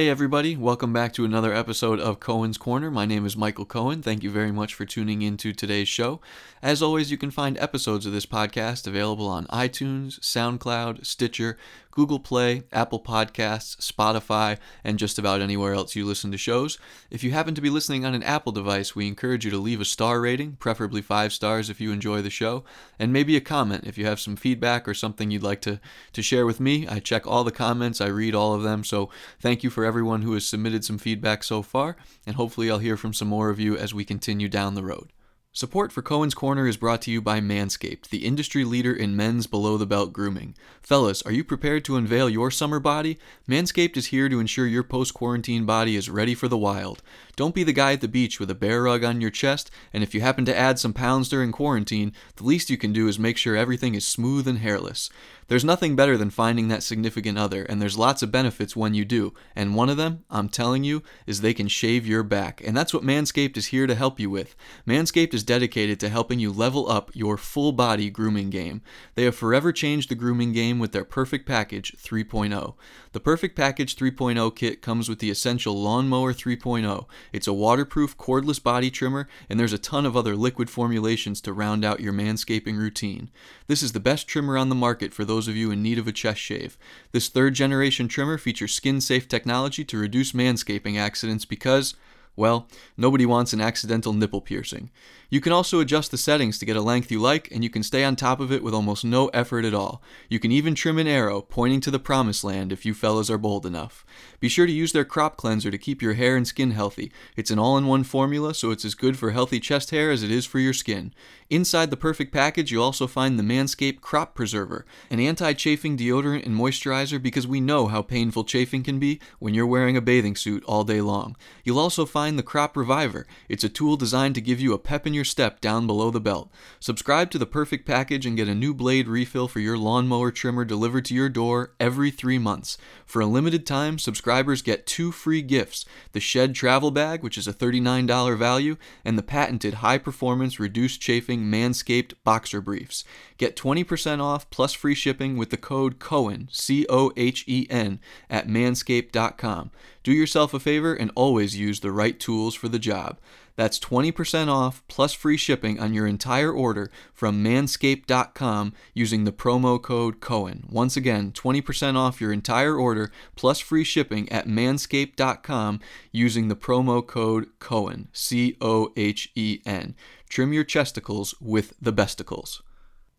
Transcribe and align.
Hey, 0.00 0.08
everybody, 0.08 0.56
welcome 0.56 0.94
back 0.94 1.12
to 1.12 1.26
another 1.26 1.52
episode 1.52 2.00
of 2.00 2.20
Cohen's 2.20 2.56
Corner. 2.56 2.90
My 2.90 3.04
name 3.04 3.26
is 3.26 3.36
Michael 3.36 3.66
Cohen. 3.66 4.00
Thank 4.00 4.22
you 4.22 4.30
very 4.30 4.50
much 4.50 4.72
for 4.72 4.86
tuning 4.86 5.20
into 5.20 5.52
today's 5.52 5.88
show. 5.88 6.22
As 6.62 6.82
always, 6.82 7.10
you 7.10 7.18
can 7.18 7.30
find 7.30 7.58
episodes 7.58 8.06
of 8.06 8.12
this 8.12 8.24
podcast 8.24 8.86
available 8.86 9.28
on 9.28 9.44
iTunes, 9.48 10.18
SoundCloud, 10.20 11.04
Stitcher, 11.04 11.58
Google 11.90 12.20
Play, 12.20 12.62
Apple 12.72 13.00
Podcasts, 13.00 13.76
Spotify, 13.76 14.58
and 14.84 14.98
just 14.98 15.18
about 15.18 15.40
anywhere 15.40 15.74
else 15.74 15.96
you 15.96 16.06
listen 16.06 16.30
to 16.30 16.38
shows. 16.38 16.78
If 17.10 17.24
you 17.24 17.32
happen 17.32 17.54
to 17.54 17.60
be 17.60 17.68
listening 17.68 18.04
on 18.04 18.14
an 18.14 18.22
Apple 18.22 18.52
device, 18.52 18.94
we 18.94 19.08
encourage 19.08 19.44
you 19.44 19.50
to 19.50 19.58
leave 19.58 19.80
a 19.80 19.84
star 19.84 20.20
rating, 20.20 20.52
preferably 20.60 21.02
five 21.02 21.32
stars 21.32 21.68
if 21.68 21.80
you 21.80 21.92
enjoy 21.92 22.22
the 22.22 22.30
show, 22.30 22.64
and 22.98 23.12
maybe 23.12 23.36
a 23.36 23.40
comment 23.40 23.84
if 23.86 23.98
you 23.98 24.06
have 24.06 24.20
some 24.20 24.36
feedback 24.36 24.86
or 24.86 24.94
something 24.94 25.30
you'd 25.30 25.42
like 25.42 25.60
to, 25.62 25.80
to 26.12 26.22
share 26.22 26.46
with 26.46 26.60
me. 26.60 26.86
I 26.86 27.00
check 27.00 27.26
all 27.26 27.44
the 27.44 27.50
comments, 27.50 28.00
I 28.00 28.06
read 28.06 28.34
all 28.34 28.54
of 28.54 28.62
them, 28.62 28.84
so 28.84 29.10
thank 29.40 29.64
you 29.64 29.70
for 29.70 29.84
everyone 29.90 30.22
who 30.22 30.34
has 30.34 30.46
submitted 30.46 30.84
some 30.84 30.98
feedback 30.98 31.42
so 31.42 31.62
far, 31.62 31.96
and 32.24 32.36
hopefully 32.36 32.70
I'll 32.70 32.78
hear 32.78 32.96
from 32.96 33.12
some 33.12 33.26
more 33.26 33.50
of 33.50 33.58
you 33.58 33.76
as 33.76 33.92
we 33.92 34.04
continue 34.04 34.48
down 34.48 34.76
the 34.76 34.84
road. 34.84 35.10
Support 35.52 35.90
for 35.90 36.00
Cohen's 36.00 36.32
Corner 36.32 36.68
is 36.68 36.76
brought 36.76 37.02
to 37.02 37.10
you 37.10 37.20
by 37.20 37.40
Manscaped, 37.40 38.10
the 38.10 38.24
industry 38.24 38.62
leader 38.62 38.92
in 38.92 39.16
men's 39.16 39.48
below 39.48 39.76
the 39.76 39.86
belt 39.86 40.12
grooming. 40.12 40.54
Fellas, 40.80 41.22
are 41.22 41.32
you 41.32 41.42
prepared 41.42 41.84
to 41.86 41.96
unveil 41.96 42.30
your 42.30 42.52
summer 42.52 42.78
body? 42.78 43.18
Manscaped 43.48 43.96
is 43.96 44.06
here 44.06 44.28
to 44.28 44.38
ensure 44.38 44.68
your 44.68 44.84
post 44.84 45.12
quarantine 45.12 45.66
body 45.66 45.96
is 45.96 46.08
ready 46.08 46.36
for 46.36 46.46
the 46.46 46.56
wild. 46.56 47.02
Don't 47.36 47.54
be 47.54 47.64
the 47.64 47.72
guy 47.72 47.92
at 47.92 48.00
the 48.00 48.08
beach 48.08 48.38
with 48.38 48.50
a 48.50 48.54
bear 48.54 48.82
rug 48.82 49.04
on 49.04 49.20
your 49.20 49.30
chest, 49.30 49.70
and 49.92 50.02
if 50.02 50.14
you 50.14 50.20
happen 50.20 50.44
to 50.44 50.56
add 50.56 50.78
some 50.78 50.92
pounds 50.92 51.28
during 51.28 51.52
quarantine, 51.52 52.12
the 52.36 52.44
least 52.44 52.70
you 52.70 52.76
can 52.76 52.92
do 52.92 53.08
is 53.08 53.18
make 53.18 53.36
sure 53.36 53.56
everything 53.56 53.94
is 53.94 54.06
smooth 54.06 54.46
and 54.46 54.58
hairless. 54.58 55.10
There's 55.50 55.64
nothing 55.64 55.96
better 55.96 56.16
than 56.16 56.30
finding 56.30 56.68
that 56.68 56.84
significant 56.84 57.36
other, 57.36 57.64
and 57.64 57.82
there's 57.82 57.98
lots 57.98 58.22
of 58.22 58.30
benefits 58.30 58.76
when 58.76 58.94
you 58.94 59.04
do. 59.04 59.34
And 59.56 59.74
one 59.74 59.88
of 59.88 59.96
them, 59.96 60.24
I'm 60.30 60.48
telling 60.48 60.84
you, 60.84 61.02
is 61.26 61.40
they 61.40 61.54
can 61.54 61.66
shave 61.66 62.06
your 62.06 62.22
back. 62.22 62.62
And 62.64 62.76
that's 62.76 62.94
what 62.94 63.02
Manscaped 63.02 63.56
is 63.56 63.66
here 63.66 63.88
to 63.88 63.96
help 63.96 64.20
you 64.20 64.30
with. 64.30 64.54
Manscaped 64.86 65.34
is 65.34 65.42
dedicated 65.42 65.98
to 65.98 66.08
helping 66.08 66.38
you 66.38 66.52
level 66.52 66.88
up 66.88 67.10
your 67.14 67.36
full 67.36 67.72
body 67.72 68.10
grooming 68.10 68.50
game. 68.50 68.80
They 69.16 69.24
have 69.24 69.34
forever 69.34 69.72
changed 69.72 70.08
the 70.08 70.14
grooming 70.14 70.52
game 70.52 70.78
with 70.78 70.92
their 70.92 71.04
Perfect 71.04 71.46
Package 71.46 71.96
3.0. 71.98 72.74
The 73.10 73.18
Perfect 73.18 73.56
Package 73.56 73.96
3.0 73.96 74.54
kit 74.54 74.82
comes 74.82 75.08
with 75.08 75.18
the 75.18 75.30
essential 75.30 75.74
Lawnmower 75.82 76.32
3.0. 76.32 77.06
It's 77.32 77.46
a 77.46 77.52
waterproof 77.52 78.16
cordless 78.16 78.62
body 78.62 78.90
trimmer, 78.90 79.28
and 79.48 79.58
there's 79.58 79.72
a 79.72 79.78
ton 79.78 80.06
of 80.06 80.16
other 80.16 80.36
liquid 80.36 80.70
formulations 80.70 81.40
to 81.42 81.52
round 81.52 81.84
out 81.84 82.00
your 82.00 82.12
manscaping 82.12 82.76
routine. 82.78 83.30
This 83.66 83.82
is 83.82 83.92
the 83.92 84.00
best 84.00 84.26
trimmer 84.26 84.56
on 84.56 84.68
the 84.68 84.74
market 84.74 85.12
for 85.14 85.24
those 85.24 85.48
of 85.48 85.56
you 85.56 85.70
in 85.70 85.82
need 85.82 85.98
of 85.98 86.06
a 86.06 86.12
chest 86.12 86.40
shave. 86.40 86.76
This 87.12 87.28
third 87.28 87.54
generation 87.54 88.08
trimmer 88.08 88.38
features 88.38 88.74
skin 88.74 89.00
safe 89.00 89.28
technology 89.28 89.84
to 89.84 89.98
reduce 89.98 90.32
manscaping 90.32 90.98
accidents 90.98 91.44
because, 91.44 91.94
well, 92.36 92.68
nobody 92.96 93.26
wants 93.26 93.52
an 93.52 93.60
accidental 93.60 94.12
nipple 94.12 94.40
piercing. 94.40 94.90
You 95.32 95.40
can 95.40 95.52
also 95.52 95.78
adjust 95.78 96.10
the 96.10 96.18
settings 96.18 96.58
to 96.58 96.66
get 96.66 96.76
a 96.76 96.80
length 96.80 97.12
you 97.12 97.20
like, 97.20 97.48
and 97.52 97.62
you 97.62 97.70
can 97.70 97.84
stay 97.84 98.02
on 98.02 98.16
top 98.16 98.40
of 98.40 98.50
it 98.50 98.64
with 98.64 98.74
almost 98.74 99.04
no 99.04 99.28
effort 99.28 99.64
at 99.64 99.74
all. 99.74 100.02
You 100.28 100.40
can 100.40 100.50
even 100.50 100.74
trim 100.74 100.98
an 100.98 101.06
arrow 101.06 101.40
pointing 101.40 101.80
to 101.82 101.90
the 101.90 102.00
promised 102.00 102.42
land 102.42 102.72
if 102.72 102.84
you 102.84 102.94
fellas 102.94 103.30
are 103.30 103.38
bold 103.38 103.64
enough. 103.64 104.04
Be 104.40 104.48
sure 104.48 104.66
to 104.66 104.72
use 104.72 104.90
their 104.90 105.04
crop 105.04 105.36
cleanser 105.36 105.70
to 105.70 105.78
keep 105.78 106.02
your 106.02 106.14
hair 106.14 106.36
and 106.36 106.48
skin 106.48 106.72
healthy. 106.72 107.12
It's 107.36 107.52
an 107.52 107.60
all 107.60 107.78
in 107.78 107.86
one 107.86 108.02
formula, 108.02 108.54
so 108.54 108.72
it's 108.72 108.84
as 108.84 108.96
good 108.96 109.16
for 109.16 109.30
healthy 109.30 109.60
chest 109.60 109.90
hair 109.90 110.10
as 110.10 110.24
it 110.24 110.32
is 110.32 110.46
for 110.46 110.58
your 110.58 110.72
skin. 110.72 111.14
Inside 111.48 111.90
the 111.90 111.96
perfect 111.96 112.32
package, 112.32 112.72
you'll 112.72 112.84
also 112.84 113.06
find 113.06 113.38
the 113.38 113.44
Manscaped 113.44 114.00
Crop 114.00 114.34
Preserver, 114.34 114.84
an 115.10 115.20
anti 115.20 115.52
chafing 115.52 115.96
deodorant 115.96 116.44
and 116.44 116.56
moisturizer 116.56 117.22
because 117.22 117.46
we 117.46 117.60
know 117.60 117.86
how 117.86 118.02
painful 118.02 118.44
chafing 118.44 118.82
can 118.82 118.98
be 118.98 119.20
when 119.38 119.54
you're 119.54 119.66
wearing 119.66 119.96
a 119.96 120.00
bathing 120.00 120.36
suit 120.36 120.64
all 120.64 120.84
day 120.84 121.00
long. 121.00 121.36
You'll 121.64 121.78
also 121.78 122.04
find 122.04 122.19
the 122.20 122.42
Crop 122.42 122.76
Reviver. 122.76 123.28
It's 123.48 123.64
a 123.64 123.68
tool 123.68 123.96
designed 123.96 124.34
to 124.34 124.40
give 124.40 124.60
you 124.60 124.72
a 124.72 124.78
pep 124.78 125.06
in 125.06 125.14
your 125.14 125.20
your 125.20 125.24
step 125.26 125.60
down 125.60 125.86
below 125.86 126.10
the 126.10 126.18
belt. 126.18 126.50
Subscribe 126.78 127.30
to 127.30 127.36
the 127.36 127.44
perfect 127.44 127.86
package 127.86 128.24
and 128.24 128.38
get 128.38 128.48
a 128.48 128.54
new 128.54 128.72
blade 128.72 129.06
refill 129.06 129.48
for 129.48 129.60
your 129.60 129.76
lawnmower 129.76 130.30
trimmer 130.30 130.64
delivered 130.64 131.04
to 131.04 131.14
your 131.14 131.28
door 131.28 131.74
every 131.78 132.10
three 132.10 132.38
months. 132.38 132.78
For 133.04 133.20
a 133.20 133.26
limited 133.26 133.66
time, 133.66 133.98
subscribers 133.98 134.62
get 134.62 134.86
two 134.86 135.12
free 135.12 135.42
gifts 135.42 135.84
the 136.12 136.20
Shed 136.20 136.54
Travel 136.54 136.90
Bag, 136.90 137.22
which 137.22 137.36
is 137.36 137.46
a 137.46 137.52
$39 137.52 138.38
value, 138.38 138.78
and 139.04 139.18
the 139.18 139.22
patented 139.22 139.74
high 139.74 139.98
performance 139.98 140.58
reduced 140.58 141.02
chafing 141.02 141.42
Manscaped 141.42 142.14
Boxer 142.24 142.62
Briefs. 142.62 143.04
Get 143.36 143.56
20% 143.56 144.22
off 144.22 144.48
plus 144.48 144.72
free 144.72 144.94
shipping 144.94 145.36
with 145.36 145.50
the 145.50 145.58
code 145.58 145.98
COHEN, 145.98 146.48
C 146.50 146.86
O 146.88 147.12
H 147.14 147.44
E 147.46 147.66
N, 147.68 148.00
at 148.30 148.48
manscaped.com. 148.48 149.70
Do 150.02 150.12
yourself 150.12 150.54
a 150.54 150.60
favor 150.60 150.94
and 150.94 151.10
always 151.14 151.58
use 151.58 151.80
the 151.80 151.92
right 151.92 152.18
tools 152.18 152.54
for 152.54 152.68
the 152.68 152.78
job. 152.78 153.18
That's 153.56 153.78
20% 153.78 154.48
off 154.48 154.82
plus 154.88 155.12
free 155.12 155.36
shipping 155.36 155.78
on 155.78 155.92
your 155.92 156.06
entire 156.06 156.50
order 156.50 156.90
from 157.12 157.44
manscaped.com 157.44 158.72
using 158.94 159.24
the 159.24 159.32
promo 159.32 159.80
code 159.82 160.20
Cohen. 160.20 160.66
Once 160.70 160.96
again, 160.96 161.32
20% 161.32 161.96
off 161.96 162.22
your 162.22 162.32
entire 162.32 162.76
order 162.76 163.12
plus 163.36 163.58
free 163.58 163.84
shipping 163.84 164.30
at 164.32 164.46
manscaped.com 164.46 165.80
using 166.10 166.48
the 166.48 166.56
promo 166.56 167.06
code 167.06 167.48
Cohen. 167.58 168.08
C 168.14 168.56
O 168.62 168.92
H 168.96 169.30
E 169.34 169.60
N. 169.66 169.94
Trim 170.30 170.54
your 170.54 170.64
chesticles 170.64 171.34
with 171.40 171.74
the 171.78 171.92
besticles. 171.92 172.62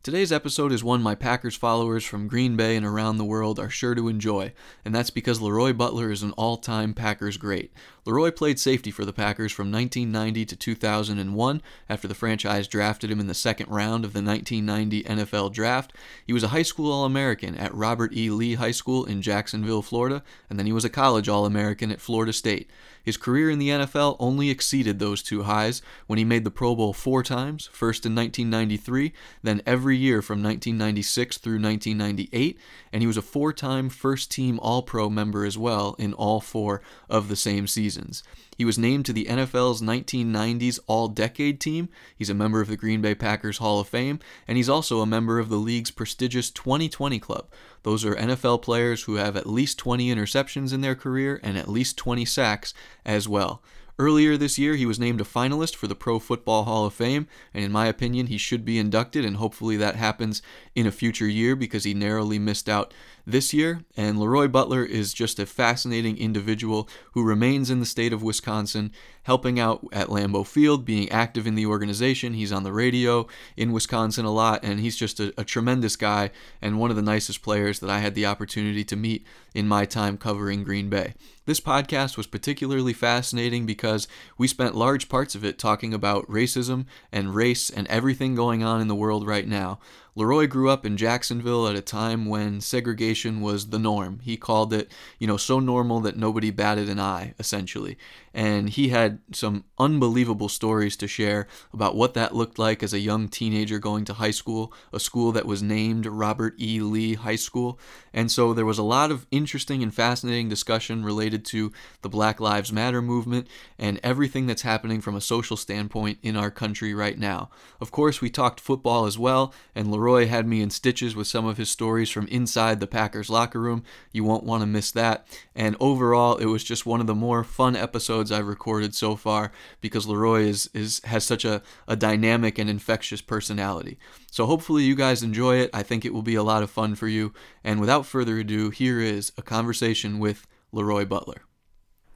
Today's 0.03 0.31
episode 0.31 0.71
is 0.71 0.83
one 0.83 1.03
my 1.03 1.13
Packers 1.13 1.55
followers 1.55 2.03
from 2.03 2.27
Green 2.27 2.55
Bay 2.55 2.75
and 2.75 2.83
around 2.83 3.17
the 3.17 3.23
world 3.23 3.59
are 3.59 3.69
sure 3.69 3.93
to 3.93 4.07
enjoy, 4.07 4.51
and 4.83 4.95
that's 4.95 5.11
because 5.11 5.37
LeRoy 5.37 5.77
Butler 5.77 6.09
is 6.09 6.23
an 6.23 6.31
all 6.31 6.57
time 6.57 6.95
Packers 6.95 7.37
great. 7.37 7.71
LeRoy 8.03 8.35
played 8.35 8.57
safety 8.57 8.89
for 8.89 9.05
the 9.05 9.13
Packers 9.13 9.51
from 9.51 9.71
1990 9.71 10.43
to 10.45 10.55
2001 10.55 11.61
after 11.87 12.07
the 12.07 12.15
franchise 12.15 12.67
drafted 12.67 13.11
him 13.11 13.19
in 13.19 13.27
the 13.27 13.35
second 13.35 13.69
round 13.69 14.03
of 14.03 14.13
the 14.13 14.23
1990 14.23 15.03
NFL 15.03 15.53
Draft. 15.53 15.93
He 16.25 16.33
was 16.33 16.41
a 16.41 16.47
high 16.47 16.63
school 16.63 16.91
All 16.91 17.05
American 17.05 17.55
at 17.55 17.71
Robert 17.71 18.11
E. 18.11 18.31
Lee 18.31 18.55
High 18.55 18.71
School 18.71 19.05
in 19.05 19.21
Jacksonville, 19.21 19.83
Florida, 19.83 20.23
and 20.49 20.57
then 20.57 20.65
he 20.65 20.73
was 20.73 20.83
a 20.83 20.89
college 20.89 21.29
All 21.29 21.45
American 21.45 21.91
at 21.91 22.01
Florida 22.01 22.33
State. 22.33 22.71
His 23.03 23.17
career 23.17 23.49
in 23.49 23.59
the 23.59 23.69
NFL 23.69 24.15
only 24.19 24.49
exceeded 24.49 24.99
those 24.99 25.23
two 25.23 25.43
highs 25.43 25.81
when 26.07 26.19
he 26.19 26.25
made 26.25 26.43
the 26.43 26.51
Pro 26.51 26.75
Bowl 26.75 26.93
four 26.93 27.23
times, 27.23 27.69
first 27.71 28.05
in 28.05 28.15
1993, 28.15 29.13
then 29.41 29.61
every 29.65 29.97
year 29.97 30.21
from 30.21 30.43
1996 30.43 31.37
through 31.37 31.61
1998, 31.61 32.59
and 32.93 33.01
he 33.01 33.07
was 33.07 33.17
a 33.17 33.21
four 33.21 33.51
time 33.53 33.89
first 33.89 34.31
team 34.31 34.59
All 34.59 34.83
Pro 34.83 35.09
member 35.09 35.45
as 35.45 35.57
well 35.57 35.95
in 35.97 36.13
all 36.13 36.39
four 36.41 36.81
of 37.09 37.27
the 37.27 37.35
same 37.35 37.67
seasons. 37.67 38.23
He 38.61 38.65
was 38.65 38.77
named 38.77 39.07
to 39.07 39.13
the 39.13 39.25
NFL's 39.25 39.81
1990s 39.81 40.79
All 40.85 41.07
Decade 41.07 41.59
team. 41.59 41.89
He's 42.15 42.29
a 42.29 42.35
member 42.35 42.61
of 42.61 42.67
the 42.67 42.77
Green 42.77 43.01
Bay 43.01 43.15
Packers 43.15 43.57
Hall 43.57 43.79
of 43.79 43.87
Fame, 43.87 44.19
and 44.47 44.55
he's 44.55 44.69
also 44.69 45.01
a 45.01 45.07
member 45.07 45.39
of 45.39 45.49
the 45.49 45.55
league's 45.55 45.89
prestigious 45.89 46.51
2020 46.51 47.17
Club. 47.17 47.49
Those 47.81 48.05
are 48.05 48.13
NFL 48.13 48.61
players 48.61 49.05
who 49.05 49.15
have 49.15 49.35
at 49.35 49.49
least 49.49 49.79
20 49.79 50.13
interceptions 50.13 50.71
in 50.73 50.81
their 50.81 50.93
career 50.93 51.39
and 51.41 51.57
at 51.57 51.69
least 51.69 51.97
20 51.97 52.23
sacks 52.23 52.71
as 53.03 53.27
well. 53.27 53.63
Earlier 53.97 54.37
this 54.37 54.59
year, 54.59 54.75
he 54.75 54.85
was 54.85 54.99
named 54.99 55.21
a 55.21 55.23
finalist 55.23 55.75
for 55.75 55.87
the 55.87 55.95
Pro 55.95 56.19
Football 56.19 56.65
Hall 56.65 56.85
of 56.85 56.93
Fame, 56.93 57.27
and 57.55 57.63
in 57.63 57.71
my 57.71 57.87
opinion, 57.87 58.27
he 58.27 58.37
should 58.37 58.63
be 58.63 58.77
inducted, 58.77 59.25
and 59.25 59.37
hopefully 59.37 59.77
that 59.77 59.95
happens 59.95 60.41
in 60.75 60.85
a 60.85 60.91
future 60.91 61.27
year 61.27 61.55
because 61.55 61.83
he 61.83 61.93
narrowly 61.93 62.37
missed 62.37 62.69
out 62.69 62.93
this 63.25 63.53
year. 63.53 63.83
And 63.95 64.17
LeRoy 64.17 64.51
Butler 64.51 64.83
is 64.83 65.13
just 65.13 65.39
a 65.39 65.45
fascinating 65.45 66.17
individual 66.17 66.89
who 67.13 67.23
remains 67.23 67.69
in 67.69 67.79
the 67.79 67.85
state 67.85 68.13
of 68.13 68.23
Wisconsin, 68.23 68.91
helping 69.23 69.59
out 69.59 69.85
at 69.91 70.07
Lambeau 70.07 70.45
Field, 70.45 70.85
being 70.85 71.09
active 71.09 71.45
in 71.45 71.55
the 71.55 71.65
organization. 71.65 72.33
He's 72.33 72.51
on 72.51 72.63
the 72.63 72.73
radio 72.73 73.27
in 73.55 73.71
Wisconsin 73.71 74.25
a 74.25 74.31
lot, 74.31 74.63
and 74.63 74.79
he's 74.79 74.97
just 74.97 75.19
a, 75.19 75.33
a 75.37 75.43
tremendous 75.43 75.95
guy 75.95 76.31
and 76.61 76.79
one 76.79 76.89
of 76.89 76.95
the 76.95 77.01
nicest 77.01 77.41
players 77.41 77.79
that 77.79 77.89
I 77.89 77.99
had 77.99 78.15
the 78.15 78.25
opportunity 78.25 78.83
to 78.85 78.95
meet 78.95 79.25
in 79.53 79.67
my 79.67 79.85
time 79.85 80.17
covering 80.17 80.63
Green 80.63 80.89
Bay. 80.89 81.13
This 81.45 81.59
podcast 81.59 82.17
was 82.17 82.27
particularly 82.27 82.93
fascinating 82.93 83.65
because 83.65 84.07
we 84.37 84.47
spent 84.47 84.75
large 84.75 85.09
parts 85.09 85.35
of 85.35 85.43
it 85.43 85.57
talking 85.57 85.93
about 85.93 86.27
racism 86.27 86.85
and 87.11 87.35
race 87.35 87.69
and 87.69 87.87
everything 87.87 88.35
going 88.35 88.63
on 88.63 88.79
in 88.79 88.87
the 88.87 88.95
world 88.95 89.25
right 89.27 89.47
now. 89.47 89.79
LeRoy 90.17 90.49
grew 90.49 90.69
up 90.69 90.85
in 90.85 90.97
Jacksonville 90.97 91.67
at 91.67 91.75
a 91.75 91.81
time 91.81 92.25
when 92.25 92.59
segregation 92.59 93.39
was 93.39 93.69
the 93.69 93.79
norm. 93.79 94.19
He 94.19 94.35
called 94.35 94.73
it, 94.73 94.91
you 95.19 95.27
know, 95.27 95.37
so 95.37 95.59
normal 95.59 96.01
that 96.01 96.17
nobody 96.17 96.51
batted 96.51 96.89
an 96.89 96.99
eye, 96.99 97.33
essentially. 97.39 97.97
And 98.33 98.69
he 98.69 98.89
had 98.89 99.19
some 99.31 99.63
unbelievable 99.77 100.49
stories 100.49 100.97
to 100.97 101.07
share 101.07 101.47
about 101.73 101.95
what 101.95 102.13
that 102.13 102.35
looked 102.35 102.59
like 102.59 102.83
as 102.83 102.93
a 102.93 102.99
young 102.99 103.29
teenager 103.29 103.79
going 103.79 104.03
to 104.05 104.13
high 104.13 104.31
school, 104.31 104.73
a 104.91 104.99
school 104.99 105.31
that 105.31 105.45
was 105.45 105.63
named 105.63 106.05
Robert 106.05 106.55
E. 106.59 106.81
Lee 106.81 107.13
High 107.13 107.35
School. 107.35 107.79
And 108.13 108.29
so 108.29 108.53
there 108.53 108.65
was 108.65 108.77
a 108.77 108.83
lot 108.83 109.11
of 109.11 109.27
interesting 109.31 109.81
and 109.81 109.93
fascinating 109.93 110.49
discussion 110.49 111.05
related 111.05 111.45
to 111.45 111.71
the 112.01 112.09
Black 112.09 112.39
Lives 112.41 112.71
Matter 112.71 113.01
movement 113.01 113.47
and 113.79 113.99
everything 114.03 114.45
that's 114.45 114.61
happening 114.61 114.99
from 114.99 115.15
a 115.15 115.21
social 115.21 115.57
standpoint 115.57 116.19
in 116.21 116.35
our 116.35 116.51
country 116.51 116.93
right 116.93 117.17
now. 117.17 117.49
Of 117.79 117.91
course, 117.91 118.21
we 118.21 118.29
talked 118.29 118.59
football 118.59 119.05
as 119.05 119.17
well, 119.17 119.53
and 119.75 119.91
Leroy 119.91 120.00
had 120.09 120.47
me 120.47 120.61
in 120.61 120.69
stitches 120.69 121.15
with 121.15 121.27
some 121.27 121.45
of 121.45 121.57
his 121.57 121.69
stories 121.69 122.09
from 122.09 122.27
inside 122.27 122.79
the 122.79 122.87
Packers 122.87 123.29
locker 123.29 123.59
room. 123.59 123.83
You 124.11 124.23
won't 124.23 124.43
want 124.43 124.61
to 124.61 124.67
miss 124.67 124.91
that. 124.91 125.27
And 125.55 125.75
overall, 125.79 126.37
it 126.37 126.45
was 126.45 126.63
just 126.63 126.85
one 126.85 127.01
of 127.01 127.07
the 127.07 127.15
more 127.15 127.43
fun 127.43 127.75
episodes 127.75 128.31
I've 128.31 128.47
recorded 128.47 128.95
so 128.95 129.15
far 129.15 129.51
because 129.79 130.07
Leroy 130.07 130.41
is, 130.41 130.69
is 130.73 131.01
has 131.05 131.23
such 131.23 131.45
a, 131.45 131.61
a 131.87 131.95
dynamic 131.95 132.57
and 132.57 132.69
infectious 132.69 133.21
personality. 133.21 133.97
So 134.31 134.45
hopefully 134.45 134.83
you 134.83 134.95
guys 134.95 135.23
enjoy 135.23 135.57
it. 135.57 135.69
I 135.73 135.83
think 135.83 136.05
it 136.05 136.13
will 136.13 136.21
be 136.21 136.35
a 136.35 136.43
lot 136.43 136.63
of 136.63 136.71
fun 136.71 136.95
for 136.95 137.07
you. 137.07 137.33
And 137.63 137.79
without 137.79 138.05
further 138.05 138.39
ado, 138.39 138.69
here 138.69 138.99
is 138.99 139.31
a 139.37 139.41
conversation 139.41 140.19
with 140.19 140.47
Leroy 140.71 141.05
Butler. 141.05 141.43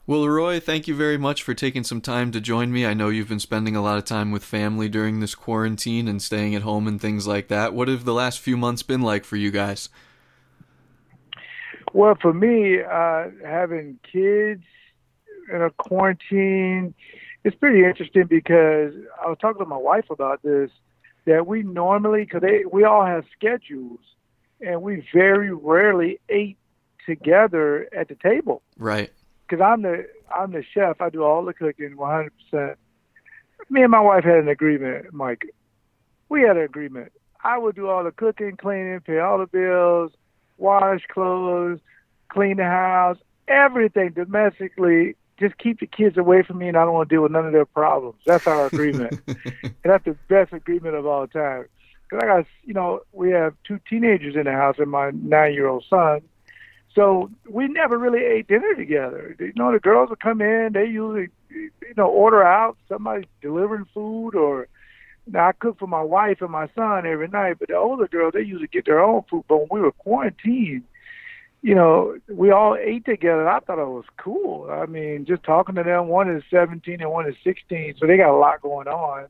Well, 0.07 0.28
Roy, 0.28 0.60
thank 0.60 0.88
you 0.88 0.94
very 0.94 1.18
much 1.18 1.42
for 1.42 1.56
taking 1.56 1.84
some 1.84 2.00
time 2.00 2.31
to 2.34 2.40
join 2.40 2.72
me. 2.72 2.86
I 2.86 2.94
know 2.94 3.10
you've 3.10 3.28
been 3.28 3.40
spending 3.40 3.75
a 3.75 3.81
lot 3.81 3.98
of 3.98 4.06
time 4.06 4.30
with 4.30 4.44
family 4.44 4.88
during 4.88 5.19
this 5.19 5.34
quarantine 5.34 6.07
and 6.07 6.22
staying 6.22 6.54
at 6.54 6.62
home 6.62 6.88
and 6.88 7.02
things 7.02 7.25
like 7.25 7.48
that. 7.48 7.74
What 7.74 7.88
have 7.88 8.06
the 8.06 8.13
last 8.13 8.40
few 8.40 8.56
months 8.56 8.84
been 8.84 9.02
like 9.02 9.25
for 9.25 9.36
you 9.36 9.50
guys? 9.50 9.90
Well, 11.92 12.16
for 12.22 12.34
me, 12.34 12.81
uh, 12.84 13.30
having 13.44 13.98
kids 14.12 14.63
in 15.52 15.63
a 15.63 15.72
quarantine, 15.72 16.94
it's 17.44 17.56
pretty 17.56 17.84
interesting 17.84 18.28
because 18.28 18.94
I 19.24 19.28
was 19.28 19.40
talking 19.42 19.63
to 19.63 19.66
my 19.66 19.75
wife 19.78 20.12
about 20.12 20.44
this. 20.44 20.69
That 21.25 21.48
we 21.48 21.63
normally, 21.63 22.25
because 22.25 22.44
we 22.72 22.84
all 22.84 23.04
have 23.04 23.25
schedules, 23.36 24.02
and 24.62 24.84
we 24.84 25.04
very 25.12 25.52
rarely 25.52 26.19
ate 26.30 26.57
together 27.07 27.90
at 27.92 28.10
the 28.10 28.16
table. 28.16 28.62
Right 28.78 29.12
because 29.47 29.63
I'm 29.63 29.81
the 29.81 30.07
I'm 30.33 30.51
the 30.51 30.63
chef. 30.63 31.01
I 31.01 31.09
do 31.09 31.24
all 31.24 31.45
the 31.45 31.53
cooking, 31.53 31.95
100. 31.95 32.31
percent 32.51 32.77
Me 33.69 33.81
and 33.83 33.92
my 33.92 34.00
wife 34.00 34.24
had 34.24 34.38
an 34.38 34.47
agreement, 34.47 35.13
Mike. 35.13 35.45
We 36.30 36.42
had 36.42 36.57
an 36.57 36.63
agreement. 36.63 37.12
I 37.44 37.57
would 37.57 37.75
do 37.75 37.88
all 37.88 38.03
the 38.03 38.12
cooking, 38.12 38.57
cleaning, 38.57 39.00
pay 39.01 39.19
all 39.19 39.38
the 39.38 39.45
bills, 39.45 40.12
wash 40.57 41.01
clothes, 41.12 41.80
clean 42.30 42.57
the 42.57 42.63
house, 42.63 43.18
everything 43.47 44.12
domestically. 44.12 45.15
Just 45.39 45.57
keep 45.57 45.81
the 45.81 45.86
kids 45.86 46.18
away 46.18 46.44
from 46.44 46.59
me, 46.59 46.69
and 46.69 46.77
I 46.77 46.86
don't 46.86 46.94
want 46.94 47.09
to 47.09 47.15
deal 47.15 47.21
with 47.21 47.33
none 47.33 47.45
of 47.45 47.51
their 47.51 47.65
problems. 47.65 48.15
That's 48.25 48.47
our 48.47 48.68
agreement, 48.68 49.21
and 49.27 49.75
that's 49.83 50.06
the 50.06 50.15
best 50.30 50.53
agreement 50.53 50.95
of 50.95 51.06
all 51.06 51.27
time. 51.27 51.65
Because 52.03 52.24
I 52.24 52.27
got, 52.27 52.45
you 52.63 52.74
know, 52.74 53.01
we 53.12 53.31
have 53.31 53.53
two 53.68 53.80
teenagers 53.89 54.36
in 54.36 54.45
the 54.45 54.53
house 54.53 54.77
and 54.80 54.89
my 54.89 55.12
nine-year-old 55.12 55.83
son 55.89 56.21
so 56.95 57.30
we 57.50 57.68
never 57.68 57.97
really 57.97 58.24
ate 58.24 58.47
dinner 58.47 58.74
together. 58.74 59.36
You 59.38 59.51
know, 59.56 59.71
the 59.71 59.80
girls 59.80 60.09
would 60.09 60.21
come 60.21 60.42
in. 60.42 60.71
They 60.74 60.86
usually, 60.86 61.27
you 61.50 61.71
know, 61.97 62.07
order 62.07 62.42
out. 62.42 62.77
Somebody 62.88 63.27
delivering 63.42 63.86
food, 63.94 64.33
or 64.33 64.68
now 65.27 65.50
I 65.50 65.51
cook 65.51 65.77
for 65.77 65.88
my 65.88 66.01
wife 66.01 66.42
and 66.42 66.51
my 66.51 66.69
son 66.74 67.06
every 67.06 67.27
night. 67.27 67.57
But 67.59 67.68
the 67.68 67.75
older 67.75 68.07
girls, 68.07 68.33
they 68.33 68.42
usually 68.42 68.68
get 68.68 68.86
their 68.86 69.03
own 69.03 69.24
food. 69.30 69.44
But 69.50 69.57
when 69.57 69.68
we 69.71 69.81
were 69.81 69.92
quarantined, 69.92 70.83
you 71.62 71.75
know, 71.75 72.18
we 72.30 72.51
all 72.51 72.77
ate 72.80 73.06
together. 73.06 73.50
I 73.50 73.59
thought 73.59 73.80
it 73.80 73.88
was 73.88 74.06
cool. 74.18 74.69
I 74.71 74.86
mean, 74.86 75.25
just 75.25 75.44
talking 75.44 75.75
to 75.75 75.83
them. 75.83 76.07
One 76.07 76.33
is 76.33 76.44
17 76.50 77.01
and 77.01 77.12
one 77.12 77.27
is 77.27 77.36
16, 77.44 77.95
so 78.00 78.07
they 78.07 78.18
got 78.18 78.33
a 78.33 78.38
lot 78.38 78.62
going 78.62 78.88
on. 78.88 79.27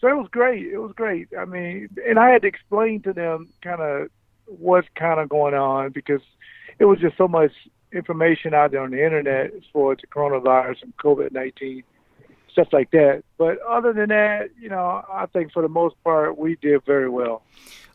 So 0.00 0.08
it 0.08 0.16
was 0.16 0.28
great. 0.30 0.66
It 0.66 0.78
was 0.78 0.92
great. 0.94 1.28
I 1.36 1.44
mean, 1.44 1.88
and 2.08 2.18
I 2.18 2.30
had 2.30 2.42
to 2.42 2.48
explain 2.48 3.02
to 3.02 3.12
them 3.12 3.48
kind 3.62 3.82
of 3.82 4.08
what's 4.46 4.88
kind 4.94 5.20
of 5.20 5.28
going 5.28 5.54
on 5.54 5.90
because 5.90 6.20
it 6.78 6.84
was 6.84 6.98
just 6.98 7.16
so 7.16 7.28
much 7.28 7.52
information 7.92 8.54
out 8.54 8.70
there 8.70 8.82
on 8.82 8.90
the 8.90 9.02
internet 9.02 9.54
as 9.54 9.62
far 9.72 9.92
as 9.92 9.98
the 9.98 10.06
coronavirus 10.06 10.82
and 10.82 10.96
COVID 10.96 11.32
nineteen, 11.32 11.82
stuff 12.52 12.68
like 12.72 12.90
that. 12.90 13.22
But 13.38 13.58
other 13.62 13.92
than 13.92 14.10
that, 14.10 14.50
you 14.60 14.68
know, 14.68 15.04
I 15.10 15.26
think 15.26 15.52
for 15.52 15.62
the 15.62 15.68
most 15.68 15.96
part 16.04 16.36
we 16.38 16.56
did 16.56 16.84
very 16.84 17.08
well. 17.08 17.42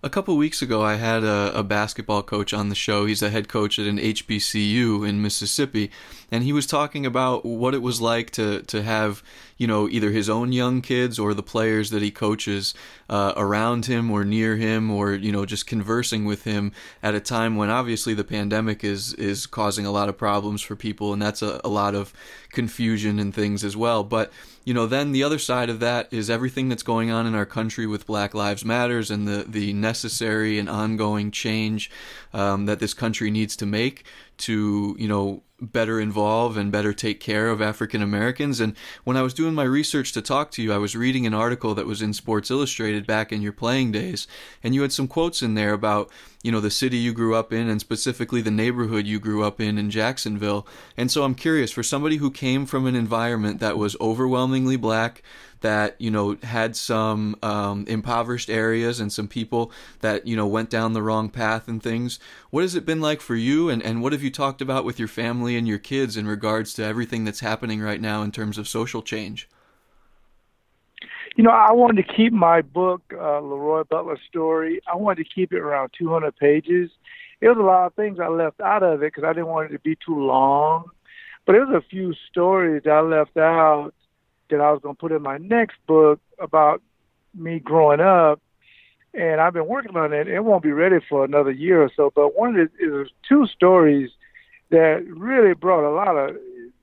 A 0.05 0.09
couple 0.09 0.35
weeks 0.35 0.61
ago, 0.61 0.81
I 0.81 0.95
had 0.95 1.23
a, 1.23 1.57
a, 1.57 1.63
basketball 1.63 2.23
coach 2.23 2.53
on 2.53 2.67
the 2.67 2.75
show. 2.75 3.05
He's 3.05 3.21
a 3.21 3.29
head 3.29 3.47
coach 3.47 3.79
at 3.79 3.87
an 3.87 3.97
HBCU 3.97 5.07
in 5.07 5.21
Mississippi, 5.21 5.91
and 6.29 6.43
he 6.43 6.51
was 6.51 6.67
talking 6.67 7.05
about 7.05 7.45
what 7.45 7.73
it 7.73 7.81
was 7.81 8.01
like 8.01 8.29
to 8.31 8.63
to 8.63 8.83
have 8.83 9.23
you 9.55 9.65
know 9.65 9.87
either 9.87 10.11
his 10.11 10.29
own 10.29 10.51
young 10.51 10.81
kids 10.81 11.17
or 11.17 11.33
the 11.33 11.41
players 11.41 11.89
that 11.91 12.01
he 12.01 12.11
coaches 12.11 12.73
uh, 13.09 13.31
around 13.37 13.85
him 13.85 14.11
or 14.11 14.25
near 14.25 14.57
him 14.57 14.91
or 14.91 15.13
you 15.13 15.31
know 15.31 15.45
just 15.45 15.67
conversing 15.67 16.25
with 16.25 16.43
him 16.43 16.73
at 17.01 17.15
a 17.15 17.21
time 17.21 17.55
when 17.55 17.69
obviously 17.69 18.13
the 18.13 18.25
pandemic 18.25 18.83
is 18.83 19.13
is 19.13 19.45
causing 19.45 19.85
a 19.85 19.91
lot 19.91 20.09
of 20.09 20.17
problems 20.17 20.61
for 20.61 20.75
people, 20.75 21.13
and 21.13 21.21
that's 21.21 21.41
a, 21.41 21.61
a 21.63 21.69
lot 21.69 21.95
of 21.95 22.11
confusion 22.51 23.19
and 23.19 23.33
things 23.33 23.63
as 23.63 23.77
well. 23.77 24.03
But 24.03 24.33
you 24.65 24.73
know, 24.73 24.85
then 24.85 25.11
the 25.11 25.23
other 25.23 25.39
side 25.39 25.69
of 25.69 25.79
that 25.81 26.11
is 26.11 26.29
everything 26.29 26.69
that's 26.69 26.83
going 26.83 27.11
on 27.11 27.27
in 27.27 27.35
our 27.35 27.45
country 27.45 27.85
with 27.85 28.07
Black 28.07 28.33
Lives 28.33 28.63
Matters 28.63 29.11
and 29.11 29.27
the 29.27 29.45
the 29.47 29.73
necessary 29.73 30.57
and 30.57 30.69
ongoing 30.69 31.31
change 31.31 31.91
um, 32.33 32.65
that 32.65 32.79
this 32.79 32.93
country 32.93 33.31
needs 33.31 33.55
to 33.57 33.65
make 33.65 34.05
to 34.37 34.95
you 34.99 35.07
know 35.07 35.43
better 35.61 35.99
involve 35.99 36.57
and 36.57 36.71
better 36.71 36.93
take 36.93 37.19
care 37.19 37.49
of 37.49 37.61
African 37.61 38.01
Americans. 38.01 38.59
And 38.59 38.75
when 39.05 39.15
I 39.15 39.21
was 39.21 39.33
doing 39.33 39.53
my 39.53 39.63
research 39.63 40.11
to 40.11 40.21
talk 40.21 40.51
to 40.51 40.61
you, 40.61 40.73
I 40.73 40.77
was 40.77 40.95
reading 40.95 41.25
an 41.25 41.33
article 41.33 41.73
that 41.75 41.85
was 41.85 42.01
in 42.01 42.11
Sports 42.11 42.51
Illustrated 42.51 43.07
back 43.07 43.31
in 43.31 43.41
your 43.41 43.53
playing 43.53 43.91
days, 43.91 44.27
and 44.61 44.75
you 44.75 44.81
had 44.81 44.91
some 44.91 45.07
quotes 45.07 45.41
in 45.41 45.55
there 45.55 45.73
about 45.73 46.11
you 46.43 46.51
know 46.51 46.59
the 46.59 46.71
city 46.71 46.97
you 46.97 47.13
grew 47.13 47.35
up 47.35 47.53
in 47.53 47.69
and 47.69 47.79
specifically 47.79 48.41
the 48.41 48.51
neighborhood 48.51 49.05
you 49.05 49.19
grew 49.19 49.43
up 49.43 49.61
in 49.61 49.77
in 49.77 49.89
Jacksonville. 49.89 50.67
And 50.97 51.09
so 51.09 51.23
I'm 51.23 51.35
curious 51.35 51.71
for 51.71 51.83
somebody 51.83 52.17
who 52.17 52.31
came 52.31 52.65
from 52.65 52.85
an 52.85 52.95
environment 52.95 53.59
that 53.59 53.77
was 53.77 53.95
overwhelmingly 54.01 54.75
black 54.75 55.23
that 55.63 55.95
you 55.97 56.11
know 56.11 56.37
had 56.43 56.75
some 56.75 57.35
um, 57.41 57.85
impoverished 57.87 58.49
areas 58.49 58.99
and 58.99 59.11
some 59.11 59.27
people 59.27 59.71
that 60.01 60.27
you 60.27 60.35
know 60.35 60.45
went 60.45 60.69
down 60.69 60.93
the 60.93 61.01
wrong 61.01 61.29
path 61.29 61.67
and 61.67 61.81
things. 61.81 62.19
What 62.51 62.61
has 62.61 62.75
it 62.75 62.85
been 62.85 63.01
like 63.01 63.21
for 63.21 63.35
you, 63.35 63.69
and 63.69 63.81
and 63.81 64.03
what 64.03 64.13
have 64.13 64.21
you 64.21 64.29
talked 64.29 64.61
about 64.61 64.85
with 64.85 64.99
your 64.99 65.07
family 65.07 65.57
and 65.57 65.67
your 65.67 65.79
kids 65.79 66.15
in 66.15 66.27
regards 66.27 66.73
to 66.75 66.85
everything 66.85 67.23
that's 67.23 67.39
happening 67.39 67.81
right 67.81 67.99
now 67.99 68.21
in 68.21 68.31
terms 68.31 68.57
of 68.57 68.67
social 68.67 69.01
change? 69.01 69.49
You 71.35 71.43
know, 71.43 71.49
I 71.49 71.71
wanted 71.71 72.05
to 72.05 72.13
keep 72.13 72.31
my 72.31 72.61
book, 72.61 73.01
uh, 73.11 73.39
Leroy 73.39 73.83
Butler 73.85 74.19
Story. 74.29 74.81
I 74.91 74.95
wanted 74.97 75.23
to 75.23 75.29
keep 75.33 75.51
it 75.51 75.57
around 75.57 75.91
200 75.97 76.35
pages. 76.35 76.91
It 77.41 77.47
was 77.47 77.57
a 77.57 77.61
lot 77.61 77.87
of 77.87 77.93
things 77.95 78.19
I 78.19 78.27
left 78.27 78.61
out 78.61 78.83
of 78.83 79.01
it 79.01 79.13
because 79.13 79.23
I 79.23 79.33
didn't 79.33 79.47
want 79.47 79.71
it 79.71 79.73
to 79.73 79.79
be 79.79 79.97
too 80.05 80.23
long. 80.23 80.91
But 81.45 81.53
there 81.53 81.65
was 81.65 81.83
a 81.83 81.89
few 81.89 82.13
stories 82.29 82.83
I 82.85 82.99
left 82.99 83.35
out 83.35 83.93
that 84.49 84.61
I 84.61 84.71
was 84.71 84.81
going 84.81 84.95
to 84.95 84.99
put 84.99 85.11
in 85.11 85.21
my 85.21 85.37
next 85.37 85.77
book 85.87 86.19
about 86.39 86.81
me 87.35 87.59
growing 87.59 87.99
up. 87.99 88.41
And 89.13 89.39
I've 89.39 89.53
been 89.53 89.67
working 89.67 89.95
on 89.95 90.11
it. 90.11 90.27
It 90.27 90.43
won't 90.43 90.63
be 90.63 90.71
ready 90.71 90.97
for 91.07 91.23
another 91.23 91.51
year 91.51 91.83
or 91.83 91.91
so. 91.95 92.11
But 92.15 92.37
one 92.37 92.59
of 92.59 92.69
the, 92.79 93.05
two 93.27 93.45
stories 93.47 94.09
that 94.71 95.05
really 95.07 95.53
brought 95.53 95.87
a 95.87 95.93
lot 95.93 96.17
of, 96.17 96.35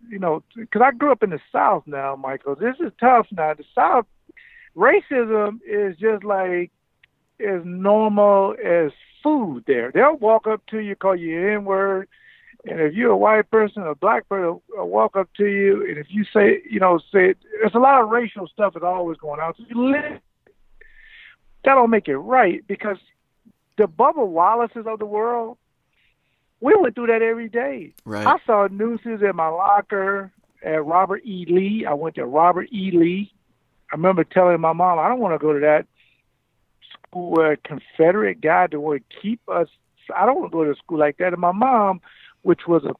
you 0.09 0.19
know, 0.19 0.43
because 0.55 0.83
I 0.85 0.93
grew 0.93 1.11
up 1.11 1.25
in 1.25 1.31
the 1.31 1.40
South 1.50 1.83
now, 1.87 2.14
Michael. 2.14 2.55
This 2.55 2.76
is 2.79 2.93
tough 3.00 3.26
now. 3.33 3.55
The 3.55 3.64
South, 3.75 4.07
racism 4.76 5.59
is 5.67 5.97
just 5.97 6.23
like 6.23 6.71
as 7.40 7.62
normal 7.64 8.55
as 8.64 8.93
food 9.23 9.64
there. 9.67 9.90
They'll 9.93 10.17
walk 10.17 10.47
up 10.47 10.64
to 10.67 10.79
you, 10.79 10.95
call 10.95 11.17
you 11.17 11.52
N 11.52 11.64
word, 11.64 12.09
and 12.64 12.81
if 12.81 12.95
you're 12.95 13.11
a 13.11 13.17
white 13.17 13.50
person, 13.50 13.83
a 13.83 13.95
black 13.95 14.29
person 14.29 14.61
will 14.69 14.88
walk 14.88 15.17
up 15.17 15.29
to 15.37 15.47
you, 15.47 15.87
and 15.87 15.97
if 15.99 16.07
you 16.11 16.25
say, 16.25 16.62
you 16.69 16.81
know, 16.81 16.99
say, 17.12 17.35
there's 17.61 17.75
a 17.75 17.79
lot 17.79 18.02
of 18.02 18.11
racial 18.11 18.47
stuff 18.49 18.75
that's 18.75 18.85
always 18.85 19.17
going 19.19 19.40
on. 19.40 19.55
So 19.57 19.64
you 19.69 19.90
live, 19.90 20.21
that 21.64 21.75
don't 21.75 21.90
make 21.90 22.09
it 22.09 22.17
right 22.17 22.67
because 22.67 22.99
the 23.76 23.85
Bubba 23.85 24.26
Wallaces 24.26 24.87
of 24.87 24.99
the 24.99 25.07
world, 25.07 25.57
we 26.61 26.75
went 26.76 26.95
through 26.95 27.07
that 27.07 27.23
every 27.23 27.49
day. 27.49 27.95
Right. 28.05 28.26
I 28.26 28.37
saw 28.45 28.69
nooses 28.71 29.23
in 29.23 29.37
my 29.37 29.49
locker 29.49 30.31
at 30.62 30.85
Robert 30.85 31.23
E. 31.25 31.47
Lee. 31.49 31.87
I 31.87 31.95
went 31.95 32.17
to 32.17 32.26
Robert 32.26 32.69
E. 32.73 32.90
Lee. 32.93 33.33
I 33.90 33.97
remember 33.97 34.25
telling 34.25 34.61
my 34.61 34.75
mom, 34.75 34.99
I 34.99 35.09
don't 35.09 35.21
want 35.21 35.35
to 35.35 35.45
go 35.45 35.55
to 35.55 35.61
that 35.61 35.87
school 36.93 37.31
where 37.31 37.52
a 37.52 37.57
Confederate 37.57 38.40
guy 38.43 38.67
that 38.67 38.79
would 38.79 39.02
keep 39.23 39.40
us. 39.49 39.69
I 40.14 40.26
don't 40.26 40.40
want 40.40 40.52
to 40.52 40.57
go 40.57 40.64
to 40.64 40.73
a 40.73 40.76
school 40.76 40.99
like 40.99 41.17
that. 41.19 41.33
And 41.33 41.40
my 41.40 41.52
mom 41.52 42.00
which 42.42 42.61
was 42.66 42.85
a 42.85 42.94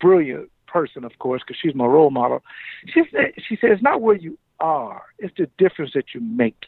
brilliant 0.00 0.50
person, 0.66 1.04
of 1.04 1.18
course, 1.18 1.42
because 1.46 1.58
she's 1.60 1.74
my 1.74 1.86
role 1.86 2.10
model. 2.10 2.42
She 2.86 3.02
said, 3.10 3.32
she 3.46 3.56
said, 3.60 3.70
it's 3.70 3.82
not 3.82 4.02
where 4.02 4.16
you 4.16 4.38
are, 4.60 5.02
it's 5.18 5.34
the 5.36 5.48
difference 5.58 5.92
that 5.94 6.14
you 6.14 6.20
make. 6.20 6.64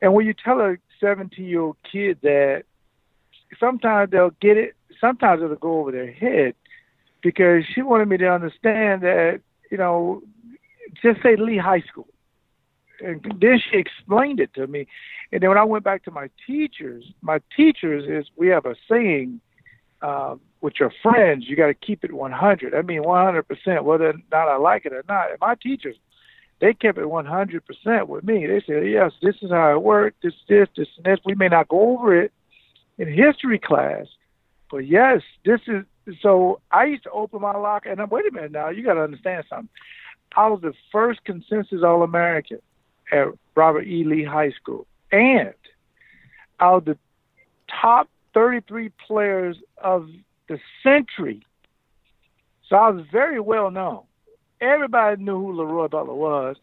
And 0.00 0.14
when 0.14 0.26
you 0.26 0.34
tell 0.34 0.60
a 0.60 0.76
17 1.00 1.44
year 1.44 1.60
old 1.60 1.76
kid 1.90 2.18
that, 2.22 2.64
sometimes 3.58 4.10
they'll 4.10 4.34
get 4.40 4.56
it, 4.56 4.74
sometimes 5.00 5.42
it'll 5.42 5.56
go 5.56 5.80
over 5.80 5.92
their 5.92 6.12
head 6.12 6.54
because 7.22 7.64
she 7.74 7.82
wanted 7.82 8.08
me 8.08 8.16
to 8.18 8.28
understand 8.28 9.02
that, 9.02 9.40
you 9.70 9.78
know, 9.78 10.22
just 11.02 11.22
say 11.22 11.36
Lee 11.36 11.58
High 11.58 11.80
School. 11.80 12.08
And 13.00 13.22
then 13.40 13.60
she 13.60 13.78
explained 13.78 14.40
it 14.40 14.52
to 14.54 14.66
me. 14.66 14.86
And 15.30 15.42
then 15.42 15.50
when 15.50 15.58
I 15.58 15.64
went 15.64 15.84
back 15.84 16.04
to 16.04 16.10
my 16.10 16.30
teachers, 16.46 17.04
my 17.22 17.40
teachers 17.56 18.04
is 18.08 18.30
we 18.36 18.48
have 18.48 18.66
a 18.66 18.74
saying 18.90 19.40
um, 20.02 20.40
with 20.60 20.74
your 20.78 20.92
friends, 21.02 21.44
you 21.48 21.56
got 21.56 21.66
to 21.68 21.74
keep 21.74 22.04
it 22.04 22.12
100. 22.12 22.74
I 22.74 22.82
mean, 22.82 23.02
100%, 23.02 23.84
whether 23.84 24.10
or 24.10 24.14
not 24.30 24.48
I 24.48 24.56
like 24.56 24.84
it 24.84 24.92
or 24.92 25.04
not. 25.08 25.30
And 25.30 25.40
my 25.40 25.54
teachers, 25.54 25.96
they 26.60 26.74
kept 26.74 26.98
it 26.98 27.04
100% 27.04 28.08
with 28.08 28.24
me. 28.24 28.46
They 28.46 28.62
said, 28.66 28.86
yes, 28.88 29.12
this 29.22 29.36
is 29.42 29.50
how 29.50 29.72
it 29.72 29.82
worked, 29.82 30.22
this, 30.22 30.34
this, 30.48 30.68
this, 30.76 30.88
and 30.96 31.06
this. 31.06 31.20
We 31.24 31.34
may 31.34 31.48
not 31.48 31.68
go 31.68 31.98
over 31.98 32.20
it 32.20 32.32
in 32.98 33.12
history 33.12 33.58
class, 33.58 34.06
but 34.70 34.78
yes, 34.78 35.22
this 35.44 35.60
is. 35.66 35.84
So 36.22 36.60
I 36.70 36.86
used 36.86 37.02
to 37.02 37.10
open 37.10 37.42
my 37.42 37.54
locker, 37.54 37.90
and 37.90 38.00
I'm, 38.00 38.08
wait 38.08 38.26
a 38.26 38.32
minute 38.32 38.50
now, 38.50 38.70
you 38.70 38.82
got 38.82 38.94
to 38.94 39.02
understand 39.02 39.44
something. 39.48 39.68
I 40.36 40.48
was 40.48 40.60
the 40.62 40.72
first 40.90 41.22
consensus 41.24 41.82
All 41.84 42.02
American 42.02 42.60
at 43.12 43.26
Robert 43.54 43.86
E. 43.86 44.04
Lee 44.04 44.24
High 44.24 44.50
School, 44.52 44.86
and 45.12 45.52
I 46.58 46.70
was 46.70 46.84
the 46.86 46.98
top 47.80 48.08
33 48.38 48.92
players 49.04 49.56
of 49.82 50.08
the 50.48 50.60
century. 50.84 51.44
So 52.68 52.76
I 52.76 52.88
was 52.90 53.04
very 53.10 53.40
well 53.40 53.68
known. 53.72 54.04
Everybody 54.60 55.20
knew 55.20 55.40
who 55.40 55.58
Leroy 55.58 55.88
Butler 55.88 56.14
was. 56.14 56.54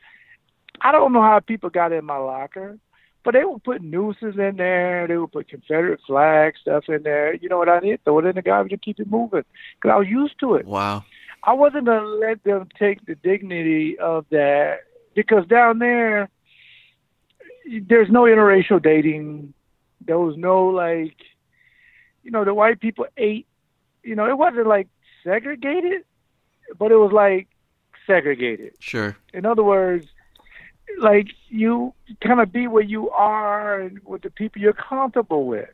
I 0.80 0.94
don't 0.94 1.12
know 1.12 1.22
how 1.22 1.42
people 1.42 1.70
got 1.70 1.92
in 1.92 2.06
my 2.06 2.16
locker, 2.16 2.78
but 3.26 3.34
they 3.34 3.44
would 3.44 3.62
put 3.66 3.82
nooses 3.82 4.36
in 4.38 4.56
there. 4.56 5.06
They 5.06 5.18
would 5.18 5.34
put 5.34 5.50
Confederate 5.50 6.00
flag 6.08 6.54
stuff 6.62 6.86
in 6.88 7.04
there. 7.04 7.36
You 7.36 7.50
know 7.50 7.58
what 7.58 7.68
I 7.68 7.82
did? 7.82 8.02
Throw 8.06 8.20
it 8.20 8.26
in 8.26 8.36
the 8.36 8.42
garbage 8.42 8.72
and 8.72 8.82
keep 8.82 9.02
it 9.02 9.12
moving 9.12 9.44
because 9.76 9.94
I 9.94 9.98
was 9.98 10.08
used 10.08 10.40
to 10.40 10.56
it. 10.56 10.66
Wow. 10.66 11.04
I 11.44 11.52
wasn't 11.52 11.88
going 11.88 12.04
to 12.04 12.26
let 12.26 12.42
them 12.46 12.70
take 12.80 13.06
the 13.06 13.16
dignity 13.16 14.00
of 14.00 14.26
that 14.32 14.80
because 15.14 15.46
down 15.48 15.80
there, 15.80 16.30
there's 17.90 18.10
no 18.10 18.22
interracial 18.24 18.82
dating. 18.82 19.54
There 20.06 20.20
was 20.20 20.38
no 20.38 20.68
like, 20.68 21.18
you 22.26 22.32
know, 22.32 22.44
the 22.44 22.54
white 22.54 22.82
people 22.82 23.06
ate. 23.16 23.48
You 24.04 24.16
know, 24.16 24.28
it 24.28 24.38
wasn't 24.38 24.68
like 24.68 24.88
segregated, 25.24 26.04
but 26.78 26.92
it 26.92 26.98
was 26.98 27.14
like 27.14 27.48
segregated. 28.06 28.74
Sure. 28.80 29.16
In 29.34 29.46
other 29.46 29.64
words, 29.64 30.08
like 31.00 31.28
you 31.50 31.94
kind 32.22 32.42
of 32.42 32.52
be 32.52 32.68
where 32.68 32.84
you 32.84 33.10
are 33.12 33.80
and 33.80 34.00
with 34.04 34.24
the 34.24 34.32
people 34.32 34.62
you're 34.62 34.74
comfortable 34.74 35.46
with. 35.46 35.70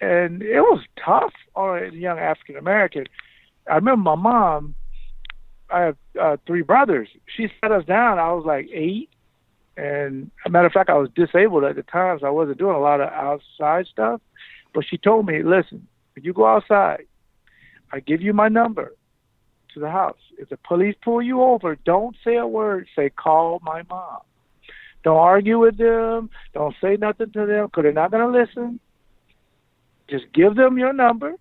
And 0.00 0.42
it 0.42 0.60
was 0.60 0.84
tough 1.02 1.32
on 1.54 1.78
a 1.78 1.88
young 1.90 2.18
African 2.18 2.56
American. 2.56 3.06
I 3.70 3.76
remember 3.76 4.02
my 4.02 4.16
mom. 4.16 4.74
I 5.70 5.80
have 5.80 5.96
uh, 6.20 6.36
three 6.46 6.62
brothers. 6.62 7.08
She 7.26 7.50
sat 7.60 7.72
us 7.72 7.84
down. 7.86 8.18
I 8.18 8.32
was 8.32 8.44
like 8.44 8.68
eight, 8.72 9.08
and 9.76 10.30
a 10.44 10.50
matter 10.50 10.66
of 10.66 10.72
fact, 10.72 10.90
I 10.90 10.94
was 10.94 11.08
disabled 11.14 11.64
at 11.64 11.74
the 11.74 11.82
time, 11.82 12.18
so 12.20 12.26
I 12.26 12.30
wasn't 12.30 12.58
doing 12.58 12.76
a 12.76 12.80
lot 12.80 13.00
of 13.00 13.10
outside 13.10 13.86
stuff. 13.86 14.20
But 14.74 14.84
she 14.84 14.98
told 14.98 15.26
me, 15.26 15.42
"Listen, 15.42 15.86
if 16.16 16.24
you 16.24 16.32
go 16.32 16.46
outside, 16.46 17.06
I 17.92 18.00
give 18.00 18.20
you 18.20 18.32
my 18.32 18.48
number 18.48 18.92
to 19.74 19.80
the 19.80 19.90
house. 19.90 20.18
If 20.38 20.48
the 20.48 20.56
police 20.56 20.96
pull 21.02 21.20
you 21.20 21.42
over, 21.42 21.76
don't 21.84 22.16
say 22.24 22.36
a 22.36 22.46
word. 22.46 22.88
Say, 22.96 23.10
call 23.10 23.60
my 23.62 23.82
mom. 23.88 24.20
Don't 25.02 25.18
argue 25.18 25.58
with 25.58 25.76
them. 25.76 26.30
Don't 26.54 26.74
say 26.80 26.96
nothing 26.96 27.30
to 27.32 27.46
them 27.46 27.66
because 27.66 27.82
they're 27.82 27.92
not 27.92 28.10
going 28.10 28.32
to 28.32 28.38
listen. 28.38 28.80
Just 30.08 30.24
give 30.32 30.54
them 30.54 30.78
your 30.78 30.92
number. 30.92 31.34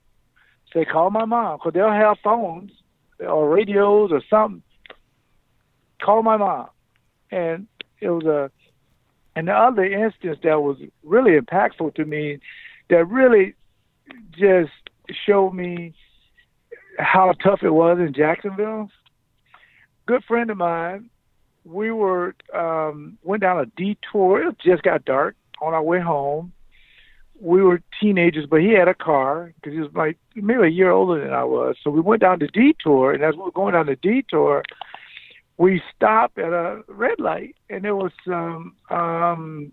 Say, 0.73 0.85
call 0.85 1.11
my 1.11 1.25
mom 1.25 1.57
because 1.57 1.73
they'll 1.73 1.89
have 1.89 2.17
phones 2.23 2.71
or 3.19 3.49
radios 3.49 4.11
or 4.11 4.21
something. 4.29 4.63
Call 6.01 6.23
my 6.23 6.37
mom. 6.37 6.67
And 7.31 7.67
it 8.01 8.09
was 8.09 8.25
a, 8.25 8.51
and 9.35 9.47
the 9.47 9.53
other 9.53 9.85
instance 9.85 10.39
that 10.43 10.61
was 10.61 10.77
really 11.03 11.39
impactful 11.39 11.95
to 11.95 12.05
me 12.05 12.39
that 12.93 13.05
really 13.05 13.55
just 14.31 14.71
showed 15.25 15.51
me 15.51 15.93
how 16.99 17.33
tough 17.43 17.63
it 17.63 17.71
was 17.71 17.97
in 17.97 18.13
Jacksonville. 18.13 18.89
Good 20.05 20.23
friend 20.25 20.51
of 20.51 20.57
mine, 20.57 21.09
we 21.65 21.91
were 21.91 22.35
um, 22.53 23.17
went 23.23 23.41
down 23.41 23.59
a 23.59 23.65
detour. 23.65 24.47
It 24.47 24.59
just 24.59 24.83
got 24.83 25.05
dark 25.05 25.35
on 25.59 25.73
our 25.73 25.81
way 25.81 25.99
home. 25.99 26.53
We 27.39 27.63
were 27.63 27.81
teenagers, 27.99 28.45
but 28.45 28.61
he 28.61 28.73
had 28.73 28.87
a 28.87 28.93
car 28.93 29.53
because 29.55 29.73
he 29.73 29.79
was 29.79 29.91
like 29.95 30.17
maybe 30.35 30.63
a 30.63 30.67
year 30.67 30.91
older 30.91 31.19
than 31.19 31.33
I 31.33 31.43
was. 31.43 31.77
So 31.83 31.89
we 31.89 31.99
went 31.99 32.21
down 32.21 32.39
the 32.39 32.47
detour, 32.47 33.11
and 33.11 33.23
as 33.23 33.33
we 33.33 33.41
were 33.41 33.51
going 33.51 33.73
down 33.73 33.87
the 33.87 33.95
detour, 33.95 34.61
we 35.57 35.81
stopped 35.95 36.37
at 36.37 36.53
a 36.53 36.83
red 36.87 37.19
light, 37.19 37.55
and 37.71 37.83
there 37.83 37.95
was 37.95 38.11
some 38.23 38.75
um, 38.91 39.71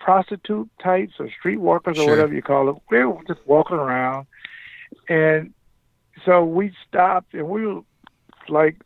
prostitute 0.00 0.68
types 0.82 1.12
or 1.20 1.30
street 1.30 1.58
walkers 1.58 1.98
or 1.98 2.08
whatever 2.08 2.34
you 2.34 2.42
call 2.42 2.66
them. 2.66 2.78
They 2.90 3.04
were 3.04 3.22
just 3.28 3.40
walking 3.46 3.76
around, 3.76 4.26
and 5.08 5.52
so 6.24 6.44
we 6.44 6.72
stopped 6.88 7.34
and 7.34 7.48
we 7.48 7.66
were 7.66 7.82
like 8.48 8.76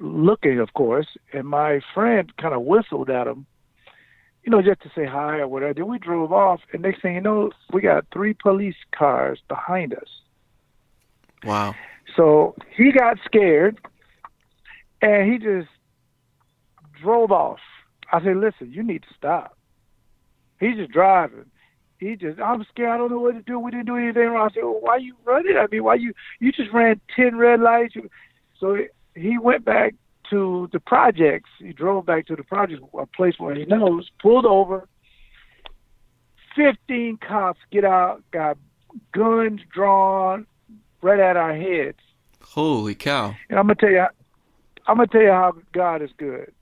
looking, 0.00 0.58
of 0.58 0.74
course, 0.74 1.06
and 1.32 1.46
my 1.46 1.80
friend 1.94 2.36
kind 2.36 2.52
of 2.52 2.62
whistled 2.62 3.08
at 3.08 3.26
him, 3.26 3.46
you 4.44 4.50
know, 4.50 4.60
just 4.60 4.82
to 4.82 4.90
say 4.94 5.06
hi 5.06 5.38
or 5.38 5.48
whatever. 5.48 5.74
Then 5.74 5.88
we 5.88 5.98
drove 5.98 6.32
off, 6.32 6.60
and 6.72 6.82
next 6.82 7.00
thing 7.00 7.14
you 7.14 7.20
know, 7.20 7.50
we 7.72 7.80
got 7.80 8.04
three 8.12 8.34
police 8.34 8.76
cars 8.92 9.40
behind 9.48 9.94
us. 9.94 10.08
Wow. 11.44 11.74
So 12.16 12.54
he 12.76 12.92
got 12.92 13.18
scared, 13.24 13.78
and 15.00 15.32
he 15.32 15.38
just 15.38 15.68
drove 17.00 17.30
off. 17.30 17.60
I 18.12 18.22
said, 18.22 18.36
"Listen, 18.36 18.72
you 18.72 18.82
need 18.82 19.02
to 19.02 19.14
stop." 19.16 19.55
He's 20.58 20.76
just 20.76 20.92
driving. 20.92 21.46
He 21.98 22.16
just, 22.16 22.38
I'm 22.40 22.64
scared. 22.64 22.90
I 22.90 22.98
don't 22.98 23.10
know 23.10 23.20
what 23.20 23.34
to 23.34 23.42
do. 23.42 23.58
We 23.58 23.70
didn't 23.70 23.86
do 23.86 23.96
anything 23.96 24.28
wrong. 24.28 24.50
I 24.50 24.54
said, 24.54 24.64
well, 24.64 24.80
why 24.80 24.96
you 24.98 25.14
running? 25.24 25.56
I 25.56 25.66
mean, 25.70 25.84
why 25.84 25.94
you, 25.94 26.12
you 26.40 26.52
just 26.52 26.72
ran 26.72 27.00
10 27.14 27.36
red 27.36 27.60
lights. 27.60 27.94
So 28.60 28.78
he 29.14 29.38
went 29.38 29.64
back 29.64 29.94
to 30.30 30.68
the 30.72 30.80
projects. 30.80 31.50
He 31.58 31.72
drove 31.72 32.04
back 32.04 32.26
to 32.26 32.36
the 32.36 32.42
projects, 32.42 32.82
a 32.98 33.06
place 33.06 33.34
where 33.38 33.54
he 33.54 33.64
knows, 33.64 34.10
pulled 34.20 34.44
over. 34.44 34.88
15 36.54 37.18
cops 37.18 37.60
get 37.70 37.84
out, 37.84 38.22
got 38.30 38.58
guns 39.12 39.60
drawn 39.72 40.46
right 41.02 41.20
at 41.20 41.36
our 41.36 41.54
heads. 41.54 41.98
Holy 42.42 42.94
cow. 42.94 43.34
And 43.50 43.58
I'm 43.58 43.66
gonna 43.66 43.74
tell 43.74 43.90
you, 43.90 44.06
I'm 44.86 44.96
gonna 44.96 45.06
tell 45.08 45.22
you 45.22 45.30
how 45.30 45.52
God 45.72 46.02
is 46.02 46.10
good. 46.16 46.52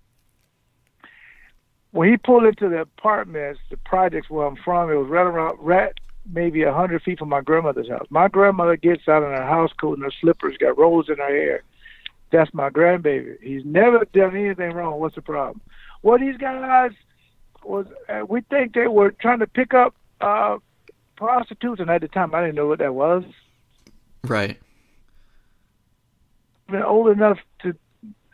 When 1.95 2.11
he 2.11 2.17
pulled 2.17 2.43
into 2.43 2.69
the 2.69 2.81
apartments, 2.81 3.61
the 3.71 3.77
projects 3.77 4.29
where 4.29 4.49
I'm 4.49 4.57
from, 4.57 4.91
it 4.91 4.97
was 4.97 5.09
right 5.09 5.23
around, 5.23 5.59
right 5.61 5.93
maybe 6.29 6.65
a 6.65 6.73
hundred 6.73 7.05
feet 7.05 7.21
from 7.21 7.29
my 7.29 7.41
grandmother's 7.41 7.89
house. 7.89 8.09
My 8.11 8.27
grandmother 8.27 8.77
gets 8.77 9.07
out 9.07 9.23
in 9.23 9.31
her 9.31 9.47
house 9.47 9.71
coat 9.75 9.99
and 9.99 10.03
her 10.03 10.11
slippers, 10.21 10.57
got 10.59 10.77
rolls 10.77 11.09
in 11.09 11.19
her 11.19 11.29
hair. 11.29 11.63
That's 12.33 12.53
my 12.53 12.69
grandbaby. 12.69 13.37
He's 13.41 13.65
never 13.65 14.05
done 14.13 14.35
anything 14.35 14.73
wrong. 14.73 14.99
What's 14.99 15.15
the 15.15 15.23
problem? 15.23 15.61
Well, 16.03 16.19
these 16.19 16.37
guys 16.37 16.91
was 17.63 17.87
uh, 18.09 18.25
we 18.29 18.41
think 18.41 18.75
they 18.75 18.89
were 18.89 19.13
trying 19.13 19.39
to 19.39 19.47
pick 19.47 19.73
up 19.73 19.95
uh 20.21 20.59
prostitutes, 21.15 21.81
and 21.81 21.91
at 21.91 22.01
the 22.01 22.09
time 22.09 22.35
I 22.35 22.41
didn't 22.41 22.57
know 22.57 22.67
what 22.67 22.81
that 22.81 22.97
was. 22.97 23.23
Right. 24.25 24.59
i 26.69 26.73
been 26.73 26.83
old 26.83 27.09
enough 27.11 27.39
to. 27.63 27.77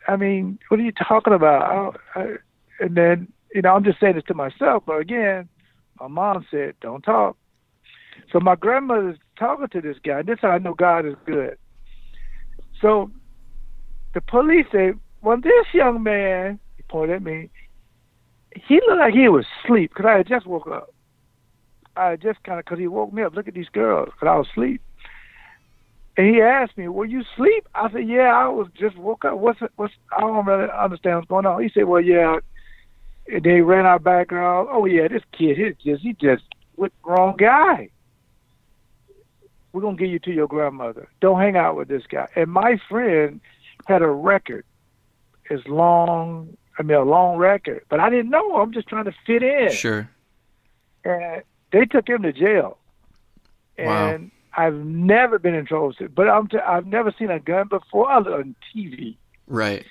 I 0.07 0.15
mean, 0.15 0.57
what 0.69 0.79
are 0.79 0.83
you 0.83 0.93
talking 0.93 1.33
about? 1.33 1.95
I, 2.15 2.19
I, 2.19 2.35
and 2.79 2.95
then 2.95 3.31
you 3.53 3.61
know, 3.61 3.75
I'm 3.75 3.83
just 3.83 3.99
saying 3.99 4.15
this 4.15 4.23
to 4.25 4.33
myself. 4.33 4.83
But 4.85 4.97
again, 4.97 5.49
my 5.99 6.07
mom 6.07 6.45
said, 6.49 6.75
"Don't 6.81 7.01
talk." 7.03 7.37
So 8.31 8.39
my 8.39 8.55
grandmother's 8.55 9.17
talking 9.37 9.67
to 9.67 9.81
this 9.81 9.97
guy. 10.03 10.21
This 10.21 10.35
is 10.35 10.41
how 10.41 10.49
I 10.49 10.57
know 10.59 10.73
God 10.73 11.05
is 11.05 11.15
good. 11.25 11.57
So 12.81 13.11
the 14.13 14.21
police 14.21 14.65
say, 14.71 14.93
"Well, 15.21 15.37
this 15.37 15.73
young 15.73 16.03
man," 16.03 16.59
he 16.77 16.83
pointed 16.83 17.17
at 17.17 17.23
me. 17.23 17.49
He 18.55 18.75
looked 18.75 18.99
like 18.99 19.13
he 19.13 19.29
was 19.29 19.45
asleep 19.63 19.91
because 19.91 20.05
I 20.05 20.17
had 20.17 20.27
just 20.27 20.45
woke 20.45 20.67
up. 20.67 20.93
I 21.95 22.15
just 22.15 22.43
kind 22.43 22.59
of 22.59 22.65
because 22.65 22.79
he 22.79 22.87
woke 22.87 23.13
me 23.13 23.23
up. 23.23 23.35
Look 23.35 23.47
at 23.47 23.53
these 23.53 23.69
girls 23.69 24.09
because 24.13 24.27
I 24.27 24.35
was 24.37 24.47
asleep. 24.51 24.81
And 26.17 26.27
he 26.27 26.41
asked 26.41 26.77
me, 26.77 26.87
"Were 26.87 27.05
you 27.05 27.21
asleep?" 27.21 27.67
I 27.75 27.91
said, 27.91 28.07
"Yeah, 28.07 28.33
I 28.33 28.47
was 28.47 28.67
just 28.77 28.97
woke 28.97 29.25
up. 29.25 29.37
What's 29.37 29.59
what's? 29.75 29.93
I 30.15 30.21
don't 30.21 30.45
really 30.45 30.69
understand 30.71 31.17
what's 31.17 31.27
going 31.27 31.45
on." 31.45 31.61
He 31.61 31.69
said, 31.69 31.85
"Well, 31.85 32.01
yeah." 32.01 32.39
They 33.39 33.61
ran 33.61 33.85
our 33.85 33.99
background. 33.99 34.67
Oh 34.71 34.85
yeah, 34.85 35.07
this 35.07 35.23
kid, 35.31 35.57
he 35.57 35.91
just 35.91 36.03
he 36.03 36.13
just 36.13 36.43
with 36.75 36.91
wrong 37.05 37.35
guy. 37.37 37.89
We're 39.73 39.81
gonna 39.81 39.95
give 39.97 40.09
you 40.09 40.19
to 40.19 40.31
your 40.31 40.47
grandmother. 40.47 41.07
Don't 41.21 41.39
hang 41.39 41.55
out 41.55 41.77
with 41.77 41.87
this 41.87 42.03
guy. 42.09 42.27
And 42.35 42.51
my 42.51 42.79
friend 42.89 43.39
had 43.87 44.01
a 44.01 44.07
record 44.07 44.65
as 45.49 45.59
long. 45.67 46.57
I 46.77 46.83
mean, 46.83 46.97
a 46.97 47.03
long 47.03 47.37
record, 47.37 47.83
but 47.89 47.99
I 47.99 48.09
didn't 48.09 48.29
know. 48.31 48.55
I'm 48.55 48.73
just 48.73 48.87
trying 48.87 49.05
to 49.05 49.13
fit 49.25 49.43
in 49.43 49.71
Sure. 49.71 50.09
and 51.03 51.43
they 51.71 51.85
took 51.85 52.07
him 52.07 52.23
to 52.23 52.31
jail. 52.33 52.77
Wow. 53.77 54.09
And 54.09 54.31
I've 54.55 54.73
never 54.75 55.37
been 55.37 55.53
in 55.53 55.65
trouble, 55.65 55.93
but 56.15 56.27
I'm 56.29 56.47
t- 56.47 56.57
I've 56.57 56.87
never 56.87 57.13
seen 57.17 57.29
a 57.29 57.39
gun 57.39 57.67
before 57.67 58.09
other 58.11 58.37
than 58.37 58.55
TV. 58.75 59.17
Right. 59.47 59.85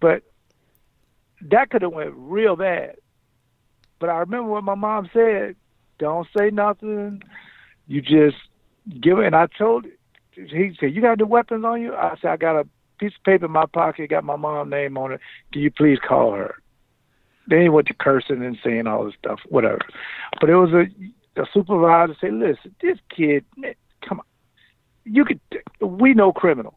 But 0.00 0.22
that 1.50 1.70
could 1.70 1.82
have 1.82 1.92
went 1.92 2.14
real 2.16 2.56
bad. 2.56 2.96
But 3.98 4.10
I 4.10 4.18
remember 4.18 4.50
what 4.50 4.64
my 4.64 4.74
mom 4.74 5.10
said: 5.12 5.56
"Don't 5.98 6.26
say 6.36 6.50
nothing. 6.50 7.22
You 7.86 8.00
just 8.00 8.36
give 9.00 9.18
it." 9.18 9.26
And 9.26 9.36
I 9.36 9.46
told 9.58 9.86
he 10.32 10.76
said, 10.78 10.94
"You 10.94 11.02
got 11.02 11.18
the 11.18 11.26
weapons 11.26 11.64
on 11.64 11.82
you?" 11.82 11.94
I 11.94 12.16
said, 12.20 12.30
"I 12.30 12.36
got 12.36 12.60
a 12.60 12.66
piece 13.02 13.16
of 13.16 13.24
paper 13.24 13.46
in 13.46 13.50
my 13.50 13.66
pocket, 13.66 14.10
got 14.10 14.24
my 14.24 14.36
mom's 14.36 14.70
name 14.70 14.96
on 14.96 15.12
it. 15.12 15.20
Can 15.52 15.62
you 15.62 15.70
please 15.70 15.98
call 15.98 16.32
her? 16.32 16.56
Then 17.48 17.62
he 17.62 17.68
went 17.68 17.88
to 17.88 17.94
cursing 17.94 18.44
and 18.44 18.56
saying 18.62 18.86
all 18.86 19.04
this 19.04 19.14
stuff, 19.18 19.40
whatever. 19.48 19.80
But 20.40 20.50
it 20.50 20.54
was 20.54 20.72
a, 20.72 21.40
a 21.40 21.44
supervisor 21.52 22.14
say, 22.20 22.30
listen, 22.30 22.74
this 22.80 22.98
kid, 23.14 23.44
man, 23.56 23.74
come 24.06 24.20
on. 24.20 24.26
You 25.04 25.24
could, 25.24 25.40
we 25.80 26.14
know 26.14 26.32
criminals. 26.32 26.74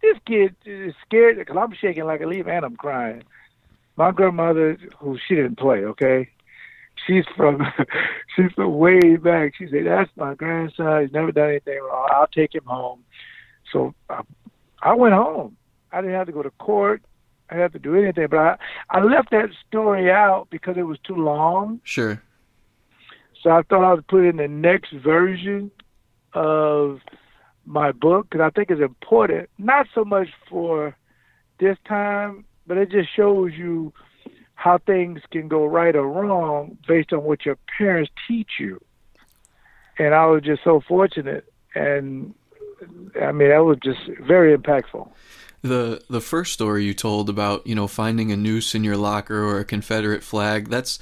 This 0.00 0.16
kid 0.24 0.54
is 0.64 0.94
scared 1.04 1.38
because 1.38 1.56
I'm 1.58 1.74
shaking 1.74 2.04
like 2.04 2.20
a 2.20 2.26
leaf 2.26 2.46
and 2.46 2.64
I'm 2.64 2.76
crying. 2.76 3.24
My 3.96 4.10
grandmother, 4.10 4.78
who 4.98 5.18
she 5.26 5.36
didn't 5.36 5.58
play, 5.58 5.84
okay? 5.84 6.28
She's 7.06 7.24
from, 7.36 7.62
she's 8.36 8.52
from 8.52 8.76
way 8.76 9.16
back. 9.16 9.54
She 9.56 9.68
said, 9.70 9.86
that's 9.86 10.10
my 10.16 10.34
grandson. 10.34 11.02
He's 11.02 11.12
never 11.12 11.32
done 11.32 11.50
anything 11.50 11.78
wrong. 11.82 12.08
I'll 12.12 12.26
take 12.26 12.54
him 12.54 12.64
home. 12.64 13.04
So 13.72 13.94
I, 14.10 14.22
I 14.82 14.94
went 14.94 15.14
home. 15.14 15.56
I 15.92 16.00
didn't 16.00 16.16
have 16.16 16.26
to 16.26 16.32
go 16.32 16.42
to 16.42 16.50
court. 16.50 17.02
I 17.48 17.54
didn't 17.54 17.62
have 17.62 17.72
to 17.72 17.78
do 17.78 17.96
anything. 17.96 18.26
But 18.30 18.38
I, 18.38 18.56
I 18.90 19.00
left 19.02 19.30
that 19.30 19.50
story 19.68 20.10
out 20.10 20.48
because 20.50 20.76
it 20.76 20.82
was 20.82 20.98
too 21.04 21.16
long. 21.16 21.80
Sure. 21.84 22.22
So 23.42 23.50
I 23.50 23.62
thought 23.62 23.84
I 23.84 23.94
would 23.94 24.08
put 24.08 24.24
in 24.24 24.36
the 24.36 24.48
next 24.48 24.92
version 24.92 25.70
of 26.32 27.00
my 27.64 27.92
book 27.92 28.28
because 28.28 28.44
I 28.44 28.50
think 28.50 28.70
it's 28.70 28.80
important, 28.80 29.48
not 29.58 29.86
so 29.94 30.04
much 30.04 30.28
for 30.48 30.96
this 31.58 31.76
time, 31.86 32.44
but 32.66 32.76
it 32.76 32.90
just 32.90 33.14
shows 33.14 33.52
you 33.54 33.92
how 34.54 34.78
things 34.78 35.20
can 35.30 35.48
go 35.48 35.64
right 35.66 35.94
or 35.94 36.08
wrong 36.08 36.78
based 36.88 37.12
on 37.12 37.22
what 37.22 37.44
your 37.44 37.58
parents 37.78 38.10
teach 38.26 38.52
you. 38.58 38.80
And 39.98 40.14
I 40.14 40.26
was 40.26 40.42
just 40.42 40.62
so 40.64 40.82
fortunate, 40.86 41.50
and 41.74 42.34
I 43.20 43.32
mean, 43.32 43.48
that 43.48 43.64
was 43.64 43.78
just 43.82 44.00
very 44.20 44.56
impactful. 44.56 45.08
The 45.62 46.02
the 46.10 46.20
first 46.20 46.52
story 46.52 46.84
you 46.84 46.94
told 46.94 47.30
about, 47.30 47.66
you 47.66 47.74
know, 47.74 47.86
finding 47.86 48.30
a 48.30 48.36
noose 48.36 48.74
in 48.74 48.84
your 48.84 48.96
locker 48.96 49.42
or 49.42 49.58
a 49.58 49.64
Confederate 49.64 50.22
flag, 50.22 50.68
that's 50.68 50.98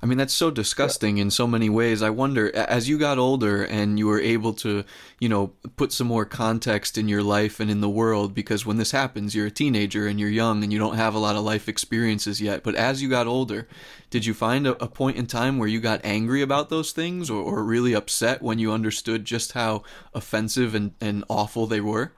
I 0.00 0.06
mean, 0.06 0.18
that's 0.18 0.34
so 0.34 0.50
disgusting 0.50 1.18
in 1.18 1.30
so 1.30 1.46
many 1.46 1.68
ways. 1.68 2.02
I 2.02 2.10
wonder, 2.10 2.54
as 2.54 2.88
you 2.88 2.98
got 2.98 3.18
older 3.18 3.64
and 3.64 3.98
you 3.98 4.06
were 4.06 4.20
able 4.20 4.52
to, 4.54 4.84
you 5.18 5.28
know, 5.28 5.52
put 5.76 5.92
some 5.92 6.06
more 6.06 6.24
context 6.24 6.96
in 6.96 7.08
your 7.08 7.22
life 7.22 7.58
and 7.58 7.68
in 7.68 7.80
the 7.80 7.88
world, 7.88 8.32
because 8.32 8.64
when 8.64 8.76
this 8.76 8.92
happens, 8.92 9.34
you're 9.34 9.46
a 9.46 9.50
teenager 9.50 10.06
and 10.06 10.20
you're 10.20 10.28
young 10.28 10.62
and 10.62 10.72
you 10.72 10.78
don't 10.78 10.96
have 10.96 11.14
a 11.14 11.18
lot 11.18 11.34
of 11.34 11.42
life 11.42 11.68
experiences 11.68 12.40
yet. 12.40 12.62
But 12.62 12.76
as 12.76 13.02
you 13.02 13.08
got 13.08 13.26
older, 13.26 13.66
did 14.08 14.24
you 14.24 14.34
find 14.34 14.68
a, 14.68 14.82
a 14.82 14.88
point 14.88 15.16
in 15.16 15.26
time 15.26 15.58
where 15.58 15.68
you 15.68 15.80
got 15.80 16.00
angry 16.04 16.42
about 16.42 16.70
those 16.70 16.92
things 16.92 17.28
or, 17.28 17.42
or 17.42 17.64
really 17.64 17.92
upset 17.92 18.40
when 18.40 18.60
you 18.60 18.72
understood 18.72 19.24
just 19.24 19.52
how 19.52 19.82
offensive 20.14 20.76
and, 20.76 20.92
and 21.00 21.24
awful 21.28 21.66
they 21.66 21.80
were? 21.80 22.12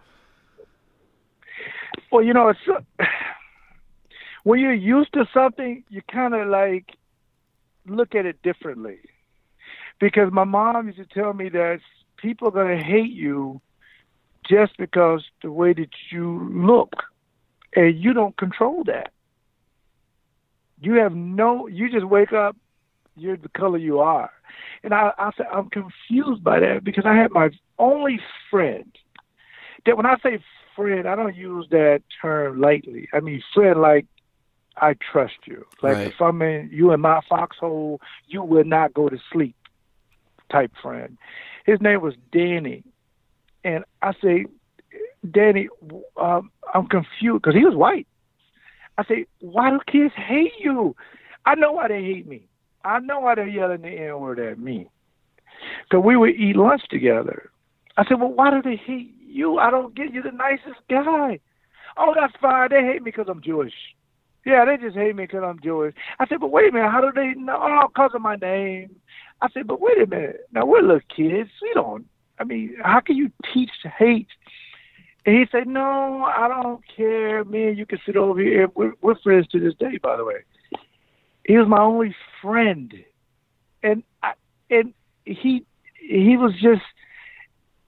Well, 2.13 2.23
you 2.23 2.35
know, 2.35 2.49
it's 2.51 2.61
when 4.45 4.61
you're 4.61 4.75
used 4.75 5.15
to 5.15 5.27
something, 5.33 5.83
you 5.89 6.03
kind 6.11 6.35
of 6.35 6.49
like 6.49 6.85
look 7.87 8.15
at 8.15 8.27
it 8.27 8.43
differently. 8.43 8.99
Because 9.99 10.33
my 10.33 10.45
mom 10.45 10.87
used 10.87 10.99
to 10.99 11.07
tell 11.07 11.33
me 11.33 11.49
that 11.51 11.81
people 12.17 12.49
are 12.49 12.53
going 12.53 12.79
to 12.79 12.85
hate 12.85 13.13
you 13.13 13.61
just 14.49 14.77
because 14.79 15.25
the 15.43 15.53
way 15.53 15.73
that 15.73 15.91
you 16.11 16.51
look, 16.53 16.95
and 17.77 17.99
you 18.03 18.13
don't 18.13 18.37
control 18.37 18.83
that. 18.85 19.13
You 20.81 20.95
have 20.95 21.15
no. 21.15 21.67
You 21.67 21.91
just 21.91 22.07
wake 22.07 22.33
up. 22.33 22.57
You're 23.17 23.37
the 23.37 23.51
color 23.51 23.79
you 23.79 24.01
are, 24.01 24.31
and 24.83 24.95
I, 24.95 25.13
I 25.19 25.31
said 25.37 25.47
I'm 25.53 25.69
confused 25.69 26.43
by 26.43 26.61
that 26.61 26.85
because 26.85 27.05
I 27.05 27.15
had 27.15 27.33
my 27.33 27.51
only 27.79 28.19
friend. 28.51 28.91
That 29.85 29.97
when 29.97 30.07
I 30.07 30.17
say 30.23 30.39
friend, 30.75 31.07
I 31.07 31.17
don't 31.17 31.37
use 31.37 31.67
that 31.71 32.03
term 32.23 32.61
lightly. 32.61 33.09
I 33.13 33.21
mean 33.21 33.43
friend 33.53 33.81
like 33.81 34.07
I 34.81 34.95
trust 35.13 35.47
you. 35.47 35.67
Like 35.83 35.97
Right. 35.97 36.07
if 36.09 36.21
I'm 36.21 36.41
in 36.43 36.71
you 36.73 36.93
in 36.93 37.01
my 37.01 37.21
foxhole, 37.29 38.01
you 38.27 38.43
will 38.43 38.65
not 38.65 38.95
go 38.95 39.09
to 39.09 39.19
sleep. 39.33 39.55
Type 40.51 40.73
friend. 40.83 41.17
His 41.65 41.81
name 41.81 42.01
was 42.01 42.15
Danny, 42.33 42.83
and 43.63 43.85
I 44.03 44.15
say, 44.21 44.47
Danny, 45.31 45.69
um, 46.17 46.51
I'm 46.75 46.87
confused 46.87 47.43
because 47.43 47.55
he 47.55 47.65
was 47.65 47.75
white. 47.77 48.09
I 48.99 49.05
say, 49.05 49.27
why 49.41 49.71
do 49.71 49.79
kids 49.87 50.15
hate 50.17 50.53
you? 50.59 50.97
I 51.47 51.55
know 51.55 51.73
why 51.73 51.89
they 51.89 52.03
hate 52.03 52.27
me. 52.27 52.49
I 52.85 52.99
know 52.99 53.21
why 53.21 53.35
they're 53.35 53.47
yelling 53.47 53.83
the 53.83 53.89
N 53.89 54.19
word 54.19 54.41
at 54.41 54.59
me. 54.59 54.89
Because 55.85 56.05
we 56.05 56.17
would 56.17 56.35
eat 56.35 56.57
lunch 56.57 56.83
together. 56.89 57.51
I 57.97 58.05
said, 58.07 58.19
well, 58.19 58.33
why 58.33 58.51
do 58.51 58.63
they 58.63 58.77
hate 58.77 59.15
you? 59.25 59.59
I 59.59 59.71
don't 59.71 59.95
get 59.95 60.13
you 60.13 60.23
the 60.23 60.33
nicest 60.33 60.81
guy. 60.89 61.39
Oh, 61.97 62.15
that's 62.19 62.35
fine. 62.41 62.69
They 62.71 62.83
hate 62.83 63.03
me 63.03 63.11
because 63.11 63.27
I'm 63.29 63.43
Jewish. 63.43 63.75
Yeah, 64.45 64.65
they 64.65 64.77
just 64.77 64.97
hate 64.97 65.15
me 65.15 65.25
because 65.25 65.43
I'm 65.45 65.61
Jewish. 65.63 65.95
I 66.19 66.27
said, 66.27 66.41
but 66.41 66.51
wait 66.51 66.71
a 66.71 66.73
minute. 66.73 66.91
How 66.91 67.01
do 67.01 67.13
they 67.15 67.39
know? 67.39 67.59
Oh, 67.61 67.89
because 67.89 68.13
of 68.15 68.23
my 68.23 68.37
name. 68.37 68.97
I 69.43 69.49
said, 69.51 69.67
but 69.67 69.81
wait 69.81 70.01
a 70.01 70.07
minute. 70.07 70.49
Now, 70.53 70.67
we're 70.67 70.83
little 70.83 71.01
kids. 71.15 71.51
We 71.63 71.73
don't, 71.75 72.07
I 72.39 72.45
mean, 72.45 72.77
how 72.83 73.01
can 73.01 73.17
you 73.17 73.31
teach 73.53 73.71
hate? 73.99 74.29
And 75.27 75.37
he 75.37 75.45
said, 75.53 75.67
no, 75.67 76.25
I 76.25 76.49
don't 76.49 76.83
care. 76.97 77.45
Me 77.45 77.69
and 77.69 77.79
you 77.79 77.85
can 77.85 77.99
sit 78.07 78.17
over 78.17 78.41
here. 78.41 78.69
We're, 78.75 78.95
we're 79.03 79.19
friends 79.21 79.47
to 79.49 79.61
this 79.61 79.75
day, 79.75 79.99
by 80.03 80.17
the 80.17 80.25
way. 80.25 80.45
He 81.45 81.57
was 81.59 81.69
my 81.69 81.81
only 81.81 82.15
friend. 82.41 82.95
And 83.83 84.03
I, 84.23 84.33
and 84.71 84.95
he 85.25 85.65
he 86.01 86.37
was 86.37 86.53
just 86.55 86.83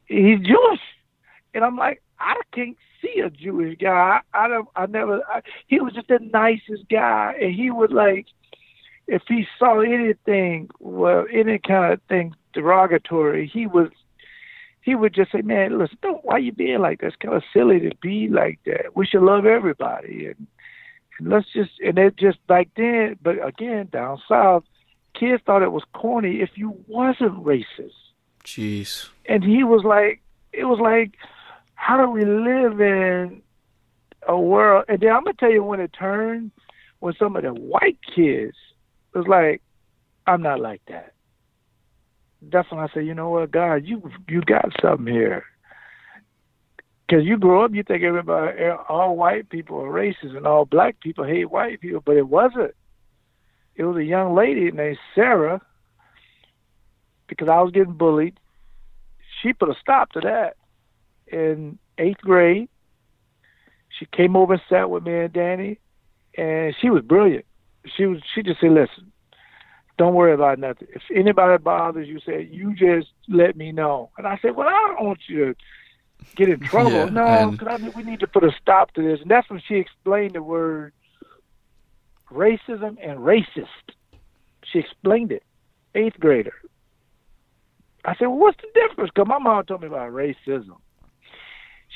he's 0.06 0.38
Jewish, 0.40 0.80
and 1.54 1.64
I'm 1.64 1.76
like 1.76 2.02
I 2.18 2.34
can't 2.54 2.76
see 3.02 3.20
a 3.20 3.28
Jewish 3.30 3.78
guy. 3.78 4.20
I, 4.32 4.44
I 4.44 4.48
don't. 4.48 4.68
I 4.76 4.86
never. 4.86 5.20
I, 5.28 5.42
he 5.66 5.80
was 5.80 5.92
just 5.92 6.08
the 6.08 6.20
nicest 6.32 6.88
guy, 6.88 7.34
and 7.40 7.54
he 7.54 7.70
would 7.70 7.92
like 7.92 8.26
if 9.06 9.22
he 9.28 9.46
saw 9.58 9.80
anything, 9.80 10.70
well, 10.78 11.26
any 11.32 11.58
kind 11.58 11.92
of 11.92 12.00
thing 12.08 12.34
derogatory, 12.52 13.46
he 13.46 13.66
was 13.66 13.88
he 14.80 14.94
would 14.94 15.14
just 15.14 15.32
say, 15.32 15.42
"Man, 15.42 15.78
listen, 15.78 15.98
don't, 16.02 16.24
why 16.24 16.38
you 16.38 16.52
being 16.52 16.80
like 16.80 17.00
that? 17.00 17.08
It's 17.08 17.16
kind 17.16 17.34
of 17.34 17.42
silly 17.52 17.80
to 17.80 17.94
be 18.00 18.28
like 18.28 18.60
that. 18.66 18.96
We 18.96 19.06
should 19.06 19.22
love 19.22 19.46
everybody, 19.46 20.26
and, 20.26 20.46
and 21.18 21.28
let's 21.28 21.46
just." 21.52 21.72
And 21.84 21.98
it 21.98 22.16
just 22.16 22.44
back 22.46 22.68
then, 22.76 23.16
but 23.22 23.44
again, 23.46 23.88
down 23.92 24.20
south, 24.28 24.64
kids 25.14 25.42
thought 25.44 25.62
it 25.62 25.72
was 25.72 25.84
corny 25.92 26.40
if 26.40 26.50
you 26.54 26.76
wasn't 26.86 27.44
racist 27.44 27.92
Jeez. 28.44 29.08
and 29.26 29.44
he 29.44 29.62
was 29.62 29.84
like, 29.84 30.20
it 30.52 30.64
was 30.64 30.80
like, 30.80 31.12
how 31.82 31.96
do 31.96 32.08
we 32.08 32.24
live 32.24 32.80
in 32.80 33.42
a 34.28 34.38
world? 34.38 34.84
And 34.88 35.00
then 35.00 35.10
I'm 35.10 35.24
gonna 35.24 35.34
tell 35.36 35.50
you 35.50 35.64
when 35.64 35.80
it 35.80 35.92
turned, 35.92 36.52
when 37.00 37.12
some 37.18 37.34
of 37.34 37.42
the 37.42 37.52
white 37.52 37.98
kids 38.14 38.56
was 39.12 39.26
like, 39.26 39.60
I'm 40.24 40.42
not 40.42 40.60
like 40.60 40.80
that. 40.86 41.14
That's 42.40 42.70
when 42.70 42.78
I 42.78 42.86
said, 42.94 43.04
you 43.04 43.14
know 43.14 43.30
what, 43.30 43.50
God, 43.50 43.84
you 43.84 44.00
you 44.28 44.42
got 44.42 44.66
something 44.80 45.12
here. 45.12 45.44
Because 47.08 47.24
you 47.24 47.36
grow 47.36 47.64
up, 47.64 47.74
you 47.74 47.82
think 47.82 48.04
everybody, 48.04 48.62
all 48.88 49.16
white 49.16 49.48
people 49.50 49.80
are 49.80 49.90
racist 49.90 50.36
and 50.36 50.46
all 50.46 50.64
black 50.64 51.00
people 51.00 51.24
hate 51.24 51.50
white 51.50 51.80
people, 51.80 52.00
but 52.06 52.16
it 52.16 52.28
wasn't. 52.28 52.76
It 53.74 53.82
was 53.82 53.96
a 53.96 54.04
young 54.04 54.36
lady 54.36 54.70
named 54.70 54.98
Sarah. 55.16 55.60
Because 57.26 57.48
I 57.48 57.60
was 57.60 57.72
getting 57.72 57.94
bullied, 57.94 58.38
she 59.40 59.52
put 59.52 59.68
a 59.68 59.74
stop 59.80 60.12
to 60.12 60.20
that 60.20 60.54
in 61.32 61.78
eighth 61.98 62.20
grade. 62.20 62.68
She 63.98 64.06
came 64.06 64.36
over 64.36 64.54
and 64.54 64.62
sat 64.68 64.90
with 64.90 65.04
me 65.04 65.12
and 65.12 65.32
Danny, 65.32 65.78
and 66.36 66.74
she 66.80 66.90
was 66.90 67.02
brilliant. 67.02 67.44
She 67.96 68.06
was. 68.06 68.20
She 68.34 68.42
just 68.42 68.60
said, 68.60 68.70
"Listen, 68.70 69.12
don't 69.98 70.14
worry 70.14 70.32
about 70.32 70.58
nothing. 70.58 70.88
If 70.94 71.02
anybody 71.14 71.62
bothers 71.62 72.08
you, 72.08 72.20
say 72.20 72.48
you 72.50 72.74
just 72.74 73.08
let 73.28 73.56
me 73.56 73.72
know." 73.72 74.10
And 74.16 74.26
I 74.26 74.38
said, 74.40 74.56
"Well, 74.56 74.68
I 74.68 74.94
don't 74.94 75.06
want 75.06 75.20
you 75.28 75.46
to 75.46 75.54
get 76.36 76.48
in 76.48 76.60
trouble. 76.60 76.92
Yeah, 76.92 77.10
no, 77.10 77.50
because 77.50 77.68
I 77.70 77.76
mean, 77.78 77.92
we 77.94 78.02
need 78.02 78.20
to 78.20 78.26
put 78.26 78.44
a 78.44 78.52
stop 78.60 78.92
to 78.94 79.02
this." 79.02 79.20
And 79.20 79.30
that's 79.30 79.50
when 79.50 79.60
she 79.66 79.76
explained 79.76 80.34
the 80.34 80.42
word 80.42 80.92
racism 82.30 82.96
and 83.02 83.18
racist. 83.18 83.66
She 84.64 84.78
explained 84.78 85.32
it. 85.32 85.42
Eighth 85.94 86.18
grader. 86.18 86.54
I 88.04 88.14
said, 88.16 88.26
well, 88.26 88.38
what's 88.38 88.58
the 88.60 88.68
difference? 88.74 89.10
Because 89.14 89.28
my 89.28 89.38
mom 89.38 89.64
told 89.64 89.82
me 89.82 89.86
about 89.86 90.12
racism. 90.12 90.76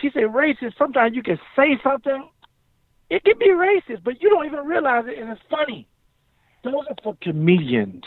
She 0.00 0.10
said, 0.12 0.24
racist, 0.24 0.76
sometimes 0.78 1.16
you 1.16 1.22
can 1.22 1.38
say 1.54 1.78
something, 1.82 2.28
it 3.08 3.24
can 3.24 3.38
be 3.38 3.50
racist, 3.50 4.04
but 4.04 4.20
you 4.20 4.28
don't 4.28 4.46
even 4.46 4.64
realize 4.66 5.04
it, 5.06 5.18
and 5.18 5.30
it's 5.30 5.40
funny. 5.48 5.88
Those 6.64 6.84
are 6.90 6.96
for 7.02 7.16
comedians. 7.22 8.04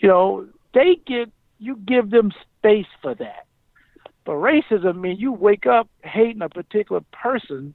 You 0.00 0.08
know, 0.08 0.46
they 0.72 0.96
get, 1.06 1.30
you 1.58 1.76
give 1.76 2.10
them 2.10 2.32
space 2.58 2.86
for 3.02 3.14
that. 3.16 3.46
But 4.24 4.32
racism 4.32 5.00
means 5.00 5.20
you 5.20 5.32
wake 5.32 5.66
up 5.66 5.88
hating 6.02 6.42
a 6.42 6.48
particular 6.48 7.02
person 7.12 7.74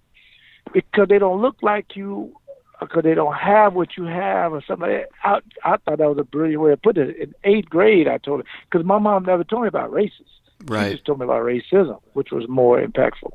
because 0.74 1.08
they 1.10 1.20
don't 1.20 1.42
look 1.42 1.58
like 1.62 1.96
you, 1.96 2.34
because 2.80 3.04
they 3.04 3.14
don't 3.14 3.36
have 3.36 3.74
what 3.74 3.98
you 3.98 4.06
have, 4.06 4.54
or 4.54 4.64
something. 4.68 5.04
I, 5.24 5.40
I 5.64 5.78
thought 5.78 5.98
that 5.98 6.10
was 6.10 6.18
a 6.18 6.24
brilliant 6.24 6.62
way 6.62 6.72
to 6.72 6.78
put 6.78 6.98
it. 6.98 7.18
In 7.18 7.34
eighth 7.44 7.70
grade, 7.70 8.08
I 8.08 8.18
told 8.18 8.42
her 8.42 8.46
because 8.70 8.86
my 8.86 8.98
mom 8.98 9.26
never 9.26 9.44
told 9.44 9.64
me 9.64 9.68
about 9.68 9.92
racism. 9.92 10.35
Right. 10.64 10.94
just 10.94 11.06
told 11.06 11.20
me 11.20 11.26
about 11.26 11.44
racism, 11.44 12.00
which 12.14 12.32
was 12.32 12.48
more 12.48 12.82
impactful. 12.82 13.32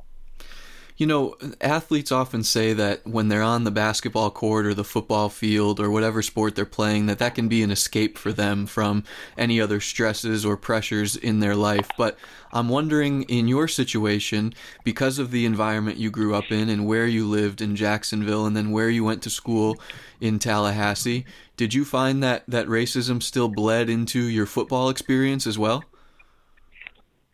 You 1.00 1.06
know, 1.06 1.34
athletes 1.62 2.12
often 2.12 2.44
say 2.44 2.74
that 2.74 3.06
when 3.06 3.28
they're 3.28 3.40
on 3.40 3.64
the 3.64 3.70
basketball 3.70 4.30
court 4.30 4.66
or 4.66 4.74
the 4.74 4.84
football 4.84 5.30
field 5.30 5.80
or 5.80 5.90
whatever 5.90 6.20
sport 6.20 6.54
they're 6.54 6.66
playing, 6.66 7.06
that 7.06 7.18
that 7.20 7.34
can 7.34 7.48
be 7.48 7.62
an 7.62 7.70
escape 7.70 8.18
for 8.18 8.34
them 8.34 8.66
from 8.66 9.04
any 9.38 9.62
other 9.62 9.80
stresses 9.80 10.44
or 10.44 10.58
pressures 10.58 11.16
in 11.16 11.40
their 11.40 11.56
life. 11.56 11.88
But 11.96 12.18
I'm 12.52 12.68
wondering, 12.68 13.22
in 13.22 13.48
your 13.48 13.66
situation, 13.66 14.52
because 14.84 15.18
of 15.18 15.30
the 15.30 15.46
environment 15.46 15.96
you 15.96 16.10
grew 16.10 16.34
up 16.34 16.52
in 16.52 16.68
and 16.68 16.86
where 16.86 17.06
you 17.06 17.26
lived 17.26 17.62
in 17.62 17.76
Jacksonville 17.76 18.44
and 18.44 18.54
then 18.54 18.70
where 18.70 18.90
you 18.90 19.02
went 19.02 19.22
to 19.22 19.30
school 19.30 19.80
in 20.20 20.38
Tallahassee, 20.38 21.24
did 21.56 21.72
you 21.72 21.86
find 21.86 22.22
that 22.22 22.44
that 22.46 22.66
racism 22.66 23.22
still 23.22 23.48
bled 23.48 23.88
into 23.88 24.20
your 24.20 24.44
football 24.44 24.90
experience 24.90 25.46
as 25.46 25.58
well? 25.58 25.82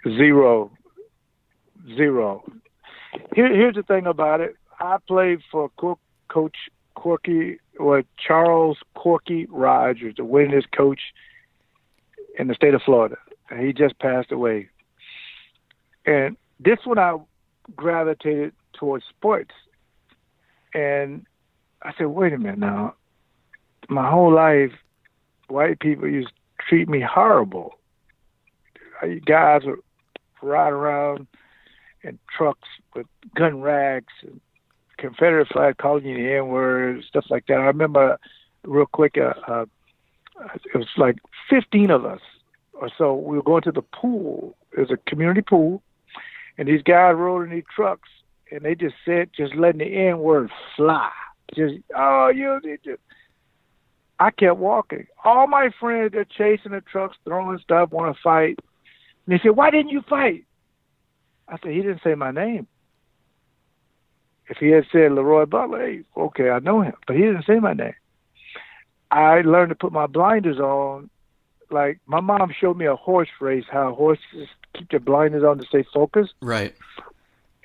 Zero. 0.04 0.70
Zero. 1.96 2.44
Here, 3.34 3.54
here's 3.54 3.74
the 3.74 3.82
thing 3.82 4.06
about 4.06 4.40
it. 4.40 4.56
I 4.78 4.98
played 5.06 5.40
for 5.50 5.70
Coach 6.28 6.56
Corky, 6.94 7.58
or 7.78 8.02
Charles 8.16 8.78
Corky 8.94 9.46
Rogers, 9.50 10.14
the 10.16 10.24
winningest 10.24 10.70
coach 10.76 11.00
in 12.38 12.48
the 12.48 12.54
state 12.54 12.74
of 12.74 12.82
Florida. 12.82 13.16
He 13.58 13.72
just 13.72 13.98
passed 13.98 14.32
away. 14.32 14.68
And 16.04 16.36
this 16.58 16.78
one 16.84 16.98
I 16.98 17.16
gravitated 17.74 18.52
towards 18.72 19.04
sports. 19.08 19.54
And 20.74 21.26
I 21.82 21.92
said, 21.96 22.06
wait 22.08 22.32
a 22.32 22.38
minute 22.38 22.58
now. 22.58 22.94
My 23.88 24.10
whole 24.10 24.32
life, 24.32 24.72
white 25.48 25.78
people 25.80 26.08
used 26.08 26.28
to 26.28 26.64
treat 26.68 26.88
me 26.88 27.00
horrible. 27.00 27.78
Guys 29.24 29.62
would 29.64 29.80
ride 30.42 30.72
around 30.72 31.26
in 32.02 32.18
trucks 32.36 32.68
with 32.94 33.06
gun 33.34 33.60
racks 33.60 34.12
and 34.22 34.40
Confederate 34.98 35.48
flag 35.48 35.76
calling 35.76 36.06
you 36.06 36.16
the 36.16 36.36
N 36.36 36.48
word, 36.48 37.04
stuff 37.04 37.26
like 37.28 37.46
that. 37.46 37.58
I 37.58 37.66
remember 37.66 38.18
real 38.64 38.86
quick, 38.86 39.16
uh, 39.18 39.34
uh, 39.46 39.66
it 40.64 40.76
was 40.76 40.88
like 40.96 41.16
15 41.50 41.90
of 41.90 42.04
us 42.04 42.20
or 42.72 42.88
so. 42.96 43.14
We 43.14 43.36
were 43.36 43.42
going 43.42 43.62
to 43.62 43.72
the 43.72 43.82
pool. 43.82 44.56
It 44.76 44.80
was 44.80 44.90
a 44.90 45.10
community 45.10 45.42
pool, 45.42 45.82
and 46.58 46.68
these 46.68 46.82
guys 46.82 47.14
rode 47.14 47.44
in 47.44 47.50
these 47.50 47.64
trucks, 47.74 48.08
and 48.50 48.62
they 48.62 48.74
just 48.74 48.94
said, 49.04 49.30
just 49.36 49.54
letting 49.54 49.78
the 49.78 50.08
N 50.08 50.18
word 50.18 50.50
fly. 50.76 51.10
Just, 51.54 51.74
oh, 51.94 52.28
you 52.28 52.60
just. 52.84 53.00
I 54.18 54.30
kept 54.30 54.56
walking. 54.56 55.06
All 55.24 55.46
my 55.46 55.68
friends, 55.78 56.12
they're 56.12 56.24
chasing 56.24 56.72
the 56.72 56.80
trucks, 56.80 57.18
throwing 57.24 57.58
stuff, 57.58 57.92
want 57.92 58.16
to 58.16 58.22
fight. 58.22 58.58
And 59.26 59.34
they 59.34 59.42
said, 59.42 59.56
why 59.56 59.70
didn't 59.70 59.90
you 59.90 60.02
fight? 60.02 60.44
I 61.48 61.58
said, 61.58 61.72
he 61.72 61.82
didn't 61.82 62.02
say 62.02 62.14
my 62.14 62.30
name. 62.30 62.66
If 64.48 64.58
he 64.58 64.68
had 64.68 64.86
said 64.92 65.12
Leroy 65.12 65.46
Butler, 65.46 65.84
hey, 65.84 66.02
okay, 66.16 66.50
I 66.50 66.60
know 66.60 66.80
him, 66.80 66.94
but 67.06 67.16
he 67.16 67.22
didn't 67.22 67.46
say 67.46 67.58
my 67.58 67.72
name. 67.72 67.94
I 69.10 69.40
learned 69.42 69.70
to 69.70 69.74
put 69.74 69.92
my 69.92 70.06
blinders 70.06 70.58
on. 70.58 71.10
Like 71.70 71.98
my 72.06 72.20
mom 72.20 72.52
showed 72.58 72.76
me 72.76 72.86
a 72.86 72.94
horse 72.94 73.28
race, 73.40 73.64
how 73.70 73.94
horses 73.94 74.48
keep 74.74 74.90
their 74.90 75.00
blinders 75.00 75.42
on 75.42 75.58
to 75.58 75.66
stay 75.66 75.84
focused. 75.92 76.34
Right. 76.40 76.74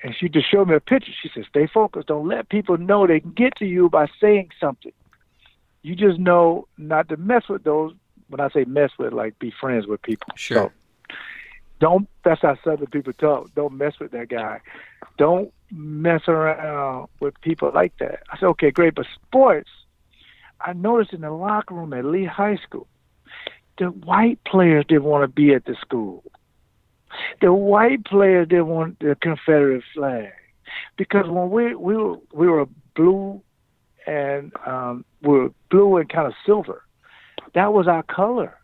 And 0.02 0.14
she 0.18 0.28
just 0.28 0.50
showed 0.50 0.68
me 0.68 0.74
a 0.74 0.80
picture. 0.80 1.12
She 1.22 1.30
said, 1.32 1.44
"Stay 1.48 1.68
focused. 1.68 2.08
Don't 2.08 2.26
let 2.26 2.48
people 2.48 2.76
know 2.76 3.06
they 3.06 3.20
can 3.20 3.30
get 3.30 3.54
to 3.56 3.64
you 3.64 3.88
by 3.88 4.08
saying 4.20 4.50
something. 4.58 4.92
You 5.82 5.94
just 5.94 6.18
know 6.18 6.66
not 6.78 7.08
to 7.10 7.16
mess 7.16 7.48
with 7.48 7.62
those. 7.62 7.92
When 8.28 8.40
I 8.40 8.48
say 8.50 8.64
mess 8.64 8.90
with, 8.98 9.12
like 9.12 9.38
be 9.38 9.52
friends 9.60 9.86
with 9.86 10.02
people. 10.02 10.28
Sure. 10.34 10.56
So, 10.56 10.72
don't. 11.82 12.08
That's 12.24 12.42
how 12.42 12.56
Southern 12.62 12.86
people 12.86 13.12
talk. 13.12 13.52
Don't 13.56 13.76
mess 13.76 13.94
with 14.00 14.12
that 14.12 14.28
guy. 14.28 14.60
Don't 15.18 15.52
mess 15.72 16.22
around 16.28 17.08
with 17.18 17.38
people 17.40 17.72
like 17.74 17.92
that. 17.98 18.22
I 18.30 18.38
said, 18.38 18.46
okay, 18.46 18.70
great. 18.70 18.94
But 18.94 19.06
sports, 19.26 19.68
I 20.60 20.74
noticed 20.74 21.12
in 21.12 21.22
the 21.22 21.32
locker 21.32 21.74
room 21.74 21.92
at 21.92 22.04
Lee 22.04 22.24
High 22.24 22.56
School, 22.62 22.86
the 23.78 23.86
white 23.86 24.38
players 24.44 24.84
didn't 24.88 25.02
want 25.02 25.24
to 25.24 25.28
be 25.28 25.54
at 25.54 25.64
the 25.64 25.74
school. 25.80 26.22
The 27.40 27.52
white 27.52 28.04
players 28.04 28.46
didn't 28.46 28.68
want 28.68 29.00
the 29.00 29.16
Confederate 29.20 29.82
flag 29.92 30.30
because 30.96 31.28
when 31.28 31.50
we 31.50 31.74
we 31.74 31.96
were 31.96 32.16
we 32.32 32.46
were 32.46 32.66
blue 32.94 33.42
and 34.06 34.52
um, 34.64 35.04
we 35.20 35.30
were 35.30 35.50
blue 35.68 35.96
and 35.96 36.08
kind 36.08 36.28
of 36.28 36.34
silver. 36.46 36.84
That 37.54 37.72
was 37.72 37.88
our 37.88 38.04
color 38.04 38.56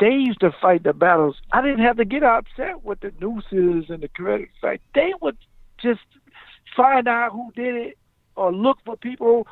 used 0.00 0.40
to 0.40 0.52
fight 0.60 0.82
the 0.82 0.92
battles. 0.92 1.36
I 1.52 1.62
didn't 1.62 1.84
have 1.84 1.96
to 1.96 2.04
get 2.04 2.22
upset 2.22 2.84
with 2.84 3.00
the 3.00 3.12
nooses 3.20 3.90
and 3.90 4.02
the 4.02 4.08
credit 4.08 4.48
fight. 4.60 4.80
They 4.94 5.12
would 5.20 5.36
just 5.82 6.00
find 6.76 7.08
out 7.08 7.32
who 7.32 7.50
did 7.54 7.74
it 7.74 7.98
or 8.36 8.52
look 8.52 8.78
for 8.84 8.96
people 8.96 9.46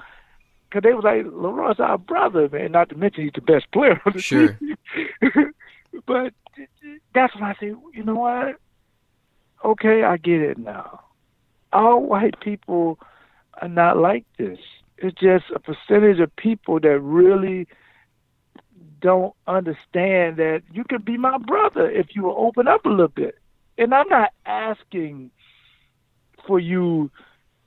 because 0.69 0.83
they 0.83 0.93
was 0.93 1.05
like, 1.05 1.25
Leroy's 1.25 1.81
our 1.81 1.99
brother, 1.99 2.49
man. 2.51 2.73
Not 2.73 2.91
to 2.91 2.97
mention 2.97 3.25
he's 3.25 3.33
the 3.35 3.41
best 3.41 3.71
player 3.73 4.01
on 4.05 4.13
the 4.15 4.21
sure. 4.21 4.53
team. 4.55 4.77
but 6.07 6.33
that's 7.15 7.35
when 7.35 7.45
I 7.45 7.55
say, 7.59 7.75
you 7.95 8.05
know 8.05 8.17
what? 8.17 8.57
Okay, 9.65 10.05
I 10.05 10.17
get 10.19 10.41
it 10.41 10.59
now. 10.59 11.01
All 11.73 12.03
white 12.03 12.39
people 12.41 12.99
are 13.61 13.69
not 13.69 13.97
like 13.97 14.25
this. 14.39 14.59
It's 14.99 15.19
just 15.19 15.45
a 15.55 15.59
percentage 15.59 16.21
of 16.21 16.35
people 16.37 16.81
that 16.81 17.01
really– 17.01 17.67
don't 19.01 19.35
understand 19.47 20.37
that 20.37 20.63
you 20.73 20.85
could 20.89 21.05
be 21.05 21.17
my 21.17 21.39
brother 21.39 21.91
if 21.91 22.09
you 22.15 22.23
will 22.23 22.37
open 22.37 22.69
up 22.69 22.85
a 22.85 22.89
little 22.89 23.09
bit. 23.09 23.37
And 23.77 23.95
I'm 23.95 24.09
not 24.09 24.33
asking 24.45 25.31
for 26.47 26.59
you 26.59 27.11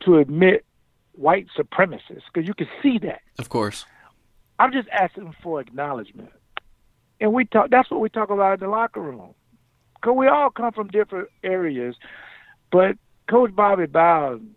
to 0.02 0.18
admit 0.18 0.66
white 1.14 1.48
supremacists 1.58 2.24
because 2.34 2.48
you 2.48 2.54
can 2.54 2.68
see 2.82 2.98
that. 3.00 3.22
Of 3.40 3.50
course. 3.50 3.86
I'm 4.60 4.72
just 4.72 4.90
asking 4.90 5.34
for 5.42 5.62
acknowledgement. 5.62 6.32
And 7.20 7.34
we 7.34 7.46
talk 7.46 7.70
that's 7.70 7.90
what 7.90 8.00
we 8.00 8.10
talk 8.10 8.30
about 8.30 8.56
in 8.56 8.60
the 8.60 8.68
locker 8.68 9.02
room. 9.02 9.34
Because 9.96 10.16
we 10.18 10.28
all 10.28 10.50
come 10.50 10.72
from 10.72 10.88
different 10.88 11.30
areas. 11.44 11.96
But 12.72 12.98
Coach 13.30 13.56
Bobby 13.56 13.86
Bowden, 13.86 14.56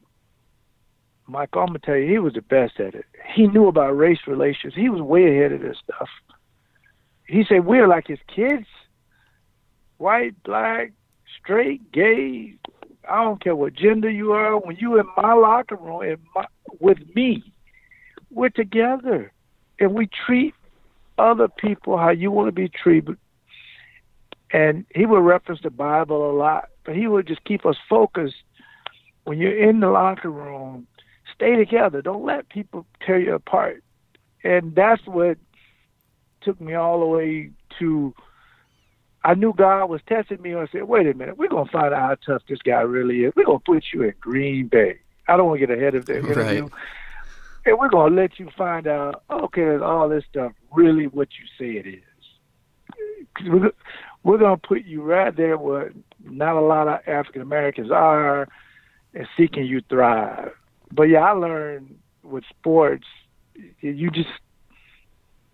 Michael, 1.27 1.63
I'm 1.63 1.69
gonna 1.69 1.79
tell 1.81 1.97
you, 1.97 2.11
he 2.11 2.19
was 2.19 2.33
the 2.33 2.43
best 2.43 2.81
at 2.81 2.95
it. 2.95 3.05
He 3.35 3.47
knew 3.47 3.69
about 3.69 3.97
race 3.97 4.21
relations. 4.27 4.75
He 4.75 4.89
was 4.89 5.03
way 5.03 5.39
ahead 5.39 5.53
of 5.53 5.61
this 5.61 5.77
stuff 5.79 6.09
he 7.27 7.45
said 7.49 7.65
we're 7.65 7.89
like 7.89 8.07
his 8.07 8.19
kids, 8.35 8.67
white, 9.99 10.41
black, 10.43 10.93
straight, 11.41 11.91
gay. 11.93 12.55
I 13.09 13.23
don't 13.23 13.43
care 13.43 13.57
what 13.57 13.75
gender 13.75 14.11
you 14.11 14.33
are. 14.33 14.59
When 14.59 14.77
you 14.77 14.99
in 14.99 15.07
my 15.17 15.35
locker 15.35 15.77
room 15.77 16.03
in 16.03 16.17
my, 16.35 16.47
with 16.81 16.99
me, 17.15 17.43
we're 18.31 18.49
together, 18.49 19.33
and 19.79 19.95
we 19.95 20.09
treat 20.27 20.55
other 21.19 21.49
people 21.49 21.97
how 21.97 22.11
you 22.11 22.31
want 22.31 22.49
to 22.49 22.53
be 22.53 22.69
treated. 22.69 23.17
And 24.53 24.85
he 24.95 25.07
would 25.07 25.21
reference 25.21 25.61
the 25.63 25.71
Bible 25.71 26.31
a 26.31 26.33
lot, 26.33 26.69
but 26.85 26.95
he 26.95 27.07
would 27.07 27.27
just 27.27 27.45
keep 27.45 27.67
us 27.67 27.77
focused. 27.89 28.37
When 29.25 29.39
you're 29.39 29.57
in 29.57 29.81
the 29.81 29.89
locker 29.89 30.31
room, 30.31 30.87
stay 31.35 31.57
together. 31.57 32.03
Don't 32.03 32.25
let 32.25 32.49
people 32.49 32.87
tear 33.05 33.19
you 33.19 33.35
apart. 33.35 33.83
And 34.43 34.75
that's 34.75 35.03
what 35.07 35.39
took 36.45 36.61
me 36.61 36.75
all 36.75 37.01
the 37.01 37.07
way 37.07 37.51
to 37.79 38.15
I 39.25 39.35
knew 39.35 39.55
God 39.55 39.87
was 39.87 40.03
testing 40.07 40.43
me 40.43 40.51
and 40.51 40.61
I 40.61 40.67
said, 40.71 40.85
wait 40.85 41.07
a 41.07 41.15
minute, 41.15 41.39
we're 41.39 41.49
gonna 41.49 41.71
find 41.71 41.95
out 41.95 42.21
how 42.27 42.35
tough 42.35 42.43
this 42.47 42.61
guy 42.61 42.83
really 42.83 43.25
is. 43.25 43.33
We're 43.35 43.47
gonna 43.47 43.59
put 43.59 43.85
you 43.93 44.03
in 44.03 44.13
Green 44.21 44.69
Bay. 44.69 44.99
I 45.27 45.39
don't 45.39 45.47
want 45.47 45.61
to 45.61 45.67
get 45.67 45.77
ahead 45.77 45.95
of 45.95 46.05
the 46.05 46.19
interview. 46.19 46.65
Right. 46.65 46.73
And 47.65 47.79
we're 47.79 47.89
gonna 47.89 48.15
let 48.15 48.39
you 48.39 48.51
find 48.57 48.87
out, 48.87 49.23
okay, 49.31 49.77
all 49.77 50.11
this 50.11 50.25
stuff 50.29 50.53
really 50.71 51.07
what 51.07 51.29
you 51.39 51.47
say 51.59 51.79
it 51.79 51.87
is. 51.87 52.03
We're, 53.47 53.73
we're 54.23 54.39
gonna 54.39 54.59
put 54.59 54.85
you 54.85 55.03
right 55.03 55.35
there 55.35 55.57
where 55.57 55.93
not 56.23 56.57
a 56.57 56.61
lot 56.61 56.89
of 56.89 57.01
African 57.07 57.41
Americans 57.41 57.91
are 57.91 58.47
and 59.15 59.27
seeking 59.39 59.65
you 59.65 59.81
thrive. 59.89 60.53
But 60.93 61.05
yeah, 61.05 61.21
I 61.21 61.31
learned 61.31 61.99
with 62.23 62.45
sports, 62.51 63.07
you 63.81 64.11
just 64.11 64.29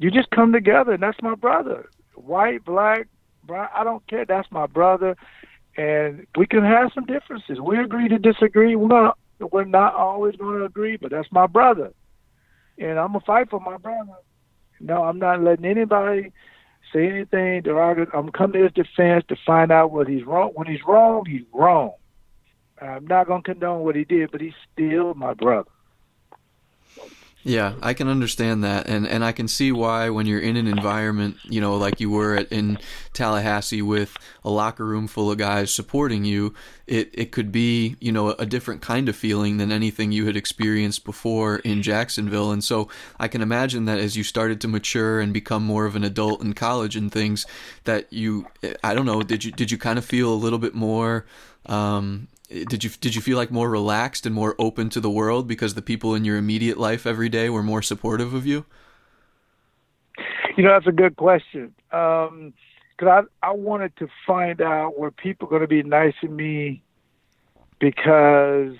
you 0.00 0.10
just 0.10 0.30
come 0.30 0.52
together, 0.52 0.92
and 0.92 1.02
that's 1.02 1.20
my 1.22 1.34
brother. 1.34 1.88
White, 2.14 2.64
black, 2.64 3.06
brown, 3.44 3.68
I 3.74 3.84
don't 3.84 4.04
care. 4.08 4.24
That's 4.24 4.50
my 4.50 4.66
brother, 4.66 5.14
and 5.76 6.26
we 6.36 6.46
can 6.46 6.64
have 6.64 6.90
some 6.94 7.04
differences. 7.04 7.60
We 7.60 7.78
agree 7.78 8.08
to 8.08 8.18
disagree. 8.18 8.74
We're 8.76 8.88
not, 8.88 9.18
we're 9.52 9.64
not 9.64 9.94
always 9.94 10.36
going 10.36 10.58
to 10.58 10.64
agree, 10.64 10.96
but 10.96 11.10
that's 11.10 11.30
my 11.30 11.46
brother, 11.46 11.92
and 12.78 12.98
I'm 12.98 13.08
gonna 13.08 13.20
fight 13.20 13.50
for 13.50 13.60
my 13.60 13.76
brother. 13.76 14.16
No, 14.80 15.04
I'm 15.04 15.18
not 15.18 15.42
letting 15.42 15.66
anybody 15.66 16.32
say 16.94 17.06
anything 17.06 17.60
derogatory. 17.60 18.18
I'm 18.18 18.32
coming 18.32 18.54
to 18.54 18.62
his 18.64 18.72
defense 18.72 19.24
to 19.28 19.36
find 19.46 19.70
out 19.70 19.92
what 19.92 20.08
he's 20.08 20.24
wrong. 20.24 20.52
When 20.54 20.66
he's 20.66 20.80
wrong, 20.86 21.26
he's 21.26 21.44
wrong. 21.52 21.92
I'm 22.80 23.06
not 23.06 23.26
gonna 23.26 23.42
condone 23.42 23.84
what 23.84 23.96
he 23.96 24.04
did, 24.04 24.30
but 24.32 24.40
he's 24.40 24.54
still 24.72 25.12
my 25.12 25.34
brother. 25.34 25.70
Yeah, 27.42 27.72
I 27.80 27.94
can 27.94 28.06
understand 28.08 28.62
that, 28.64 28.86
and 28.86 29.08
and 29.08 29.24
I 29.24 29.32
can 29.32 29.48
see 29.48 29.72
why 29.72 30.10
when 30.10 30.26
you're 30.26 30.40
in 30.40 30.56
an 30.56 30.66
environment, 30.66 31.38
you 31.44 31.58
know, 31.58 31.76
like 31.76 31.98
you 31.98 32.10
were 32.10 32.36
at, 32.36 32.52
in 32.52 32.78
Tallahassee 33.14 33.80
with 33.80 34.14
a 34.44 34.50
locker 34.50 34.84
room 34.84 35.06
full 35.06 35.30
of 35.30 35.38
guys 35.38 35.72
supporting 35.72 36.26
you, 36.26 36.52
it 36.86 37.08
it 37.14 37.32
could 37.32 37.50
be 37.50 37.96
you 37.98 38.12
know 38.12 38.32
a 38.32 38.44
different 38.44 38.82
kind 38.82 39.08
of 39.08 39.16
feeling 39.16 39.56
than 39.56 39.72
anything 39.72 40.12
you 40.12 40.26
had 40.26 40.36
experienced 40.36 41.02
before 41.06 41.56
in 41.60 41.80
Jacksonville, 41.80 42.52
and 42.52 42.62
so 42.62 42.90
I 43.18 43.26
can 43.26 43.40
imagine 43.40 43.86
that 43.86 43.98
as 43.98 44.16
you 44.16 44.22
started 44.22 44.60
to 44.60 44.68
mature 44.68 45.18
and 45.18 45.32
become 45.32 45.64
more 45.64 45.86
of 45.86 45.96
an 45.96 46.04
adult 46.04 46.42
in 46.42 46.52
college 46.52 46.94
and 46.94 47.10
things, 47.10 47.46
that 47.84 48.12
you, 48.12 48.48
I 48.84 48.92
don't 48.92 49.06
know, 49.06 49.22
did 49.22 49.44
you 49.44 49.50
did 49.50 49.70
you 49.70 49.78
kind 49.78 49.98
of 49.98 50.04
feel 50.04 50.30
a 50.30 50.34
little 50.34 50.58
bit 50.58 50.74
more 50.74 51.24
um, 51.64 52.28
did 52.50 52.82
you 52.82 52.90
did 52.90 53.14
you 53.14 53.20
feel 53.20 53.36
like 53.36 53.50
more 53.50 53.70
relaxed 53.70 54.26
and 54.26 54.34
more 54.34 54.56
open 54.58 54.90
to 54.90 55.00
the 55.00 55.10
world 55.10 55.46
because 55.46 55.74
the 55.74 55.82
people 55.82 56.14
in 56.14 56.24
your 56.24 56.36
immediate 56.36 56.78
life 56.78 57.06
every 57.06 57.28
day 57.28 57.48
were 57.48 57.62
more 57.62 57.82
supportive 57.82 58.34
of 58.34 58.44
you? 58.44 58.64
You 60.56 60.64
know, 60.64 60.72
that's 60.72 60.86
a 60.86 60.92
good 60.92 61.16
question. 61.16 61.74
Um, 61.92 62.52
because 62.98 63.26
I 63.42 63.48
I 63.48 63.52
wanted 63.52 63.96
to 63.96 64.08
find 64.26 64.60
out 64.60 64.98
were 64.98 65.12
people 65.12 65.48
going 65.48 65.62
to 65.62 65.68
be 65.68 65.82
nice 65.82 66.14
to 66.22 66.28
me 66.28 66.82
because 67.78 68.74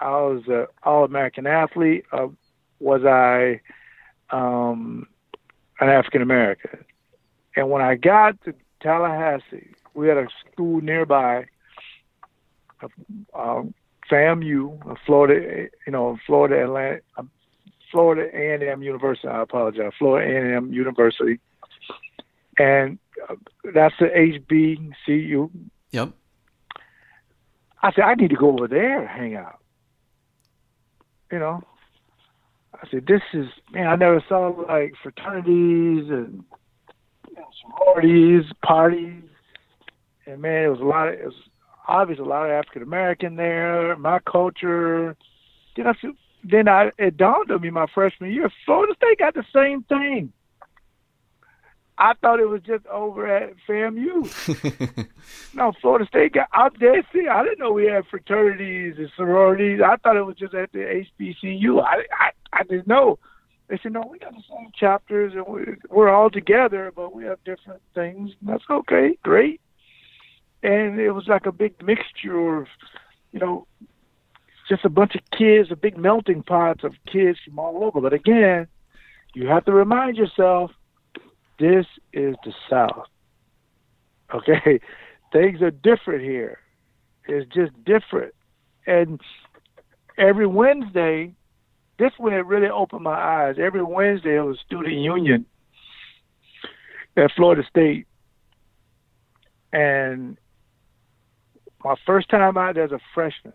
I 0.00 0.10
was 0.10 0.42
an 0.48 0.66
All 0.82 1.04
American 1.04 1.46
athlete. 1.46 2.04
Uh, 2.12 2.28
was 2.80 3.04
I 3.04 3.60
um, 4.30 5.06
an 5.80 5.88
African 5.88 6.20
American? 6.20 6.84
And 7.54 7.70
when 7.70 7.80
I 7.80 7.94
got 7.94 8.42
to 8.44 8.54
Tallahassee, 8.80 9.74
we 9.94 10.08
had 10.08 10.16
a 10.16 10.28
school 10.52 10.80
nearby 10.80 11.46
um, 13.34 13.74
FAMU, 14.10 14.96
Florida, 15.04 15.68
you 15.86 15.92
know, 15.92 16.18
Florida 16.26 16.64
Atlantic, 16.64 17.04
um, 17.16 17.30
Florida 17.90 18.28
A&M 18.34 18.82
University. 18.82 19.28
I 19.28 19.42
apologize, 19.42 19.92
Florida 19.98 20.30
A&M 20.30 20.72
University, 20.72 21.40
and 22.58 22.98
uh, 23.28 23.34
that's 23.74 23.94
the 23.98 24.06
HBCU. 24.06 25.50
Yep. 25.92 26.12
I 27.82 27.92
said 27.92 28.04
I 28.04 28.14
need 28.14 28.30
to 28.30 28.36
go 28.36 28.52
over 28.52 28.68
there 28.68 29.00
and 29.00 29.08
hang 29.08 29.36
out. 29.36 29.58
You 31.30 31.38
know, 31.38 31.62
I 32.74 32.88
said 32.90 33.06
this 33.06 33.22
is 33.32 33.46
man. 33.72 33.86
I 33.86 33.96
never 33.96 34.22
saw 34.28 34.48
like 34.68 34.94
fraternities 35.02 36.10
and 36.10 36.44
you 37.28 37.36
know, 37.36 37.48
sororities, 37.62 38.44
parties, 38.64 39.22
and 40.26 40.42
man, 40.42 40.64
it 40.64 40.68
was 40.68 40.80
a 40.80 40.84
lot 40.84 41.08
of 41.08 41.14
it 41.14 41.24
was 41.26 41.34
obviously 41.88 42.24
a 42.24 42.28
lot 42.28 42.44
of 42.44 42.52
African 42.52 42.82
American 42.82 43.36
there, 43.36 43.96
my 43.96 44.20
culture. 44.20 45.16
Then 45.76 45.86
I 45.88 45.92
then 46.44 46.68
I 46.68 46.92
it 46.98 47.16
dawned 47.16 47.50
on 47.50 47.62
me 47.62 47.70
my 47.70 47.86
freshman 47.92 48.30
year, 48.30 48.50
Florida 48.64 48.94
State 48.96 49.18
got 49.18 49.34
the 49.34 49.44
same 49.52 49.82
thing. 49.84 50.32
I 52.00 52.14
thought 52.20 52.38
it 52.38 52.48
was 52.48 52.62
just 52.62 52.86
over 52.86 53.26
at 53.26 53.54
FAMU. 53.68 55.08
no, 55.54 55.72
Florida 55.80 56.06
State 56.06 56.34
got 56.34 56.46
out 56.54 56.76
there. 56.78 57.02
See, 57.12 57.26
I 57.26 57.42
didn't 57.42 57.58
know 57.58 57.72
we 57.72 57.86
had 57.86 58.06
fraternities 58.06 58.94
and 58.98 59.10
sororities. 59.16 59.80
I 59.84 59.96
thought 59.96 60.16
it 60.16 60.22
was 60.22 60.36
just 60.36 60.54
at 60.54 60.70
the 60.70 61.04
HBCU. 61.20 61.82
I 61.82 62.04
I, 62.12 62.30
I 62.52 62.62
didn't 62.62 62.86
know. 62.86 63.18
They 63.66 63.78
said, 63.82 63.92
no, 63.92 64.08
we 64.10 64.18
got 64.18 64.32
the 64.32 64.42
same 64.48 64.70
chapters 64.74 65.34
and 65.34 65.76
we're 65.90 66.08
all 66.08 66.30
together, 66.30 66.90
but 66.94 67.14
we 67.14 67.24
have 67.24 67.42
different 67.44 67.82
things. 67.94 68.30
That's 68.40 68.64
okay, 68.70 69.18
great 69.22 69.60
and 70.62 70.98
it 70.98 71.12
was 71.12 71.28
like 71.28 71.46
a 71.46 71.52
big 71.52 71.82
mixture 71.82 72.58
of, 72.58 72.66
you 73.32 73.38
know, 73.38 73.66
just 74.68 74.84
a 74.84 74.90
bunch 74.90 75.14
of 75.14 75.22
kids, 75.36 75.70
a 75.70 75.76
big 75.76 75.96
melting 75.96 76.42
pot 76.42 76.84
of 76.84 76.94
kids 77.10 77.38
from 77.44 77.58
all 77.58 77.84
over. 77.84 78.00
But 78.00 78.12
again, 78.12 78.66
you 79.34 79.46
have 79.48 79.64
to 79.64 79.72
remind 79.72 80.16
yourself, 80.16 80.70
this 81.58 81.86
is 82.12 82.36
the 82.44 82.52
South. 82.68 83.06
Okay, 84.32 84.80
things 85.32 85.62
are 85.62 85.70
different 85.70 86.22
here. 86.22 86.58
It's 87.26 87.52
just 87.54 87.72
different, 87.84 88.34
and 88.86 89.20
every 90.16 90.46
Wednesday, 90.46 91.34
this 91.98 92.12
when 92.16 92.32
it 92.32 92.46
really 92.46 92.68
opened 92.68 93.02
my 93.02 93.14
eyes. 93.14 93.56
Every 93.58 93.82
Wednesday, 93.82 94.36
it 94.36 94.40
was 94.40 94.58
student 94.64 94.94
union 94.94 95.44
at 97.16 97.30
Florida 97.36 97.62
State, 97.68 98.06
and 99.72 100.38
my 101.88 101.96
first 102.04 102.28
time 102.28 102.58
out 102.58 102.74
there 102.74 102.84
as 102.84 102.92
a 102.92 103.00
freshman, 103.14 103.54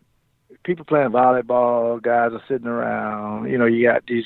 people 0.63 0.86
playing 0.86 1.10
volleyball, 1.10 2.02
guys 2.02 2.32
are 2.34 2.41
sitting 2.48 2.67
around. 2.67 3.50
You 3.50 3.60
know, 3.60 3.67
you 3.67 3.86
got 3.86 4.08
these 4.08 4.26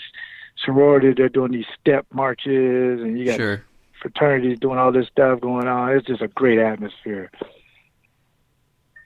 sororities, 0.63 1.15
they're 1.17 1.27
doing 1.27 1.51
these 1.51 1.65
step 1.79 2.05
marches, 2.13 3.01
and 3.01 3.19
you 3.19 3.25
got 3.25 3.35
sure. 3.35 3.65
fraternities 4.01 4.59
doing 4.59 4.79
all 4.79 4.93
this 4.93 5.07
stuff 5.07 5.41
going 5.41 5.67
on. 5.67 5.91
It's 5.91 6.07
just 6.07 6.21
a 6.21 6.29
great 6.29 6.57
atmosphere. 6.57 7.29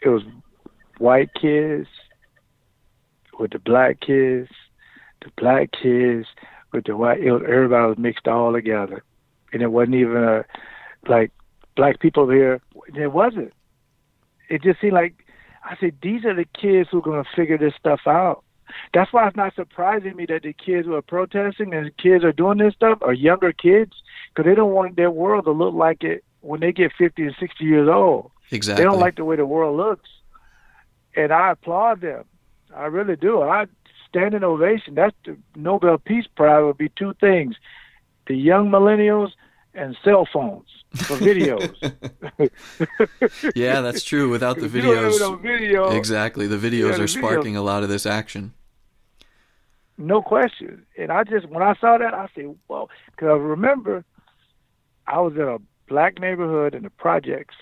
It 0.04 0.10
was 0.10 0.22
white 1.00 1.34
kids 1.34 1.88
with 3.40 3.52
the 3.52 3.60
black 3.60 4.02
kids, 4.02 4.50
the 5.22 5.32
black 5.36 5.72
kids 5.72 6.28
with 6.74 6.86
the 6.86 6.96
white. 6.96 7.22
It 7.22 7.32
was, 7.32 7.42
everybody 7.42 7.88
was 7.88 7.98
mixed 7.98 8.28
all 8.28 8.54
together, 8.54 9.04
and 9.52 9.64
it 9.64 9.72
wasn't 9.72 9.96
even 9.96 10.24
a 10.24 10.46
like 11.08 11.32
black 11.76 12.00
people 12.00 12.30
here. 12.30 12.62
It 12.96 13.12
wasn't 13.12 13.52
it 14.52 14.62
just 14.62 14.82
seemed 14.82 14.94
like 14.94 15.26
I 15.64 15.76
said 15.80 15.96
these 16.02 16.26
are 16.26 16.36
the 16.36 16.46
kids 16.46 16.90
who 16.92 17.00
are 17.00 17.02
going 17.02 17.24
to 17.24 17.30
figure 17.36 17.58
this 17.58 17.74
stuff 17.80 18.02
out. 18.06 18.44
That's 18.94 19.12
why 19.12 19.28
it's 19.28 19.36
not 19.36 19.56
surprising 19.56 20.16
me 20.16 20.26
that 20.28 20.44
the 20.44 20.54
kids 20.54 20.88
who 20.88 20.96
are 20.96 21.02
protesting 21.02 21.74
and 21.74 21.88
the 21.88 21.92
kids 21.92 22.24
are 22.24 22.32
doing 22.32 22.58
this 22.58 22.74
stuff 22.74 23.00
are 23.02 23.14
younger 23.14 23.52
kids 23.52 23.94
because 24.30 24.50
they 24.50 24.56
don't 24.56 24.74
want 24.74 24.96
their 24.96 25.12
world 25.12 25.46
to 25.46 25.52
look 25.52 25.74
like 25.74 26.04
it 26.04 26.24
when 26.42 26.60
they 26.60 26.72
get 26.72 26.92
50 26.98 27.24
and 27.24 27.36
60 27.40 27.64
years 27.64 27.90
old. 27.90 28.32
Exactly. 28.52 28.82
They 28.82 28.90
don't 28.90 29.00
like 29.00 29.16
the 29.16 29.26
way 29.26 29.36
the 29.36 29.46
world 29.46 29.78
looks. 29.78 30.10
And 31.16 31.32
I 31.32 31.52
applaud 31.52 32.02
them. 32.02 32.26
I 32.76 32.86
really 32.86 33.16
do. 33.16 33.42
I 33.42 33.66
standing 34.08 34.44
ovation. 34.44 34.96
That's 34.96 35.16
the 35.26 35.38
Nobel 35.56 35.98
Peace 35.98 36.28
Prize 36.36 36.64
would 36.64 36.78
be 36.78 36.90
two 36.90 37.14
things. 37.20 37.56
The 38.28 38.36
young 38.36 38.70
millennials 38.70 39.32
and 39.74 39.98
cell 40.04 40.28
phones 40.32 40.68
for 40.96 41.16
videos. 41.18 41.74
yeah, 43.56 43.82
that's 43.82 44.04
true. 44.04 44.30
Without 44.30 44.58
the 44.58 44.68
videos, 44.68 45.20
no 45.20 45.36
video, 45.36 45.90
exactly, 45.92 46.48
the 46.48 46.58
videos 46.58 46.98
yeah, 46.98 47.04
are 47.04 47.08
sparking 47.08 47.56
a 47.56 47.62
lot 47.62 47.84
of 47.84 47.90
this 47.90 48.06
action. 48.06 48.54
No 49.98 50.22
question. 50.22 50.86
And 50.98 51.12
I 51.12 51.24
just 51.24 51.48
when 51.48 51.64
I 51.64 51.76
saw 51.80 51.98
that, 51.98 52.14
I 52.14 52.28
said, 52.36 52.56
"Well," 52.68 52.90
because 53.12 53.28
I 53.28 53.34
remember 53.34 54.04
I 55.08 55.20
was 55.20 55.34
in 55.36 55.42
a 55.42 55.58
black 55.88 56.20
neighborhood 56.20 56.74
in 56.76 56.84
the 56.84 56.90
projects, 56.90 57.56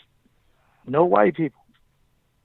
no 0.88 1.06
white 1.06 1.36
people, 1.36 1.62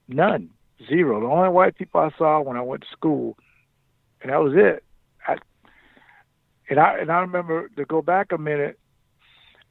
none, 0.07 0.49
zero. 0.87 1.21
The 1.21 1.27
only 1.27 1.49
white 1.49 1.75
people 1.77 2.01
I 2.01 2.11
saw 2.17 2.41
when 2.41 2.57
I 2.57 2.61
went 2.61 2.81
to 2.81 2.87
school, 2.91 3.37
and 4.21 4.31
that 4.31 4.41
was 4.41 4.53
it. 4.55 4.83
I, 5.27 5.37
and 6.69 6.79
I 6.79 6.99
and 6.99 7.11
I 7.11 7.19
remember 7.19 7.69
to 7.77 7.85
go 7.85 8.01
back 8.01 8.31
a 8.31 8.37
minute 8.37 8.77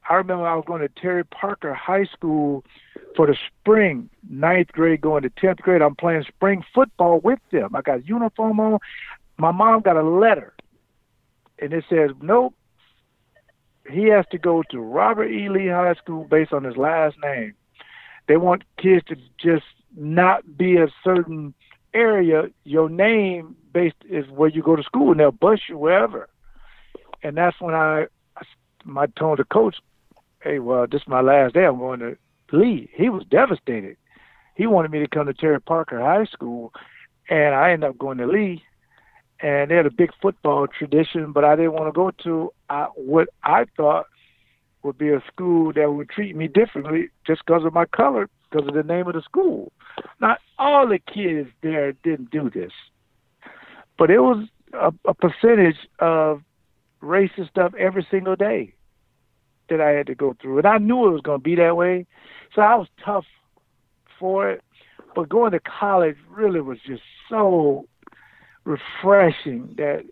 I 0.08 0.14
remember 0.14 0.46
I 0.46 0.54
was 0.54 0.64
going 0.66 0.82
to 0.82 0.88
Terry 0.88 1.24
Parker 1.24 1.72
High 1.72 2.04
School 2.04 2.64
for 3.16 3.26
the 3.26 3.36
spring, 3.60 4.10
ninth 4.28 4.68
grade 4.72 5.00
going 5.00 5.22
to 5.22 5.30
tenth 5.30 5.58
grade. 5.58 5.80
I'm 5.80 5.94
playing 5.94 6.24
spring 6.24 6.62
football 6.74 7.20
with 7.20 7.38
them. 7.50 7.74
I 7.74 7.80
got 7.80 8.00
a 8.00 8.02
uniform 8.02 8.60
on. 8.60 8.78
My 9.38 9.50
mom 9.50 9.80
got 9.80 9.96
a 9.96 10.02
letter, 10.02 10.54
and 11.58 11.72
it 11.72 11.84
says, 11.88 12.10
"Nope, 12.20 12.54
he 13.90 14.04
has 14.06 14.26
to 14.30 14.38
go 14.38 14.62
to 14.70 14.80
Robert 14.80 15.28
E. 15.28 15.48
Lee 15.48 15.68
High 15.68 15.94
School 15.94 16.24
based 16.24 16.52
on 16.52 16.64
his 16.64 16.76
last 16.76 17.16
name. 17.22 17.54
They 18.26 18.36
want 18.36 18.64
kids 18.76 19.04
to 19.06 19.16
just 19.38 19.66
not 19.96 20.56
be 20.56 20.76
a 20.76 20.88
certain 21.02 21.54
area. 21.94 22.50
Your 22.64 22.88
name 22.88 23.56
based 23.72 23.96
is 24.08 24.28
where 24.28 24.48
you 24.50 24.62
go 24.62 24.76
to 24.76 24.82
school, 24.82 25.12
and 25.12 25.20
they'll 25.20 25.32
bus 25.32 25.60
you 25.68 25.78
wherever." 25.78 26.28
And 27.22 27.38
that's 27.38 27.58
when 27.58 27.74
I, 27.74 28.06
my 28.84 29.06
told 29.06 29.38
the 29.38 29.44
coach, 29.44 29.76
hey, 30.44 30.58
well, 30.58 30.86
this 30.86 31.00
is 31.00 31.08
my 31.08 31.22
last 31.22 31.54
day. 31.54 31.64
I'm 31.64 31.78
going 31.78 32.00
to 32.00 32.16
Lee. 32.52 32.90
He 32.94 33.08
was 33.08 33.24
devastated. 33.30 33.96
He 34.54 34.66
wanted 34.66 34.90
me 34.90 35.00
to 35.00 35.08
come 35.08 35.26
to 35.26 35.34
Terry 35.34 35.60
Parker 35.60 35.98
High 35.98 36.26
School, 36.26 36.72
and 37.28 37.54
I 37.54 37.72
ended 37.72 37.88
up 37.88 37.98
going 37.98 38.18
to 38.18 38.26
Lee. 38.26 38.62
And 39.40 39.70
they 39.70 39.74
had 39.74 39.86
a 39.86 39.90
big 39.90 40.10
football 40.22 40.66
tradition, 40.66 41.32
but 41.32 41.44
I 41.44 41.56
didn't 41.56 41.72
want 41.72 41.86
to 41.86 41.92
go 41.92 42.10
to 42.22 42.52
uh, 42.70 42.86
what 42.94 43.28
I 43.42 43.64
thought 43.76 44.06
would 44.82 44.96
be 44.96 45.08
a 45.08 45.22
school 45.32 45.72
that 45.72 45.92
would 45.92 46.08
treat 46.10 46.36
me 46.36 46.46
differently 46.46 47.08
just 47.26 47.42
because 47.44 47.64
of 47.64 47.72
my 47.72 47.86
color, 47.86 48.28
because 48.48 48.68
of 48.68 48.74
the 48.74 48.82
name 48.82 49.08
of 49.08 49.14
the 49.14 49.22
school. 49.22 49.72
Not 50.20 50.38
all 50.58 50.86
the 50.86 50.98
kids 50.98 51.48
there 51.62 51.92
didn't 52.04 52.30
do 52.30 52.48
this, 52.48 52.72
but 53.98 54.10
it 54.10 54.20
was 54.20 54.46
a, 54.72 54.92
a 55.06 55.14
percentage 55.14 55.78
of 55.98 56.42
racist 57.02 57.50
stuff 57.50 57.72
every 57.74 58.06
single 58.10 58.36
day 58.36 58.74
that 59.68 59.80
I 59.80 59.90
had 59.90 60.06
to 60.08 60.14
go 60.14 60.36
through. 60.40 60.58
And 60.58 60.66
I 60.66 60.78
knew 60.78 61.06
it 61.06 61.12
was 61.12 61.22
going 61.22 61.40
to 61.40 61.42
be 61.42 61.54
that 61.56 61.76
way. 61.76 62.06
So 62.54 62.62
I 62.62 62.74
was 62.74 62.88
tough 63.04 63.26
for 64.18 64.50
it. 64.50 64.62
But 65.14 65.28
going 65.28 65.52
to 65.52 65.60
college 65.60 66.16
really 66.28 66.60
was 66.60 66.78
just 66.84 67.02
so 67.28 67.86
refreshing 68.64 69.74
that 69.76 70.04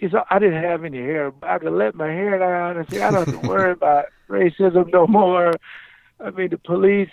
said, 0.00 0.22
I 0.30 0.38
didn't 0.38 0.62
have 0.62 0.84
any 0.84 0.98
hair. 0.98 1.30
but 1.30 1.48
I 1.48 1.58
could 1.58 1.72
let 1.72 1.94
my 1.94 2.06
hair 2.06 2.38
down 2.38 2.76
and 2.76 2.88
say, 2.90 3.02
I 3.02 3.10
don't 3.10 3.26
have 3.26 3.40
to 3.40 3.48
worry 3.48 3.72
about 3.80 4.06
racism 4.28 4.92
no 4.92 5.06
more. 5.06 5.52
I 6.20 6.30
mean, 6.30 6.50
the 6.50 6.58
police, 6.58 7.10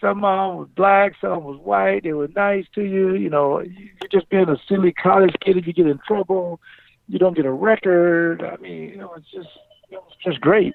some 0.00 0.24
of 0.24 0.50
them 0.50 0.58
was 0.58 0.68
black, 0.74 1.12
some 1.20 1.44
was 1.44 1.60
white. 1.60 2.02
They 2.02 2.12
were 2.12 2.28
nice 2.28 2.66
to 2.74 2.82
you. 2.82 3.14
You 3.14 3.30
know, 3.30 3.60
you're 3.60 4.10
just 4.10 4.28
being 4.30 4.48
a 4.48 4.56
silly 4.68 4.92
college 4.92 5.34
kid. 5.40 5.56
If 5.56 5.66
you 5.66 5.72
get 5.72 5.86
in 5.86 6.00
trouble, 6.06 6.60
you 7.08 7.18
don't 7.18 7.36
get 7.36 7.46
a 7.46 7.52
record. 7.52 8.42
I 8.42 8.56
mean, 8.56 8.90
you 8.90 8.96
know, 8.96 9.14
it's 9.14 9.30
just, 9.30 9.48
it 9.90 9.96
was 9.96 10.16
just 10.24 10.40
great. 10.40 10.74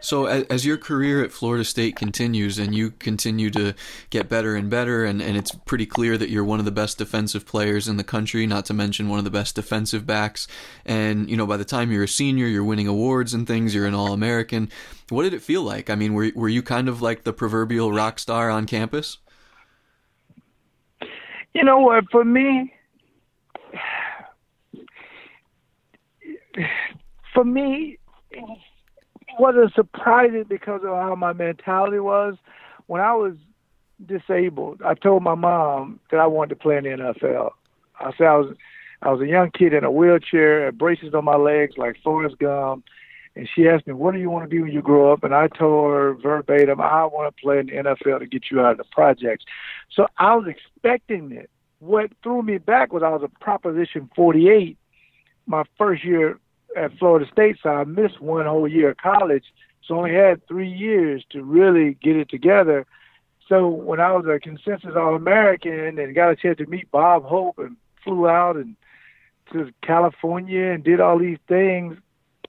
So 0.00 0.26
as, 0.26 0.44
as, 0.44 0.66
your 0.66 0.76
career 0.76 1.24
at 1.24 1.32
Florida 1.32 1.64
State 1.64 1.96
continues 1.96 2.58
and 2.58 2.74
you 2.74 2.90
continue 2.90 3.48
to 3.50 3.74
get 4.10 4.28
better 4.28 4.54
and 4.54 4.68
better, 4.68 5.04
and, 5.04 5.22
and 5.22 5.36
it's 5.36 5.52
pretty 5.52 5.86
clear 5.86 6.18
that 6.18 6.28
you're 6.28 6.44
one 6.44 6.58
of 6.58 6.64
the 6.64 6.72
best 6.72 6.98
defensive 6.98 7.46
players 7.46 7.88
in 7.88 7.96
the 7.96 8.04
country, 8.04 8.46
not 8.46 8.66
to 8.66 8.74
mention 8.74 9.08
one 9.08 9.18
of 9.18 9.24
the 9.24 9.30
best 9.30 9.54
defensive 9.54 10.04
backs. 10.04 10.46
And, 10.84 11.30
you 11.30 11.36
know, 11.36 11.46
by 11.46 11.56
the 11.56 11.64
time 11.64 11.90
you're 11.90 12.04
a 12.04 12.08
senior, 12.08 12.46
you're 12.46 12.64
winning 12.64 12.88
awards 12.88 13.32
and 13.32 13.46
things, 13.46 13.74
you're 13.74 13.86
an 13.86 13.94
All 13.94 14.12
American. 14.12 14.68
What 15.08 15.22
did 15.22 15.32
it 15.32 15.42
feel 15.42 15.62
like? 15.62 15.88
I 15.88 15.94
mean, 15.94 16.12
were, 16.12 16.30
were 16.34 16.48
you 16.48 16.62
kind 16.62 16.88
of 16.88 17.00
like 17.00 17.22
the 17.22 17.32
proverbial 17.32 17.92
rock 17.92 18.18
star 18.18 18.50
on 18.50 18.66
campus? 18.66 19.18
You 21.54 21.62
know 21.62 21.78
what, 21.78 22.04
for 22.10 22.24
me, 22.24 22.74
for 27.32 27.44
me, 27.44 27.98
wasn't 29.38 29.74
surprising 29.74 30.44
because 30.48 30.82
of 30.84 30.90
how 30.90 31.14
my 31.14 31.32
mentality 31.32 31.98
was. 31.98 32.36
When 32.86 33.00
I 33.00 33.14
was 33.14 33.34
disabled, 34.04 34.82
I 34.84 34.94
told 34.94 35.22
my 35.22 35.34
mom 35.34 36.00
that 36.10 36.20
I 36.20 36.26
wanted 36.26 36.50
to 36.50 36.56
play 36.56 36.76
in 36.76 36.84
the 36.84 36.90
NFL. 36.90 37.50
I 38.00 38.12
said 38.16 38.26
I 38.26 38.36
was 38.36 38.56
I 39.02 39.10
was 39.10 39.20
a 39.20 39.26
young 39.26 39.50
kid 39.50 39.74
in 39.74 39.84
a 39.84 39.90
wheelchair, 39.90 40.64
had 40.64 40.78
braces 40.78 41.12
on 41.12 41.24
my 41.24 41.36
legs 41.36 41.76
like 41.76 42.00
Forrest 42.02 42.38
Gump, 42.38 42.84
and 43.36 43.48
she 43.54 43.68
asked 43.68 43.86
me, 43.86 43.92
"What 43.92 44.14
do 44.14 44.20
you 44.20 44.30
want 44.30 44.44
to 44.44 44.48
be 44.48 44.62
when 44.62 44.72
you 44.72 44.80
grow 44.80 45.12
up?" 45.12 45.24
And 45.24 45.34
I 45.34 45.48
told 45.48 45.92
her 45.92 46.14
verbatim, 46.14 46.80
"I 46.80 47.04
want 47.04 47.34
to 47.34 47.42
play 47.42 47.58
in 47.58 47.66
the 47.66 47.76
NFL 47.76 48.20
to 48.20 48.26
get 48.26 48.50
you 48.50 48.60
out 48.60 48.72
of 48.72 48.78
the 48.78 48.84
projects." 48.92 49.44
So 49.90 50.06
I 50.16 50.34
was 50.34 50.46
expecting 50.46 51.32
it. 51.32 51.50
What 51.80 52.12
threw 52.22 52.42
me 52.42 52.58
back 52.58 52.92
was 52.92 53.02
I 53.02 53.10
was 53.10 53.22
a 53.22 53.28
Proposition 53.28 54.08
48 54.14 54.78
my 55.46 55.64
first 55.76 56.02
year 56.04 56.38
at 56.76 56.96
Florida 56.98 57.26
State, 57.30 57.58
so 57.62 57.70
I 57.70 57.84
missed 57.84 58.20
one 58.20 58.46
whole 58.46 58.68
year 58.68 58.90
of 58.90 58.96
college. 58.96 59.44
So 59.82 59.94
I 59.94 59.98
only 59.98 60.14
had 60.14 60.46
three 60.46 60.70
years 60.70 61.24
to 61.30 61.42
really 61.42 61.94
get 62.02 62.16
it 62.16 62.28
together. 62.28 62.86
So 63.48 63.68
when 63.68 64.00
I 64.00 64.12
was 64.12 64.24
a 64.26 64.38
consensus 64.40 64.92
All 64.96 65.14
American 65.14 65.98
and 65.98 66.14
got 66.14 66.30
a 66.30 66.36
chance 66.36 66.58
to 66.58 66.66
meet 66.66 66.90
Bob 66.90 67.24
Hope 67.24 67.58
and 67.58 67.76
flew 68.02 68.28
out 68.28 68.56
and 68.56 68.76
to 69.52 69.70
California 69.82 70.72
and 70.72 70.82
did 70.82 71.00
all 71.00 71.18
these 71.18 71.38
things, 71.46 71.96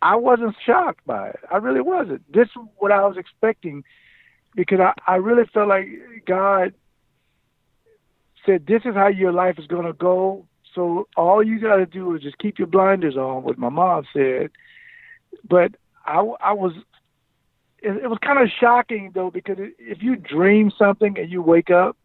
I 0.02 0.16
wasn't 0.16 0.56
shocked 0.66 1.06
by 1.06 1.30
it. 1.30 1.40
I 1.52 1.58
really 1.58 1.82
wasn't. 1.82 2.32
This 2.32 2.48
is 2.48 2.64
what 2.78 2.92
I 2.92 3.06
was 3.06 3.18
expecting 3.18 3.84
because 4.56 4.80
I, 4.80 4.94
I 5.06 5.16
really 5.16 5.46
felt 5.54 5.68
like 5.68 5.88
God 6.26 6.74
said, 8.46 8.66
This 8.66 8.84
is 8.86 8.96
how 8.96 9.08
your 9.08 9.32
life 9.32 9.60
is 9.60 9.68
going 9.68 9.86
to 9.86 9.94
go. 9.94 10.46
So 10.76 11.08
all 11.16 11.42
you 11.42 11.60
got 11.60 11.78
to 11.78 11.86
do 11.86 12.14
is 12.16 12.22
just 12.22 12.38
keep 12.38 12.60
your 12.60 12.68
blinders 12.68 13.16
on, 13.16 13.44
what 13.44 13.58
my 13.58 13.70
mom 13.70 14.06
said. 14.14 14.52
But 15.50 15.72
I, 16.06 16.20
I 16.42 16.52
was, 16.52 16.74
it, 17.80 18.04
it 18.04 18.08
was 18.08 18.20
kind 18.22 18.40
of 18.40 18.50
shocking 18.60 19.12
though, 19.16 19.32
because 19.32 19.58
if 19.80 20.04
you 20.04 20.18
dream 20.18 20.72
something 20.78 21.18
and 21.18 21.32
you 21.32 21.42
wake 21.42 21.72
up 21.72 21.98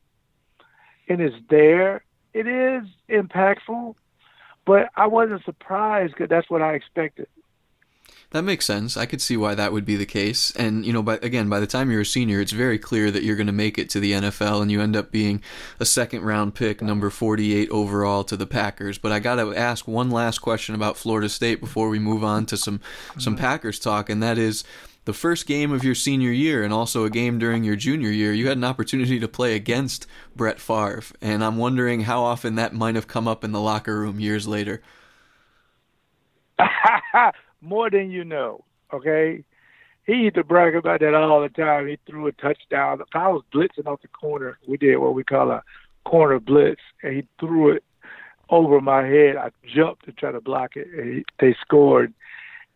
and 1.09 1.21
it's 1.21 1.37
there, 1.51 2.05
it 2.33 2.47
is 2.47 2.89
impactful. 3.09 3.97
But 4.65 4.89
I 4.95 5.09
wasn't 5.09 5.45
surprised 5.45 6.13
because 6.13 6.29
that's 6.29 6.49
what 6.49 6.63
I 6.63 6.75
expected. 6.75 7.27
That 8.33 8.43
makes 8.43 8.65
sense. 8.65 8.97
I 8.97 9.07
could 9.07 9.21
see 9.21 9.37
why 9.37 9.57
that 9.57 9.73
would 9.73 9.85
be 9.85 9.97
the 9.97 10.07
case. 10.07 10.53
And, 10.53 10.87
you 10.87 10.93
know, 10.93 11.03
but 11.03 11.25
again, 11.25 11.49
by 11.49 11.59
the 11.59 11.67
time 11.67 11.91
you're 11.91 12.03
a 12.03 12.07
senior, 12.07 12.41
it's 12.41 12.53
very 12.53 12.79
clear 12.79 13.11
that 13.11 13.25
you're 13.25 13.35
going 13.35 13.49
to 13.49 13.53
make 13.53 13.77
it 13.77 13.91
to 13.91 13.99
the 13.99 14.13
NFL 14.13 14.63
and 14.63 14.71
you 14.71 14.81
end 14.81 14.95
up 14.95 15.11
being 15.11 15.43
a 15.81 15.85
second 15.85 16.23
round 16.23 16.55
pick, 16.55 16.81
number 16.81 17.11
48 17.11 17.69
overall 17.71 18.23
to 18.23 18.37
the 18.37 18.47
Packers. 18.47 18.99
But 18.99 19.11
I 19.11 19.19
got 19.19 19.37
to 19.37 19.53
ask 19.53 19.89
one 19.89 20.11
last 20.11 20.39
question 20.39 20.77
about 20.77 20.97
Florida 20.97 21.29
State 21.29 21.59
before 21.59 21.89
we 21.89 21.99
move 21.99 22.23
on 22.23 22.47
to 22.47 22.57
some, 22.57 22.81
some 23.19 23.35
mm-hmm. 23.35 23.43
Packers 23.43 23.81
talk. 23.81 24.09
And 24.09 24.23
that 24.23 24.39
is 24.39 24.63
the 25.07 25.13
first 25.13 25.49
game 25.49 25.73
of 25.73 25.83
your 25.83 25.97
senior 25.97 26.31
year 26.31 26.63
and 26.63 26.73
also 26.73 27.05
a 27.05 27.11
game 27.11 27.41
during 27.41 27.65
your 27.65 27.75
junior 27.75 28.11
year, 28.11 28.33
you 28.33 28.47
had 28.47 28.59
an 28.59 28.65
opportunity 28.65 29.19
to 29.19 29.27
play 29.27 29.57
against 29.57 30.07
Brett 30.37 30.61
Favre. 30.61 31.03
And 31.21 31.43
I'm 31.43 31.57
wondering 31.57 32.03
how 32.03 32.23
often 32.23 32.55
that 32.55 32.75
might 32.75 32.95
have 32.95 33.09
come 33.09 33.27
up 33.27 33.43
in 33.43 33.51
the 33.51 33.61
locker 33.61 33.99
room 33.99 34.21
years 34.21 34.47
later. 34.47 34.83
more 37.61 37.91
than 37.91 38.11
you 38.11 38.25
know. 38.25 38.65
Okay, 38.93 39.45
he 40.07 40.15
used 40.15 40.35
to 40.35 40.45
brag 40.45 40.75
about 40.75 41.01
that 41.01 41.15
all 41.15 41.41
the 41.41 41.49
time. 41.49 41.87
He 41.87 41.99
threw 42.07 42.27
a 42.27 42.33
touchdown. 42.33 43.03
I 43.15 43.29
was 43.29 43.43
blitzing 43.55 43.87
off 43.87 44.03
the 44.03 44.09
corner, 44.09 44.59
we 44.67 44.77
did 44.77 44.97
what 44.97 45.15
we 45.15 45.25
call 45.25 45.51
a 45.51 45.63
corner 46.05 46.41
blitz, 46.41 46.81
and 47.03 47.15
he 47.15 47.27
threw 47.39 47.71
it 47.71 47.85
over 48.49 48.81
my 48.81 49.07
head. 49.07 49.37
I 49.37 49.51
jumped 49.65 50.07
to 50.07 50.13
try 50.13 50.33
to 50.33 50.41
block 50.41 50.77
it, 50.77 50.89
and 50.89 51.15
he, 51.15 51.25
they 51.39 51.55
scored. 51.61 52.13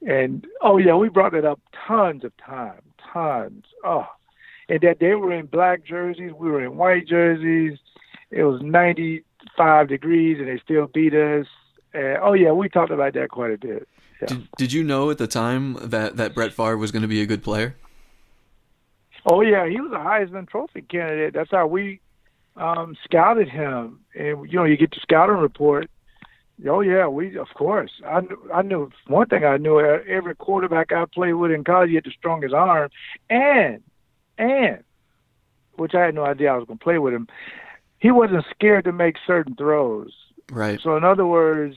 And 0.07 0.47
oh 0.61 0.79
yeah, 0.79 0.95
we 0.95 1.09
brought 1.09 1.35
it 1.35 1.45
up 1.45 1.61
tons 1.87 2.25
of 2.25 2.37
times, 2.37 2.83
tons. 3.13 3.65
Oh, 3.85 4.07
and 4.69 4.81
that 4.81 4.99
they 5.01 5.15
were 5.15 5.33
in 5.33 5.47
black 5.47 5.85
jerseys, 5.85 6.33
we 6.33 6.51
were 6.51 6.65
in 6.65 6.77
white 6.77 7.07
jerseys. 7.07 7.79
It 8.31 8.45
was 8.45 8.61
95 8.63 9.89
degrees, 9.89 10.39
and 10.39 10.49
they 10.49 10.59
still 10.59 10.87
beat 10.87 11.15
us. 11.15 11.47
And 11.93 12.19
oh 12.23 12.35
yeah, 12.35 12.53
we 12.53 12.69
talked 12.69 12.93
about 12.93 13.15
that 13.15 13.31
quite 13.31 13.53
a 13.53 13.59
bit. 13.59 13.89
Did, 14.27 14.49
did 14.57 14.73
you 14.73 14.85
know 14.85 15.11
at 15.11 15.19
the 15.19 15.27
time 15.27 15.75
that, 15.81 16.17
that 16.17 16.35
Brett 16.35 16.53
Favre 16.53 16.77
was 16.77 16.93
going 16.93 17.03
to 17.03 17.09
be 17.09 17.21
a 17.21 17.27
good 17.27 17.43
player? 17.43 17.77
Oh 19.27 19.41
yeah, 19.41 19.67
he 19.69 19.81
was 19.81 19.93
a 19.93 19.97
Heisman 19.97 20.49
Trophy 20.49 20.83
candidate. 20.83 21.33
That's 21.35 21.51
how 21.51 21.67
we 21.67 22.01
um, 22.57 22.97
scouted 23.05 23.49
him. 23.49 24.01
And 24.15 24.51
you 24.51 24.59
know, 24.59 24.65
you 24.65 24.77
get 24.77 24.91
the 24.91 25.01
scouting 25.01 25.37
report. 25.37 25.91
Oh 26.69 26.81
yeah, 26.81 27.09
we 27.09 27.37
of 27.39 27.49
course. 27.55 27.91
I 28.07 28.21
knew, 28.21 28.51
I 28.53 28.63
knew 28.63 28.91
one 29.07 29.27
thing. 29.29 29.45
I 29.45 29.57
knew 29.57 29.81
every 29.81 30.35
quarterback 30.37 30.93
I 30.93 31.05
played 31.07 31.33
with 31.33 31.51
in 31.51 31.65
college 31.65 31.89
he 31.89 31.95
had 31.97 32.05
the 32.05 32.13
strongest 32.17 32.55
arm, 32.55 32.91
and 33.31 33.83
and 34.39 34.85
which 35.77 35.95
I 35.95 36.03
had 36.03 36.15
no 36.15 36.25
idea 36.25 36.53
I 36.53 36.57
was 36.57 36.67
going 36.67 36.79
to 36.79 36.85
play 36.85 36.99
with 36.99 37.15
him. 37.15 37.27
He 37.99 38.11
wasn't 38.11 38.45
scared 38.51 38.85
to 38.85 38.93
make 38.93 39.17
certain 39.27 39.57
throws. 39.57 40.13
Right. 40.51 40.79
So 40.81 40.97
in 40.97 41.05
other 41.05 41.27
words, 41.27 41.77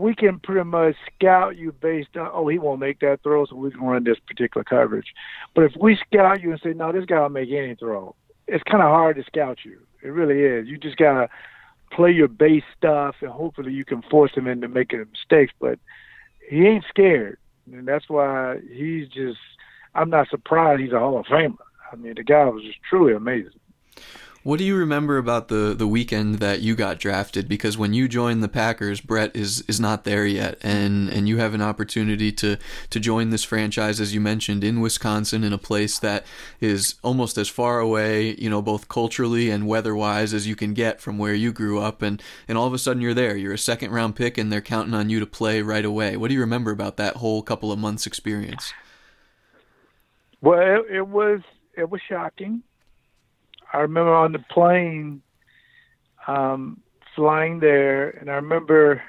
we 0.00 0.14
can 0.14 0.38
pretty 0.38 0.64
much 0.64 0.96
scout 1.14 1.56
you 1.56 1.72
based 1.72 2.16
on, 2.16 2.30
oh, 2.32 2.48
he 2.48 2.58
won't 2.58 2.80
make 2.80 3.00
that 3.00 3.22
throw, 3.22 3.44
so 3.44 3.54
we 3.54 3.70
can 3.70 3.82
run 3.82 4.04
this 4.04 4.18
particular 4.26 4.64
coverage. 4.64 5.14
But 5.54 5.64
if 5.64 5.72
we 5.78 5.96
scout 5.96 6.42
you 6.42 6.52
and 6.52 6.60
say, 6.60 6.72
no, 6.72 6.90
this 6.90 7.04
guy 7.04 7.20
will 7.20 7.28
make 7.28 7.50
any 7.50 7.74
throw, 7.74 8.14
it's 8.46 8.64
kind 8.64 8.82
of 8.82 8.88
hard 8.88 9.16
to 9.16 9.24
scout 9.24 9.58
you. 9.64 9.78
It 10.02 10.08
really 10.08 10.40
is. 10.40 10.66
You 10.66 10.78
just 10.78 10.96
got 10.96 11.12
to 11.12 11.28
play 11.92 12.10
your 12.10 12.28
base 12.28 12.64
stuff, 12.76 13.16
and 13.20 13.30
hopefully 13.30 13.72
you 13.72 13.84
can 13.84 14.02
force 14.02 14.32
him 14.34 14.46
into 14.46 14.68
making 14.68 15.04
mistakes. 15.12 15.52
But 15.60 15.78
he 16.48 16.66
ain't 16.66 16.84
scared. 16.88 17.38
And 17.70 17.86
that's 17.86 18.08
why 18.08 18.58
he's 18.72 19.08
just, 19.08 19.38
I'm 19.94 20.10
not 20.10 20.28
surprised 20.28 20.80
he's 20.80 20.92
a 20.92 20.98
Hall 20.98 21.18
of 21.18 21.26
Famer. 21.26 21.56
I 21.92 21.96
mean, 21.96 22.14
the 22.16 22.24
guy 22.24 22.44
was 22.44 22.62
just 22.62 22.78
truly 22.88 23.12
amazing. 23.12 23.52
What 24.42 24.58
do 24.58 24.64
you 24.64 24.74
remember 24.74 25.18
about 25.18 25.48
the, 25.48 25.74
the 25.76 25.86
weekend 25.86 26.36
that 26.36 26.62
you 26.62 26.74
got 26.74 26.98
drafted? 26.98 27.46
Because 27.46 27.76
when 27.76 27.92
you 27.92 28.08
joined 28.08 28.42
the 28.42 28.48
Packers, 28.48 29.02
Brett 29.02 29.36
is, 29.36 29.62
is 29.68 29.78
not 29.78 30.04
there 30.04 30.24
yet, 30.24 30.58
and, 30.62 31.10
and 31.10 31.28
you 31.28 31.36
have 31.36 31.52
an 31.52 31.60
opportunity 31.60 32.32
to, 32.32 32.56
to 32.88 32.98
join 33.00 33.28
this 33.28 33.44
franchise, 33.44 34.00
as 34.00 34.14
you 34.14 34.20
mentioned, 34.20 34.64
in 34.64 34.80
Wisconsin, 34.80 35.44
in 35.44 35.52
a 35.52 35.58
place 35.58 35.98
that 35.98 36.24
is 36.58 36.94
almost 37.02 37.36
as 37.36 37.50
far 37.50 37.80
away, 37.80 38.34
you 38.36 38.48
know, 38.48 38.62
both 38.62 38.88
culturally 38.88 39.50
and 39.50 39.66
weather-wise 39.66 40.32
as 40.32 40.46
you 40.46 40.56
can 40.56 40.72
get 40.72 41.02
from 41.02 41.18
where 41.18 41.34
you 41.34 41.52
grew 41.52 41.78
up, 41.78 42.00
and, 42.00 42.22
and 42.48 42.56
all 42.56 42.66
of 42.66 42.72
a 42.72 42.78
sudden 42.78 43.02
you're 43.02 43.12
there. 43.12 43.36
You're 43.36 43.52
a 43.52 43.58
second-round 43.58 44.16
pick, 44.16 44.38
and 44.38 44.50
they're 44.50 44.62
counting 44.62 44.94
on 44.94 45.10
you 45.10 45.20
to 45.20 45.26
play 45.26 45.60
right 45.60 45.84
away. 45.84 46.16
What 46.16 46.28
do 46.28 46.34
you 46.34 46.40
remember 46.40 46.70
about 46.70 46.96
that 46.96 47.16
whole 47.16 47.42
couple 47.42 47.70
of 47.70 47.78
months 47.78 48.06
experience? 48.06 48.72
Well, 50.40 50.60
it, 50.60 50.96
it 50.96 51.06
was 51.06 51.40
it 51.76 51.90
was 51.90 52.00
shocking 52.08 52.62
I 53.72 53.78
remember 53.78 54.14
on 54.14 54.32
the 54.32 54.38
plane 54.38 55.22
um, 56.26 56.80
flying 57.14 57.60
there, 57.60 58.10
and 58.10 58.30
I 58.30 58.34
remember 58.34 59.02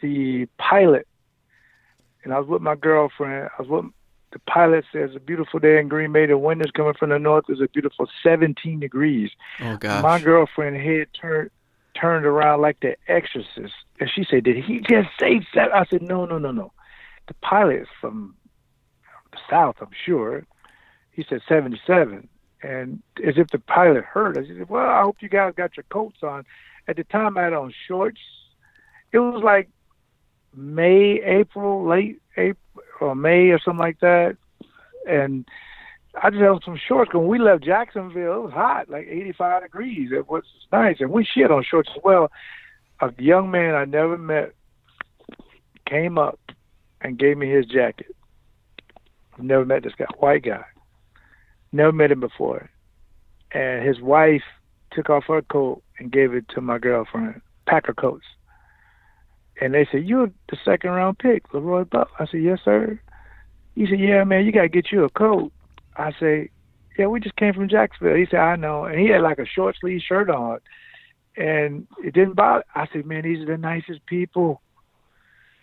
the 0.00 0.46
pilot, 0.58 1.06
and 2.22 2.32
I 2.32 2.38
was 2.38 2.48
with 2.48 2.62
my 2.62 2.76
girlfriend. 2.76 3.50
I 3.58 3.62
was 3.62 3.68
with 3.68 3.92
the 4.32 4.38
pilot 4.40 4.84
says 4.92 5.10
a 5.16 5.20
beautiful 5.20 5.58
day 5.58 5.78
in 5.78 5.88
Green 5.88 6.12
Bay. 6.12 6.26
The 6.26 6.36
wind 6.36 6.60
is 6.60 6.70
coming 6.70 6.94
from 6.94 7.10
the 7.10 7.18
north. 7.18 7.46
It's 7.48 7.62
a 7.62 7.68
beautiful 7.68 8.08
17 8.22 8.78
degrees. 8.78 9.30
Oh 9.60 9.76
gosh! 9.76 10.02
My 10.02 10.20
girlfriend 10.20 10.76
head 10.76 11.08
turned 11.18 11.50
turned 11.98 12.26
around 12.26 12.60
like 12.60 12.78
the 12.80 12.96
Exorcist, 13.08 13.74
and 13.98 14.10
she 14.14 14.24
said, 14.28 14.44
"Did 14.44 14.62
he 14.64 14.80
just 14.80 15.08
say 15.18 15.40
that?" 15.54 15.74
I 15.74 15.84
said, 15.86 16.02
"No, 16.02 16.24
no, 16.24 16.38
no, 16.38 16.52
no. 16.52 16.72
The 17.26 17.34
pilot 17.34 17.86
from 18.00 18.34
the 19.32 19.38
south, 19.50 19.76
I'm 19.80 19.88
sure." 20.04 20.46
He 21.10 21.24
said 21.28 21.40
77 21.48 22.28
and 22.62 23.02
as 23.24 23.34
if 23.36 23.48
the 23.48 23.58
pilot 23.58 24.04
heard 24.04 24.36
us. 24.36 24.46
He 24.46 24.56
said, 24.56 24.68
"Well, 24.68 24.88
I 24.88 25.02
hope 25.02 25.16
you 25.20 25.28
guys 25.28 25.54
got 25.56 25.76
your 25.76 25.84
coats 25.90 26.22
on." 26.22 26.44
At 26.86 26.96
the 26.96 27.04
time, 27.04 27.36
I 27.36 27.44
had 27.44 27.52
on 27.52 27.72
shorts. 27.86 28.20
It 29.12 29.18
was 29.18 29.42
like 29.42 29.68
May, 30.54 31.20
April, 31.22 31.84
late 31.86 32.20
April 32.36 32.84
or 33.00 33.14
May 33.14 33.50
or 33.50 33.58
something 33.58 33.78
like 33.78 34.00
that, 34.00 34.36
and 35.06 35.48
I 36.20 36.30
just 36.30 36.42
had 36.42 36.62
some 36.64 36.76
shorts. 36.76 37.12
When 37.14 37.28
we 37.28 37.38
left 37.38 37.64
Jacksonville, 37.64 38.34
it 38.34 38.42
was 38.44 38.52
hot, 38.52 38.88
like 38.88 39.06
85 39.06 39.62
degrees. 39.62 40.10
It 40.12 40.28
was 40.28 40.44
nice, 40.72 41.00
and 41.00 41.10
we 41.10 41.24
shit 41.24 41.50
on 41.50 41.62
shorts 41.62 41.90
as 41.94 42.02
well. 42.02 42.30
A 43.00 43.12
young 43.18 43.50
man 43.50 43.74
I 43.74 43.84
never 43.84 44.18
met 44.18 44.52
came 45.86 46.18
up 46.18 46.40
and 47.00 47.18
gave 47.18 47.38
me 47.38 47.48
his 47.48 47.66
jacket. 47.66 48.14
Never 49.38 49.64
met 49.64 49.84
this 49.84 49.94
guy, 49.94 50.06
white 50.18 50.42
guy. 50.42 50.64
Never 51.72 51.92
met 51.92 52.10
him 52.10 52.20
before. 52.20 52.70
And 53.52 53.86
his 53.86 54.00
wife 54.00 54.42
took 54.92 55.10
off 55.10 55.24
her 55.28 55.42
coat 55.42 55.82
and 55.98 56.12
gave 56.12 56.34
it 56.34 56.48
to 56.50 56.60
my 56.60 56.78
girlfriend, 56.78 57.40
Packer 57.66 57.94
coats. 57.94 58.24
And 59.60 59.74
they 59.74 59.86
said, 59.90 60.04
You're 60.04 60.30
the 60.50 60.56
second 60.64 60.90
round 60.90 61.18
pick, 61.18 61.52
Leroy 61.52 61.84
Butler. 61.84 62.14
I 62.18 62.26
said, 62.26 62.42
Yes, 62.42 62.60
sir. 62.64 63.00
He 63.74 63.86
said, 63.86 64.00
Yeah, 64.00 64.24
man, 64.24 64.44
you 64.44 64.52
got 64.52 64.62
to 64.62 64.68
get 64.68 64.92
you 64.92 65.04
a 65.04 65.10
coat. 65.10 65.52
I 65.96 66.12
say, 66.18 66.50
Yeah, 66.98 67.06
we 67.06 67.20
just 67.20 67.36
came 67.36 67.54
from 67.54 67.68
Jacksonville. 67.68 68.16
He 68.16 68.26
said, 68.30 68.40
I 68.40 68.56
know. 68.56 68.84
And 68.84 69.00
he 69.00 69.08
had 69.08 69.22
like 69.22 69.38
a 69.38 69.46
short 69.46 69.76
sleeve 69.80 70.00
shirt 70.06 70.30
on. 70.30 70.58
And 71.36 71.86
it 72.04 72.14
didn't 72.14 72.34
bother. 72.34 72.64
I 72.74 72.86
said, 72.92 73.06
Man, 73.06 73.22
these 73.22 73.40
are 73.40 73.46
the 73.46 73.58
nicest 73.58 74.06
people. 74.06 74.62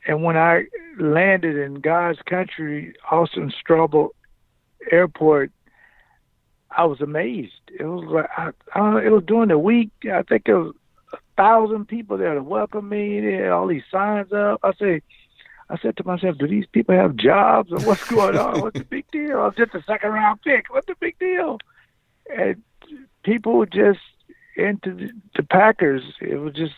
And 0.08 0.24
when 0.24 0.38
I 0.38 0.66
landed 1.00 1.58
in 1.58 1.76
God's 1.76 2.20
country, 2.30 2.94
Austin 3.10 3.52
Straubel 3.52 4.10
Airport, 4.92 5.52
I 6.78 6.86
was 6.86 7.02
amazed. 7.02 7.54
It 7.80 7.86
was 7.86 8.06
like 8.06 8.30
I, 8.38 8.50
I 8.74 8.80
don't 8.80 8.94
know, 8.94 9.00
it 9.00 9.12
was 9.12 9.24
during 9.26 9.50
the 9.50 9.58
week. 9.58 9.92
I 10.12 10.24
think 10.24 10.44
it 10.48 10.54
was 10.54 10.76
a 11.14 11.18
thousand 11.38 11.88
people 11.88 12.18
there 12.18 12.34
to 12.34 12.44
welcome 12.44 12.90
me. 12.90 13.22
They 13.22 13.34
had 13.34 13.52
all 13.52 13.68
these 13.68 13.84
signs 13.90 14.34
up. 14.34 14.60
I 14.64 14.74
say, 14.74 15.02
I 15.70 15.78
said 15.78 15.98
to 15.98 16.06
myself, 16.06 16.38
do 16.38 16.48
these 16.48 16.68
people 16.72 16.96
have 16.96 17.16
jobs 17.16 17.72
or 17.72 17.80
what's 17.80 18.08
going 18.10 18.38
on? 18.38 18.62
What's 18.62 18.78
the 18.78 18.86
big 18.86 19.10
deal? 19.12 19.40
I'm 19.42 19.54
just 19.58 19.74
a 19.74 19.84
second 19.84 20.12
round 20.12 20.42
pick. 20.42 20.66
What's 20.70 20.88
the 20.88 20.96
big 21.00 21.18
deal? 21.18 21.60
And 22.36 22.62
people 23.24 23.58
were 23.58 23.66
just 23.66 24.00
into 24.58 24.94
the, 24.94 25.10
the 25.36 25.44
Packers. 25.44 26.04
It 26.22 26.36
was 26.36 26.54
just, 26.54 26.76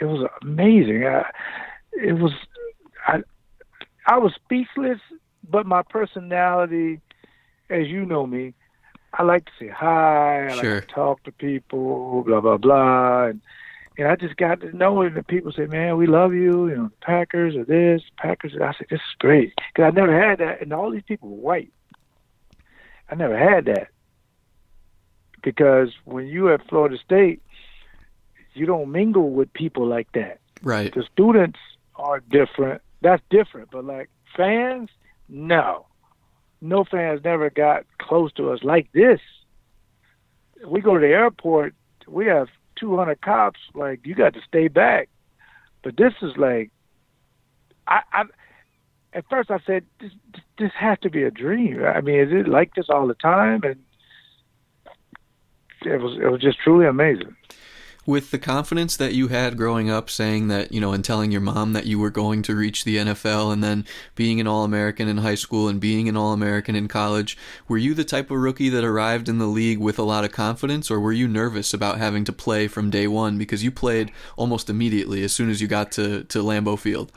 it 0.00 0.04
was 0.04 0.28
amazing. 0.42 1.06
I, 1.06 1.24
it 1.92 2.14
was, 2.14 2.32
I, 3.06 3.22
I 4.06 4.18
was 4.18 4.32
speechless, 4.34 5.00
but 5.48 5.66
my 5.66 5.82
personality, 5.82 7.00
as 7.68 7.88
you 7.88 8.06
know 8.06 8.26
me, 8.26 8.54
I 9.12 9.22
like 9.24 9.44
to 9.46 9.52
say 9.58 9.68
hi. 9.68 10.46
I 10.46 10.54
Sure. 10.60 10.76
like 10.76 10.86
to 10.88 10.94
talk 10.94 11.22
to 11.24 11.32
people, 11.32 12.22
blah 12.22 12.40
blah 12.40 12.56
blah, 12.58 13.26
and 13.26 13.40
and 13.98 14.06
I 14.08 14.16
just 14.16 14.36
got 14.36 14.60
to 14.60 14.74
know 14.76 15.02
it. 15.02 15.14
And 15.14 15.26
people 15.26 15.52
say, 15.52 15.66
"Man, 15.66 15.96
we 15.96 16.06
love 16.06 16.32
you." 16.32 16.68
You 16.68 16.76
know, 16.76 16.90
Packers 17.02 17.56
or 17.56 17.64
this, 17.64 18.02
Packers. 18.16 18.54
I 18.60 18.72
said, 18.72 18.86
"This 18.88 19.00
is 19.00 19.16
great," 19.18 19.52
because 19.74 19.88
I 19.88 19.90
never 19.90 20.18
had 20.18 20.38
that, 20.38 20.62
and 20.62 20.72
all 20.72 20.90
these 20.90 21.02
people 21.02 21.28
were 21.30 21.42
white. 21.42 21.72
I 23.10 23.16
never 23.16 23.36
had 23.36 23.64
that 23.64 23.88
because 25.42 25.92
when 26.04 26.26
you 26.28 26.52
at 26.52 26.66
Florida 26.68 26.96
State, 26.98 27.42
you 28.54 28.66
don't 28.66 28.92
mingle 28.92 29.30
with 29.30 29.52
people 29.52 29.86
like 29.86 30.10
that 30.12 30.38
Right. 30.62 30.92
the 30.94 31.02
students 31.02 31.58
are 31.96 32.20
different. 32.20 32.82
That's 33.00 33.22
different. 33.30 33.70
But 33.70 33.84
like 33.84 34.10
fans, 34.36 34.90
no. 35.28 35.86
No 36.60 36.84
fans 36.84 37.20
never 37.24 37.50
got 37.50 37.84
close 37.98 38.32
to 38.34 38.50
us 38.50 38.62
like 38.62 38.90
this. 38.92 39.20
We 40.66 40.80
go 40.80 40.94
to 40.94 41.00
the 41.00 41.12
airport, 41.12 41.74
we 42.06 42.26
have 42.26 42.48
200 42.76 43.20
cops. 43.20 43.60
Like, 43.74 44.00
you 44.04 44.14
got 44.14 44.34
to 44.34 44.40
stay 44.46 44.68
back. 44.68 45.08
But 45.82 45.96
this 45.96 46.12
is 46.20 46.36
like, 46.36 46.70
I, 47.86 48.00
I 48.12 48.24
at 49.12 49.24
first 49.28 49.50
I 49.50 49.58
said, 49.66 49.84
this, 50.00 50.12
this 50.58 50.72
has 50.78 50.98
to 51.00 51.10
be 51.10 51.22
a 51.22 51.30
dream. 51.30 51.84
I 51.84 52.00
mean, 52.00 52.20
is 52.20 52.32
it 52.32 52.48
like 52.48 52.74
this 52.74 52.86
all 52.88 53.06
the 53.06 53.14
time? 53.14 53.62
And 53.64 53.76
it 55.82 56.00
was, 56.00 56.18
it 56.18 56.30
was 56.30 56.40
just 56.40 56.60
truly 56.60 56.86
amazing. 56.86 57.34
With 58.06 58.30
the 58.30 58.38
confidence 58.38 58.96
that 58.96 59.12
you 59.12 59.28
had 59.28 59.58
growing 59.58 59.90
up, 59.90 60.08
saying 60.08 60.48
that, 60.48 60.72
you 60.72 60.80
know, 60.80 60.92
and 60.92 61.04
telling 61.04 61.30
your 61.30 61.42
mom 61.42 61.74
that 61.74 61.86
you 61.86 61.98
were 61.98 62.10
going 62.10 62.42
to 62.42 62.56
reach 62.56 62.84
the 62.84 62.96
NFL 62.96 63.52
and 63.52 63.62
then 63.62 63.84
being 64.14 64.40
an 64.40 64.46
All 64.46 64.64
American 64.64 65.06
in 65.06 65.18
high 65.18 65.34
school 65.34 65.68
and 65.68 65.78
being 65.78 66.08
an 66.08 66.16
All 66.16 66.32
American 66.32 66.74
in 66.74 66.88
college, 66.88 67.36
were 67.68 67.76
you 67.76 67.92
the 67.92 68.04
type 68.04 68.30
of 68.30 68.38
rookie 68.38 68.70
that 68.70 68.84
arrived 68.84 69.28
in 69.28 69.38
the 69.38 69.46
league 69.46 69.78
with 69.78 69.98
a 69.98 70.02
lot 70.02 70.24
of 70.24 70.32
confidence 70.32 70.90
or 70.90 70.98
were 70.98 71.12
you 71.12 71.28
nervous 71.28 71.74
about 71.74 71.98
having 71.98 72.24
to 72.24 72.32
play 72.32 72.66
from 72.66 72.90
day 72.90 73.06
one 73.06 73.36
because 73.36 73.62
you 73.62 73.70
played 73.70 74.10
almost 74.36 74.70
immediately 74.70 75.22
as 75.22 75.32
soon 75.32 75.50
as 75.50 75.60
you 75.60 75.68
got 75.68 75.92
to, 75.92 76.24
to 76.24 76.42
Lambeau 76.42 76.78
Field? 76.78 77.12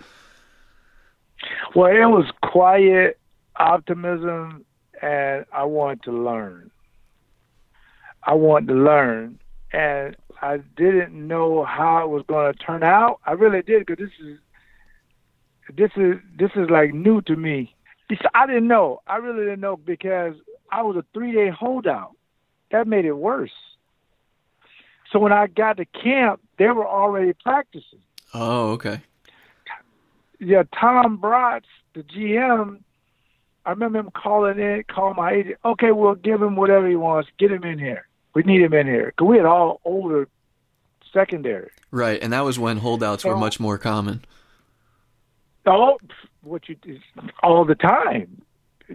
Well, 1.75 1.87
it 1.87 2.05
was 2.05 2.25
quiet 2.43 3.17
optimism, 3.55 4.65
and 5.01 5.45
I 5.51 5.63
wanted 5.65 6.03
to 6.03 6.11
learn. 6.11 6.71
I 8.23 8.33
wanted 8.35 8.67
to 8.67 8.75
learn, 8.75 9.39
and 9.71 10.15
I 10.41 10.57
didn't 10.75 11.13
know 11.13 11.63
how 11.63 12.03
it 12.03 12.09
was 12.09 12.23
going 12.27 12.51
to 12.51 12.59
turn 12.59 12.83
out. 12.83 13.19
I 13.25 13.31
really 13.33 13.61
did 13.61 13.85
because 13.85 14.05
this 14.05 14.13
is 14.25 14.39
this 15.75 15.91
is 15.95 16.15
this 16.37 16.51
is 16.55 16.69
like 16.69 16.93
new 16.93 17.21
to 17.23 17.35
me. 17.35 17.75
I 18.35 18.45
didn't 18.45 18.67
know. 18.67 19.01
I 19.07 19.17
really 19.17 19.45
didn't 19.45 19.61
know 19.61 19.77
because 19.77 20.35
I 20.71 20.83
was 20.83 20.97
a 20.97 21.05
three 21.13 21.31
day 21.31 21.49
holdout. 21.49 22.15
That 22.71 22.87
made 22.87 23.05
it 23.05 23.13
worse. 23.13 23.51
So 25.11 25.19
when 25.19 25.31
I 25.31 25.47
got 25.47 25.77
to 25.77 25.85
camp, 25.85 26.41
they 26.57 26.67
were 26.67 26.87
already 26.87 27.33
practicing 27.33 27.99
Oh, 28.33 28.71
okay. 28.71 28.99
yeah, 30.39 30.63
Tom 30.79 31.19
Braatz, 31.19 31.65
the 31.93 32.01
GM, 32.01 32.79
I 33.65 33.69
remember 33.69 33.99
him 33.99 34.09
calling 34.11 34.59
in, 34.59 34.83
calling 34.89 35.15
my 35.15 35.31
agent. 35.33 35.55
Okay, 35.63 35.91
we'll 35.91 36.15
give 36.15 36.41
him 36.41 36.55
whatever 36.55 36.87
he 36.89 36.95
wants. 36.95 37.29
Get 37.37 37.51
him 37.51 37.63
in 37.63 37.79
here. 37.79 38.07
We 38.33 38.43
need 38.43 38.61
him 38.61 38.73
in 38.73 38.87
here 38.87 39.13
because 39.15 39.27
we 39.27 39.37
had 39.37 39.45
all 39.45 39.79
older 39.85 40.27
secondary. 41.11 41.69
Right, 41.91 42.21
and 42.21 42.33
that 42.33 42.41
was 42.41 42.57
when 42.57 42.77
holdouts 42.77 43.23
were 43.23 43.37
much 43.37 43.59
more 43.59 43.77
common. 43.77 44.25
Oh, 45.65 45.97
what 46.41 46.67
you 46.67 46.75
all 47.41 47.63
the 47.63 47.75
time 47.75 48.41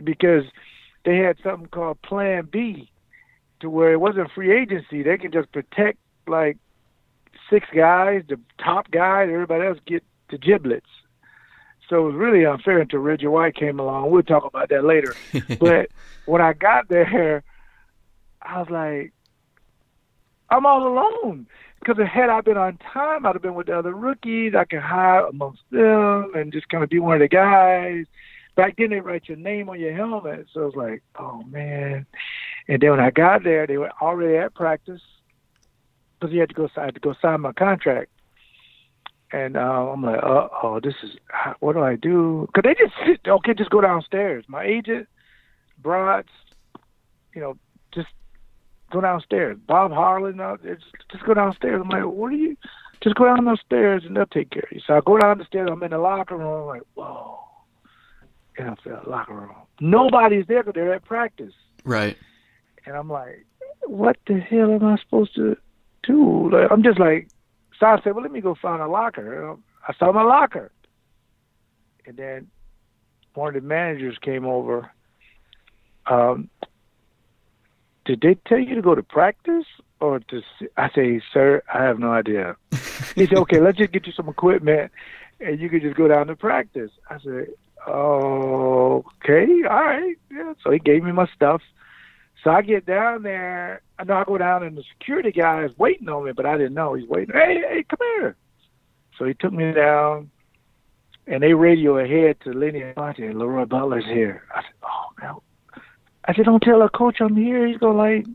because 0.04 0.44
they 1.04 1.16
had 1.18 1.36
something 1.42 1.68
called 1.68 2.00
Plan 2.02 2.48
B, 2.50 2.90
to 3.60 3.70
where 3.70 3.92
it 3.92 4.00
wasn't 4.00 4.30
free 4.32 4.56
agency. 4.56 5.02
They 5.02 5.16
could 5.16 5.32
just 5.32 5.50
protect 5.52 5.98
like 6.26 6.58
six 7.50 7.66
guys, 7.74 8.22
the 8.28 8.38
top 8.62 8.90
guys. 8.90 9.28
Everybody 9.32 9.66
else 9.66 9.78
get 9.86 10.04
the 10.30 10.38
giblets. 10.38 10.86
So 11.88 12.02
it 12.02 12.12
was 12.12 12.14
really 12.16 12.44
unfair 12.44 12.80
until 12.80 13.00
Reggie 13.00 13.26
White 13.26 13.54
came 13.54 13.80
along. 13.80 14.10
We'll 14.10 14.22
talk 14.22 14.44
about 14.44 14.68
that 14.68 14.84
later. 14.84 15.14
but 15.58 15.88
when 16.26 16.42
I 16.42 16.52
got 16.52 16.88
there, 16.88 17.42
I 18.42 18.60
was 18.60 18.68
like, 18.68 19.12
I'm 20.50 20.66
all 20.66 20.86
alone. 20.86 21.46
Because 21.80 21.96
had 22.12 22.28
I 22.28 22.40
been 22.40 22.56
on 22.56 22.78
time, 22.92 23.24
I'd 23.24 23.34
have 23.34 23.42
been 23.42 23.54
with 23.54 23.68
the 23.68 23.78
other 23.78 23.94
rookies. 23.94 24.54
I 24.58 24.64
could 24.64 24.80
hide 24.80 25.28
amongst 25.28 25.62
them 25.70 26.32
and 26.34 26.52
just 26.52 26.68
kind 26.68 26.82
of 26.82 26.90
be 26.90 26.98
one 26.98 27.14
of 27.14 27.20
the 27.20 27.28
guys. 27.28 28.04
Back 28.56 28.74
then, 28.76 28.90
they 28.90 28.98
write 29.00 29.28
your 29.28 29.36
name 29.36 29.68
on 29.68 29.78
your 29.78 29.94
helmet. 29.94 30.46
So 30.52 30.62
it 30.62 30.64
was 30.64 30.74
like, 30.74 31.02
oh, 31.20 31.44
man. 31.44 32.04
And 32.66 32.82
then 32.82 32.90
when 32.90 33.00
I 33.00 33.10
got 33.10 33.44
there, 33.44 33.66
they 33.66 33.78
were 33.78 33.92
already 34.02 34.36
at 34.36 34.54
practice 34.54 35.00
because 36.18 36.34
you 36.34 36.40
had 36.40 36.48
to 36.48 36.54
go, 36.54 36.68
I 36.76 36.86
had 36.86 36.94
to 36.94 37.00
go 37.00 37.14
sign 37.22 37.42
my 37.42 37.52
contract. 37.52 38.10
And 39.30 39.56
uh, 39.56 39.60
I'm 39.60 40.02
like, 40.02 40.22
uh 40.22 40.48
oh, 40.62 40.80
this 40.82 40.94
is, 41.02 41.10
what 41.60 41.74
do 41.74 41.80
I 41.80 41.96
do? 41.96 42.48
Because 42.48 42.62
they 42.64 42.82
just 42.82 42.94
sit, 43.06 43.30
okay, 43.30 43.54
just 43.54 43.70
go 43.70 43.80
downstairs. 43.80 44.44
My 44.48 44.64
agent, 44.64 45.06
Broads, 45.78 46.28
you 47.34 47.40
know, 47.40 47.56
just 47.94 48.08
go 48.90 49.00
downstairs. 49.00 49.58
Bob 49.66 49.92
Harlan, 49.92 50.40
uh, 50.40 50.56
it's, 50.62 50.84
just 51.10 51.24
go 51.24 51.34
downstairs. 51.34 51.80
I'm 51.82 51.88
like, 51.88 52.04
what 52.04 52.32
are 52.32 52.36
you? 52.36 52.56
Just 53.02 53.16
go 53.16 53.26
down 53.26 53.44
those 53.44 53.60
stairs 53.64 54.02
and 54.04 54.16
they'll 54.16 54.26
take 54.26 54.50
care 54.50 54.64
of 54.64 54.72
you. 54.72 54.80
So 54.86 54.94
I 54.94 55.00
go 55.04 55.18
down 55.18 55.38
the 55.38 55.44
stairs. 55.44 55.68
I'm 55.70 55.82
in 55.82 55.90
the 55.90 55.98
locker 55.98 56.36
room. 56.36 56.66
Like, 56.66 56.82
whoa. 56.94 57.38
And 58.56 58.68
I'm 58.68 58.74
like, 58.74 58.84
whoa. 58.84 58.94
NFL 58.98 59.08
locker 59.08 59.34
room. 59.34 59.54
Nobody's 59.80 60.46
there 60.46 60.62
because 60.62 60.74
they're 60.74 60.94
at 60.94 61.04
practice. 61.04 61.54
Right. 61.84 62.16
And 62.86 62.96
I'm 62.96 63.08
like, 63.08 63.46
what 63.86 64.16
the 64.26 64.38
hell 64.38 64.72
am 64.72 64.84
I 64.84 64.96
supposed 64.98 65.34
to 65.36 65.56
do? 66.02 66.50
Like, 66.50 66.70
I'm 66.70 66.82
just 66.82 66.98
like, 66.98 67.28
so 67.78 67.86
I 67.86 68.00
said, 68.02 68.14
well, 68.14 68.22
let 68.22 68.32
me 68.32 68.40
go 68.40 68.56
find 68.60 68.82
a 68.82 68.88
locker. 68.88 69.50
And 69.50 69.62
I 69.86 69.94
saw 69.94 70.12
my 70.12 70.22
locker. 70.22 70.72
And 72.06 72.16
then 72.16 72.48
one 73.34 73.54
of 73.54 73.62
the 73.62 73.66
managers 73.66 74.18
came 74.20 74.44
over. 74.44 74.90
Um, 76.06 76.48
did 78.08 78.20
they 78.22 78.34
tell 78.48 78.58
you 78.58 78.74
to 78.74 78.82
go 78.82 78.94
to 78.94 79.02
practice 79.02 79.66
or 80.00 80.18
to? 80.20 80.38
s- 80.38 80.68
I 80.76 80.90
say, 80.94 81.20
sir, 81.32 81.62
I 81.72 81.82
have 81.84 81.98
no 81.98 82.10
idea. 82.12 82.56
he 83.14 83.26
said, 83.26 83.34
okay, 83.38 83.60
let's 83.60 83.78
just 83.78 83.92
get 83.92 84.06
you 84.06 84.12
some 84.12 84.28
equipment, 84.28 84.90
and 85.40 85.60
you 85.60 85.68
can 85.68 85.80
just 85.80 85.96
go 85.96 86.08
down 86.08 86.26
to 86.28 86.36
practice. 86.36 86.90
I 87.10 87.18
said, 87.20 87.48
okay, 87.86 89.46
all 89.68 89.84
right, 89.84 90.16
yeah. 90.30 90.54
So 90.62 90.70
he 90.70 90.78
gave 90.78 91.02
me 91.04 91.12
my 91.12 91.26
stuff. 91.34 91.62
So 92.44 92.50
I 92.50 92.62
get 92.62 92.86
down 92.86 93.22
there. 93.24 93.82
I 93.98 94.04
know 94.04 94.14
I 94.14 94.24
go 94.24 94.38
down, 94.38 94.62
and 94.62 94.76
the 94.76 94.84
security 94.96 95.32
guy 95.32 95.64
is 95.64 95.76
waiting 95.76 96.08
on 96.08 96.24
me, 96.24 96.32
but 96.32 96.46
I 96.46 96.56
didn't 96.56 96.74
know 96.74 96.94
he's 96.94 97.08
waiting. 97.08 97.34
Hey, 97.34 97.60
hey, 97.68 97.84
come 97.88 97.98
here. 98.20 98.36
So 99.18 99.24
he 99.24 99.34
took 99.34 99.52
me 99.52 99.72
down, 99.72 100.30
and 101.26 101.42
they 101.42 101.52
radio 101.54 101.98
ahead 101.98 102.36
to 102.44 102.50
Lindy 102.52 102.82
Infante 102.82 103.26
and 103.26 103.38
Leroy 103.38 103.64
Butler's 103.64 104.04
here. 104.04 104.44
I 104.54 104.62
said, 104.62 104.70
oh 104.84 105.06
man. 105.20 105.34
I 106.28 106.34
said, 106.34 106.44
don't 106.44 106.62
tell 106.62 106.82
a 106.82 106.90
coach 106.90 107.16
I'm 107.20 107.34
here. 107.34 107.66
He's 107.66 107.78
gonna 107.78 107.96
like. 107.96 108.26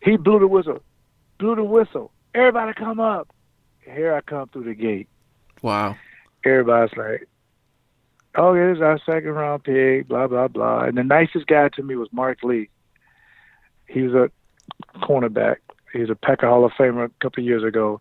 He 0.00 0.16
blew 0.16 0.38
the 0.38 0.46
whistle, 0.46 0.80
blew 1.38 1.56
the 1.56 1.64
whistle. 1.64 2.12
Everybody 2.34 2.72
come 2.74 3.00
up. 3.00 3.28
Here 3.84 4.14
I 4.14 4.20
come 4.20 4.48
through 4.48 4.64
the 4.64 4.74
gate. 4.74 5.08
Wow. 5.60 5.96
Everybody's 6.44 6.96
like, 6.96 7.28
oh, 8.36 8.54
yeah, 8.54 8.68
this 8.68 8.76
is 8.76 8.82
our 8.82 9.00
second 9.04 9.30
round 9.30 9.64
pick, 9.64 10.06
blah 10.08 10.28
blah 10.28 10.48
blah. 10.48 10.84
And 10.84 10.96
the 10.96 11.04
nicest 11.04 11.48
guy 11.48 11.68
to 11.70 11.82
me 11.82 11.96
was 11.96 12.08
Mark 12.12 12.38
Lee. 12.44 12.68
He 13.86 14.02
was 14.02 14.14
a 14.14 14.30
cornerback. 15.00 15.56
He 15.92 15.98
was 15.98 16.10
a 16.10 16.14
Packer 16.14 16.48
Hall 16.48 16.64
of 16.64 16.72
Famer 16.72 17.06
a 17.06 17.10
couple 17.20 17.42
of 17.42 17.46
years 17.46 17.64
ago. 17.64 18.00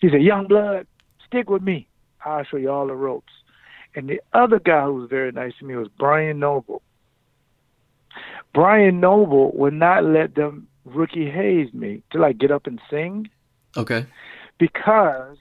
He 0.00 0.08
said, 0.08 0.22
"Young 0.22 0.48
blood, 0.48 0.86
stick 1.26 1.50
with 1.50 1.62
me. 1.62 1.86
I'll 2.24 2.44
show 2.44 2.56
you 2.56 2.70
all 2.70 2.86
the 2.86 2.94
ropes." 2.94 3.32
And 3.94 4.08
the 4.08 4.22
other 4.32 4.58
guy 4.58 4.84
who 4.84 4.94
was 4.94 5.10
very 5.10 5.32
nice 5.32 5.52
to 5.58 5.66
me 5.66 5.76
was 5.76 5.88
Brian 5.98 6.38
Noble. 6.38 6.82
Brian 8.54 9.00
Noble 9.00 9.52
would 9.54 9.74
not 9.74 10.04
let 10.04 10.34
them 10.34 10.68
rookie 10.84 11.30
haze 11.30 11.72
me 11.72 12.02
to 12.10 12.18
like 12.18 12.38
get 12.38 12.50
up 12.50 12.66
and 12.66 12.80
sing. 12.90 13.28
Okay. 13.76 14.06
Because 14.58 15.36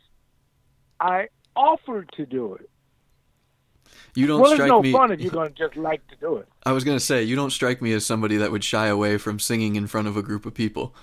I 1.00 1.28
offered 1.56 2.12
to 2.18 2.26
do 2.26 2.56
it. 2.56 2.70
You 4.16 4.28
don't 4.28 4.42
well, 4.42 4.52
strike 4.54 4.68
it's 4.68 4.70
no 4.70 4.82
me. 4.82 4.92
fun 4.92 5.12
if 5.12 5.20
you're 5.20 5.32
going 5.42 5.54
to 5.54 5.56
just 5.56 5.76
like 5.78 6.06
to 6.08 6.16
do 6.16 6.38
it. 6.38 6.48
I 6.66 6.72
was 6.72 6.84
gonna 6.84 7.00
say 7.00 7.24
you 7.24 7.36
don't 7.36 7.52
strike 7.52 7.82
me 7.82 7.94
as 7.94 8.06
somebody 8.06 8.38
that 8.38 8.52
would 8.52 8.64
shy 8.64 8.88
away 8.88 9.18
from 9.18 9.40
singing 9.40 9.76
in 9.76 9.88
front 9.88 10.08
of 10.08 10.18
a 10.18 10.22
group 10.22 10.46
of 10.46 10.54
people. 10.54 10.94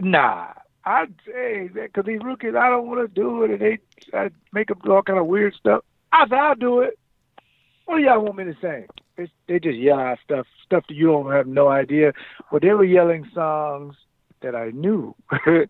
Nah, 0.00 0.52
I'd 0.84 1.12
say 1.26 1.68
that 1.74 1.92
because 1.92 2.06
these 2.06 2.20
rookies, 2.22 2.54
I 2.54 2.70
don't 2.70 2.86
want 2.86 3.00
to 3.00 3.08
do 3.08 3.42
it, 3.42 3.50
and 3.50 3.60
they 3.60 3.78
I 4.16 4.30
make 4.52 4.68
them 4.68 4.78
do 4.82 4.92
all 4.92 5.02
kind 5.02 5.18
of 5.18 5.26
weird 5.26 5.54
stuff. 5.54 5.84
I 6.12 6.26
said, 6.28 6.38
I'll 6.38 6.54
do 6.54 6.80
it. 6.80 6.98
What 7.84 7.96
do 7.96 8.02
y'all 8.02 8.20
want 8.20 8.36
me 8.36 8.44
to 8.44 8.56
sing? 8.60 8.86
They, 9.18 9.28
they 9.48 9.58
just 9.58 9.76
yell 9.76 10.16
stuff, 10.24 10.46
stuff 10.64 10.84
that 10.88 10.94
you 10.94 11.08
don't 11.08 11.32
have 11.32 11.48
no 11.48 11.68
idea. 11.68 12.12
But 12.50 12.62
they 12.62 12.70
were 12.70 12.84
yelling 12.84 13.28
songs 13.34 13.96
that 14.40 14.54
I 14.54 14.70
knew 14.70 15.14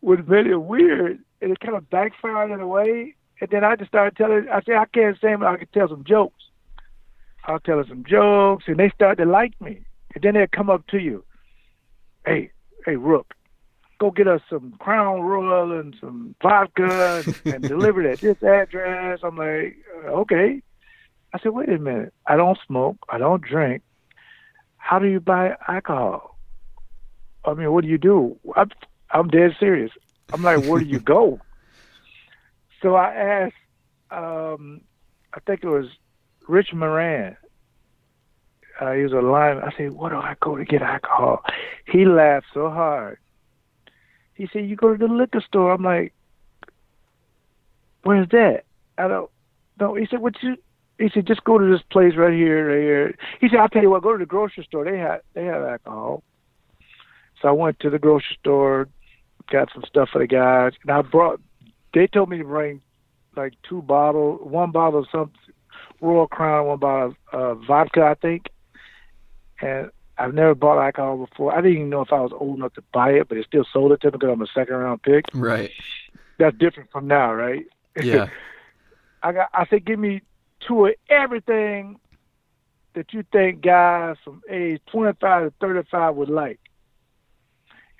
was 0.00 0.20
very 0.26 0.56
weird, 0.56 1.18
and 1.40 1.50
it 1.52 1.60
kind 1.60 1.76
of 1.76 1.90
backfired 1.90 2.52
in 2.52 2.60
a 2.60 2.66
way. 2.66 3.16
And 3.40 3.50
then 3.50 3.64
I 3.64 3.74
just 3.74 3.90
started 3.90 4.16
telling. 4.16 4.46
I 4.48 4.62
said, 4.62 4.76
I 4.76 4.86
can't 4.86 5.18
sing, 5.20 5.38
but 5.40 5.48
I 5.48 5.56
can 5.56 5.68
tell 5.74 5.88
some 5.88 6.04
jokes. 6.04 6.44
I'll 7.44 7.58
tell 7.58 7.78
her 7.78 7.86
some 7.88 8.04
jokes, 8.08 8.64
and 8.68 8.76
they 8.76 8.90
start 8.90 9.18
to 9.18 9.24
like 9.24 9.60
me. 9.60 9.84
And 10.14 10.22
then 10.22 10.34
they'll 10.34 10.46
come 10.46 10.70
up 10.70 10.86
to 10.88 10.98
you, 10.98 11.24
hey, 12.24 12.52
hey, 12.86 12.94
Rook, 12.94 13.34
go 13.98 14.12
get 14.12 14.28
us 14.28 14.42
some 14.48 14.74
Crown 14.78 15.22
Royal 15.22 15.78
and 15.78 15.96
some 16.00 16.36
vodka 16.40 17.24
and, 17.44 17.54
and 17.54 17.62
deliver 17.68 18.02
it 18.02 18.12
at 18.12 18.20
this 18.20 18.48
address. 18.48 19.20
I'm 19.24 19.36
like, 19.36 19.76
okay. 20.06 20.62
I 21.32 21.38
said, 21.38 21.52
wait 21.52 21.68
a 21.68 21.78
minute. 21.78 22.12
I 22.26 22.36
don't 22.36 22.58
smoke. 22.66 22.96
I 23.08 23.18
don't 23.18 23.42
drink. 23.42 23.82
How 24.76 24.98
do 24.98 25.06
you 25.06 25.20
buy 25.20 25.56
alcohol? 25.66 26.36
I 27.44 27.54
mean, 27.54 27.72
what 27.72 27.84
do 27.84 27.90
you 27.90 27.98
do? 27.98 28.38
I'm, 28.54 28.70
I'm 29.10 29.28
dead 29.28 29.56
serious. 29.58 29.90
I'm 30.32 30.42
like, 30.42 30.64
where 30.64 30.80
do 30.80 30.86
you 30.86 31.00
go? 31.00 31.40
so 32.82 32.94
I 32.94 33.14
asked, 33.14 33.54
um, 34.10 34.82
I 35.32 35.40
think 35.40 35.64
it 35.64 35.68
was 35.68 35.86
Rich 36.48 36.74
Moran. 36.74 37.36
Uh, 38.80 38.92
he 38.92 39.02
was 39.02 39.12
a 39.12 39.20
lineman. 39.20 39.64
I 39.64 39.76
said, 39.76 39.92
where 39.92 40.10
do 40.10 40.16
I 40.16 40.34
go 40.40 40.56
to 40.56 40.64
get 40.64 40.82
alcohol? 40.82 41.44
He 41.86 42.04
laughed 42.04 42.46
so 42.52 42.68
hard. 42.68 43.18
He 44.34 44.48
said, 44.52 44.66
you 44.66 44.76
go 44.76 44.92
to 44.92 44.98
the 44.98 45.12
liquor 45.12 45.40
store. 45.40 45.72
I'm 45.72 45.84
like, 45.84 46.12
where's 48.02 48.28
that? 48.30 48.64
I 48.98 49.08
don't 49.08 49.30
know. 49.78 49.94
He 49.94 50.06
said, 50.06 50.20
what 50.20 50.34
you, 50.42 50.56
he 51.02 51.10
said, 51.12 51.26
just 51.26 51.42
go 51.42 51.58
to 51.58 51.66
this 51.66 51.82
place 51.90 52.14
right 52.16 52.32
here, 52.32 52.68
right 52.68 52.80
here. 52.82 53.14
He 53.40 53.48
said, 53.48 53.58
I'll 53.58 53.68
tell 53.68 53.82
you 53.82 53.90
what, 53.90 54.02
go 54.02 54.12
to 54.12 54.18
the 54.18 54.26
grocery 54.26 54.64
store. 54.64 54.84
They 54.84 54.98
have, 54.98 55.20
they 55.34 55.44
have 55.44 55.62
alcohol. 55.62 56.22
So 57.40 57.48
I 57.48 57.52
went 57.52 57.80
to 57.80 57.90
the 57.90 57.98
grocery 57.98 58.36
store, 58.38 58.88
got 59.50 59.68
some 59.74 59.82
stuff 59.86 60.10
for 60.12 60.20
the 60.20 60.28
guys, 60.28 60.74
and 60.82 60.92
I 60.92 61.02
brought, 61.02 61.40
they 61.92 62.06
told 62.06 62.30
me 62.30 62.38
to 62.38 62.44
bring 62.44 62.80
like 63.36 63.54
two 63.68 63.82
bottles, 63.82 64.40
one 64.42 64.70
bottle 64.70 65.00
of 65.00 65.06
some 65.10 65.32
Royal 66.00 66.28
Crown, 66.28 66.66
one 66.66 66.78
bottle 66.78 67.16
of 67.32 67.40
uh, 67.40 67.54
vodka, 67.66 68.02
I 68.04 68.14
think. 68.14 68.48
And 69.60 69.90
I've 70.18 70.34
never 70.34 70.54
bought 70.54 70.80
alcohol 70.80 71.26
before. 71.26 71.52
I 71.52 71.56
didn't 71.62 71.78
even 71.78 71.90
know 71.90 72.02
if 72.02 72.12
I 72.12 72.20
was 72.20 72.32
old 72.32 72.58
enough 72.58 72.74
to 72.74 72.82
buy 72.92 73.10
it, 73.10 73.28
but 73.28 73.36
they 73.36 73.42
still 73.42 73.64
sold 73.72 73.92
it 73.92 74.00
to 74.02 74.08
me 74.08 74.12
because 74.12 74.30
I'm 74.30 74.42
a 74.42 74.46
second 74.54 74.76
round 74.76 75.02
pick. 75.02 75.24
Right. 75.34 75.70
That's 76.38 76.56
different 76.58 76.90
from 76.92 77.08
now, 77.08 77.32
right? 77.32 77.66
Yeah. 78.00 78.28
I 79.22 79.32
got. 79.32 79.48
I 79.52 79.66
said, 79.66 79.84
give 79.84 79.98
me 79.98 80.22
of 80.68 80.94
everything 81.08 81.98
that 82.94 83.12
you 83.12 83.24
think 83.32 83.62
guys 83.62 84.16
from 84.24 84.42
age 84.50 84.80
25 84.90 85.44
to 85.44 85.54
35 85.60 86.14
would 86.16 86.28
like. 86.28 86.60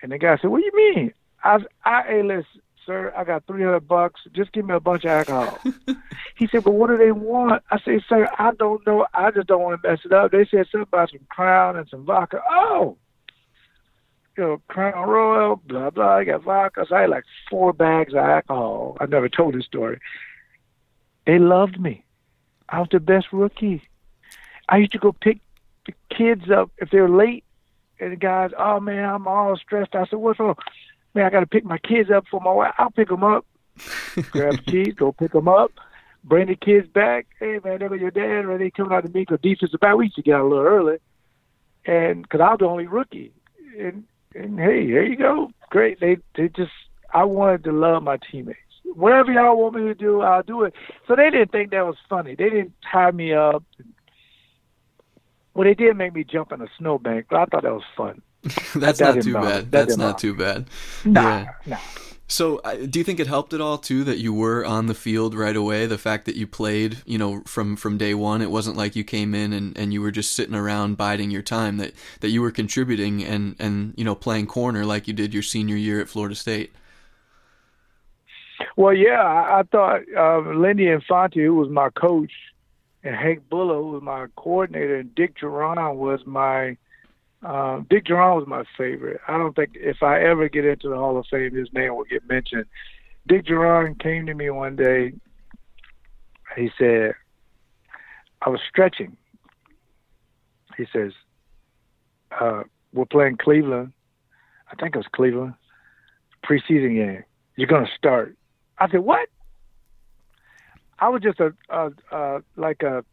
And 0.02 0.12
the 0.12 0.18
guy 0.18 0.36
said, 0.38 0.50
"What 0.50 0.58
do 0.60 0.64
you 0.64 0.94
mean?" 0.94 1.14
I, 1.44 1.58
I, 1.84 2.02
hey, 2.02 2.22
listen, 2.22 2.60
sir, 2.84 3.12
I 3.16 3.24
got 3.24 3.46
300 3.46 3.80
bucks. 3.80 4.20
Just 4.32 4.52
give 4.52 4.64
me 4.64 4.74
a 4.74 4.80
bunch 4.80 5.04
of 5.04 5.10
alcohol. 5.10 5.58
he 6.36 6.48
said, 6.48 6.64
"But 6.64 6.72
what 6.72 6.88
do 6.88 6.98
they 6.98 7.12
want?" 7.12 7.62
I 7.70 7.78
said, 7.84 8.00
"Sir, 8.08 8.28
I 8.38 8.52
don't 8.52 8.84
know. 8.86 9.06
I 9.14 9.30
just 9.30 9.46
don't 9.46 9.62
want 9.62 9.80
to 9.80 9.88
mess 9.88 10.00
it 10.04 10.12
up." 10.12 10.32
They 10.32 10.44
said 10.44 10.66
something 10.70 10.82
about 10.82 11.10
some 11.10 11.26
Crown 11.28 11.76
and 11.76 11.88
some 11.88 12.04
vodka. 12.04 12.42
Oh, 12.50 12.96
you 14.36 14.44
know, 14.44 14.62
Crown 14.68 15.08
Royal, 15.08 15.56
blah 15.56 15.90
blah. 15.90 16.16
I 16.16 16.24
got 16.24 16.42
vodka. 16.42 16.86
So 16.88 16.96
I 16.96 17.02
had 17.02 17.10
like 17.10 17.24
four 17.48 17.72
bags 17.72 18.12
of 18.12 18.18
alcohol. 18.18 18.96
I 19.00 19.06
never 19.06 19.28
told 19.28 19.54
this 19.54 19.64
story. 19.64 20.00
They 21.26 21.38
loved 21.38 21.80
me. 21.80 22.04
I 22.68 22.80
was 22.80 22.88
the 22.90 23.00
best 23.00 23.26
rookie. 23.32 23.82
I 24.68 24.78
used 24.78 24.92
to 24.92 24.98
go 24.98 25.12
pick 25.12 25.40
the 25.86 25.92
kids 26.16 26.50
up 26.50 26.70
if 26.78 26.90
they 26.90 27.00
were 27.00 27.08
late, 27.08 27.44
and 28.00 28.12
the 28.12 28.16
guys, 28.16 28.50
oh 28.58 28.80
man, 28.80 29.04
I'm 29.04 29.26
all 29.26 29.56
stressed. 29.56 29.94
I 29.94 30.06
said, 30.06 30.18
what's 30.18 30.38
wrong? 30.38 30.56
Man, 31.14 31.26
I 31.26 31.30
got 31.30 31.40
to 31.40 31.46
pick 31.46 31.64
my 31.64 31.78
kids 31.78 32.10
up 32.10 32.24
for 32.30 32.40
my 32.40 32.52
wife. 32.52 32.74
I'll 32.78 32.90
pick 32.90 33.08
them 33.08 33.24
up. 33.24 33.44
Grab 34.30 34.56
the 34.56 34.62
keys, 34.66 34.94
go 34.94 35.12
pick 35.12 35.32
them 35.32 35.48
up. 35.48 35.72
Bring 36.24 36.46
the 36.46 36.56
kids 36.56 36.86
back. 36.88 37.26
Hey 37.40 37.58
man, 37.64 37.80
there 37.80 37.88
go 37.88 37.94
your 37.94 38.10
dad. 38.10 38.44
Or 38.44 38.56
they 38.56 38.70
coming 38.70 38.92
out 38.92 39.04
to 39.04 39.08
me 39.08 39.22
because 39.22 39.40
defensive 39.40 39.80
back. 39.80 39.96
We 39.96 40.04
used 40.04 40.16
to 40.16 40.22
get 40.22 40.36
out 40.36 40.42
a 40.42 40.48
little 40.48 40.64
early, 40.64 40.98
and 41.84 42.22
because 42.22 42.40
I 42.40 42.50
was 42.50 42.58
the 42.60 42.66
only 42.66 42.86
rookie. 42.86 43.32
And 43.78 44.04
and 44.34 44.58
hey, 44.58 44.86
there 44.90 45.04
you 45.04 45.16
go. 45.16 45.50
Great. 45.70 45.98
They 45.98 46.18
they 46.36 46.48
just 46.48 46.70
I 47.12 47.24
wanted 47.24 47.64
to 47.64 47.72
love 47.72 48.02
my 48.04 48.18
teammates. 48.30 48.58
Whatever 48.95 49.32
y'all 49.32 49.57
want 49.57 49.74
me 49.76 49.82
to 49.82 49.95
do, 49.95 50.20
I'll 50.22 50.43
do 50.43 50.62
it. 50.64 50.74
So 51.07 51.16
they 51.16 51.30
didn't 51.30 51.53
think 51.53 51.70
that 51.70 51.86
was 51.86 51.97
funny. 52.09 52.34
They 52.34 52.51
didn't 52.51 52.74
tie 52.90 53.11
me 53.11 53.32
up. 53.32 53.64
Well, 55.55 55.64
they 55.64 55.74
did 55.74 55.97
make 55.97 56.14
me 56.14 56.24
jump 56.24 56.53
in 56.53 56.62
a 56.62 56.66
snowbank, 56.78 57.26
but 57.30 57.36
I 57.40 57.45
thought 57.47 57.62
that 57.62 57.72
was 57.72 57.82
fun. 57.97 58.22
That's 58.74 59.01
That 59.01 59.03
not 59.03 59.20
too 59.20 59.38
bad. 59.38 59.70
that 59.72 59.86
That's 59.86 59.86
didn't 59.86 60.01
bother. 60.01 60.18
too 60.18 60.34
bad. 60.34 60.66
Nah, 61.05 61.47
Yeah. 61.64 61.78
nah. 61.78 61.78
So, 62.28 62.59
uh, 62.59 62.86
do 62.88 62.99
you 62.99 63.05
think 63.05 63.20
it 63.20 63.26
helped 63.26 63.53
at 63.53 63.61
all 63.61 63.76
too 63.76 64.05
that 64.05 64.16
you 64.18 64.32
were 64.32 64.64
on 64.64 64.86
the 64.86 64.95
field 64.95 65.34
right 65.34 65.55
away? 65.55 65.86
The 65.86 65.99
fact 65.99 66.24
that 66.24 66.34
you 66.34 66.47
played, 66.47 67.03
you 67.05 67.18
know, 67.18 67.43
from 67.47 67.76
from 67.76 67.99
day 67.99 68.14
one, 68.14 68.40
it 68.40 68.51
wasn't 68.51 68.76
like 68.76 68.97
you 68.97 69.05
came 69.05 69.34
in 69.34 69.53
and, 69.53 69.76
and 69.76 69.93
you 69.93 70.01
were 70.01 70.11
just 70.11 70.32
sitting 70.32 70.55
around 70.55 70.97
biding 70.97 71.30
your 71.30 71.43
time. 71.43 71.76
That 71.76 71.93
that 72.20 72.30
you 72.30 72.40
were 72.40 72.51
contributing 72.51 73.22
and 73.22 73.55
and 73.59 73.93
you 73.99 74.05
know 74.05 74.14
playing 74.14 74.47
corner 74.47 74.86
like 74.86 75.07
you 75.07 75.12
did 75.12 75.34
your 75.34 75.43
senior 75.43 75.76
year 75.76 76.01
at 76.01 76.09
Florida 76.09 76.34
State. 76.34 76.72
Well, 78.76 78.94
yeah, 78.94 79.22
I, 79.22 79.60
I 79.60 79.62
thought 79.64 80.00
um, 80.16 80.62
Lindy 80.62 80.88
Infante, 80.88 81.42
who 81.42 81.54
was 81.54 81.68
my 81.68 81.90
coach, 81.90 82.32
and 83.04 83.14
Hank 83.14 83.48
Bullough, 83.50 83.82
who 83.82 83.90
was 83.92 84.02
my 84.02 84.26
coordinator, 84.36 84.96
and 84.96 85.14
Dick 85.14 85.36
Jauron 85.36 85.96
was 85.96 86.20
my 86.24 86.76
um, 87.42 87.86
Dick 87.90 88.04
Jauron 88.04 88.36
was 88.36 88.46
my 88.46 88.62
favorite. 88.78 89.20
I 89.26 89.36
don't 89.36 89.54
think 89.56 89.70
if 89.74 90.02
I 90.02 90.22
ever 90.22 90.48
get 90.48 90.64
into 90.64 90.88
the 90.88 90.96
Hall 90.96 91.18
of 91.18 91.26
Fame, 91.26 91.54
his 91.54 91.72
name 91.72 91.96
will 91.96 92.04
get 92.04 92.28
mentioned. 92.28 92.66
Dick 93.26 93.46
Jauron 93.46 94.00
came 94.00 94.26
to 94.26 94.34
me 94.34 94.48
one 94.50 94.76
day. 94.76 95.12
He 96.56 96.70
said, 96.78 97.14
I 98.42 98.48
was 98.48 98.60
stretching. 98.68 99.16
He 100.76 100.86
says, 100.92 101.12
uh, 102.40 102.62
we're 102.92 103.06
playing 103.06 103.38
Cleveland. 103.38 103.92
I 104.70 104.76
think 104.76 104.94
it 104.94 104.98
was 104.98 105.06
Cleveland. 105.12 105.54
Preseason 106.44 106.94
game. 106.94 107.24
You're 107.56 107.68
going 107.68 107.86
to 107.86 107.92
start. 107.96 108.36
I 108.83 108.91
said, 108.91 109.01
what? 109.01 109.28
I 110.99 111.09
was 111.09 111.22
just 111.22 111.39
a, 111.41 111.53
a, 111.68 111.91
a 112.11 112.43
like 112.57 112.83
a 112.83 113.05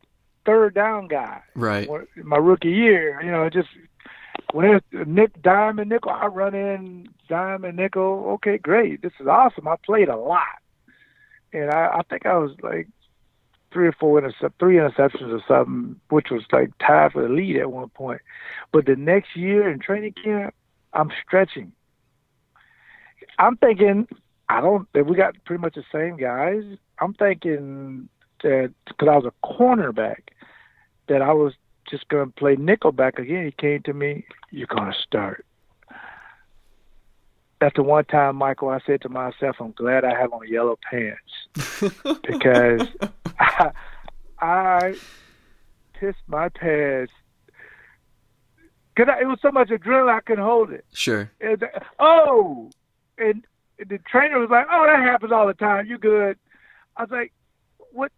third 0.46 0.74
down 0.74 1.08
guy 1.08 1.42
Right. 1.56 1.88
my 2.16 2.38
rookie 2.38 2.70
year. 2.72 3.22
You 3.22 3.32
know, 3.32 3.50
just 3.50 3.70
when 4.52 4.66
it's 4.76 4.86
Nick 5.08 5.40
dime 5.42 5.78
and 5.80 5.90
nickel, 5.90 6.12
I 6.12 6.26
run 6.26 6.56
in 6.56 7.08
dime 7.28 7.64
and 7.66 7.78
nickel. 7.78 8.26
Okay, 8.36 8.58
great. 8.58 9.02
This 9.04 9.12
is 9.20 9.28
awesome. 9.28 9.68
I 9.68 9.76
played 9.86 10.10
a 10.10 10.18
lot, 10.18 10.42
and 11.54 11.70
I, 11.70 11.98
I 11.98 12.02
think 12.10 12.26
I 12.26 12.38
was 12.38 12.52
like 12.64 12.88
three 13.72 13.88
or 13.88 13.92
four 13.92 14.18
intercept, 14.18 14.58
three 14.60 14.78
interceptions 14.78 15.32
or 15.32 15.44
something, 15.48 16.00
which 16.10 16.32
was 16.32 16.42
like 16.52 16.72
tied 16.80 17.12
for 17.12 17.22
the 17.22 17.30
lead 17.30 17.58
at 17.58 17.72
one 17.72 17.90
point. 17.90 18.22
But 18.72 18.88
the 18.88 18.96
next 18.96 19.36
year 19.36 19.70
in 19.70 19.78
training 19.80 20.14
camp, 20.24 20.56
I'm 20.94 21.12
stretching. 21.26 21.72
I'm 23.38 23.58
thinking 23.58 24.08
I 24.50 24.62
don't. 24.62 24.88
We 24.94 25.16
got 25.16 25.36
pretty 25.46 25.62
much 25.62 25.76
the 25.76 25.84
same 25.92 26.18
guys. 26.18 26.64
I'm 27.00 27.14
thinking 27.14 28.10
that 28.42 28.74
because 28.88 29.08
I 29.08 29.16
was 29.16 29.26
a 29.26 29.46
cornerback, 29.46 30.30
that 31.08 31.22
I 31.22 31.34
was 31.34 31.54
just 31.90 32.08
going 32.10 32.28
to 32.28 32.34
play 32.34 32.56
nickelback 32.56 33.20
again. 33.20 33.46
He 33.46 33.52
came 33.52 33.84
to 33.84 33.94
me, 33.94 34.26
"You're 34.50 34.68
going 34.68 34.92
to 34.92 34.98
start." 35.00 35.46
That's 37.62 37.76
the 37.76 37.84
one 37.84 38.06
time, 38.06 38.38
Michael, 38.38 38.70
I 38.70 38.80
said 38.86 39.02
to 39.02 39.10
myself, 39.10 39.58
"I'm 39.60 39.72
glad 39.74 40.04
I 40.04 40.18
have 40.20 40.34
on 40.34 40.48
yellow 40.48 40.80
pants 40.90 41.94
because 42.24 42.88
I, 43.40 43.72
I 44.42 44.96
pissed 45.94 46.18
my 46.28 46.50
pants." 46.50 47.14
Cause 48.98 49.08
I, 49.10 49.22
it 49.22 49.28
was 49.28 49.40
so 49.42 49.52
much 49.52 49.70
adrenaline, 49.70 50.14
I 50.14 50.20
couldn't 50.20 50.44
hold 50.44 50.72
it. 50.72 50.84
Sure. 50.92 51.32
And, 51.40 51.64
oh, 52.00 52.70
and 53.18 53.46
the 53.88 54.00
trainer 54.00 54.40
was 54.40 54.50
like, 54.50 54.68
"Oh, 54.72 54.86
that 54.86 55.00
happens 55.00 55.32
all 55.32 55.48
the 55.48 55.54
time. 55.54 55.86
You're 55.86 55.98
good?" 55.98 56.38
I 56.98 57.04
was 57.04 57.12
like, 57.12 57.34
"What?" 57.92 58.12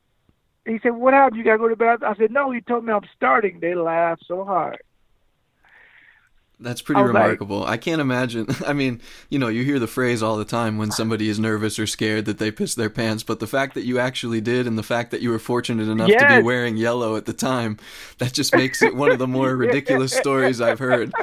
He 0.66 0.80
said, 0.82 0.92
"What 0.92 1.14
happened? 1.14 1.38
You 1.38 1.44
got 1.44 1.54
to 1.54 1.58
go 1.60 1.68
to 1.70 1.76
bed?" 1.76 2.04
I 2.04 2.16
said, 2.16 2.32
"No." 2.32 2.52
He 2.52 2.62
told 2.62 2.86
me 2.86 2.94
I'm 2.94 3.08
starting. 3.16 3.60
They 3.60 3.76
laughed 3.76 4.24
so 4.28 4.44
hard. 4.44 4.80
That's 6.62 6.82
pretty 6.82 7.02
remarkable. 7.02 7.62
Like, 7.62 7.70
I 7.70 7.78
can't 7.78 8.02
imagine. 8.02 8.48
I 8.68 8.74
mean, 8.74 9.02
you 9.30 9.40
know, 9.40 9.48
you 9.48 9.64
hear 9.64 9.80
the 9.80 9.88
phrase 9.88 10.22
all 10.22 10.38
the 10.38 10.46
time 10.46 10.78
when 10.78 10.92
somebody 10.92 11.28
is 11.28 11.40
nervous 11.40 11.80
or 11.80 11.88
scared 11.88 12.26
that 12.26 12.38
they 12.38 12.52
piss 12.52 12.76
their 12.76 12.90
pants, 12.90 13.24
but 13.24 13.40
the 13.40 13.48
fact 13.48 13.74
that 13.74 13.84
you 13.84 13.98
actually 13.98 14.42
did 14.42 14.68
and 14.68 14.78
the 14.78 14.84
fact 14.84 15.10
that 15.12 15.22
you 15.22 15.32
were 15.32 15.40
fortunate 15.40 15.88
enough 15.88 16.10
yes. 16.10 16.22
to 16.22 16.38
be 16.38 16.44
wearing 16.44 16.78
yellow 16.78 17.16
at 17.16 17.26
the 17.26 17.34
time, 17.34 17.78
that 18.20 18.34
just 18.34 18.56
makes 18.56 18.84
it 18.84 18.96
one 18.96 19.10
of 19.10 19.18
the 19.18 19.28
more 19.28 19.56
ridiculous 19.58 20.14
stories 20.14 20.62
I've 20.62 20.80
heard. 20.80 21.12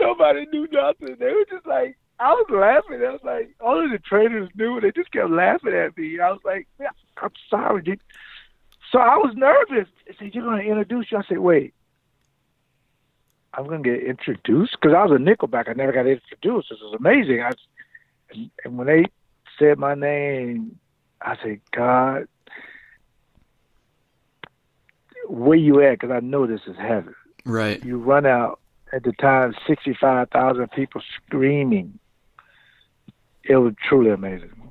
Nobody 0.00 0.46
knew 0.46 0.66
nothing. 0.72 1.16
They 1.18 1.32
were 1.32 1.46
just 1.50 1.66
like, 1.66 1.96
I 2.18 2.32
was 2.32 2.46
laughing. 2.50 3.04
I 3.06 3.12
was 3.12 3.20
like, 3.24 3.54
all 3.60 3.82
of 3.82 3.90
the 3.90 3.98
trainers 3.98 4.50
knew. 4.54 4.80
They 4.80 4.92
just 4.92 5.10
kept 5.12 5.30
laughing 5.30 5.74
at 5.74 5.96
me. 5.96 6.20
I 6.20 6.30
was 6.30 6.40
like, 6.44 6.68
I'm 7.22 7.30
sorry, 7.48 7.82
dude. 7.82 8.00
So 8.92 8.98
I 8.98 9.16
was 9.16 9.34
nervous. 9.36 9.88
They 10.06 10.14
said, 10.18 10.34
You're 10.34 10.44
going 10.44 10.62
to 10.62 10.68
introduce 10.68 11.10
you. 11.10 11.18
I 11.18 11.22
said, 11.28 11.38
Wait, 11.38 11.74
I'm 13.54 13.66
going 13.66 13.82
to 13.82 13.90
get 13.90 14.02
introduced? 14.02 14.76
Because 14.80 14.94
I 14.94 15.04
was 15.04 15.12
a 15.12 15.22
nickelback. 15.22 15.68
I 15.68 15.72
never 15.72 15.92
got 15.92 16.06
introduced. 16.06 16.68
This 16.70 16.78
was 16.82 16.96
amazing. 16.98 17.42
I, 17.42 17.52
and 18.64 18.78
when 18.78 18.86
they 18.86 19.06
said 19.58 19.78
my 19.78 19.94
name, 19.94 20.78
I 21.22 21.36
said, 21.42 21.60
God, 21.72 22.26
where 25.28 25.56
you 25.56 25.82
at? 25.82 25.92
Because 26.00 26.10
I 26.10 26.20
know 26.20 26.46
this 26.46 26.62
is 26.66 26.76
heaven. 26.76 27.14
Right. 27.44 27.82
You 27.84 27.98
run 27.98 28.26
out 28.26 28.59
at 28.92 29.04
the 29.04 29.12
time, 29.12 29.54
65,000 29.66 30.70
people 30.72 31.00
screaming. 31.16 31.98
It 33.44 33.56
was 33.56 33.74
truly 33.82 34.10
amazing. 34.10 34.69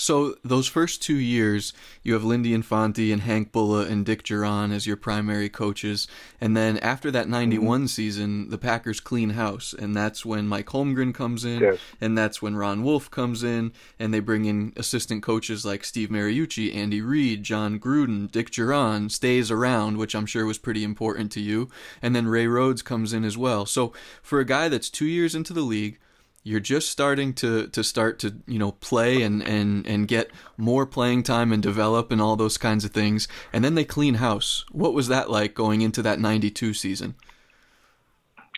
So 0.00 0.36
those 0.42 0.66
first 0.66 1.02
two 1.02 1.18
years, 1.18 1.74
you 2.02 2.14
have 2.14 2.24
Lindy 2.24 2.54
Infante 2.54 3.12
and 3.12 3.20
Hank 3.20 3.52
Bullough 3.52 3.86
and 3.86 4.06
Dick 4.06 4.22
Jauron 4.22 4.72
as 4.72 4.86
your 4.86 4.96
primary 4.96 5.50
coaches, 5.50 6.08
and 6.40 6.56
then 6.56 6.78
after 6.78 7.10
that 7.10 7.28
'91 7.28 7.80
mm-hmm. 7.80 7.86
season, 7.86 8.48
the 8.48 8.56
Packers 8.56 8.98
clean 8.98 9.30
house, 9.30 9.74
and 9.78 9.94
that's 9.94 10.24
when 10.24 10.48
Mike 10.48 10.68
Holmgren 10.68 11.12
comes 11.12 11.44
in, 11.44 11.60
yes. 11.60 11.78
and 12.00 12.16
that's 12.16 12.40
when 12.40 12.56
Ron 12.56 12.82
Wolf 12.82 13.10
comes 13.10 13.44
in, 13.44 13.72
and 13.98 14.14
they 14.14 14.20
bring 14.20 14.46
in 14.46 14.72
assistant 14.76 15.22
coaches 15.22 15.66
like 15.66 15.84
Steve 15.84 16.08
Mariucci, 16.08 16.74
Andy 16.74 17.02
Reid, 17.02 17.42
Jon 17.42 17.78
Gruden, 17.78 18.30
Dick 18.32 18.50
Jauron 18.50 19.10
stays 19.10 19.50
around, 19.50 19.98
which 19.98 20.14
I'm 20.14 20.24
sure 20.24 20.46
was 20.46 20.56
pretty 20.56 20.82
important 20.82 21.30
to 21.32 21.40
you, 21.42 21.68
and 22.00 22.16
then 22.16 22.26
Ray 22.26 22.46
Rhodes 22.46 22.80
comes 22.80 23.12
in 23.12 23.22
as 23.22 23.36
well. 23.36 23.66
So 23.66 23.92
for 24.22 24.40
a 24.40 24.46
guy 24.46 24.70
that's 24.70 24.88
two 24.88 25.04
years 25.04 25.34
into 25.34 25.52
the 25.52 25.60
league 25.60 25.98
you're 26.42 26.60
just 26.60 26.88
starting 26.88 27.34
to 27.34 27.66
to 27.68 27.84
start 27.84 28.18
to 28.20 28.36
you 28.46 28.58
know 28.58 28.72
play 28.72 29.22
and 29.22 29.42
and 29.42 29.86
and 29.86 30.08
get 30.08 30.30
more 30.56 30.86
playing 30.86 31.22
time 31.22 31.52
and 31.52 31.62
develop 31.62 32.10
and 32.10 32.20
all 32.20 32.36
those 32.36 32.56
kinds 32.56 32.84
of 32.84 32.92
things. 32.92 33.28
And 33.52 33.64
then 33.64 33.74
they 33.74 33.84
clean 33.84 34.14
house. 34.14 34.64
What 34.70 34.94
was 34.94 35.08
that 35.08 35.30
like 35.30 35.54
going 35.54 35.82
into 35.82 36.02
that 36.02 36.18
92 36.18 36.74
season? 36.74 37.14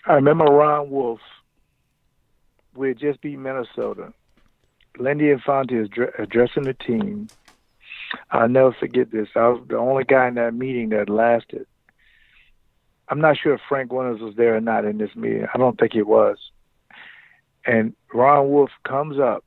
I 0.07 0.15
remember 0.15 0.45
ron 0.45 0.91
wolf 0.91 1.21
we 2.75 2.89
had 2.89 2.99
just 2.99 3.21
beat 3.21 3.39
minnesota. 3.39 4.13
Lindy 4.99 5.31
infante 5.31 5.75
is 5.75 5.89
addressing 6.19 6.65
the 6.65 6.75
team. 6.75 7.29
I'll 8.31 8.49
never 8.49 8.73
forget 8.73 9.11
this. 9.11 9.29
I 9.35 9.49
was 9.49 9.63
the 9.69 9.79
only 9.79 10.05
guy 10.05 10.29
in 10.29 10.35
that 10.35 10.55
meeting 10.55 10.91
that 10.91 11.09
lasted. 11.09 11.67
I'm 13.09 13.21
not 13.21 13.39
sure 13.39 13.55
if 13.55 13.61
frank 13.69 13.93
winters 13.93 14.21
was 14.21 14.35
there 14.37 14.57
or 14.57 14.61
not 14.61 14.85
in 14.85 14.99
this 14.99 15.15
meeting. 15.17 15.47
I 15.53 15.59
don't 15.59 15.79
think 15.79 15.93
he 15.93 16.03
was 16.03 16.37
and 17.67 17.95
Ron 18.13 18.51
Wolf 18.51 18.71
comes 18.85 19.19
up. 19.19 19.45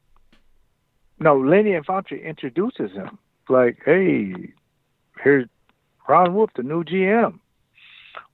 No, 1.20 1.38
Lindy 1.38 1.74
Infante 1.74 2.22
introduces 2.22 2.91
him. 2.91 3.18
Like, 3.47 3.80
hey, 3.86 4.34
here's 5.24 5.47
Ron 6.07 6.34
Wolf, 6.34 6.51
the 6.55 6.63
new 6.63 6.84
GM. 6.84 7.39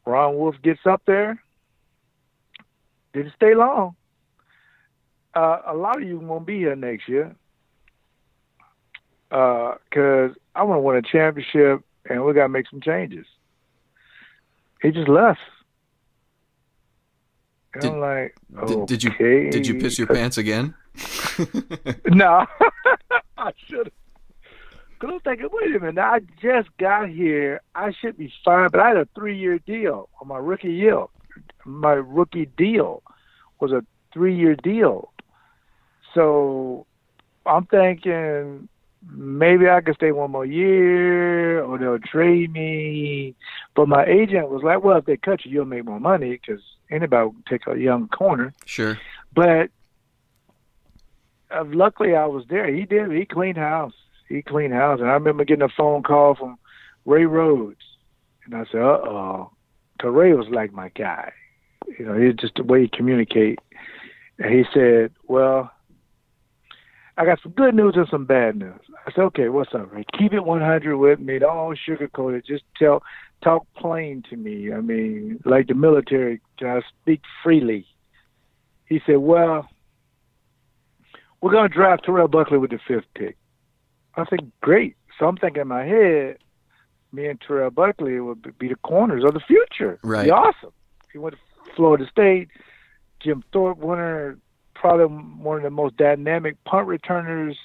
Ron 0.06 0.36
Wolf 0.36 0.56
gets 0.64 0.82
up 0.86 1.02
there. 1.06 1.42
Didn't 3.14 3.34
stay 3.36 3.56
long. 3.56 3.96
Uh, 5.34 5.62
a 5.68 5.74
lot 5.74 6.02
of 6.02 6.08
you 6.08 6.20
won't 6.20 6.46
be 6.46 6.58
here 6.58 6.76
next 6.76 7.08
year 7.08 7.36
because 9.30 10.32
uh, 10.32 10.58
I 10.60 10.64
want 10.64 10.78
to 10.80 10.82
win 10.82 10.98
a 10.98 11.02
championship 11.02 11.82
and 12.10 12.26
we 12.26 12.34
got 12.34 12.44
to 12.44 12.50
make 12.50 12.68
some 12.70 12.82
changes. 12.82 13.26
He 14.82 14.92
just 14.92 15.08
left. 15.08 15.40
Did, 17.80 17.86
I'm 17.86 18.00
like, 18.00 18.36
did, 18.68 18.86
did, 18.86 19.04
you 19.04 19.12
did 19.18 19.66
you 19.66 19.80
piss 19.80 19.98
your 19.98 20.08
pants 20.08 20.38
again? 20.38 20.74
no, 22.08 22.46
I 23.38 23.52
should. 23.68 23.92
Cause 25.00 25.10
I'm 25.14 25.20
thinking, 25.22 25.48
wait 25.52 25.76
a 25.76 25.80
minute, 25.80 25.98
I 25.98 26.20
just 26.42 26.70
got 26.78 27.10
here. 27.10 27.62
I 27.74 27.92
should 27.92 28.18
be 28.18 28.32
fine, 28.46 28.70
but 28.70 28.82
I 28.82 28.90
had 28.90 28.98
a 28.98 29.08
three-year 29.16 29.60
deal 29.60 30.10
on 30.20 30.28
my 30.28 30.38
rookie 30.38 30.80
deal. 30.80 31.10
My 31.66 31.94
rookie 31.94 32.52
deal 32.58 33.02
was 33.60 33.72
a 33.72 33.84
three-year 34.14 34.58
deal, 34.58 35.12
so 36.14 36.86
I'm 37.46 37.66
thinking 37.66 38.68
maybe 39.10 39.70
I 39.70 39.82
could 39.82 39.96
stay 39.96 40.12
one 40.12 40.32
more 40.32 40.46
year 40.46 41.64
or 41.64 41.78
they'll 41.78 42.00
trade 42.00 42.54
me. 42.54 43.36
But 43.76 43.88
my 43.88 44.06
agent 44.06 44.50
was 44.50 44.62
like, 44.64 44.84
well, 44.84 44.98
if 44.98 45.06
they 45.06 45.18
cut 45.18 45.46
you, 45.46 45.52
you'll 45.52 45.66
make 45.66 45.86
more 45.86 46.00
money 46.00 46.32
because 46.32 46.62
anybody 46.92 47.26
will 47.26 47.36
take 47.50 47.68
a 47.68 47.78
young 47.78 48.08
corner. 48.10 48.54
Sure. 48.66 49.00
But 49.34 49.70
uh, 51.50 51.64
luckily 51.68 52.16
I 52.16 52.26
was 52.26 52.46
there. 52.50 52.72
He 52.74 52.86
did. 52.86 53.12
He 53.12 53.26
cleaned 53.26 53.58
house. 53.58 53.94
He 54.28 54.42
cleaned 54.42 54.74
house. 54.74 55.00
And 55.00 55.10
I 55.10 55.14
remember 55.14 55.46
getting 55.46 55.64
a 55.64 55.70
phone 55.70 56.04
call 56.04 56.36
from 56.36 56.58
Ray 57.06 57.26
Rhodes. 57.26 57.82
And 58.46 58.56
I 58.56 58.66
said, 58.72 58.82
uh-oh. 58.82 59.52
Because 59.98 60.14
Ray 60.14 60.34
was 60.34 60.48
like 60.50 60.74
my 60.74 60.90
guy. 60.90 61.32
You 61.98 62.06
know, 62.06 62.18
he 62.18 62.32
just 62.34 62.56
the 62.56 62.64
way 62.64 62.84
he 62.84 62.88
communicate. 62.88 63.60
And 64.40 64.54
he 64.54 64.64
said, 64.74 65.12
well, 65.28 65.72
I 67.18 67.26
got 67.26 67.40
some 67.44 67.52
good 67.52 67.76
news 67.76 67.94
and 67.96 68.08
some 68.10 68.26
bad 68.26 68.56
news. 68.56 68.80
I 69.06 69.12
said, 69.12 69.22
okay, 69.26 69.50
what's 69.50 69.74
up, 69.74 69.92
Ray? 69.92 70.06
Keep 70.18 70.34
it 70.34 70.46
100 70.46 70.98
with 70.98 71.20
me. 71.20 71.40
Don't 71.40 71.78
sugarcoat 71.88 72.38
it. 72.38 72.46
Just 72.46 72.64
tell, 72.78 73.04
talk 73.44 73.66
plain 73.76 74.24
to 74.30 74.38
me. 74.38 74.72
I 74.72 74.82
mean, 74.82 75.40
like 75.46 75.68
the 75.68 75.74
military, 75.74 76.42
can 76.58 76.68
I 76.68 76.82
speak 77.02 77.22
freely? 77.44 77.86
He 78.86 79.02
said, 79.06 79.18
well, 79.18 79.68
we're 81.42 81.52
going 81.52 81.70
to 81.70 81.74
draft 81.74 82.06
Terrell 82.06 82.28
Buckley 82.28 82.58
with 82.58 82.72
the 82.72 82.80
fifth 82.88 83.06
pick. 83.16 83.38
I 84.16 84.26
said, 84.30 84.52
great. 84.62 84.96
So 85.18 85.28
I'm 85.28 85.38
thinking 85.38 85.62
in 85.62 85.68
my 85.68 85.86
head, 85.86 86.38
me 87.12 87.28
and 87.28 87.40
Terrell 87.42 87.72
Buckley 87.72 88.20
would 88.20 88.58
be 88.58 88.68
the 88.68 88.76
corners 88.76 89.24
of 89.24 89.34
the 89.34 89.40
future. 89.40 90.00
Right. 90.04 90.26
Be 90.26 90.32
awesome. 90.32 90.72
He 91.12 91.18
went 91.18 91.36
to 91.36 91.72
Florida 91.76 92.06
State. 92.12 92.50
Jim 93.22 93.44
Thorpe 93.54 93.78
winner, 93.78 94.38
probably 94.74 95.06
one 95.06 95.58
of 95.58 95.64
the 95.64 95.70
most 95.70 95.96
dynamic 95.98 96.62
punt 96.64 96.88
returners, 96.88 97.58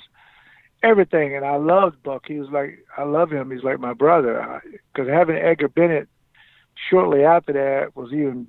everything. 0.87 1.35
And 1.35 1.45
I 1.45 1.57
loved 1.57 2.03
Buck. 2.03 2.25
He 2.27 2.39
was 2.39 2.51
like, 2.51 2.85
I 2.97 3.05
love 3.05 3.31
him. 3.31 3.51
He's 3.51 3.65
like 3.65 3.81
my 3.81 3.93
brother. 3.93 4.63
Because 4.93 5.09
having 5.09 5.37
Edgar 5.37 5.69
Bennett 5.69 6.09
shortly 6.91 7.25
after 7.25 7.53
that 7.53 7.97
was 7.97 8.13
even 8.13 8.47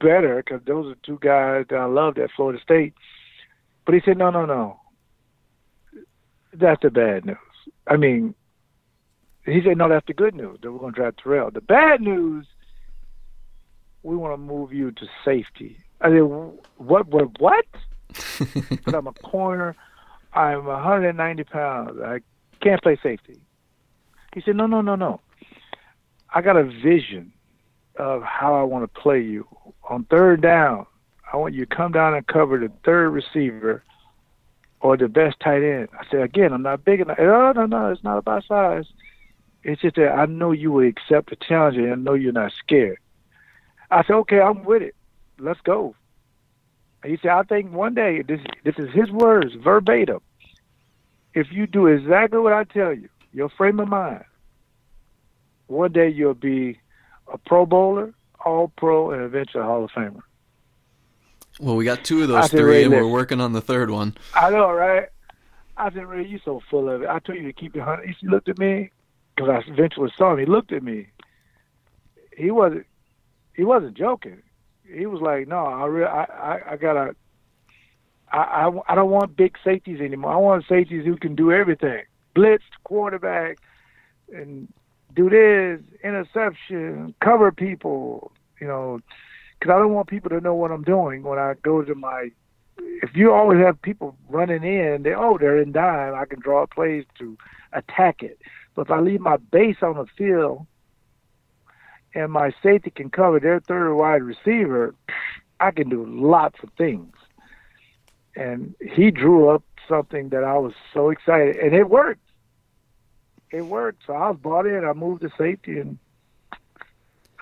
better 0.00 0.42
because 0.42 0.60
those 0.66 0.92
are 0.92 0.96
two 1.04 1.18
guys 1.20 1.66
that 1.70 1.78
I 1.78 1.84
loved 1.86 2.18
at 2.18 2.30
Florida 2.34 2.60
State. 2.62 2.94
But 3.84 3.94
he 3.94 4.00
said, 4.04 4.18
no, 4.18 4.30
no, 4.30 4.44
no. 4.44 4.80
That's 6.52 6.82
the 6.82 6.90
bad 6.90 7.24
news. 7.24 7.36
I 7.86 7.96
mean, 7.96 8.34
he 9.44 9.60
said, 9.64 9.78
no, 9.78 9.88
that's 9.88 10.06
the 10.06 10.14
good 10.14 10.34
news 10.34 10.58
that 10.62 10.72
we're 10.72 10.78
going 10.78 10.92
to 10.92 11.00
draft 11.00 11.20
Terrell. 11.22 11.50
The 11.50 11.60
bad 11.60 12.00
news, 12.00 12.46
we 14.02 14.16
want 14.16 14.34
to 14.34 14.38
move 14.38 14.72
you 14.72 14.90
to 14.92 15.06
safety. 15.24 15.78
I 16.00 16.10
said, 16.10 16.20
what, 16.20 17.08
what, 17.08 17.40
what? 17.40 17.64
but 18.84 18.94
I'm 18.94 19.06
a 19.06 19.12
corner. 19.12 19.74
I'm 20.32 20.64
190 20.64 21.44
pounds. 21.44 22.00
I 22.02 22.20
can't 22.60 22.82
play 22.82 22.98
safety. 23.02 23.38
He 24.34 24.40
said, 24.40 24.56
no, 24.56 24.66
no, 24.66 24.80
no, 24.80 24.94
no. 24.94 25.20
I 26.34 26.42
got 26.42 26.56
a 26.56 26.64
vision 26.64 27.32
of 27.96 28.22
how 28.22 28.54
I 28.54 28.62
want 28.62 28.84
to 28.84 29.00
play 29.00 29.20
you. 29.20 29.46
On 29.88 30.04
third 30.04 30.42
down, 30.42 30.86
I 31.32 31.36
want 31.36 31.54
you 31.54 31.64
to 31.64 31.74
come 31.74 31.92
down 31.92 32.14
and 32.14 32.26
cover 32.26 32.58
the 32.58 32.70
third 32.84 33.10
receiver 33.10 33.82
or 34.80 34.96
the 34.96 35.08
best 35.08 35.40
tight 35.40 35.62
end. 35.62 35.88
I 35.98 36.04
said, 36.10 36.20
again, 36.20 36.52
I'm 36.52 36.62
not 36.62 36.84
big 36.84 37.00
enough. 37.00 37.18
Oh, 37.18 37.52
no, 37.54 37.66
no, 37.66 37.90
it's 37.90 38.04
not 38.04 38.18
about 38.18 38.44
size. 38.44 38.86
It's 39.64 39.82
just 39.82 39.96
that 39.96 40.12
I 40.12 40.26
know 40.26 40.52
you 40.52 40.70
will 40.70 40.86
accept 40.86 41.30
the 41.30 41.36
challenge 41.36 41.76
and 41.76 41.92
I 41.92 41.94
know 41.96 42.14
you're 42.14 42.32
not 42.32 42.52
scared. 42.52 42.98
I 43.90 44.04
said, 44.04 44.14
okay, 44.16 44.40
I'm 44.40 44.64
with 44.64 44.82
it. 44.82 44.94
Let's 45.38 45.60
go. 45.62 45.94
He 47.04 47.16
said, 47.22 47.30
I 47.30 47.42
think 47.42 47.72
one 47.72 47.94
day, 47.94 48.22
this, 48.22 48.40
this 48.64 48.74
is 48.78 48.92
his 48.92 49.10
words, 49.10 49.54
verbatim. 49.54 50.20
If 51.34 51.52
you 51.52 51.66
do 51.66 51.86
exactly 51.86 52.40
what 52.40 52.52
I 52.52 52.64
tell 52.64 52.92
you, 52.92 53.08
your 53.32 53.48
frame 53.50 53.78
of 53.78 53.88
mind, 53.88 54.24
one 55.68 55.92
day 55.92 56.08
you'll 56.08 56.34
be 56.34 56.80
a 57.32 57.38
Pro 57.38 57.66
Bowler, 57.66 58.12
All 58.44 58.72
Pro, 58.76 59.10
and 59.12 59.22
eventually 59.22 59.62
a 59.62 59.66
Hall 59.66 59.84
of 59.84 59.90
Famer. 59.90 60.22
Well, 61.60 61.76
we 61.76 61.84
got 61.84 62.04
two 62.04 62.22
of 62.22 62.28
those 62.28 62.48
three, 62.48 62.84
and 62.84 62.92
we're 62.92 63.06
working 63.06 63.40
on 63.40 63.52
the 63.52 63.60
third 63.60 63.90
one. 63.90 64.16
I 64.34 64.50
know, 64.50 64.70
right? 64.70 65.08
I 65.76 65.90
said, 65.92 66.06
Ray, 66.06 66.26
you're 66.26 66.40
so 66.44 66.60
full 66.68 66.88
of 66.88 67.02
it. 67.02 67.08
I 67.08 67.18
told 67.20 67.38
you 67.38 67.44
to 67.44 67.52
keep 67.52 67.76
it 67.76 67.82
hundred. 67.82 68.14
He 68.20 68.26
looked 68.26 68.48
at 68.48 68.58
me 68.58 68.90
because 69.36 69.48
I 69.50 69.70
eventually 69.70 70.10
saw 70.16 70.32
him. 70.32 70.38
He 70.38 70.46
looked 70.46 70.72
at 70.72 70.82
me. 70.82 71.08
He 72.36 72.50
wasn't. 72.50 72.86
He 73.54 73.64
wasn't 73.64 73.96
joking. 73.96 74.42
He 74.92 75.06
was 75.06 75.20
like, 75.20 75.48
"No, 75.48 75.66
I 75.66 75.86
re- 75.86 76.04
I, 76.04 76.24
I, 76.24 76.72
I 76.72 76.76
gotta. 76.76 77.14
I, 78.30 78.38
I, 78.38 78.92
I 78.92 78.94
don't 78.94 79.10
want 79.10 79.36
big 79.36 79.56
safeties 79.64 80.00
anymore. 80.00 80.32
I 80.32 80.36
want 80.36 80.64
safeties 80.68 81.04
who 81.04 81.16
can 81.16 81.34
do 81.34 81.52
everything: 81.52 82.02
blitz, 82.34 82.64
quarterback, 82.84 83.58
and 84.32 84.68
do 85.14 85.28
this, 85.30 85.80
interception, 86.02 87.14
cover 87.20 87.52
people. 87.52 88.32
You 88.60 88.66
know, 88.66 89.00
because 89.58 89.72
I 89.72 89.78
don't 89.78 89.92
want 89.92 90.08
people 90.08 90.30
to 90.30 90.40
know 90.40 90.54
what 90.54 90.70
I'm 90.70 90.84
doing 90.84 91.22
when 91.22 91.38
I 91.38 91.54
go 91.62 91.82
to 91.82 91.94
my. 91.94 92.30
If 92.78 93.16
you 93.16 93.32
always 93.32 93.60
have 93.60 93.80
people 93.82 94.16
running 94.28 94.62
in, 94.62 95.02
they 95.02 95.14
oh 95.14 95.36
they're 95.38 95.60
in 95.60 95.72
dime. 95.72 96.14
I 96.14 96.24
can 96.24 96.40
draw 96.40 96.66
plays 96.66 97.04
to 97.18 97.36
attack 97.72 98.22
it. 98.22 98.38
But 98.74 98.82
if 98.82 98.90
I 98.90 99.00
leave 99.00 99.20
my 99.20 99.36
base 99.36 99.78
on 99.82 99.96
the 99.96 100.06
field, 100.16 100.66
and 102.14 102.32
my 102.32 102.52
safety 102.62 102.90
can 102.90 103.10
cover 103.10 103.40
their 103.40 103.60
third 103.60 103.94
wide 103.94 104.22
receiver, 104.22 104.94
I 105.60 105.70
can 105.70 105.88
do 105.88 106.04
lots 106.06 106.58
of 106.62 106.70
things. 106.78 107.14
And 108.36 108.74
he 108.80 109.10
drew 109.10 109.48
up 109.48 109.62
something 109.88 110.28
that 110.30 110.44
I 110.44 110.58
was 110.58 110.72
so 110.92 111.10
excited, 111.10 111.56
and 111.56 111.74
it 111.74 111.88
worked. 111.88 112.20
It 113.50 113.62
worked. 113.62 114.02
So 114.06 114.12
I 114.12 114.30
was 114.30 114.38
bought 114.40 114.66
in. 114.66 114.84
I 114.84 114.92
moved 114.92 115.22
to 115.22 115.30
safety, 115.36 115.78
and 115.78 115.98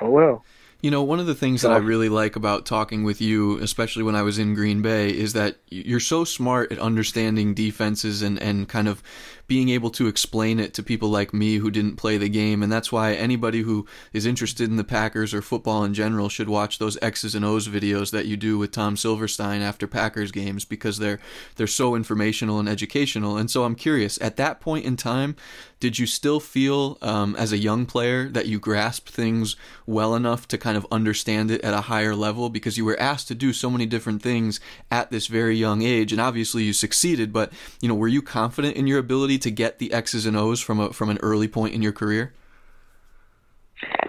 oh 0.01 0.11
well. 0.11 0.45
You 0.87 0.93
know, 0.93 1.03
one 1.03 1.19
of 1.19 1.27
the 1.27 1.35
things 1.35 1.63
that 1.63 1.73
I 1.73 1.79
really 1.79 2.09
like 2.09 2.37
about 2.37 2.65
talking 2.65 3.03
with 3.03 3.21
you, 3.21 3.59
especially 3.59 4.05
when 4.05 4.15
I 4.15 4.23
was 4.23 4.39
in 4.39 4.55
Green 4.55 4.83
Bay, 4.83 5.11
is 5.11 5.33
that 5.33 5.57
you're 5.69 5.99
so 5.99 6.23
smart 6.23 6.71
at 6.71 6.79
understanding 6.79 7.55
defenses 7.55 8.23
and, 8.23 8.41
and 8.41 8.69
kind 8.69 8.87
of 8.87 9.03
being 9.49 9.69
able 9.69 9.91
to 9.91 10.07
explain 10.07 10.61
it 10.61 10.75
to 10.75 10.85
people 10.85 11.09
like 11.09 11.35
me 11.35 11.57
who 11.57 11.73
didn't 11.73 11.97
play 11.97 12.19
the 12.19 12.29
game. 12.29 12.63
And 12.63 12.71
that's 12.71 12.93
why 12.93 13.15
anybody 13.15 13.63
who 13.63 13.85
is 14.13 14.27
interested 14.27 14.71
in 14.71 14.77
the 14.77 14.85
Packers 14.85 15.35
or 15.35 15.43
football 15.43 15.83
in 15.83 15.93
general 15.93 16.29
should 16.29 16.49
watch 16.49 16.79
those 16.79 16.97
X's 17.03 17.35
and 17.35 17.45
O's 17.45 17.67
videos 17.67 18.13
that 18.13 18.27
you 18.27 18.37
do 18.37 18.57
with 18.57 18.71
Tom 18.71 18.97
Silverstein 18.97 19.63
after 19.63 19.89
Packers 19.89 20.31
games 20.31 20.65
because 20.65 20.99
they're 20.99 21.19
they're 21.57 21.67
so 21.67 21.97
informational 21.97 22.61
and 22.61 22.69
educational. 22.69 23.37
And 23.37 23.51
so 23.51 23.65
I'm 23.65 23.75
curious, 23.75 24.21
at 24.21 24.37
that 24.37 24.61
point 24.61 24.85
in 24.85 24.97
time, 24.97 25.35
did 25.79 25.99
you 25.99 26.07
still 26.07 26.41
feel 26.41 26.97
um, 27.03 27.37
as 27.37 27.53
a 27.53 27.59
young 27.59 27.85
player 27.85 28.29
that 28.29 28.47
you 28.47 28.59
grasped 28.59 29.11
things 29.11 29.57
well 29.87 30.15
enough 30.15 30.49
to 30.49 30.59
kind 30.59 30.77
of 30.77 30.87
understand 30.91 31.51
it 31.51 31.61
at 31.63 31.75
a 31.75 31.83
higher 31.83 32.15
level 32.15 32.49
because 32.49 32.79
you 32.79 32.85
were 32.85 32.99
asked 32.99 33.29
to 33.29 33.35
do 33.35 33.53
so 33.53 33.71
many 33.71 33.85
different 33.85 34.23
things 34.23 34.59
at 34.91 35.11
this 35.11 35.27
very 35.27 35.57
young 35.57 35.83
age 35.83 36.13
and 36.13 36.21
obviously 36.21 36.63
you 36.63 36.73
succeeded 36.73 37.33
but 37.33 37.53
you 37.81 37.89
know 37.89 37.95
were 37.95 38.09
you 38.09 38.23
confident 38.23 38.77
in 38.77 38.87
your 38.87 38.99
ability 38.99 39.39
to 39.39 39.51
get 39.51 39.79
the 39.79 39.93
X's 39.93 40.27
and 40.27 40.37
O's 40.37 40.61
from 40.61 40.81
a 40.81 40.93
from 40.93 41.11
an 41.11 41.19
early 41.23 41.49
point 41.49 41.75
in 41.75 41.83
your 41.83 41.93
career? 41.93 42.33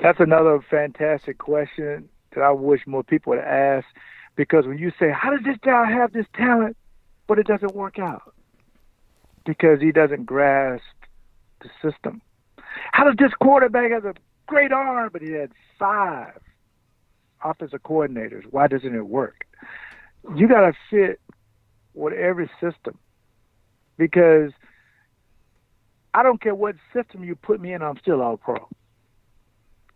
That's 0.02 0.20
another 0.20 0.64
fantastic 0.70 1.38
question 1.38 2.10
that 2.34 2.42
I 2.42 2.52
wish 2.52 2.82
more 2.86 3.04
people 3.04 3.32
would 3.32 3.40
ask. 3.40 3.86
Because 4.36 4.68
when 4.68 4.78
you 4.78 4.92
say, 5.00 5.10
"How 5.12 5.32
does 5.32 5.44
this 5.44 5.58
guy 5.62 5.92
have 5.92 6.14
this 6.14 6.28
talent, 6.36 6.78
but 7.26 7.40
it 7.40 7.48
doesn't 7.48 7.76
work 7.76 7.98
out?" 7.98 8.34
Because 9.46 9.82
he 9.82 9.92
doesn't 9.92 10.26
grasp 10.26 10.84
the 11.62 11.70
system. 11.82 12.22
How 12.92 13.04
does 13.06 13.16
this 13.18 13.34
quarterback 13.42 13.92
have 13.92 14.06
a 14.06 14.14
great 14.48 14.72
arm, 14.72 15.10
but 15.12 15.22
he 15.22 15.32
had 15.32 15.52
five 15.80 16.40
offensive 17.44 17.84
coordinators? 17.84 18.44
Why 18.50 18.68
doesn't 18.68 18.96
it 18.96 19.08
work? 19.08 19.46
You 20.36 20.48
got 20.48 20.62
to 20.62 20.74
fit 20.90 21.22
with 21.94 22.14
every 22.14 22.50
system 22.62 22.98
because 23.98 24.52
I 26.14 26.24
don't 26.24 26.42
care 26.42 26.56
what 26.56 26.76
system 26.94 27.24
you 27.24 27.36
put 27.36 27.62
me 27.62 27.74
in, 27.74 27.82
I'm 27.82 27.98
still 27.98 28.22
all 28.22 28.38
pro. 28.38 28.68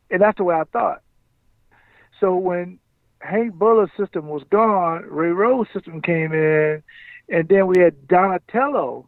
And 0.09 0.21
that's 0.21 0.37
the 0.37 0.43
way 0.43 0.55
I 0.55 0.63
thought. 0.65 1.01
So 2.19 2.35
when 2.35 2.79
Hank 3.19 3.53
Bullough's 3.55 3.91
system 3.97 4.27
was 4.27 4.43
gone, 4.51 5.03
Ray 5.07 5.29
Rhodes' 5.29 5.69
system 5.73 6.01
came 6.01 6.33
in, 6.33 6.83
and 7.29 7.47
then 7.47 7.67
we 7.67 7.79
had 7.79 8.07
Donatell 8.07 9.07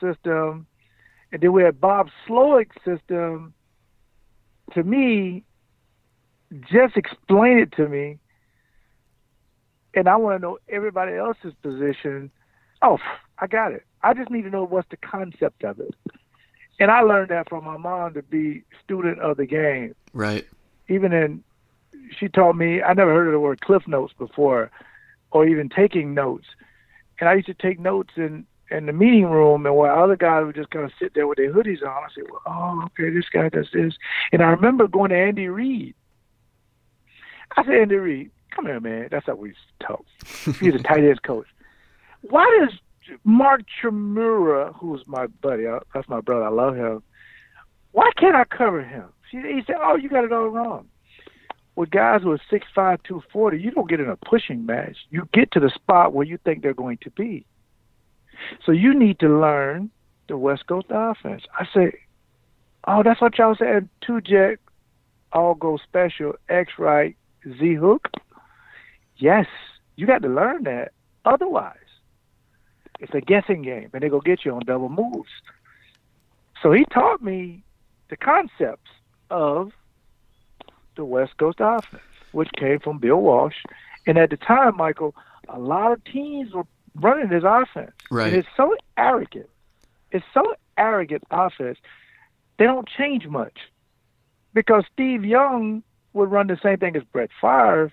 system, 0.00 0.66
and 1.32 1.40
then 1.40 1.52
we 1.52 1.62
had 1.62 1.80
Bob 1.80 2.10
Slowik's 2.26 2.76
system. 2.84 3.54
To 4.74 4.82
me, 4.82 5.44
just 6.70 6.96
explain 6.96 7.58
it 7.58 7.72
to 7.72 7.88
me, 7.88 8.18
and 9.94 10.08
I 10.08 10.16
want 10.16 10.36
to 10.36 10.42
know 10.42 10.58
everybody 10.68 11.14
else's 11.14 11.54
position. 11.62 12.30
Oh, 12.82 12.98
I 13.38 13.46
got 13.46 13.72
it. 13.72 13.84
I 14.02 14.14
just 14.14 14.30
need 14.30 14.42
to 14.42 14.50
know 14.50 14.64
what's 14.64 14.88
the 14.90 14.96
concept 14.96 15.64
of 15.64 15.80
it. 15.80 15.94
And 16.78 16.90
I 16.90 17.02
learned 17.02 17.28
that 17.30 17.48
from 17.48 17.64
my 17.64 17.76
mom 17.76 18.14
to 18.14 18.22
be 18.22 18.62
student 18.82 19.18
of 19.20 19.36
the 19.36 19.46
game. 19.46 19.94
Right. 20.14 20.46
Even 20.88 21.12
in, 21.12 21.44
she 22.16 22.28
taught 22.28 22.56
me, 22.56 22.82
I 22.82 22.94
never 22.94 23.12
heard 23.12 23.26
of 23.26 23.32
the 23.32 23.40
word 23.40 23.60
cliff 23.60 23.86
notes 23.86 24.14
before, 24.16 24.70
or 25.30 25.46
even 25.46 25.68
taking 25.68 26.14
notes. 26.14 26.46
And 27.18 27.28
I 27.28 27.34
used 27.34 27.46
to 27.48 27.54
take 27.54 27.78
notes 27.78 28.14
in, 28.16 28.46
in 28.70 28.86
the 28.86 28.92
meeting 28.92 29.26
room, 29.26 29.66
and 29.66 29.74
while 29.74 30.02
other 30.02 30.16
guys 30.16 30.44
would 30.44 30.54
just 30.54 30.70
kind 30.70 30.84
of 30.84 30.92
sit 30.98 31.14
there 31.14 31.26
with 31.26 31.38
their 31.38 31.52
hoodies 31.52 31.82
on, 31.82 31.88
I 31.88 32.06
said, 32.14 32.24
well, 32.30 32.42
oh, 32.46 32.84
okay, 32.86 33.10
this 33.14 33.28
guy 33.28 33.48
does 33.48 33.68
this. 33.72 33.94
And 34.32 34.42
I 34.42 34.50
remember 34.50 34.86
going 34.86 35.10
to 35.10 35.16
Andy 35.16 35.48
Reid. 35.48 35.94
I 37.56 37.64
said, 37.64 37.74
Andy 37.74 37.96
Reid, 37.96 38.30
come 38.50 38.66
here, 38.66 38.80
man. 38.80 39.08
That's 39.10 39.26
how 39.26 39.34
we 39.34 39.48
used 39.48 39.60
to 39.80 39.86
talk. 39.86 40.04
He's 40.60 40.74
a 40.74 40.78
tight 40.78 41.04
end 41.04 41.22
coach. 41.22 41.46
Why 42.22 42.44
does 42.60 42.78
Mark 43.24 43.62
Chmura, 43.82 44.74
who's 44.76 45.02
my 45.06 45.26
buddy, 45.26 45.64
that's 45.92 46.08
my 46.08 46.20
brother, 46.20 46.44
I 46.44 46.48
love 46.48 46.76
him. 46.76 47.02
Why 47.92 48.10
can't 48.16 48.36
I 48.36 48.44
cover 48.44 48.82
him? 48.84 49.08
He 49.30 49.62
said, 49.66 49.76
"Oh, 49.80 49.96
you 49.96 50.08
got 50.08 50.24
it 50.24 50.32
all 50.32 50.48
wrong." 50.48 50.88
With 51.76 51.90
guys 51.90 52.22
who 52.22 52.32
are 52.32 52.40
six 52.50 52.66
five, 52.74 53.02
two 53.02 53.22
forty, 53.32 53.60
you 53.60 53.70
don't 53.70 53.88
get 53.88 54.00
in 54.00 54.08
a 54.08 54.16
pushing 54.16 54.66
match. 54.66 54.96
You 55.10 55.28
get 55.32 55.52
to 55.52 55.60
the 55.60 55.70
spot 55.70 56.12
where 56.12 56.26
you 56.26 56.38
think 56.38 56.62
they're 56.62 56.74
going 56.74 56.98
to 57.02 57.10
be. 57.10 57.46
So 58.64 58.72
you 58.72 58.94
need 58.94 59.18
to 59.20 59.28
learn 59.28 59.90
the 60.28 60.36
West 60.36 60.66
Coast 60.66 60.86
offense. 60.90 61.42
I 61.58 61.66
say, 61.74 61.92
"Oh, 62.86 63.02
that's 63.02 63.20
what 63.20 63.38
y'all 63.38 63.56
said. 63.56 63.88
Two 64.00 64.20
jet, 64.20 64.58
all 65.32 65.54
go 65.54 65.76
special, 65.76 66.34
X 66.48 66.72
right, 66.78 67.16
Z 67.58 67.74
hook." 67.74 68.08
Yes, 69.16 69.46
you 69.96 70.06
got 70.06 70.22
to 70.22 70.28
learn 70.28 70.64
that. 70.64 70.92
Otherwise, 71.24 71.76
it's 73.00 73.14
a 73.14 73.20
guessing 73.20 73.62
game, 73.62 73.90
and 73.92 74.02
they 74.02 74.08
go 74.08 74.20
get 74.20 74.44
you 74.44 74.54
on 74.54 74.62
double 74.64 74.88
moves. 74.88 75.30
So 76.62 76.72
he 76.72 76.84
taught 76.86 77.22
me 77.22 77.62
the 78.08 78.16
concepts 78.16 78.90
of 79.30 79.72
the 80.96 81.04
West 81.04 81.36
Coast 81.38 81.58
offense, 81.60 82.02
which 82.32 82.50
came 82.58 82.80
from 82.80 82.98
Bill 82.98 83.20
Walsh. 83.20 83.56
And 84.06 84.18
at 84.18 84.30
the 84.30 84.36
time, 84.36 84.76
Michael, 84.76 85.14
a 85.48 85.58
lot 85.58 85.92
of 85.92 86.04
teams 86.04 86.52
were 86.52 86.66
running 86.94 87.28
his 87.28 87.44
offense. 87.44 87.92
Right. 88.10 88.28
And 88.28 88.36
it's 88.36 88.48
so 88.56 88.74
arrogant. 88.96 89.48
It's 90.10 90.24
so 90.34 90.54
arrogant 90.76 91.24
offense. 91.30 91.78
They 92.58 92.64
don't 92.64 92.88
change 92.88 93.26
much. 93.26 93.58
Because 94.52 94.84
Steve 94.92 95.24
Young 95.24 95.82
would 96.12 96.30
run 96.30 96.48
the 96.48 96.58
same 96.62 96.78
thing 96.78 96.96
as 96.96 97.04
Brett 97.04 97.30
Favre, 97.40 97.92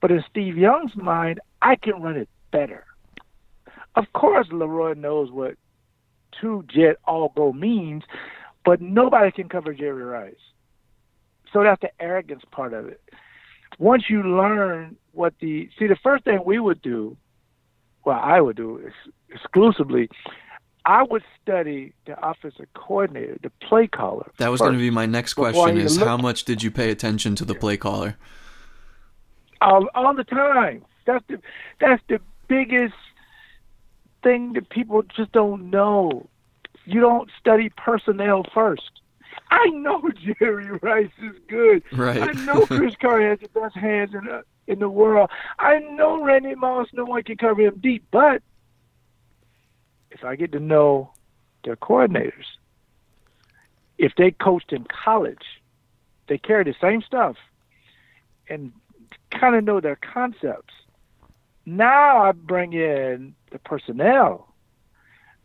but 0.00 0.10
in 0.10 0.24
Steve 0.28 0.58
Young's 0.58 0.96
mind, 0.96 1.40
I 1.60 1.76
can 1.76 2.02
run 2.02 2.16
it 2.16 2.28
better. 2.50 2.84
Of 3.94 4.12
course, 4.14 4.48
Leroy 4.50 4.94
knows 4.94 5.30
what 5.30 5.54
two 6.40 6.64
jet 6.66 6.96
all 7.06 7.32
go 7.36 7.52
means, 7.52 8.02
but 8.64 8.80
nobody 8.80 9.30
can 9.30 9.48
cover 9.48 9.72
Jerry 9.72 10.02
Rice. 10.02 10.34
So 11.52 11.62
that's 11.62 11.80
the 11.82 11.90
arrogance 12.00 12.42
part 12.50 12.72
of 12.72 12.88
it. 12.88 13.00
Once 13.78 14.04
you 14.08 14.22
learn 14.22 14.96
what 15.12 15.34
the 15.40 15.68
see, 15.78 15.86
the 15.86 15.96
first 16.02 16.24
thing 16.24 16.40
we 16.44 16.58
would 16.58 16.80
do, 16.82 17.16
well, 18.04 18.20
I 18.22 18.40
would 18.40 18.56
do 18.56 18.78
is 18.78 18.92
exclusively, 19.30 20.08
I 20.84 21.02
would 21.02 21.22
study 21.40 21.92
the 22.06 22.18
offensive 22.26 22.66
coordinator, 22.74 23.36
the 23.42 23.50
play 23.66 23.86
caller. 23.86 24.30
That 24.38 24.50
was 24.50 24.60
going 24.60 24.72
to 24.72 24.78
be 24.78 24.90
my 24.90 25.06
next 25.06 25.34
question: 25.34 25.78
is 25.78 25.98
look, 25.98 26.08
how 26.08 26.16
much 26.16 26.44
did 26.44 26.62
you 26.62 26.70
pay 26.70 26.90
attention 26.90 27.36
to 27.36 27.44
the 27.44 27.54
play 27.54 27.76
caller? 27.76 28.16
All, 29.60 29.86
all 29.94 30.12
the 30.14 30.24
time 30.24 30.84
That's 31.06 31.24
the 31.28 31.40
that's 31.80 32.02
the 32.08 32.20
biggest 32.48 32.94
thing 34.22 34.54
that 34.54 34.68
people 34.70 35.02
just 35.16 35.32
don't 35.32 35.70
know. 35.70 36.28
You 36.84 37.00
don't 37.00 37.30
study 37.38 37.70
personnel 37.76 38.44
first. 38.52 38.90
I 39.50 39.66
know 39.68 40.02
Jerry 40.38 40.78
Rice 40.82 41.10
is 41.22 41.36
good. 41.48 41.82
Right. 41.92 42.20
I 42.20 42.32
know 42.44 42.66
Cris 42.66 42.94
Carter 43.00 43.30
has 43.30 43.38
the 43.40 43.48
best 43.48 43.76
hands 43.76 44.14
in 44.14 44.24
the 44.24 44.42
in 44.66 44.78
the 44.78 44.88
world. 44.88 45.30
I 45.58 45.78
know 45.78 46.22
Randy 46.22 46.54
Moss, 46.54 46.88
no 46.92 47.04
one 47.04 47.22
can 47.22 47.36
cover 47.36 47.62
him 47.62 47.78
deep. 47.80 48.04
But 48.10 48.42
if 50.10 50.24
I 50.24 50.36
get 50.36 50.52
to 50.52 50.60
know 50.60 51.12
their 51.64 51.76
coordinators, 51.76 52.46
if 53.98 54.12
they 54.16 54.30
coached 54.30 54.72
in 54.72 54.84
college, 54.84 55.44
they 56.28 56.38
carry 56.38 56.64
the 56.64 56.74
same 56.80 57.02
stuff 57.02 57.36
and 58.48 58.72
kind 59.30 59.54
of 59.54 59.64
know 59.64 59.80
their 59.80 59.96
concepts. 59.96 60.74
Now 61.64 62.22
I 62.22 62.32
bring 62.32 62.72
in 62.72 63.34
the 63.50 63.58
personnel. 63.58 64.48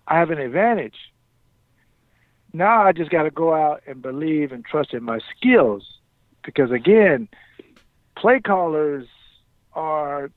I 0.08 0.18
have 0.20 0.32
an 0.32 0.40
advantage. 0.40 0.96
Now 2.54 2.82
I 2.84 2.92
just 2.92 3.12
got 3.12 3.24
to 3.24 3.32
go 3.32 3.54
out 3.54 3.84
and 3.86 4.02
believe 4.02 4.52
and 4.52 4.66
trust 4.66 4.94
in 4.94 5.04
my 5.04 5.20
skills 5.36 5.84
because 6.44 6.72
again, 6.72 7.28
play 8.20 8.40
callers 8.40 9.08
are 9.74 10.32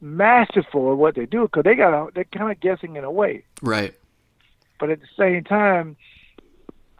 masterful 0.00 0.92
at 0.92 0.98
what 0.98 1.14
they 1.14 1.26
do 1.26 1.42
because 1.42 1.64
they 1.64 1.74
got 1.74 2.14
they're 2.14 2.24
kind 2.24 2.50
of 2.50 2.60
guessing 2.60 2.96
in 2.96 3.04
a 3.04 3.10
way. 3.10 3.44
Right. 3.62 3.94
But 4.78 4.90
at 4.90 5.00
the 5.00 5.06
same 5.18 5.44
time, 5.44 5.96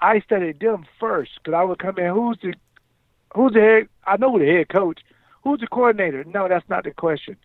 I 0.00 0.20
studied 0.20 0.60
them 0.60 0.84
first 0.98 1.32
because 1.36 1.56
I 1.56 1.64
would 1.64 1.78
come 1.78 1.98
in. 1.98 2.12
Who's 2.12 2.38
the 2.42 2.54
who's 3.34 3.52
the 3.52 3.60
head? 3.60 3.88
I 4.06 4.16
know 4.16 4.38
the 4.38 4.46
head 4.46 4.68
coach. 4.68 5.00
Who's 5.42 5.60
the 5.60 5.66
coordinator? 5.66 6.24
No, 6.24 6.48
that's 6.48 6.68
not 6.68 6.84
the 6.84 6.90
question. 6.90 7.36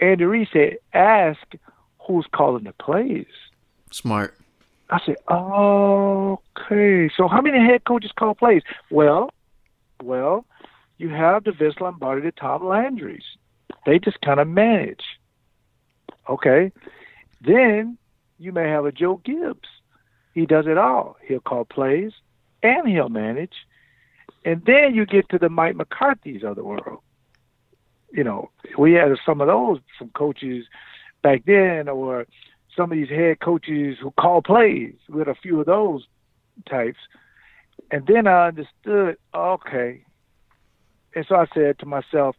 Andy 0.00 0.24
Reid 0.24 0.48
said, 0.52 0.78
"Ask 0.92 1.54
who's 2.06 2.26
calling 2.32 2.64
the 2.64 2.72
plays." 2.72 3.26
Smart. 3.90 4.36
I 4.90 5.00
said, 5.04 5.16
"Okay, 5.30 7.10
so 7.16 7.28
how 7.28 7.40
many 7.40 7.58
head 7.58 7.84
coaches 7.84 8.12
call 8.12 8.34
plays?" 8.34 8.62
Well, 8.90 9.30
well, 10.02 10.44
you 10.98 11.08
have 11.10 11.44
the 11.44 11.52
Vince 11.52 11.76
Lombardi, 11.80 12.22
the 12.22 12.32
Tom 12.32 12.62
Landrys. 12.62 13.24
They 13.86 13.98
just 13.98 14.20
kind 14.20 14.40
of 14.40 14.48
manage. 14.48 15.04
Okay, 16.28 16.72
then 17.40 17.98
you 18.38 18.52
may 18.52 18.68
have 18.68 18.86
a 18.86 18.92
Joe 18.92 19.20
Gibbs. 19.24 19.68
He 20.32 20.46
does 20.46 20.66
it 20.66 20.78
all. 20.78 21.16
He'll 21.26 21.40
call 21.40 21.64
plays 21.64 22.12
and 22.62 22.88
he'll 22.88 23.08
manage. 23.08 23.54
And 24.44 24.64
then 24.64 24.94
you 24.94 25.06
get 25.06 25.28
to 25.30 25.38
the 25.38 25.48
Mike 25.48 25.76
McCarthy's 25.76 26.42
of 26.42 26.56
the 26.56 26.64
world. 26.64 27.00
You 28.12 28.24
know, 28.24 28.50
we 28.78 28.92
had 28.92 29.10
some 29.24 29.40
of 29.40 29.48
those 29.48 29.80
some 29.98 30.10
coaches 30.10 30.66
back 31.22 31.44
then, 31.46 31.88
or 31.88 32.26
some 32.76 32.92
of 32.92 32.96
these 32.96 33.08
head 33.08 33.40
coaches 33.40 33.98
who 34.00 34.10
call 34.12 34.42
plays. 34.42 34.94
We 35.08 35.18
had 35.18 35.28
a 35.28 35.34
few 35.34 35.60
of 35.60 35.66
those 35.66 36.06
types. 36.68 36.98
And 37.90 38.06
then 38.06 38.26
I 38.26 38.48
understood, 38.48 39.16
okay. 39.34 40.04
And 41.14 41.24
so 41.28 41.36
I 41.36 41.46
said 41.54 41.78
to 41.78 41.86
myself, 41.86 42.36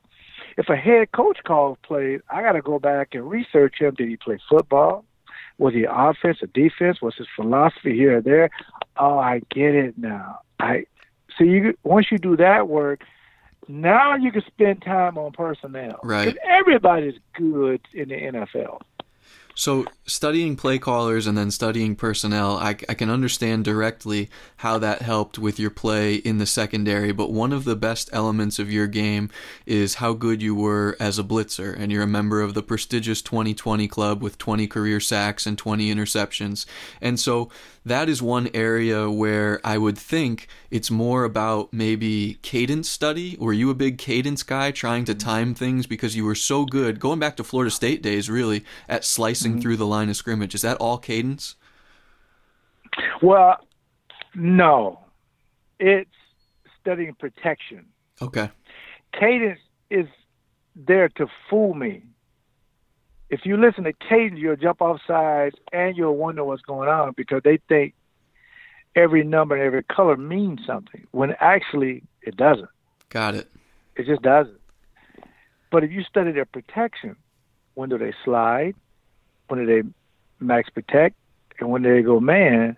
if 0.57 0.69
a 0.69 0.76
head 0.76 1.11
coach 1.11 1.39
calls 1.45 1.78
plays, 1.84 2.21
I 2.30 2.41
got 2.41 2.53
to 2.53 2.61
go 2.61 2.80
back 2.80 3.09
and 3.13 3.30
research 3.30 3.76
him. 3.80 3.93
Did 3.95 4.09
he 4.09 4.17
play 4.17 4.39
football? 4.49 5.05
Was 5.57 5.73
he 5.73 5.86
offense 5.89 6.41
or 6.41 6.47
defense? 6.47 7.01
Was 7.01 7.15
his 7.15 7.28
philosophy 7.36 7.93
here 7.93 8.17
or 8.17 8.21
there? 8.21 8.49
Oh, 8.97 9.17
I 9.17 9.41
get 9.49 9.76
it 9.76 9.97
now. 9.97 10.39
I 10.59 10.86
so 11.38 11.43
you 11.43 11.78
once 11.84 12.11
you 12.11 12.17
do 12.17 12.36
that 12.38 12.67
work, 12.67 13.03
now 13.67 14.15
you 14.15 14.32
can 14.32 14.43
spend 14.45 14.82
time 14.82 15.17
on 15.17 15.32
personnel. 15.32 15.99
Right. 16.03 16.38
Everybody's 16.43 17.19
good 17.34 17.82
in 17.93 18.09
the 18.09 18.15
NFL. 18.15 18.82
So, 19.58 19.86
studying 20.06 20.58
play 20.58 20.78
callers 20.80 21.26
and 21.26 21.38
then 21.38 21.49
studying 21.49 21.95
personnel, 21.95 22.58
I, 22.58 22.76
I, 22.89 22.93
can 22.93 23.10
understand 23.10 23.64
directly 23.64 24.30
how 24.58 24.78
that 24.80 25.01
helped 25.01 25.39
with 25.39 25.58
your 25.58 25.70
play 25.70 26.16
in 26.16 26.39
the 26.39 26.45
secondary. 26.45 27.14
But 27.14 27.32
one 27.32 27.53
of 27.53 27.64
the 27.64 27.78
best 27.78 28.10
elements 28.12 28.60
of 28.60 28.70
your 28.70 28.86
game 28.86 29.30
is 29.66 29.95
how 29.95 30.12
good 30.12 30.41
you 30.41 30.56
were 30.56 30.97
as 30.99 31.18
a 31.18 31.24
blitzer. 31.24 31.74
And 31.74 31.89
you're 31.89 32.03
a 32.03 32.08
member 32.08 32.41
of 32.41 32.53
the 32.53 32.62
prestigious 32.62 33.22
2020 33.22 33.88
club 33.88 34.22
with 34.22 34.38
20 34.38 34.68
career 34.68 34.99
sacks 34.99 35.45
and 35.45 35.58
20 35.58 35.93
interceptions. 35.93 36.66
And 36.99 37.18
so, 37.18 37.49
that 37.86 38.09
is 38.09 38.21
one 38.21 38.49
area 38.53 39.09
where 39.09 39.61
I 39.63 39.77
would 39.77 39.97
think 39.97 40.47
it's 40.71 40.89
more 40.89 41.23
about 41.23 41.71
maybe 41.71 42.39
cadence 42.41 42.89
study. 42.89 43.38
Were 43.39 43.53
you 43.53 43.69
a 43.69 43.75
big 43.75 43.99
cadence 43.99 44.41
guy 44.41 44.71
trying 44.71 45.05
to 45.05 45.13
time 45.13 45.53
things 45.53 45.86
because 45.86 46.15
you 46.15 46.25
were 46.25 46.36
so 46.36 46.65
good, 46.65 46.99
going 46.99 47.19
back 47.19 47.38
to 47.38 47.43
Florida 47.43 47.69
State 47.69 48.01
days, 48.01 48.29
really, 48.29 48.65
at 48.89 49.05
slicing 49.05 49.53
mm-hmm. 49.53 49.61
through 49.61 49.77
the 49.77 49.86
line 49.86 50.09
of 50.09 50.15
scrimmage? 50.15 50.55
Is 50.55 50.63
that 50.63 50.77
all 50.77 50.97
cadence? 50.97 51.55
Well, 53.21 53.57
no. 54.33 54.99
It's 55.79 56.09
studying 56.81 57.13
protection. 57.13 57.86
Okay. 58.21 58.49
Cadence 59.13 59.59
is 59.91 60.07
there 60.75 61.09
to 61.09 61.27
fool 61.49 61.73
me 61.73 62.03
if 63.30 63.45
you 63.45 63.57
listen 63.57 63.84
to 63.86 63.93
cadence, 63.93 64.39
you'll 64.39 64.55
jump 64.55 64.82
off 64.82 65.01
sides 65.07 65.55
and 65.73 65.97
you'll 65.97 66.15
wonder 66.15 66.43
what's 66.43 66.61
going 66.61 66.89
on 66.89 67.13
because 67.17 67.41
they 67.43 67.57
think 67.67 67.93
every 68.95 69.23
number 69.23 69.55
and 69.55 69.63
every 69.63 69.84
color 69.84 70.15
means 70.15 70.61
something 70.65 71.07
when 71.11 71.36
actually 71.39 72.03
it 72.21 72.38
doesn't. 72.38 72.69
Got 73.09 73.36
it. 73.36 73.49
It 73.95 74.05
just 74.05 74.21
doesn't. 74.21 74.59
But 75.71 75.84
if 75.84 75.91
you 75.91 76.03
study 76.03 76.32
their 76.32 76.45
protection, 76.45 77.15
when 77.73 77.89
do 77.89 77.97
they 77.97 78.13
slide? 78.23 78.76
When 79.47 79.65
do 79.65 79.65
they 79.65 79.88
max 80.39 80.69
protect? 80.69 81.15
And 81.59 81.69
when 81.69 81.82
do 81.82 81.93
they 81.93 82.01
go 82.01 82.19
man? 82.19 82.78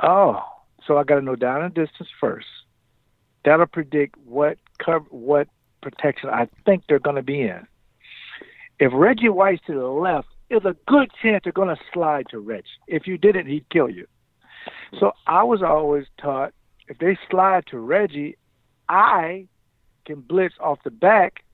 Oh, 0.00 0.42
so 0.86 0.96
I 0.96 1.04
got 1.04 1.16
to 1.16 1.22
know 1.22 1.36
down 1.36 1.62
and 1.62 1.74
distance 1.74 2.08
first. 2.20 2.46
That'll 3.44 3.66
predict 3.66 4.16
what 4.24 4.58
cover, 4.78 5.06
what 5.10 5.48
protection 5.82 6.30
I 6.30 6.48
think 6.64 6.84
they're 6.88 6.98
going 6.98 7.16
to 7.16 7.22
be 7.22 7.42
in 7.42 7.66
if 8.78 8.92
Reggie 8.94 9.28
White's 9.28 9.62
to 9.66 9.74
the 9.74 9.86
left, 9.86 10.28
there's 10.48 10.64
a 10.64 10.76
good 10.86 11.10
chance 11.20 11.42
they're 11.44 11.52
going 11.52 11.74
to 11.74 11.82
slide 11.92 12.26
to 12.30 12.38
Reggie. 12.38 12.66
If 12.86 13.06
you 13.06 13.18
didn't, 13.18 13.46
he'd 13.46 13.68
kill 13.70 13.90
you. 13.90 14.06
So 14.98 15.12
I 15.26 15.42
was 15.42 15.62
always 15.62 16.06
taught 16.20 16.52
if 16.88 16.98
they 16.98 17.18
slide 17.30 17.66
to 17.66 17.78
Reggie, 17.78 18.36
I 18.88 19.46
can 20.06 20.20
blitz 20.20 20.54
off 20.60 20.78
the 20.84 20.90
back. 20.90 21.44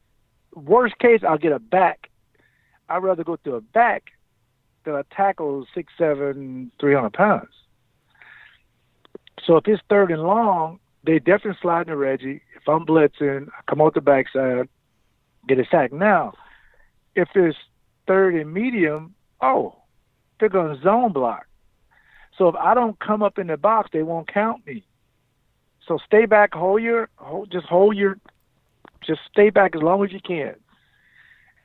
Worst 0.55 0.99
case, 0.99 1.23
I'll 1.29 1.39
get 1.39 1.53
a 1.53 1.59
back. 1.59 2.11
I'd 2.89 3.03
rather 3.03 3.25
go 3.25 3.37
through 3.37 3.57
a 3.57 3.61
back 3.61 4.05
than 4.85 4.95
a 4.95 5.05
tackle 5.15 5.67
six, 5.75 5.93
seven, 5.99 6.71
three 6.79 6.95
hundred 6.95 7.15
pounds. 7.15 7.49
So 9.45 9.57
if 9.57 9.67
it's 9.67 9.83
third 9.91 10.11
and 10.13 10.23
long, 10.23 10.79
they 11.05 11.19
definitely 11.19 11.59
slide 11.61 11.89
to 11.89 11.97
Reggie. 11.97 12.43
If 12.57 12.69
I'm 12.69 12.87
blitzing, 12.87 13.49
I 13.49 13.63
come 13.69 13.81
out 13.81 13.95
the 13.95 14.01
backside, 14.01 14.69
get 15.49 15.59
a 15.59 15.65
sack. 15.71 15.93
Now, 15.93 16.35
if 17.15 17.29
it's 17.35 17.57
third 18.07 18.35
and 18.35 18.53
medium, 18.53 19.15
oh, 19.41 19.77
they're 20.39 20.49
going 20.49 20.77
to 20.77 20.83
zone 20.83 21.13
block. 21.13 21.47
So 22.37 22.49
if 22.49 22.57
I 22.57 22.75
don't 22.75 22.99
come 22.99 23.23
up 23.23 23.39
in 23.39 23.47
the 23.47 23.57
box, 23.57 23.91
they 23.93 24.03
won't 24.03 24.33
count 24.33 24.67
me. 24.67 24.85
So 25.87 25.99
stay 26.05 26.27
back, 26.27 26.55
hold 26.55 26.83
your, 26.83 27.09
hold, 27.17 27.53
just 27.53 27.67
hold 27.67 27.97
your, 27.97 28.19
just 29.07 29.21
stay 29.31 29.51
back 29.51 29.77
as 29.77 29.83
long 29.83 30.05
as 30.05 30.13
you 30.13 30.21
can. 30.21 30.55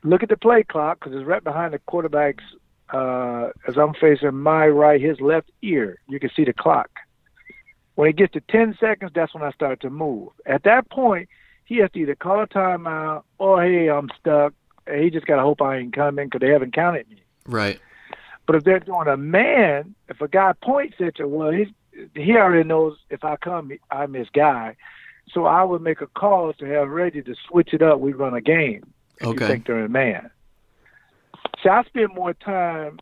Look 0.03 0.23
at 0.23 0.29
the 0.29 0.37
play 0.37 0.63
clock 0.63 0.99
because 0.99 1.17
it's 1.17 1.27
right 1.27 1.43
behind 1.43 1.73
the 1.73 1.79
quarterback's. 1.79 2.43
Uh, 2.91 3.49
as 3.67 3.77
I'm 3.77 3.93
facing 3.93 4.35
my 4.35 4.67
right, 4.67 4.99
his 4.99 5.21
left 5.21 5.51
ear, 5.61 5.99
you 6.07 6.19
can 6.19 6.31
see 6.35 6.43
the 6.43 6.53
clock. 6.53 6.89
When 7.93 8.09
it 8.09 8.15
gets 8.15 8.33
to 8.33 8.41
10 8.49 8.77
seconds, 8.79 9.11
that's 9.13 9.33
when 9.33 9.43
I 9.43 9.51
start 9.51 9.81
to 9.81 9.91
move. 9.91 10.29
At 10.47 10.63
that 10.63 10.89
point, 10.89 11.29
he 11.65 11.77
has 11.77 11.91
to 11.91 11.99
either 11.99 12.15
call 12.15 12.41
a 12.41 12.47
timeout 12.47 13.23
or, 13.37 13.61
hey, 13.61 13.89
I'm 13.89 14.09
stuck, 14.19 14.53
he 14.97 15.09
just 15.09 15.25
got 15.25 15.37
to 15.37 15.41
hope 15.41 15.61
I 15.61 15.77
ain't 15.77 15.93
coming 15.93 16.27
because 16.27 16.41
they 16.41 16.51
haven't 16.51 16.73
counted 16.73 17.09
me. 17.09 17.21
Right. 17.45 17.79
But 18.45 18.55
if 18.55 18.63
they're 18.63 18.79
doing 18.79 19.07
a 19.07 19.17
man, 19.17 19.95
if 20.07 20.21
a 20.21 20.27
guy 20.27 20.53
points 20.53 20.95
at 20.99 21.19
you, 21.19 21.27
well, 21.27 21.51
he 21.51 21.73
he 22.15 22.35
already 22.35 22.67
knows 22.67 22.97
if 23.09 23.23
I 23.23 23.35
come, 23.35 23.71
I'm 23.91 24.13
his 24.13 24.29
guy. 24.33 24.75
So 25.31 25.45
I 25.45 25.63
would 25.63 25.81
make 25.81 26.01
a 26.01 26.07
call 26.07 26.53
to 26.53 26.65
have 26.65 26.89
ready 26.89 27.21
to 27.21 27.35
switch 27.47 27.73
it 27.73 27.81
up. 27.81 27.99
We 27.99 28.13
run 28.13 28.33
a 28.33 28.41
game. 28.41 28.91
If 29.19 29.27
okay. 29.27 29.45
You 29.45 29.51
think 29.51 29.67
they're 29.67 29.85
a 29.85 29.89
man. 29.89 30.31
So 31.61 31.69
I 31.69 31.83
spend 31.83 32.15
more 32.15 32.33
time 32.33 32.99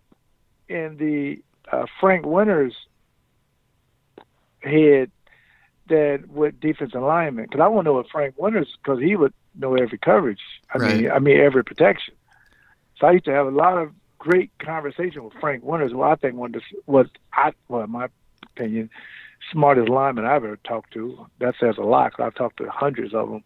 in 0.67 0.97
the 0.97 1.41
uh, 1.71 1.85
Frank 1.99 2.25
Winters 2.25 2.75
head 4.61 5.11
than 5.87 6.25
with 6.29 6.59
defensive 6.59 7.01
linemen 7.01 7.45
because 7.45 7.61
I 7.61 7.67
want 7.67 7.85
to 7.85 7.89
know 7.89 7.93
what 7.95 8.09
Frank 8.09 8.35
Winters 8.37 8.77
because 8.81 8.99
he 8.99 9.15
would 9.15 9.33
know 9.55 9.75
every 9.75 9.97
coverage. 9.97 10.41
I 10.73 10.77
right. 10.77 10.97
mean, 10.97 11.11
I 11.11 11.19
mean 11.19 11.37
every 11.37 11.63
protection. 11.63 12.13
So 12.99 13.07
I 13.07 13.11
used 13.11 13.25
to 13.25 13.31
have 13.31 13.47
a 13.47 13.51
lot 13.51 13.77
of 13.77 13.91
great 14.17 14.51
conversation 14.59 15.23
with 15.23 15.33
Frank 15.39 15.63
Winters, 15.63 15.91
who 15.91 16.01
I 16.01 16.15
think 16.15 16.35
one 16.35 16.55
of 16.55 16.61
the, 16.61 16.81
was 16.85 17.07
I, 17.33 17.53
well, 17.67 17.83
in 17.83 17.91
my 17.91 18.07
opinion, 18.43 18.89
smartest 19.51 19.89
lineman 19.89 20.25
I've 20.25 20.43
ever 20.43 20.57
talked 20.57 20.93
to. 20.93 21.27
That 21.39 21.55
says 21.59 21.77
a 21.77 21.83
lot. 21.83 22.13
Cause 22.13 22.25
I've 22.25 22.35
talked 22.35 22.57
to 22.57 22.69
hundreds 22.69 23.13
of 23.13 23.29
them, 23.29 23.43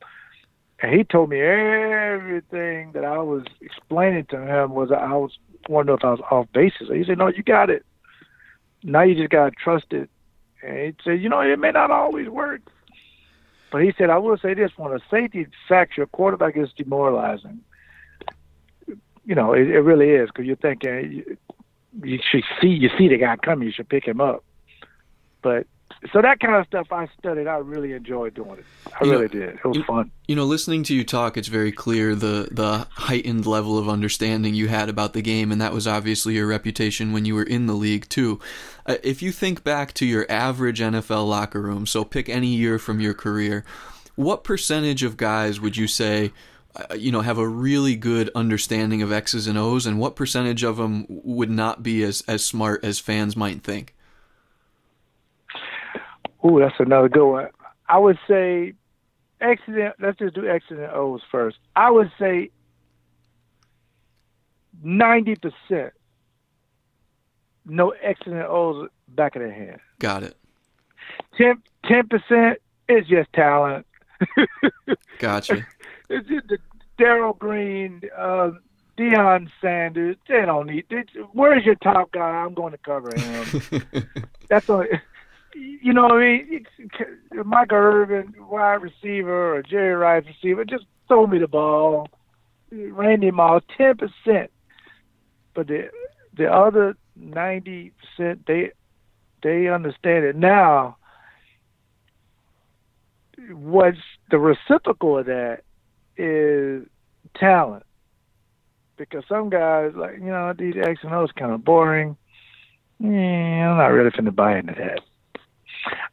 And 0.82 0.94
he 0.94 1.04
told 1.04 1.30
me 1.30 1.42
everything 1.42 2.94
that 2.94 3.04
I 3.04 3.18
was 3.20 3.44
explaining 3.62 4.26
to 4.26 4.42
him 4.42 4.72
was 4.72 4.92
I 4.92 5.14
was 5.14 5.38
wondering 5.68 5.98
if 5.98 6.06
I 6.06 6.12
was 6.12 6.22
off 6.32 6.48
basis. 6.54 6.90
He 6.90 7.04
said, 7.04 7.18
"No, 7.18 7.28
you 7.28 7.44
got 7.44 7.70
it. 7.70 7.86
Now 8.84 9.04
you 9.04 9.16
just 9.16 9.30
gotta 9.30 9.52
trust 9.52 9.94
it." 9.94 10.10
And 10.64 10.78
he 10.78 10.96
said, 11.04 11.22
"You 11.22 11.30
know, 11.30 11.42
it 11.42 11.60
may 11.60 11.72
not 11.72 11.92
always 11.92 12.30
work, 12.30 12.62
but 13.72 13.84
he 13.84 13.94
said 13.98 14.10
I 14.10 14.18
will 14.18 14.38
say 14.38 14.54
this: 14.54 14.72
when 14.78 14.94
a 14.94 15.00
safety 15.10 15.48
sacks 15.68 15.98
your 15.98 16.08
quarterback, 16.08 16.58
is 16.58 16.70
demoralizing. 16.76 17.62
You 19.24 19.36
know, 19.36 19.54
it, 19.54 19.68
it 19.70 19.82
really 19.82 20.10
is 20.10 20.30
because 20.30 20.46
you're 20.46 20.56
thinking 20.56 21.12
you, 21.12 21.38
you 22.04 22.20
should 22.30 22.44
see 22.60 22.68
you 22.68 22.90
see 22.98 23.08
the 23.08 23.18
guy 23.18 23.36
coming, 23.38 23.68
you 23.68 23.74
should 23.74 23.90
pick 23.90 24.06
him 24.06 24.22
up. 24.22 24.44
But 25.42 25.68
so 26.12 26.22
that 26.22 26.40
kind 26.40 26.56
of 26.56 26.66
stuff 26.66 26.92
I 26.92 27.08
studied. 27.20 27.48
I 27.48 27.58
really 27.58 27.94
enjoyed 27.94 28.34
doing 28.34 28.60
it. 28.60 28.66
I 29.00 29.06
you 29.06 29.12
really 29.12 29.24
know, 29.24 29.28
did. 29.28 29.50
It 29.56 29.66
was 29.66 29.78
you, 29.78 29.84
fun. 29.84 30.12
You 30.28 30.36
know, 30.36 30.46
listening 30.46 30.84
to 30.84 30.96
you 30.96 31.04
talk, 31.04 31.38
it's 31.38 31.48
very 31.48 31.72
clear 31.72 32.16
the 32.16 32.50
the 32.52 32.88
heightened 32.92 33.46
level 33.46 33.78
of 33.78 33.88
understanding 33.88 34.56
you 34.56 34.68
had 34.68 34.90
about 34.90 35.14
the 35.14 35.22
game, 35.22 35.52
and 35.52 35.62
that 35.62 35.74
was 35.74 35.88
obviously 35.88 36.36
your 36.36 36.48
reputation 36.48 37.14
when 37.14 37.26
you 37.26 37.36
were 37.36 37.44
in 37.44 37.68
the 37.68 37.76
league 37.76 38.10
too. 38.10 38.40
Uh, 38.88 38.98
if 39.04 39.22
you 39.22 39.32
think 39.32 39.64
back 39.64 39.94
to 39.94 40.06
your 40.06 40.26
average 40.30 40.80
NFL 40.80 41.28
locker 41.30 41.62
room, 41.62 41.86
so 41.86 42.04
pick 42.04 42.30
any 42.30 42.48
year 42.48 42.80
from 42.80 43.00
your 43.00 43.14
career, 43.14 43.64
what 44.16 44.44
percentage 44.44 45.04
of 45.04 45.18
guys 45.18 45.62
would 45.62 45.78
you 45.78 45.88
say? 45.88 46.32
Uh, 46.74 46.96
you 46.96 47.12
know, 47.12 47.20
have 47.20 47.38
a 47.38 47.48
really 47.48 47.98
good 47.98 48.32
understanding 48.34 49.02
of 49.02 49.12
X's 49.12 49.46
and 49.46 49.58
O's, 49.58 49.86
and 49.86 50.00
what 50.00 50.16
percentage 50.16 50.64
of 50.64 50.78
them 50.78 51.06
would 51.10 51.50
not 51.50 51.84
be 51.84 52.02
as, 52.02 52.24
as 52.30 52.46
smart 52.46 52.84
as 52.86 52.98
fans 52.98 53.36
might 53.36 53.62
think? 53.62 53.94
Ooh, 56.46 56.60
that's 56.60 56.76
another 56.80 57.10
good 57.10 57.30
one. 57.30 57.48
I 57.88 57.98
would 57.98 58.18
say 58.28 58.74
accident. 59.40 59.96
Let's 60.00 60.18
just 60.18 60.36
do 60.36 60.48
and 60.48 60.80
O's 60.94 61.22
first. 61.32 61.58
I 61.76 61.92
would 61.92 62.12
say 62.20 62.50
ninety 64.84 65.36
percent 65.36 65.94
no 67.66 67.94
and 68.02 68.44
O's 68.44 68.90
back 69.10 69.36
of 69.36 69.42
the 69.42 69.52
hand. 69.52 69.80
Got 70.00 70.24
it. 70.24 70.36
10 71.38 72.08
percent 72.08 72.60
is 72.90 73.08
just 73.08 73.32
talent. 73.34 73.86
gotcha. 75.20 75.66
It's 76.14 76.28
just 76.28 76.46
the 76.50 76.58
Darrell 76.98 77.32
Green, 77.32 78.02
uh, 78.18 78.52
Deion 78.98 79.50
Sanders. 79.62 80.18
They 80.28 80.42
don't 80.46 80.68
need. 80.68 80.84
They, 80.90 81.06
where's 81.32 81.64
your 81.64 81.76
top 81.76 82.12
guy? 82.12 82.20
I'm 82.20 82.54
going 82.54 82.74
to 82.74 82.78
cover 82.78 83.12
him. 83.16 83.86
That's 84.50 84.70
all 84.70 84.84
you 85.54 85.94
know 85.94 86.08
I 86.10 86.20
mean? 86.20 86.66
Michael 87.46 87.78
Irvin, 87.78 88.34
wide 88.40 88.82
receiver, 88.82 89.56
or 89.56 89.64
Jerry 89.64 89.94
Rice 89.96 90.26
receiver, 90.26 90.66
just 90.66 90.86
throw 91.08 91.28
me 91.28 91.40
the 91.40 91.48
ball. 91.48 92.08
Randy 92.72 93.32
Moss, 93.32 93.64
ten 93.78 93.96
percent, 93.98 94.50
but 95.54 95.68
the 95.68 95.90
the 96.38 96.46
other 96.52 96.96
ninety 97.16 97.92
percent, 98.00 98.46
they 98.48 98.72
they 99.44 99.68
understand 99.68 100.24
it 100.24 100.36
now. 100.36 100.96
What's 103.52 103.98
the 104.30 104.38
reciprocal 104.38 105.18
of 105.18 105.26
that 105.26 105.64
is 106.16 106.88
talent, 107.36 107.84
because 108.98 109.24
some 109.28 109.50
guys 109.50 109.92
like 109.96 110.20
you 110.20 110.28
know 110.28 110.54
these 110.58 110.76
X 110.82 111.02
and 111.04 111.14
O's 111.14 111.32
kind 111.38 111.52
of 111.52 111.66
boring. 111.66 112.16
Yeah, 113.00 113.72
I'm 113.72 113.78
not 113.78 113.88
really 113.88 114.12
finna 114.12 114.34
buy 114.34 114.60
into 114.60 114.76
that. 114.78 115.02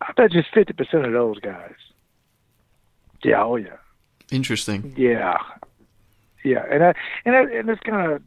I 0.01 0.13
bet 0.17 0.33
just 0.33 0.49
fifty 0.53 0.73
percent 0.73 1.05
of 1.05 1.13
those 1.13 1.39
guys. 1.41 1.75
Yeah, 3.23 3.43
oh 3.43 3.57
yeah. 3.57 3.77
Interesting. 4.31 4.95
Yeah, 4.97 5.39
yeah, 6.45 6.65
and 6.71 6.85
I, 6.85 6.95
and 7.25 7.37
I, 7.37 7.41
and 7.43 7.69
it's 7.69 7.83
kind 7.83 8.13
of 8.13 8.23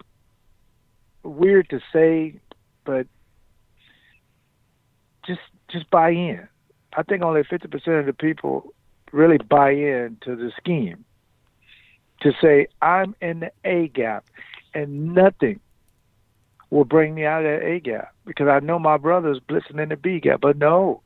weird 1.24 1.70
to 1.70 1.80
say, 1.94 2.40
but 2.86 3.08
just 5.26 5.42
just 5.70 5.90
buy 5.90 6.10
in. 6.10 6.48
I 6.96 7.04
think 7.04 7.24
only 7.24 7.44
fifty 7.44 7.68
percent 7.68 7.98
of 7.98 8.06
the 8.06 8.14
people 8.14 8.74
really 9.12 9.38
buy 9.38 9.72
in 9.72 10.18
to 10.22 10.36
the 10.36 10.52
scheme. 10.58 11.06
To 12.22 12.32
say 12.42 12.68
I'm 12.82 13.16
in 13.22 13.40
the 13.40 13.52
A 13.66 13.88
gap, 13.88 14.26
and 14.74 15.14
nothing 15.16 15.60
will 16.70 16.86
bring 16.86 17.16
me 17.16 17.26
out 17.26 17.46
of 17.46 17.60
that 17.60 17.66
A 17.66 17.80
gap 17.80 18.14
because 18.26 18.48
I 18.48 18.60
know 18.60 18.80
my 18.80 18.98
brother's 18.98 19.40
blitzing 19.40 19.82
in 19.82 19.90
the 19.90 19.96
B 19.96 20.20
gap. 20.20 20.42
But 20.42 20.58
no, 20.58 21.02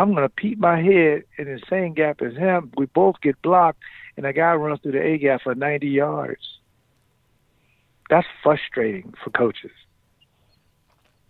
I'm 0.00 0.14
going 0.14 0.22
to 0.22 0.30
peep 0.30 0.58
my 0.58 0.80
head 0.80 1.24
in 1.36 1.44
the 1.44 1.60
same 1.68 1.92
gap 1.92 2.22
as 2.22 2.34
him. 2.34 2.72
We 2.78 2.86
both 2.86 3.20
get 3.20 3.40
blocked, 3.42 3.82
and 4.16 4.24
a 4.24 4.32
guy 4.32 4.54
runs 4.54 4.80
through 4.80 4.92
the 4.92 5.02
A 5.02 5.18
gap 5.18 5.42
for 5.42 5.54
90 5.54 5.86
yards. 5.88 6.40
That's 8.08 8.26
frustrating 8.42 9.12
for 9.22 9.28
coaches. 9.28 9.72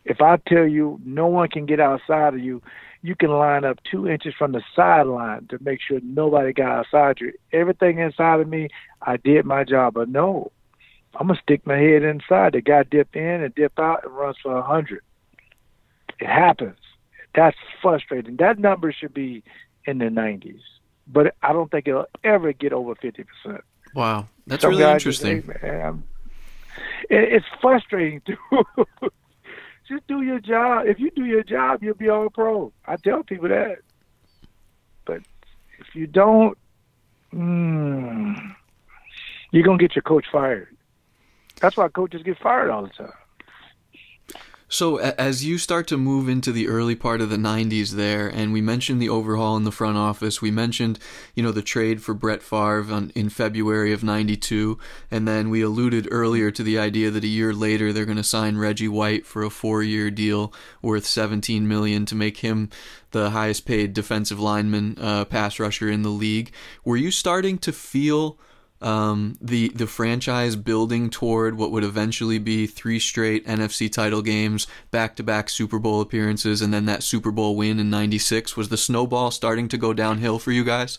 If 0.05 0.21
I 0.21 0.37
tell 0.47 0.69
you 0.69 1.01
no 1.05 1.27
one 1.27 1.49
can 1.49 1.67
get 1.67 1.81
outside 1.81 2.35
of 2.35 2.39
you, 2.39 2.63
you 3.03 3.17
can 3.17 3.31
line 3.31 3.65
up 3.65 3.81
two 3.91 4.07
inches 4.07 4.35
from 4.39 4.53
the 4.53 4.63
sideline 4.77 5.49
to 5.49 5.59
make 5.61 5.81
sure 5.81 5.99
nobody 6.05 6.53
got 6.53 6.69
outside 6.69 7.19
you. 7.19 7.33
Everything 7.53 7.99
inside 7.99 8.39
of 8.39 8.47
me, 8.47 8.69
I 9.03 9.17
did 9.17 9.47
my 9.47 9.65
job. 9.65 9.95
But 9.95 10.09
no, 10.09 10.53
I'm 11.17 11.27
gonna 11.27 11.41
stick 11.43 11.67
my 11.67 11.77
head 11.77 12.05
inside. 12.05 12.53
The 12.53 12.61
guy 12.61 12.85
dip 12.85 13.17
in 13.17 13.43
and 13.43 13.53
dip 13.53 13.81
out 13.81 14.05
and 14.05 14.17
runs 14.17 14.37
for 14.41 14.57
a 14.57 14.63
hundred. 14.63 15.03
It 16.21 16.29
happens. 16.29 16.77
That's 17.35 17.57
frustrating. 17.81 18.37
That 18.37 18.59
number 18.59 18.93
should 18.93 19.15
be 19.15 19.43
in 19.85 19.99
the 19.99 20.07
90s, 20.07 20.61
but 21.07 21.35
I 21.43 21.53
don't 21.53 21.71
think 21.71 21.89
it'll 21.89 22.07
ever 22.25 22.53
get 22.53 22.73
over 22.73 22.95
50%. 22.95 23.27
Wow, 23.95 24.27
that's 24.47 24.63
Some 24.63 24.71
really 24.73 24.85
interesting. 24.85 25.43
Say, 25.43 25.59
Man, 25.63 26.05
it's 27.09 27.47
frustrating 27.61 28.21
too. 28.27 28.85
Just 29.89 30.07
do 30.07 30.23
your 30.23 30.39
job. 30.39 30.87
If 30.87 31.01
you 31.01 31.11
do 31.11 31.25
your 31.25 31.43
job, 31.43 31.83
you'll 31.83 31.95
be 31.95 32.09
all 32.09 32.31
pro. 32.31 32.73
I 32.87 32.97
tell 32.97 33.25
people 33.25 33.49
that. 33.49 33.79
But 35.05 35.23
if 35.81 35.95
you 35.95 36.07
don't, 36.07 36.57
mm, 37.35 38.55
you're 39.51 39.65
gonna 39.65 39.79
get 39.79 39.97
your 39.97 40.03
coach 40.03 40.27
fired. 40.31 40.77
That's 41.61 41.77
why 41.77 41.89
coaches 41.89 42.23
get 42.23 42.39
fired 42.39 42.71
all 42.71 42.83
the 42.83 42.91
time. 42.91 43.13
So 44.73 44.99
as 44.99 45.45
you 45.45 45.59
start 45.59 45.89
to 45.89 45.97
move 45.97 46.29
into 46.29 46.53
the 46.53 46.69
early 46.69 46.95
part 46.95 47.21
of 47.21 47.29
the 47.29 47.37
90s 47.37 47.91
there, 47.91 48.29
and 48.29 48.53
we 48.53 48.61
mentioned 48.61 49.03
the 49.03 49.09
overhaul 49.09 49.57
in 49.57 49.65
the 49.65 49.73
front 49.73 49.97
office, 49.97 50.41
we 50.41 50.53
mentioned, 50.53 51.01
you 51.35 51.43
know, 51.43 51.51
the 51.51 51.61
trade 51.61 52.05
for 52.05 52.15
Brett 52.15 52.41
Favre 52.41 52.87
on, 52.93 53.11
in 53.17 53.31
February 53.31 53.93
of 53.93 54.05
92, 54.05 54.79
and 55.11 55.27
then 55.27 55.51
we 55.51 55.61
alluded 55.61 56.07
earlier 56.13 56.53
to 56.53 56.63
the 56.63 56.79
idea 56.79 57.11
that 57.11 57.25
a 57.25 57.27
year 57.27 57.53
later 57.53 57.93
they're 57.93 58.05
going 58.05 58.17
to 58.17 58.23
sign 58.23 58.59
Reggie 58.59 58.87
White 58.87 59.27
for 59.27 59.43
a 59.43 59.51
four-year 59.51 60.09
deal 60.09 60.53
worth 60.83 61.05
17 61.05 61.67
million 61.67 62.07
to 62.07 62.15
make 62.15 62.37
him 62.37 62.71
the 63.11 63.31
highest 63.31 63.67
paid 63.67 63.93
defensive 63.93 64.39
lineman 64.39 64.97
uh, 65.01 65.25
pass 65.25 65.59
rusher 65.59 65.89
in 65.89 66.03
the 66.03 66.11
league. 66.11 66.53
Were 66.85 66.97
you 66.97 67.11
starting 67.11 67.59
to 67.59 67.73
feel 67.73 68.39
um, 68.81 69.37
the 69.41 69.69
the 69.69 69.87
franchise 69.87 70.57
building 70.57 71.11
toward 71.11 71.57
what 71.57 71.71
would 71.71 71.85
eventually 71.85 72.39
be 72.39 72.67
three 72.67 72.99
straight 72.99 73.47
NFC 73.47 73.93
title 73.93 74.23
games, 74.23 74.67
back 74.91 75.17
to 75.17 75.23
back 75.23 75.51
Super 75.51 75.79
Bowl 75.79 76.01
appearances, 76.01 76.63
and 76.63 76.73
then 76.73 76.87
that 76.87 77.03
Super 77.03 77.31
Bowl 77.31 77.57
win 77.57 77.79
in 77.79 77.91
'96. 77.91 78.57
Was 78.57 78.71
the 78.71 78.77
snowball 78.77 79.31
starting 79.31 79.69
to 79.69 79.77
go 79.77 79.93
downhill 79.93 80.39
for 80.39 80.53
you 80.53 80.65
guys? 80.65 80.99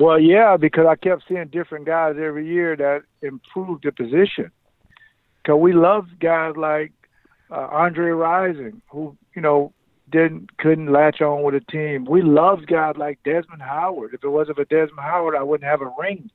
Well, 0.00 0.18
yeah, 0.18 0.56
because 0.56 0.86
I 0.86 0.96
kept 0.96 1.24
seeing 1.28 1.48
different 1.48 1.84
guys 1.84 2.16
every 2.18 2.46
year 2.46 2.76
that 2.76 3.02
improved 3.20 3.84
the 3.84 3.92
position. 3.92 4.50
Because 5.42 5.58
we 5.58 5.72
loved 5.72 6.18
guys 6.18 6.54
like 6.56 6.92
uh, 7.50 7.68
Andre 7.70 8.10
Rison, 8.10 8.80
who 8.88 9.16
you 9.34 9.42
know 9.42 9.72
didn't 10.10 10.56
couldn't 10.58 10.92
latch 10.92 11.20
on 11.20 11.42
with 11.42 11.54
a 11.54 11.60
team. 11.60 12.04
We 12.04 12.22
loved 12.22 12.66
guys 12.66 12.94
like 12.96 13.22
Desmond 13.24 13.62
Howard. 13.62 14.14
If 14.14 14.24
it 14.24 14.28
wasn't 14.28 14.56
for 14.56 14.64
Desmond 14.64 15.00
Howard, 15.00 15.36
I 15.36 15.42
wouldn't 15.42 15.68
have 15.68 15.82
a 15.82 15.92
ring. 15.98 16.30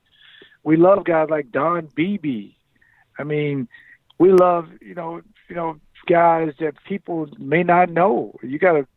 We 0.63 0.77
love 0.77 1.05
guys 1.05 1.27
like 1.29 1.51
Don 1.51 1.89
Beebe. 1.95 2.51
I 3.19 3.23
mean, 3.23 3.67
we 4.17 4.31
love 4.31 4.67
you 4.81 4.95
know 4.95 5.21
you 5.47 5.55
know 5.55 5.79
guys 6.07 6.53
that 6.59 6.73
people 6.87 7.27
may 7.37 7.63
not 7.63 7.89
know. 7.89 8.35
You 8.43 8.59
got 8.59 8.73
to 8.73 8.87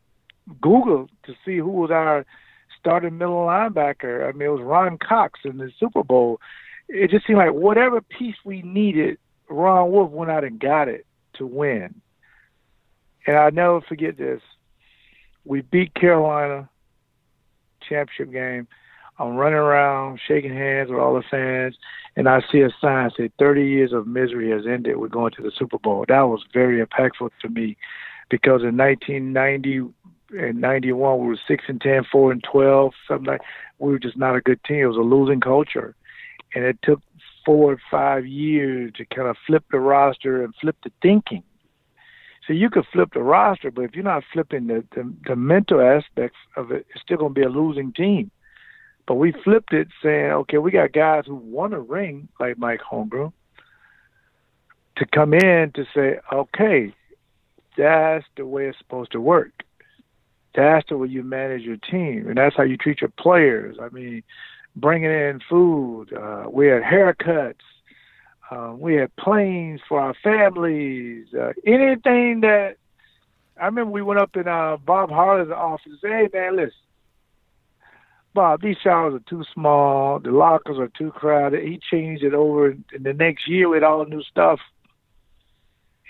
Google 0.61 1.09
to 1.25 1.35
see 1.45 1.59
who 1.59 1.71
was 1.71 1.91
our 1.91 2.25
starting 2.79 3.19
middle 3.19 3.47
linebacker. 3.47 4.29
I 4.29 4.33
mean, 4.33 4.49
it 4.49 4.53
was 4.53 4.63
Ron 4.63 4.99
Cox 4.99 5.41
in 5.45 5.59
the 5.59 5.71
Super 5.79 6.03
Bowl. 6.03 6.41
It 6.89 7.11
just 7.11 7.27
seemed 7.27 7.39
like 7.39 7.53
whatever 7.53 8.01
piece 8.01 8.37
we 8.45 8.63
needed, 8.63 9.19
Ron 9.49 9.91
Wolf 9.91 10.11
went 10.11 10.31
out 10.31 10.45
and 10.45 10.59
got 10.59 10.89
it 10.89 11.07
to 11.35 11.47
win. 11.47 12.01
And 13.27 13.37
I'll 13.37 13.53
never 13.53 13.81
forget 13.83 14.17
this 14.17 14.41
we 15.49 15.63
beat 15.63 15.95
Carolina 15.95 16.69
championship 17.89 18.33
game. 18.33 18.69
I'm 19.19 19.35
running 19.35 19.59
around 19.59 20.21
shaking 20.29 20.53
hands 20.53 20.91
with 20.91 21.01
all 21.01 21.15
the 21.15 21.25
fans, 21.29 21.77
and 22.17 22.29
I 22.29 22.41
see 22.53 22.61
a 22.61 22.71
sign 22.81 23.11
say 23.17 23.31
30 23.39 23.67
years 23.67 23.93
of 23.93 24.07
misery 24.07 24.51
has 24.51 24.67
ended. 24.67 24.99
We're 24.99 25.09
going 25.09 25.33
to 25.33 25.43
the 25.43 25.51
Super 25.51 25.79
Bowl. 25.79 26.05
That 26.07 26.21
was 26.23 26.45
very 26.53 26.85
impactful 26.85 27.31
to 27.43 27.49
me 27.49 27.77
because 28.29 28.63
in 28.63 28.77
1990 28.77 29.89
in 30.39 30.61
'91 30.61 31.19
we 31.21 31.27
were 31.27 31.39
six 31.49 31.65
and 31.69 31.81
10, 31.81 32.05
4 32.13 32.33
and 32.33 32.45
12, 32.45 32.93
something 33.09 33.27
like. 33.27 33.41
We 33.81 33.93
were 33.93 33.99
just 33.99 34.17
not 34.17 34.35
a 34.35 34.41
good 34.41 34.63
team. 34.65 34.81
It 34.81 34.87
was 34.87 34.97
a 34.97 35.01
losing 35.01 35.41
culture, 35.41 35.95
and 36.55 36.65
it 36.65 36.79
took 36.83 37.01
four 37.47 37.73
or 37.73 37.81
five 37.91 38.27
years 38.27 38.93
to 38.97 39.05
kind 39.07 39.29
of 39.29 39.37
flip 39.47 39.65
the 39.71 39.79
roster 39.79 40.45
and 40.45 40.53
flip 40.61 40.77
the 40.83 40.91
thinking. 41.01 41.45
So 42.49 42.55
you 42.55 42.71
could 42.71 42.87
flip 42.91 43.11
the 43.13 43.23
roster, 43.23 43.71
but 43.71 43.83
if 43.83 43.95
you're 43.95 44.03
not 44.03 44.25
flipping 44.33 44.69
the, 44.69 44.83
the, 44.95 45.13
the 45.27 45.37
mental 45.37 45.83
aspects 45.83 46.39
of 46.57 46.73
it, 46.73 46.87
it's 46.89 47.03
still 47.03 47.19
going 47.19 47.35
to 47.35 47.41
be 47.41 47.45
a 47.45 47.51
losing 47.51 47.93
team. 47.93 48.31
But 49.07 49.17
we 49.17 49.33
flipped 49.45 49.75
it 49.75 49.89
saying, 50.03 50.33
okay, 50.33 50.57
we 50.57 50.71
got 50.71 50.93
guys 50.93 51.25
who 51.27 51.35
want 51.35 51.75
a 51.75 51.79
ring, 51.79 52.29
like 52.41 52.57
Mike 52.57 52.81
Holmgren, 52.81 53.35
to 54.97 55.07
come 55.07 55.35
in 55.35 55.73
to 55.75 55.85
say, 55.95 56.21
okay, 56.33 56.95
that's 57.77 58.25
the 58.39 58.47
way 58.47 58.67
it's 58.67 58.79
supposed 58.79 59.13
to 59.13 59.21
work. 59.21 59.63
That's 60.55 60.89
the 60.89 60.97
way 60.97 61.09
you 61.09 61.23
manage 61.23 61.63
your 61.63 61.77
team, 61.77 62.29
and 62.29 62.39
that's 62.39 62.57
how 62.57 62.63
you 62.63 62.79
treat 62.79 63.03
your 63.03 63.13
players. 63.19 63.77
I 63.81 63.91
mean, 63.91 64.23
bringing 64.75 65.11
in 65.11 65.41
food. 65.49 66.15
Uh, 66.15 66.47
we 66.51 66.69
had 66.69 66.83
haircuts. 66.83 67.57
Uh, 68.51 68.73
we 68.77 68.95
had 68.95 69.15
planes 69.17 69.81
for 69.89 70.01
our 70.01 70.15
families. 70.23 71.27
Uh, 71.35 71.53
anything 71.67 72.41
that 72.41 72.77
I 73.61 73.67
remember, 73.67 73.91
we 73.91 74.03
went 74.03 74.21
up 74.21 74.37
in 74.37 74.49
uh, 74.49 74.79
Bob 74.79 75.11
Harlan's 75.11 75.51
office 75.51 75.87
and 75.87 75.99
said, 76.01 76.11
"Hey 76.11 76.29
man, 76.33 76.57
listen, 76.57 76.73
Bob, 78.35 78.63
these 78.63 78.77
showers 78.83 79.15
are 79.15 79.31
too 79.31 79.45
small. 79.53 80.19
The 80.19 80.31
lockers 80.31 80.79
are 80.79 80.91
too 80.97 81.11
crowded." 81.11 81.63
He 81.67 81.79
changed 81.91 82.23
it 82.23 82.35
over 82.35 82.71
in 82.71 83.03
the 83.03 83.13
next 83.13 83.49
year 83.49 83.69
with 83.69 83.83
all 83.83 84.05
new 84.07 84.23
stuff. 84.23 84.61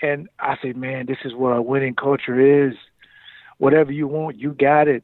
And 0.01 0.29
I 0.39 0.57
said, 0.61 0.77
"Man, 0.77 1.07
this 1.07 1.17
is 1.25 1.33
what 1.33 1.57
a 1.57 1.61
winning 1.61 1.95
culture 1.95 2.67
is. 2.67 2.75
Whatever 3.57 3.91
you 3.91 4.07
want, 4.07 4.37
you 4.37 4.53
got 4.53 4.87
it." 4.87 5.03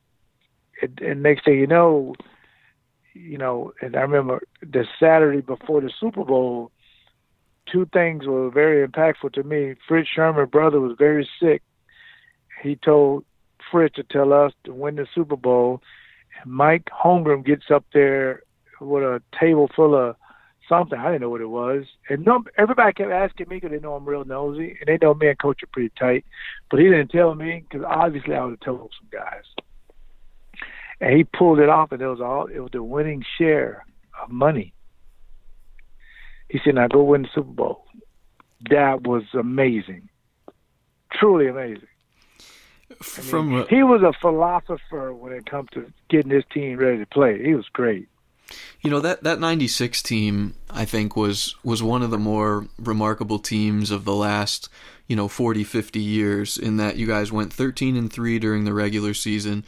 And, 0.81 1.01
and 1.01 1.23
next 1.23 1.43
thing 1.43 1.59
you 1.59 1.67
know, 1.67 2.15
you 3.13 3.37
know, 3.37 3.73
and 3.81 3.95
I 3.95 4.01
remember 4.01 4.41
the 4.61 4.85
Saturday 4.99 5.41
before 5.41 5.81
the 5.81 5.91
Super 5.99 6.23
Bowl, 6.23 6.71
two 7.71 7.87
things 7.93 8.25
were 8.25 8.49
very 8.49 8.87
impactful 8.87 9.33
to 9.33 9.43
me. 9.43 9.75
Fritz 9.87 10.09
Shurmur's 10.15 10.49
brother 10.49 10.79
was 10.79 10.95
very 10.97 11.27
sick. 11.41 11.61
He 12.61 12.75
told 12.75 13.25
Fritz 13.71 13.95
to 13.95 14.03
tell 14.03 14.33
us 14.33 14.53
to 14.63 14.73
win 14.73 14.95
the 14.95 15.07
Super 15.13 15.35
Bowl. 15.35 15.81
Mike 16.45 16.85
Holmgren 16.85 17.45
gets 17.45 17.65
up 17.73 17.85
there 17.93 18.43
with 18.79 19.03
a 19.03 19.21
table 19.39 19.69
full 19.75 19.95
of 19.95 20.15
something. 20.67 20.99
I 20.99 21.11
didn't 21.11 21.21
know 21.21 21.29
what 21.29 21.41
it 21.41 21.47
was. 21.47 21.85
And 22.09 22.25
no, 22.25 22.43
everybody 22.57 22.93
kept 22.93 23.11
asking 23.11 23.47
me 23.49 23.57
because 23.57 23.71
they 23.71 23.79
know 23.79 23.95
I'm 23.95 24.05
real 24.05 24.25
nosy. 24.25 24.77
And 24.79 24.87
they 24.87 24.97
know 25.03 25.13
me 25.13 25.29
and 25.29 25.39
Coach 25.39 25.63
are 25.63 25.67
pretty 25.67 25.91
tight. 25.97 26.25
But 26.69 26.79
he 26.79 26.85
didn't 26.85 27.09
tell 27.09 27.35
me 27.35 27.63
because 27.69 27.85
obviously 27.87 28.35
I 28.35 28.43
would 28.43 28.51
have 28.51 28.59
told 28.59 28.91
some 28.99 29.09
guys 29.11 29.43
and 31.01 31.15
he 31.15 31.23
pulled 31.23 31.59
it 31.59 31.69
off, 31.69 31.91
and 31.91 32.01
it 32.01 32.07
was 32.07 32.21
all 32.21 32.47
it 32.47 32.59
was 32.59 32.71
the 32.71 32.83
winning 32.83 33.23
share 33.37 33.85
of 34.21 34.29
money. 34.29 34.73
He 36.49 36.59
said, 36.63 36.75
"Now 36.75 36.87
go 36.87 37.03
win 37.03 37.23
the 37.23 37.29
Super 37.33 37.51
Bowl." 37.51 37.85
That 38.69 39.03
was 39.03 39.23
amazing, 39.33 40.09
truly 41.11 41.47
amazing. 41.47 41.87
From 43.01 43.49
I 43.49 43.51
mean, 43.51 43.61
uh, 43.61 43.65
he 43.67 43.83
was 43.83 44.01
a 44.01 44.13
philosopher 44.13 45.13
when 45.13 45.33
it 45.33 45.45
comes 45.45 45.69
to 45.73 45.91
getting 46.09 46.31
his 46.31 46.43
team 46.53 46.77
ready 46.77 46.99
to 46.99 47.05
play. 47.05 47.43
He 47.43 47.53
was 47.53 47.67
great. 47.73 48.07
You 48.81 48.91
know 48.91 48.99
that 48.99 49.23
that 49.23 49.39
'96 49.39 50.03
team, 50.03 50.55
I 50.69 50.85
think, 50.85 51.15
was 51.15 51.55
was 51.63 51.81
one 51.81 52.03
of 52.03 52.11
the 52.11 52.19
more 52.19 52.67
remarkable 52.77 53.39
teams 53.39 53.89
of 53.89 54.05
the 54.05 54.13
last, 54.13 54.69
you 55.07 55.15
know, 55.15 55.27
40, 55.27 55.63
50 55.63 55.99
years. 55.99 56.57
In 56.57 56.77
that 56.77 56.95
you 56.95 57.07
guys 57.07 57.31
went 57.31 57.51
13 57.51 57.95
and 57.95 58.11
three 58.11 58.37
during 58.37 58.65
the 58.65 58.73
regular 58.73 59.13
season 59.13 59.65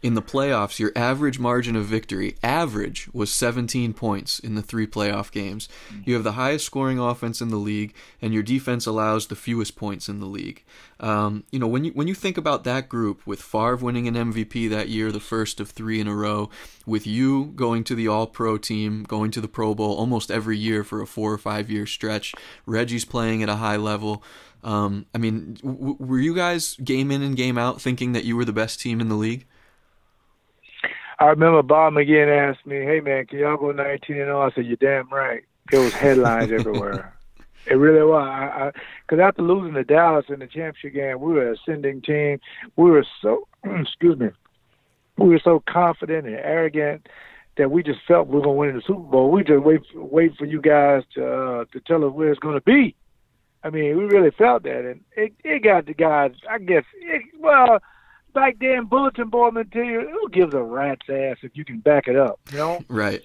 in 0.00 0.14
the 0.14 0.22
playoffs, 0.22 0.78
your 0.78 0.92
average 0.94 1.40
margin 1.40 1.74
of 1.74 1.86
victory, 1.86 2.36
average, 2.40 3.08
was 3.12 3.32
17 3.32 3.92
points 3.94 4.38
in 4.38 4.54
the 4.54 4.62
three 4.62 4.86
playoff 4.86 5.32
games. 5.32 5.68
You 6.04 6.14
have 6.14 6.22
the 6.22 6.32
highest 6.32 6.66
scoring 6.66 7.00
offense 7.00 7.40
in 7.40 7.48
the 7.48 7.56
league, 7.56 7.94
and 8.22 8.32
your 8.32 8.44
defense 8.44 8.86
allows 8.86 9.26
the 9.26 9.34
fewest 9.34 9.74
points 9.74 10.08
in 10.08 10.20
the 10.20 10.26
league. 10.26 10.64
Um, 11.00 11.42
you 11.50 11.58
know, 11.58 11.66
when 11.66 11.82
you 11.84 11.90
when 11.92 12.06
you 12.06 12.14
think 12.14 12.38
about 12.38 12.62
that 12.62 12.88
group, 12.88 13.26
with 13.26 13.42
Favre 13.42 13.76
winning 13.76 14.06
an 14.06 14.14
MVP 14.14 14.70
that 14.70 14.88
year, 14.88 15.10
the 15.10 15.18
first 15.18 15.58
of 15.58 15.70
three 15.70 16.00
in 16.00 16.06
a 16.06 16.14
row, 16.14 16.48
with 16.86 17.04
you 17.04 17.46
going 17.56 17.82
to 17.84 17.96
the 17.96 18.06
All 18.06 18.28
Pro 18.28 18.56
team, 18.56 19.02
going 19.02 19.32
to 19.32 19.40
the 19.40 19.48
Pro 19.48 19.74
Bowl 19.74 19.96
almost 19.96 20.30
every 20.30 20.58
year 20.58 20.84
for 20.84 21.02
a 21.02 21.06
four 21.08 21.32
or 21.32 21.38
five 21.38 21.70
year 21.70 21.86
stretch, 21.86 22.34
Reggie's 22.66 23.04
playing 23.04 23.42
at 23.42 23.48
a 23.48 23.56
high 23.56 23.76
level. 23.76 24.22
Um, 24.62 25.06
I 25.12 25.18
mean, 25.18 25.54
w- 25.62 25.96
were 25.98 26.18
you 26.18 26.34
guys 26.34 26.76
game 26.76 27.10
in 27.10 27.22
and 27.22 27.36
game 27.36 27.58
out 27.58 27.80
thinking 27.80 28.12
that 28.12 28.24
you 28.24 28.36
were 28.36 28.44
the 28.44 28.52
best 28.52 28.80
team 28.80 29.00
in 29.00 29.08
the 29.08 29.14
league? 29.16 29.46
I 31.20 31.26
remember 31.26 31.62
Bob 31.62 31.94
McGinn 31.94 32.28
asked 32.28 32.66
me, 32.66 32.76
"Hey 32.76 33.00
man, 33.00 33.26
can 33.26 33.40
y'all 33.40 33.56
go 33.56 33.72
19 33.72 34.16
and 34.16 34.26
0?" 34.26 34.40
I 34.40 34.50
said, 34.52 34.66
"You're 34.66 34.76
damn 34.76 35.08
right." 35.10 35.44
It 35.72 35.78
was 35.78 35.92
headlines 35.92 36.52
everywhere. 36.52 37.14
It 37.66 37.74
really 37.74 38.02
was. 38.02 38.72
Because 39.06 39.20
after 39.20 39.42
losing 39.42 39.74
to 39.74 39.84
Dallas 39.84 40.26
in 40.30 40.38
the 40.38 40.46
championship 40.46 40.94
game, 40.94 41.20
we 41.20 41.34
were 41.34 41.48
an 41.48 41.56
ascending 41.56 42.00
team. 42.00 42.40
We 42.76 42.90
were 42.90 43.04
so, 43.20 43.46
excuse 43.64 44.18
me, 44.18 44.28
we 45.18 45.28
were 45.28 45.40
so 45.42 45.62
confident 45.68 46.26
and 46.26 46.36
arrogant 46.36 47.08
that 47.58 47.70
we 47.70 47.82
just 47.82 47.98
felt 48.06 48.28
we 48.28 48.36
were 48.36 48.42
going 48.42 48.54
to 48.54 48.60
win 48.60 48.76
the 48.76 48.82
Super 48.86 49.00
Bowl. 49.00 49.30
We 49.30 49.44
just 49.44 49.62
wait, 49.62 49.82
wait 49.94 50.34
for 50.38 50.46
you 50.46 50.62
guys 50.62 51.02
to 51.14 51.26
uh, 51.26 51.64
to 51.72 51.80
tell 51.80 52.04
us 52.06 52.12
where 52.12 52.30
it's 52.30 52.38
going 52.38 52.54
to 52.54 52.62
be. 52.62 52.94
I 53.62 53.70
mean, 53.70 53.98
we 53.98 54.04
really 54.04 54.30
felt 54.30 54.62
that, 54.62 54.88
and 54.88 55.00
it 55.16 55.34
it 55.44 55.62
got 55.62 55.84
the 55.84 55.94
guys. 55.94 56.30
I 56.48 56.58
guess, 56.58 56.84
it, 57.02 57.22
well 57.38 57.80
back 58.34 58.56
then, 58.60 58.86
bulletin 58.86 59.28
board 59.28 59.54
material, 59.54 60.10
who 60.10 60.28
gives 60.30 60.54
a 60.54 60.62
rat's 60.62 61.08
ass 61.08 61.36
if 61.42 61.52
you 61.54 61.64
can 61.64 61.80
back 61.80 62.08
it 62.08 62.16
up, 62.16 62.40
you 62.50 62.58
know? 62.58 62.84
Right. 62.88 63.22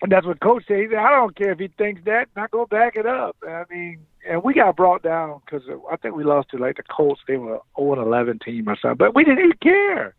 And 0.00 0.12
that's 0.12 0.26
what 0.26 0.40
coach 0.40 0.64
said. 0.68 0.78
He 0.78 0.86
said, 0.88 0.98
I 0.98 1.10
don't 1.10 1.34
care 1.34 1.50
if 1.50 1.58
he 1.58 1.68
thinks 1.76 2.02
that, 2.04 2.28
not 2.36 2.52
go 2.52 2.66
back 2.66 2.94
it 2.94 3.04
up. 3.04 3.36
I 3.42 3.64
mean, 3.68 4.06
and 4.28 4.42
we 4.44 4.54
got 4.54 4.76
brought 4.76 5.02
down 5.02 5.40
because 5.44 5.68
I 5.90 5.96
think 5.96 6.14
we 6.14 6.22
lost 6.22 6.50
to 6.50 6.58
like 6.58 6.76
the 6.76 6.84
Colts. 6.84 7.20
They 7.26 7.36
were 7.36 7.58
0 7.76 8.00
11 8.00 8.38
team 8.38 8.68
or 8.68 8.76
something, 8.80 8.96
but 8.96 9.14
we 9.14 9.24
didn't 9.24 9.40
even 9.40 9.58
care. 9.60 10.14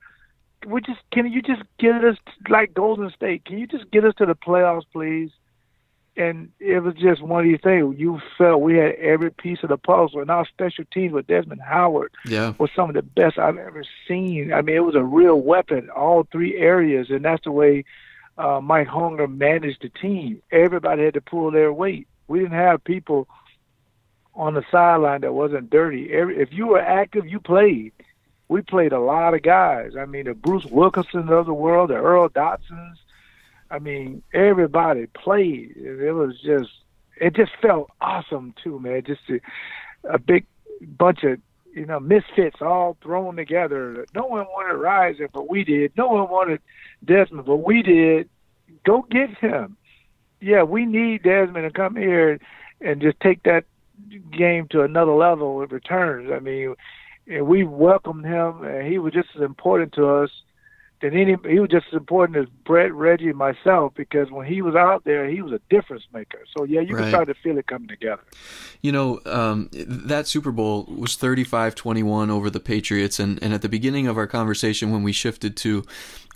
We 0.68 0.82
just 0.82 1.00
can 1.14 1.32
you 1.32 1.42
just 1.42 1.62
get 1.80 2.04
us 2.04 2.18
like 2.50 2.74
Golden 2.74 3.10
State? 3.12 3.46
Can 3.46 3.58
you 3.58 3.68
just 3.68 3.90
get 3.92 4.04
us 4.04 4.14
to 4.18 4.26
the 4.26 4.36
playoffs, 4.36 4.84
please? 4.92 5.30
And 6.20 6.52
it 6.60 6.84
was 6.84 6.96
just 6.96 7.22
one 7.22 7.46
of 7.46 7.50
these 7.50 7.62
things. 7.62 7.98
You 7.98 8.20
felt 8.38 8.62
we 8.62 8.76
had 8.76 8.96
every 8.96 9.32
piece 9.32 9.60
of 9.64 9.70
the 9.70 9.78
puzzle, 9.78 10.20
and 10.20 10.30
our 10.30 10.46
special 10.46 10.84
teams 10.94 11.14
with 11.14 11.28
Desmond 11.28 11.62
Howard 11.62 12.12
yeah. 12.26 12.54
was 12.58 12.70
some 12.76 12.90
of 12.90 12.96
the 12.96 13.02
best 13.02 13.40
I've 13.40 13.58
ever 13.58 13.84
seen. 14.06 14.52
I 14.52 14.62
mean, 14.62 14.76
it 14.76 14.84
was 14.84 14.96
a 14.96 15.04
real 15.04 15.40
weapon, 15.40 15.90
all 15.90 16.28
three 16.30 16.58
areas, 16.58 17.10
and 17.10 17.24
that's 17.24 17.46
the 17.46 17.54
way 17.54 17.86
uh, 18.38 18.60
Mike 18.62 18.90
Holmgren 18.90 19.38
managed 19.38 19.82
the 19.82 19.88
team. 19.88 20.42
Everybody 20.52 21.06
had 21.06 21.14
to 21.14 21.22
pull 21.22 21.52
their 21.52 21.72
weight. 21.72 22.08
We 22.28 22.40
didn't 22.40 22.52
have 22.58 22.84
people 22.84 23.30
on 24.36 24.56
the 24.56 24.64
sideline 24.70 25.22
that 25.22 25.34
wasn't 25.34 25.70
dirty. 25.70 26.12
Every, 26.12 26.38
if 26.38 26.52
you 26.52 26.68
were 26.68 26.82
active, 26.82 27.28
you 27.28 27.40
played. 27.40 27.94
We 28.50 28.62
played 28.62 28.92
a 28.92 29.00
lot 29.00 29.36
of 29.36 29.42
guys. 29.42 29.92
I 29.98 30.06
mean, 30.06 30.26
the 30.26 30.34
Bruce 30.34 30.66
Wilkerson 30.66 31.30
of 31.30 31.46
the 31.46 31.54
world, 31.54 31.92
the 31.92 31.96
Earl 31.96 32.30
Dotsons, 32.30 32.98
I 33.72 33.80
mean, 33.80 34.24
everybody 34.34 35.06
played. 35.08 35.74
It 35.76 36.14
was 36.14 36.40
just, 36.44 36.70
it 37.20 37.36
just 37.36 37.52
felt 37.62 37.92
awesome 38.02 38.54
too, 38.64 38.80
man. 38.80 39.04
Just 39.06 39.22
a, 39.30 39.40
a 40.14 40.20
big 40.20 40.46
bunch 40.82 41.24
of, 41.24 41.40
you 41.74 41.86
know, 41.86 42.00
misfits 42.00 42.62
all 42.62 42.98
thrown 43.04 43.36
together. 43.36 44.06
No 44.16 44.26
one 44.26 44.46
wanted 44.46 44.80
Rison, 44.80 45.30
but 45.32 45.50
we 45.50 45.64
did. 45.64 45.92
No 45.96 46.08
one 46.08 46.30
wanted 46.30 46.62
Desmond, 47.06 47.46
but 47.46 47.58
we 47.58 47.84
did. 47.84 48.30
Go 48.86 49.06
get 49.10 49.38
him. 49.38 49.78
Yeah, 50.42 50.64
we 50.64 50.86
need 50.86 51.24
Desmond 51.24 51.66
to 51.66 51.72
come 51.72 51.96
here 51.96 52.40
and 52.82 53.02
just 53.02 53.20
take 53.20 53.44
that 53.44 53.66
game 54.32 54.68
to 54.70 54.82
another 54.82 55.12
level 55.12 55.58
with 55.58 55.72
returns. 55.72 56.32
I 56.32 56.40
mean, 56.40 56.76
and 57.28 57.46
we 57.46 57.64
welcomed 57.64 58.26
him, 58.26 58.64
and 58.64 58.88
he 58.88 58.98
was 58.98 59.14
just 59.14 59.30
as 59.36 59.42
important 59.42 59.94
to 59.94 60.08
us 60.08 60.32
than 61.02 61.16
any. 61.16 61.36
He 61.48 61.60
was 61.60 61.70
just 61.70 61.88
as 61.88 61.94
important 61.94 62.38
as 62.38 62.46
Brett, 62.66 62.94
Reggie, 62.94 63.30
and 63.30 63.38
myself 63.38 63.94
because 63.96 64.32
when 64.32 64.46
he 64.46 64.62
was 64.62 64.76
out 64.76 65.04
there, 65.06 65.28
he 65.28 65.42
was 65.42 65.52
a 65.54 65.62
difference 65.70 66.04
maker. 66.14 66.40
So 66.56 66.64
yeah, 66.64 66.82
you 66.82 66.96
right. 66.96 67.04
can 67.04 67.10
start 67.10 67.28
to 67.28 67.34
feel 67.36 67.58
it 67.58 67.68
coming 67.68 67.88
together. 67.88 68.22
You 68.82 68.92
know, 68.92 69.20
um, 69.26 69.70
that 69.74 70.28
Super 70.28 70.52
Bowl 70.52 70.86
was 70.86 71.18
35-21 71.18 72.30
over 72.30 72.50
the 72.50 72.60
Patriots, 72.60 73.20
and 73.20 73.42
and 73.42 73.54
at 73.54 73.62
the 73.62 73.70
beginning 73.70 74.08
of 74.08 74.18
our 74.18 74.28
conversation 74.28 74.92
when 74.92 75.04
we 75.04 75.12
shifted 75.12 75.56
to 75.58 75.86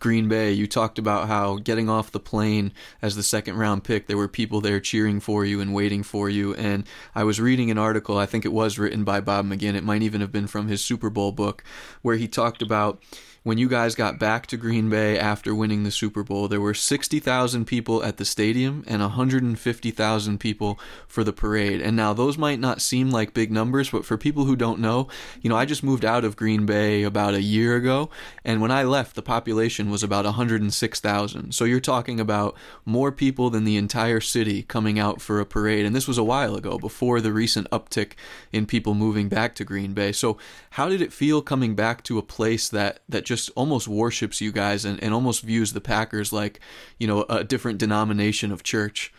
Green 0.03 0.27
Bay, 0.27 0.51
you 0.51 0.67
talked 0.67 0.99
about 0.99 1.29
how 1.29 1.55
getting 1.55 1.89
off 1.89 2.11
the 2.11 2.19
plane 2.19 2.73
as 3.01 3.15
the 3.15 3.23
second 3.23 3.55
round 3.55 3.85
pick, 3.85 4.07
there 4.07 4.17
were 4.17 4.27
people 4.27 4.59
there 4.59 4.81
cheering 4.81 5.21
for 5.21 5.45
you 5.45 5.61
and 5.61 5.73
waiting 5.73 6.03
for 6.03 6.29
you. 6.29 6.53
And 6.55 6.85
I 7.15 7.23
was 7.23 7.39
reading 7.39 7.71
an 7.71 7.77
article, 7.77 8.17
I 8.17 8.25
think 8.25 8.43
it 8.43 8.51
was 8.51 8.77
written 8.77 9.05
by 9.05 9.21
Bob 9.21 9.45
McGinn, 9.45 9.75
it 9.75 9.83
might 9.83 10.01
even 10.01 10.19
have 10.19 10.31
been 10.31 10.47
from 10.47 10.67
his 10.67 10.83
Super 10.83 11.09
Bowl 11.09 11.31
book, 11.31 11.63
where 12.01 12.17
he 12.17 12.27
talked 12.27 12.61
about 12.61 13.01
when 13.43 13.57
you 13.57 13.67
guys 13.67 13.93
got 13.93 14.17
back 14.17 14.47
to 14.47 14.57
Green 14.57 14.89
Bay 14.89 15.19
after 15.19 15.53
winning 15.53 15.83
the 15.83 15.91
Super 15.91 16.23
Bowl, 16.23 16.47
there 16.47 16.61
were 16.61 16.73
60,000 16.73 17.65
people 17.65 18.01
at 18.03 18.15
the 18.15 18.23
stadium 18.23 18.83
and 18.87 19.01
150,000 19.01 20.39
people 20.39 20.79
for 21.07 21.25
the 21.25 21.33
parade. 21.33 21.81
And 21.81 21.97
now 21.97 22.13
those 22.13 22.37
might 22.37 22.59
not 22.59 22.81
seem 22.81 23.09
like 23.09 23.33
big 23.33 23.51
numbers, 23.51 23.89
but 23.89 24.05
for 24.05 24.17
people 24.17 24.45
who 24.45 24.55
don't 24.55 24.79
know, 24.79 25.09
you 25.41 25.49
know, 25.49 25.57
I 25.57 25.65
just 25.65 25.83
moved 25.83 26.05
out 26.05 26.23
of 26.23 26.37
Green 26.37 26.65
Bay 26.65 27.03
about 27.03 27.33
a 27.33 27.41
year 27.41 27.75
ago, 27.75 28.09
and 28.45 28.61
when 28.61 28.71
I 28.71 28.83
left, 28.83 29.15
the 29.15 29.21
population 29.21 29.89
was 29.89 30.03
about 30.03 30.25
106,000. 30.25 31.53
So 31.53 31.65
you're 31.65 31.79
talking 31.81 32.19
about 32.19 32.55
more 32.85 33.11
people 33.11 33.49
than 33.49 33.65
the 33.65 33.77
entire 33.77 34.21
city 34.21 34.63
coming 34.63 34.97
out 34.97 35.21
for 35.21 35.39
a 35.41 35.45
parade. 35.45 35.85
And 35.85 35.95
this 35.95 36.07
was 36.07 36.17
a 36.17 36.23
while 36.23 36.55
ago, 36.55 36.77
before 36.77 37.19
the 37.19 37.33
recent 37.33 37.69
uptick 37.71 38.13
in 38.53 38.65
people 38.65 38.93
moving 38.93 39.27
back 39.27 39.53
to 39.55 39.65
Green 39.65 39.93
Bay. 39.93 40.13
So 40.13 40.37
how 40.71 40.87
did 40.87 41.01
it 41.01 41.11
feel 41.11 41.41
coming 41.41 41.75
back 41.75 42.03
to 42.03 42.17
a 42.17 42.23
place 42.23 42.69
that 42.69 43.01
that 43.09 43.25
just 43.25 43.32
just 43.35 43.49
almost 43.55 43.87
worships 43.87 44.41
you 44.41 44.51
guys 44.51 44.85
and, 44.85 45.01
and 45.03 45.13
almost 45.13 45.41
views 45.41 45.73
the 45.73 45.81
Packers 45.81 46.31
like, 46.31 46.59
you 46.99 47.07
know, 47.07 47.25
a 47.29 47.43
different 47.43 47.79
denomination 47.79 48.51
of 48.51 48.61
church. 48.61 49.11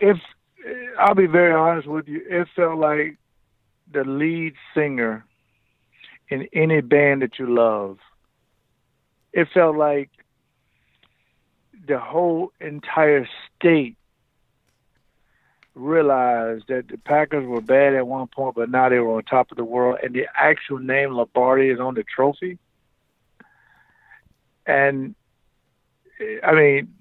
If 0.00 0.18
I'll 0.98 1.14
be 1.14 1.26
very 1.26 1.54
honest 1.54 1.86
with 1.86 2.08
you, 2.08 2.22
it 2.28 2.48
felt 2.56 2.78
like 2.78 3.16
the 3.92 4.02
lead 4.04 4.54
singer 4.74 5.24
in 6.28 6.48
any 6.52 6.80
band 6.80 7.22
that 7.22 7.38
you 7.38 7.46
love. 7.54 7.98
It 9.32 9.46
felt 9.54 9.76
like 9.76 10.10
the 11.86 11.98
whole 11.98 12.52
entire 12.60 13.28
state 13.54 13.96
realized 15.74 16.64
that 16.68 16.88
the 16.88 16.98
Packers 16.98 17.46
were 17.46 17.60
bad 17.60 17.94
at 17.94 18.06
one 18.06 18.28
point, 18.28 18.54
but 18.54 18.70
now 18.70 18.88
they 18.88 18.98
were 18.98 19.16
on 19.16 19.24
top 19.24 19.50
of 19.50 19.56
the 19.56 19.64
world, 19.64 19.98
and 20.02 20.14
the 20.14 20.26
actual 20.36 20.78
name 20.78 21.12
Lombardi 21.12 21.68
is 21.68 21.80
on 21.80 21.94
the 21.94 22.04
trophy. 22.04 22.58
And 24.66 25.14
I 26.44 26.52
mean, 26.54 26.94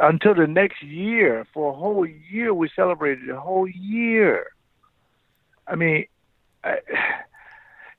until 0.00 0.34
the 0.34 0.46
next 0.46 0.82
year, 0.82 1.46
for 1.52 1.72
a 1.72 1.76
whole 1.76 2.06
year, 2.06 2.52
we 2.52 2.70
celebrated 2.74 3.28
the 3.28 3.38
whole 3.38 3.68
year. 3.68 4.46
I 5.66 5.76
mean, 5.76 6.06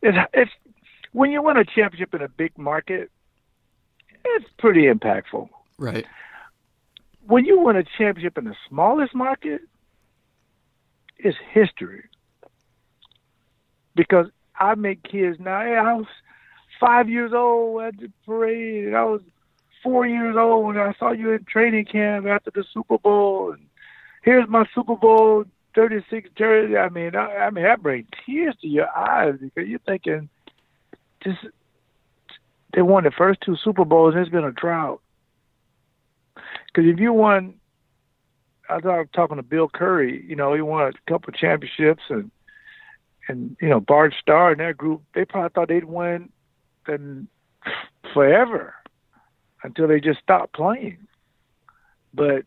it's, 0.02 0.18
it's 0.34 0.52
when 1.14 1.32
you 1.32 1.42
win 1.42 1.58
a 1.58 1.66
championship 1.66 2.14
in 2.14 2.22
a 2.22 2.28
big 2.28 2.58
market, 2.58 3.10
it's 4.24 4.46
pretty 4.58 4.84
impactful. 4.84 5.50
Right. 5.78 6.06
When 7.28 7.46
you 7.46 7.60
win 7.60 7.76
a 7.76 7.84
championship 7.84 8.38
in 8.38 8.46
the 8.46 8.56
smallest 8.68 9.16
market, 9.16 9.62
it's 11.18 11.38
history. 11.52 12.06
Because 13.96 14.28
I 14.60 14.76
make 14.76 15.04
kids 15.04 15.40
now. 15.40 15.62
Hey, 15.62 15.76
I 15.76 15.94
was 15.94 16.08
five 16.80 17.10
years 17.10 17.32
old 17.34 17.82
at 17.84 17.98
the 17.98 18.12
parade, 18.26 18.86
and 18.86 18.96
I 18.96 19.04
was 19.06 19.22
four 19.84 20.06
years 20.06 20.36
old 20.38 20.66
when 20.66 20.78
I 20.78 20.94
saw 20.98 21.12
you 21.12 21.32
in 21.32 21.44
training 21.46 21.86
camp 21.86 22.26
after 22.26 22.52
the 22.52 22.66
Super 22.74 22.98
Bowl. 22.98 23.52
And 23.52 23.66
here's 24.24 24.50
my 24.50 24.66
Super 24.74 24.96
Bowl 24.96 25.46
36 25.76 26.30
jersey. 26.38 26.78
I 26.78 26.90
mean, 26.90 27.16
I, 27.16 27.36
I 27.36 27.50
mean, 27.52 27.66
that 27.66 27.84
brings 27.84 28.08
tears 28.26 28.56
to 28.62 28.68
your 28.68 28.90
eyes 28.96 29.36
because 29.40 29.68
you're 29.70 29.80
thinking, 29.80 30.30
just 31.24 31.40
they 32.74 32.82
won 32.82 33.04
the 33.04 33.12
first 33.12 33.42
two 33.42 33.56
Super 33.56 33.86
Bowls, 33.86 34.14
and 34.14 34.22
it's 34.22 34.32
been 34.32 34.44
a 34.44 34.52
drought. 34.52 35.02
Because 36.68 36.90
if 36.90 37.00
you 37.00 37.14
won 37.14 37.56
I 38.70 38.80
thought 38.80 38.96
I 38.96 39.00
was 39.00 39.08
talking 39.14 39.38
to 39.38 39.44
Bill 39.44 39.70
Curry. 39.70 40.24
You 40.28 40.36
know, 40.36 40.54
he 40.54 40.62
won 40.62 40.88
a 40.88 41.12
couple 41.12 41.30
of 41.30 41.36
championships, 41.36 42.04
and 42.10 42.32
and 43.28 43.56
you 43.62 43.70
know 43.70 43.80
Bart 43.80 44.14
Starr 44.20 44.52
and 44.52 44.60
that 44.60 44.78
group. 44.78 45.02
They 45.14 45.26
probably 45.26 45.50
thought 45.54 45.68
they'd 45.68 45.84
win, 45.84 46.30
then 46.88 47.28
forever, 48.14 48.74
until 49.64 49.88
they 49.88 50.00
just 50.00 50.20
stopped 50.20 50.54
playing. 50.54 50.98
But 52.14 52.44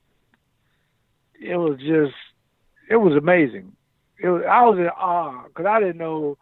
it 1.40 1.56
was 1.56 1.78
just, 1.78 2.14
it 2.90 2.96
was 2.96 3.14
amazing. 3.16 3.72
It 4.20 4.28
was, 4.28 4.42
I 4.48 4.62
was 4.62 4.78
in 4.78 4.88
awe 4.88 5.44
because 5.44 5.66
I 5.66 5.80
didn't 5.80 5.98
know. 5.98 6.38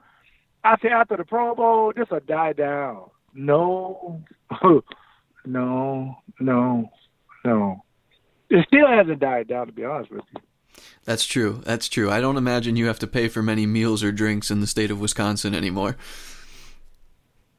I 0.65 0.77
think 0.77 0.94
after 0.94 1.16
the 1.16 1.24
Pro 1.24 1.55
Bowl, 1.55 1.93
this 1.94 2.09
will 2.11 2.20
die 2.20 2.53
down. 2.53 3.11
No, 3.35 4.23
no, 5.44 6.16
no, 6.40 6.90
no 7.44 7.85
it 8.51 8.66
still 8.66 8.86
hasn't 8.86 9.20
died 9.20 9.48
down, 9.48 9.66
to 9.66 9.73
be 9.73 9.85
honest 9.85 10.10
with 10.10 10.24
you. 10.35 10.40
That's 11.05 11.24
true. 11.24 11.62
That's 11.64 11.89
true. 11.89 12.10
I 12.10 12.20
don't 12.20 12.36
imagine 12.36 12.77
you 12.77 12.86
have 12.86 12.98
to 13.01 13.06
pay 13.06 13.28
for 13.28 13.43
many 13.43 13.66
meals 13.66 14.02
or 14.02 14.12
drinks 14.12 14.51
in 14.51 14.60
the 14.60 14.66
state 14.66 14.90
of 14.90 15.01
Wisconsin 15.01 15.55
anymore. 15.55 15.97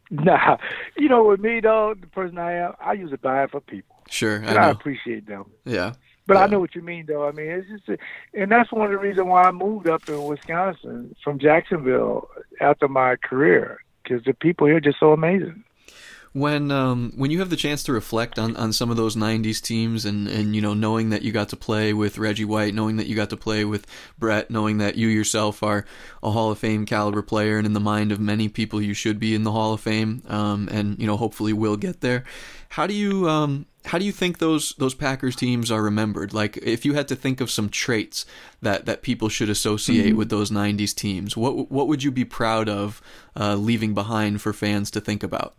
Nah, 0.09 0.57
you 0.95 1.09
know, 1.09 1.25
with 1.25 1.41
me 1.41 1.59
though, 1.59 1.93
the 1.99 2.07
person 2.07 2.37
I 2.37 2.53
am, 2.53 2.73
I 2.79 2.93
usually 2.93 3.17
buy 3.17 3.43
it 3.43 3.51
for 3.51 3.59
people. 3.59 3.95
Sure, 4.09 4.43
I, 4.45 4.55
I, 4.55 4.69
appreciate 4.69 5.27
them. 5.27 5.51
Yeah, 5.65 5.95
but 6.27 6.35
yeah. 6.35 6.43
I 6.43 6.47
know 6.47 6.61
what 6.61 6.75
you 6.75 6.81
mean, 6.81 7.07
though. 7.07 7.27
I 7.27 7.31
mean, 7.31 7.47
it's 7.47 7.67
just, 7.67 7.89
a, 7.89 7.97
and 8.33 8.49
that's 8.49 8.71
one 8.71 8.85
of 8.85 8.91
the 8.91 8.97
reasons 8.97 9.27
why 9.27 9.43
I 9.43 9.51
moved 9.51 9.89
up 9.89 10.07
in 10.07 10.23
Wisconsin 10.23 11.13
from 11.21 11.39
Jacksonville 11.39 12.29
after 12.61 12.87
my 12.87 13.17
career, 13.17 13.79
because 14.03 14.23
the 14.23 14.33
people 14.33 14.67
here 14.67 14.77
are 14.77 14.81
just 14.81 14.99
so 14.99 15.11
amazing 15.11 15.65
when 16.37 16.69
um, 16.69 17.11
when 17.15 17.31
you 17.31 17.39
have 17.39 17.49
the 17.49 17.55
chance 17.55 17.81
to 17.83 17.93
reflect 17.93 18.37
on, 18.37 18.55
on 18.55 18.71
some 18.71 18.91
of 18.91 18.97
those 18.97 19.15
'90s 19.15 19.61
teams, 19.61 20.05
and, 20.05 20.27
and 20.27 20.55
you 20.55 20.61
know 20.61 20.73
knowing 20.73 21.09
that 21.09 21.23
you 21.23 21.31
got 21.31 21.49
to 21.49 21.57
play 21.57 21.93
with 21.93 22.17
Reggie 22.17 22.45
White, 22.45 22.75
knowing 22.75 22.97
that 22.97 23.07
you 23.07 23.15
got 23.15 23.31
to 23.31 23.37
play 23.37 23.65
with 23.65 23.87
Brett, 24.19 24.51
knowing 24.51 24.77
that 24.77 24.95
you 24.95 25.07
yourself 25.07 25.63
are 25.63 25.85
a 26.21 26.31
Hall 26.31 26.51
of 26.51 26.59
Fame 26.59 26.85
caliber 26.85 27.23
player, 27.23 27.57
and 27.57 27.65
in 27.65 27.73
the 27.73 27.79
mind 27.79 28.11
of 28.11 28.19
many 28.19 28.49
people, 28.49 28.81
you 28.81 28.93
should 28.93 29.19
be 29.19 29.33
in 29.33 29.43
the 29.43 29.51
Hall 29.51 29.73
of 29.73 29.81
Fame, 29.81 30.21
um, 30.27 30.69
and 30.71 30.99
you 30.99 31.07
know 31.07 31.17
hopefully 31.17 31.53
will 31.53 31.75
get 31.75 32.01
there. 32.01 32.23
How 32.69 32.85
do 32.85 32.93
you 32.93 33.27
um, 33.27 33.65
how 33.87 33.97
do 33.97 34.05
you 34.05 34.11
think 34.11 34.37
those 34.37 34.75
those 34.77 34.93
Packers 34.93 35.35
teams 35.35 35.71
are 35.71 35.81
remembered? 35.81 36.33
Like, 36.33 36.57
if 36.57 36.85
you 36.85 36.93
had 36.93 37.07
to 37.07 37.15
think 37.15 37.41
of 37.41 37.49
some 37.49 37.69
traits 37.69 38.25
that, 38.61 38.85
that 38.85 39.01
people 39.01 39.29
should 39.29 39.49
associate 39.49 40.09
mm-hmm. 40.09 40.17
with 40.17 40.29
those 40.29 40.51
'90s 40.51 40.93
teams, 40.93 41.35
what 41.35 41.71
what 41.71 41.87
would 41.87 42.03
you 42.03 42.11
be 42.11 42.25
proud 42.25 42.69
of 42.69 43.01
uh, 43.35 43.55
leaving 43.55 43.95
behind 43.95 44.41
for 44.41 44.53
fans 44.53 44.91
to 44.91 45.01
think 45.01 45.23
about? 45.23 45.55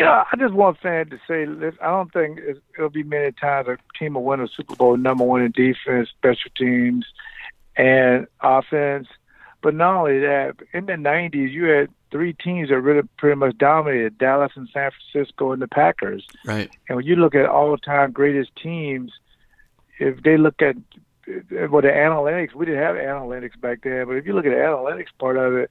You 0.00 0.06
know, 0.06 0.24
I 0.32 0.34
just 0.38 0.54
want 0.54 0.78
fans 0.80 1.10
to 1.10 1.18
say, 1.28 1.42
I 1.82 1.86
don't 1.90 2.10
think 2.10 2.40
it'll 2.74 2.88
be 2.88 3.02
many 3.02 3.32
times 3.32 3.68
a 3.68 3.76
team 3.98 4.14
will 4.14 4.24
win 4.24 4.40
a 4.40 4.48
Super 4.48 4.74
Bowl 4.74 4.96
number 4.96 5.24
one 5.24 5.42
in 5.42 5.50
defense, 5.50 6.08
special 6.08 6.50
teams, 6.56 7.04
and 7.76 8.26
offense. 8.40 9.08
But 9.60 9.74
not 9.74 9.96
only 9.96 10.20
that, 10.20 10.54
in 10.72 10.86
the 10.86 10.94
'90s, 10.94 11.52
you 11.52 11.64
had 11.64 11.90
three 12.10 12.32
teams 12.32 12.70
that 12.70 12.80
really 12.80 13.06
pretty 13.18 13.36
much 13.36 13.58
dominated: 13.58 14.16
Dallas 14.16 14.52
and 14.54 14.70
San 14.72 14.90
Francisco 15.12 15.52
and 15.52 15.60
the 15.60 15.68
Packers. 15.68 16.26
Right. 16.46 16.70
And 16.88 16.96
when 16.96 17.04
you 17.04 17.16
look 17.16 17.34
at 17.34 17.44
all-time 17.44 18.12
greatest 18.12 18.52
teams, 18.56 19.12
if 19.98 20.22
they 20.22 20.38
look 20.38 20.62
at 20.62 20.76
well, 21.26 21.82
the 21.82 21.88
analytics, 21.88 22.54
we 22.54 22.64
didn't 22.64 22.82
have 22.82 22.96
analytics 22.96 23.60
back 23.60 23.80
then, 23.82 24.06
but 24.06 24.16
if 24.16 24.24
you 24.24 24.32
look 24.32 24.46
at 24.46 24.50
the 24.50 24.56
analytics 24.56 25.08
part 25.18 25.36
of 25.36 25.56
it, 25.56 25.70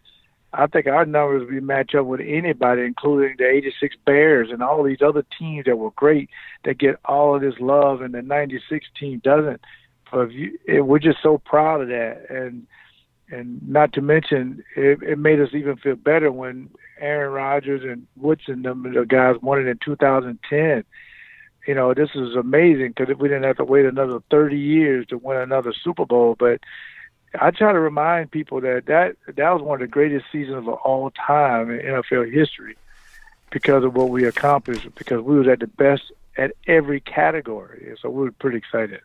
I 0.53 0.67
think 0.67 0.87
our 0.87 1.05
numbers 1.05 1.47
would 1.49 1.63
match 1.63 1.93
up 1.93 2.05
with 2.05 2.21
anybody, 2.21 2.83
including 2.83 3.35
the 3.37 3.47
86 3.47 3.95
Bears 4.05 4.49
and 4.51 4.63
all 4.63 4.83
these 4.83 5.01
other 5.01 5.23
teams 5.37 5.65
that 5.65 5.77
were 5.77 5.91
great 5.91 6.29
that 6.63 6.79
get 6.79 6.95
all 7.05 7.35
of 7.35 7.41
this 7.41 7.59
love, 7.59 8.01
and 8.01 8.13
the 8.13 8.21
96 8.21 8.85
team 8.99 9.19
doesn't. 9.23 9.61
But 10.11 10.31
you, 10.31 10.57
it, 10.65 10.81
we're 10.81 10.99
just 10.99 11.21
so 11.21 11.37
proud 11.37 11.81
of 11.81 11.89
that, 11.89 12.25
and 12.29 12.65
and 13.31 13.67
not 13.67 13.93
to 13.93 14.01
mention, 14.01 14.63
it, 14.75 15.03
it 15.03 15.19
made 15.19 15.39
us 15.39 15.49
even 15.53 15.77
feel 15.77 15.95
better 15.95 16.31
when 16.31 16.69
Aaron 16.99 17.31
Rodgers 17.31 17.83
and 17.83 18.07
Woodson, 18.15 18.63
the 18.63 19.05
guys, 19.07 19.35
won 19.41 19.59
it 19.59 19.67
in 19.67 19.77
2010. 19.77 20.83
You 21.67 21.75
know, 21.75 21.93
this 21.93 22.09
is 22.15 22.35
amazing 22.35 22.93
because 22.95 23.15
we 23.17 23.27
didn't 23.27 23.43
have 23.43 23.57
to 23.57 23.63
wait 23.63 23.85
another 23.85 24.19
30 24.31 24.57
years 24.57 25.05
to 25.07 25.19
win 25.19 25.37
another 25.37 25.73
Super 25.83 26.07
Bowl, 26.07 26.35
but 26.39 26.61
I 27.39 27.51
try 27.51 27.71
to 27.71 27.79
remind 27.79 28.31
people 28.31 28.61
that 28.61 28.85
that 28.87 29.15
that 29.27 29.51
was 29.51 29.61
one 29.61 29.75
of 29.75 29.81
the 29.81 29.87
greatest 29.87 30.25
seasons 30.31 30.67
of 30.67 30.67
all 30.67 31.11
time 31.11 31.69
in 31.69 31.79
NFL 31.79 32.31
history 32.31 32.77
because 33.51 33.83
of 33.83 33.95
what 33.95 34.09
we 34.09 34.25
accomplished. 34.25 34.87
Because 34.95 35.21
we 35.21 35.37
was 35.37 35.47
at 35.47 35.59
the 35.59 35.67
best 35.67 36.11
at 36.37 36.53
every 36.67 37.01
category. 37.01 37.95
So 38.01 38.09
we 38.09 38.23
were 38.23 38.31
pretty 38.31 38.57
excited 38.57 39.01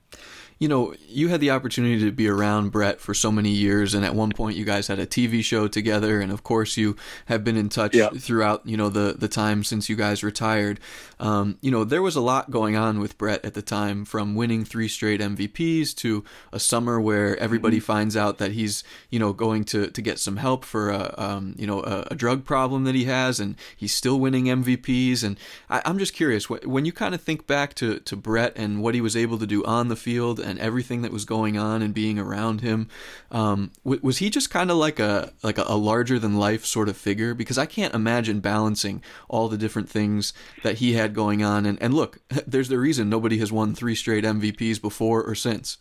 you 0.59 0.69
know, 0.69 0.95
you 1.09 1.29
had 1.29 1.41
the 1.41 1.51
opportunity 1.51 1.99
to 2.01 2.13
be 2.13 2.29
around 2.29 2.71
Brett 2.71 3.01
for 3.01 3.13
so 3.13 3.33
many 3.33 3.51
years, 3.51 3.93
and 3.95 4.05
at 4.05 4.15
one 4.15 4.31
point 4.31 4.57
you 4.57 4.65
guys 4.65 4.87
had 4.87 4.99
a 4.99 5.07
TV 5.07 5.43
show 5.43 5.67
together, 5.67 6.21
and 6.21 6.31
of 6.31 6.43
course 6.43 6.77
you 6.77 6.97
have 7.27 7.43
been 7.43 7.57
in 7.57 7.69
touch 7.69 7.95
yeah. 7.95 8.11
throughout, 8.11 8.65
you 8.65 8.77
know, 8.77 8.89
the 8.89 9.15
the 9.19 9.29
time 9.29 9.65
since 9.65 9.89
you 9.89 9.97
guys 9.97 10.23
retired. 10.23 10.79
Um, 11.19 11.59
you 11.61 11.71
know, 11.71 11.85
there 11.85 12.03
was 12.03 12.17
a 12.17 12.21
lot 12.21 12.51
going 12.51 12.77
on 12.77 13.01
with 13.01 13.19
Brett 13.19 13.45
at 13.45 13.55
the 13.55 13.63
time, 13.63 14.05
from 14.05 14.35
winning 14.35 14.65
three 14.65 14.89
straight 14.89 15.21
MVPs 15.21 15.95
to 15.97 16.25
a 16.53 16.61
summer 16.61 17.01
where 17.01 17.37
everybody 17.39 17.79
mm-hmm. 17.79 17.87
finds 17.87 18.17
out 18.17 18.39
that 18.39 18.53
he's, 18.53 18.85
you 19.11 19.19
know, 19.19 19.33
going 19.33 19.65
to 19.65 19.89
to 19.89 20.03
get 20.03 20.19
some 20.21 20.37
help 20.37 20.65
for 20.65 20.91
a, 20.91 21.15
um, 21.19 21.55
you 21.59 21.67
know, 21.67 21.81
a, 21.81 22.09
a, 22.13 22.15
drug 22.15 22.45
problem 22.45 22.85
that 22.85 22.95
he 22.95 23.05
has, 23.05 23.41
and 23.41 23.57
he's 23.77 23.95
still 23.95 24.21
winning 24.21 24.45
MVPs. 24.45 25.25
And 25.25 25.37
I, 25.69 25.83
I'm 25.85 25.99
just 25.99 26.15
curious, 26.15 26.49
when 26.49 26.85
you 26.85 26.93
kind 26.93 27.15
of 27.15 27.21
think 27.21 27.47
back 27.47 27.75
to 27.75 27.99
to 28.01 28.17
Brett 28.17 28.53
and 28.57 28.83
what 28.83 28.95
he 28.95 29.01
was 29.01 29.17
able 29.17 29.39
to 29.39 29.47
do 29.47 29.65
on 29.65 29.89
the 29.89 29.97
field 29.97 30.44
and 30.45 30.59
everything 30.59 31.03
that 31.03 31.13
was 31.13 31.25
going 31.25 31.57
on 31.59 31.83
and 31.83 31.95
being 31.95 32.19
around 32.19 32.61
him. 32.61 32.89
Um, 33.31 33.73
was 33.83 34.19
he 34.19 34.31
just 34.31 34.51
kind 34.51 34.71
of 34.71 34.77
like 34.77 35.01
a 35.01 35.33
like 35.43 35.59
a, 35.59 35.65
a 35.67 35.77
larger 35.77 36.19
than 36.19 36.37
life 36.37 36.65
sort 36.65 36.89
of 36.89 36.97
figure? 36.97 37.35
Because 37.35 37.59
I 37.59 37.67
can't 37.67 37.95
imagine 37.95 38.41
balancing 38.41 39.03
all 39.29 39.49
the 39.49 39.59
different 39.59 39.89
things 39.89 40.33
that 40.63 40.77
he 40.77 40.95
had 40.95 41.15
going 41.15 41.43
on. 41.43 41.67
And 41.67 41.81
and 41.83 41.95
look, 41.95 42.19
there's 42.47 42.69
the 42.69 42.79
reason 42.79 43.09
nobody 43.09 43.39
has 43.39 43.51
won 43.51 43.75
three 43.75 43.95
straight 43.95 44.25
MVPs 44.25 44.81
before 44.81 45.23
or 45.23 45.35
since. 45.35 45.79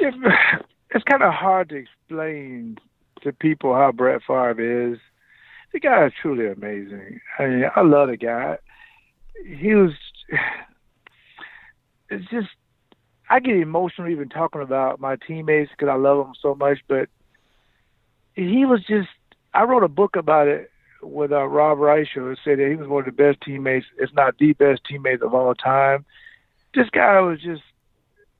It's 0.94 1.04
kind 1.04 1.22
of 1.22 1.34
hard 1.34 1.68
to 1.70 1.76
explain 1.76 2.78
to 3.22 3.32
people 3.32 3.74
how 3.74 3.92
Brett 3.92 4.22
Favre 4.26 4.92
is. 4.92 4.98
The 5.72 5.80
guy 5.80 6.06
is 6.06 6.12
truly 6.22 6.46
amazing. 6.46 7.20
I 7.38 7.46
mean, 7.46 7.64
I 7.74 7.82
love 7.82 8.08
the 8.08 8.16
guy. 8.16 8.56
He 9.44 9.74
was 9.74 9.92
it's 12.10 12.28
just 12.30 12.48
I 13.28 13.40
get 13.40 13.56
emotional 13.56 14.08
even 14.08 14.28
talking 14.28 14.62
about 14.62 15.00
my 15.00 15.16
teammates 15.16 15.70
because 15.70 15.90
I 15.90 15.96
love 15.96 16.26
them 16.26 16.34
so 16.40 16.54
much. 16.54 16.78
But 16.88 17.08
he 18.34 18.64
was 18.64 18.84
just 18.84 19.08
I 19.54 19.64
wrote 19.64 19.82
a 19.82 19.88
book 19.88 20.16
about 20.16 20.48
it 20.48 20.70
with 21.02 21.32
uh, 21.32 21.46
Rob 21.46 21.78
Reischel. 21.78 22.32
It 22.32 22.38
said 22.44 22.58
that 22.58 22.68
he 22.68 22.76
was 22.76 22.88
one 22.88 23.00
of 23.00 23.06
the 23.06 23.12
best 23.22 23.40
teammates, 23.40 23.86
if 23.98 24.12
not 24.14 24.38
the 24.38 24.52
best 24.52 24.82
teammate 24.90 25.22
of 25.22 25.34
all 25.34 25.54
time. 25.54 26.04
This 26.74 26.90
guy 26.90 27.20
was 27.20 27.40
just 27.40 27.62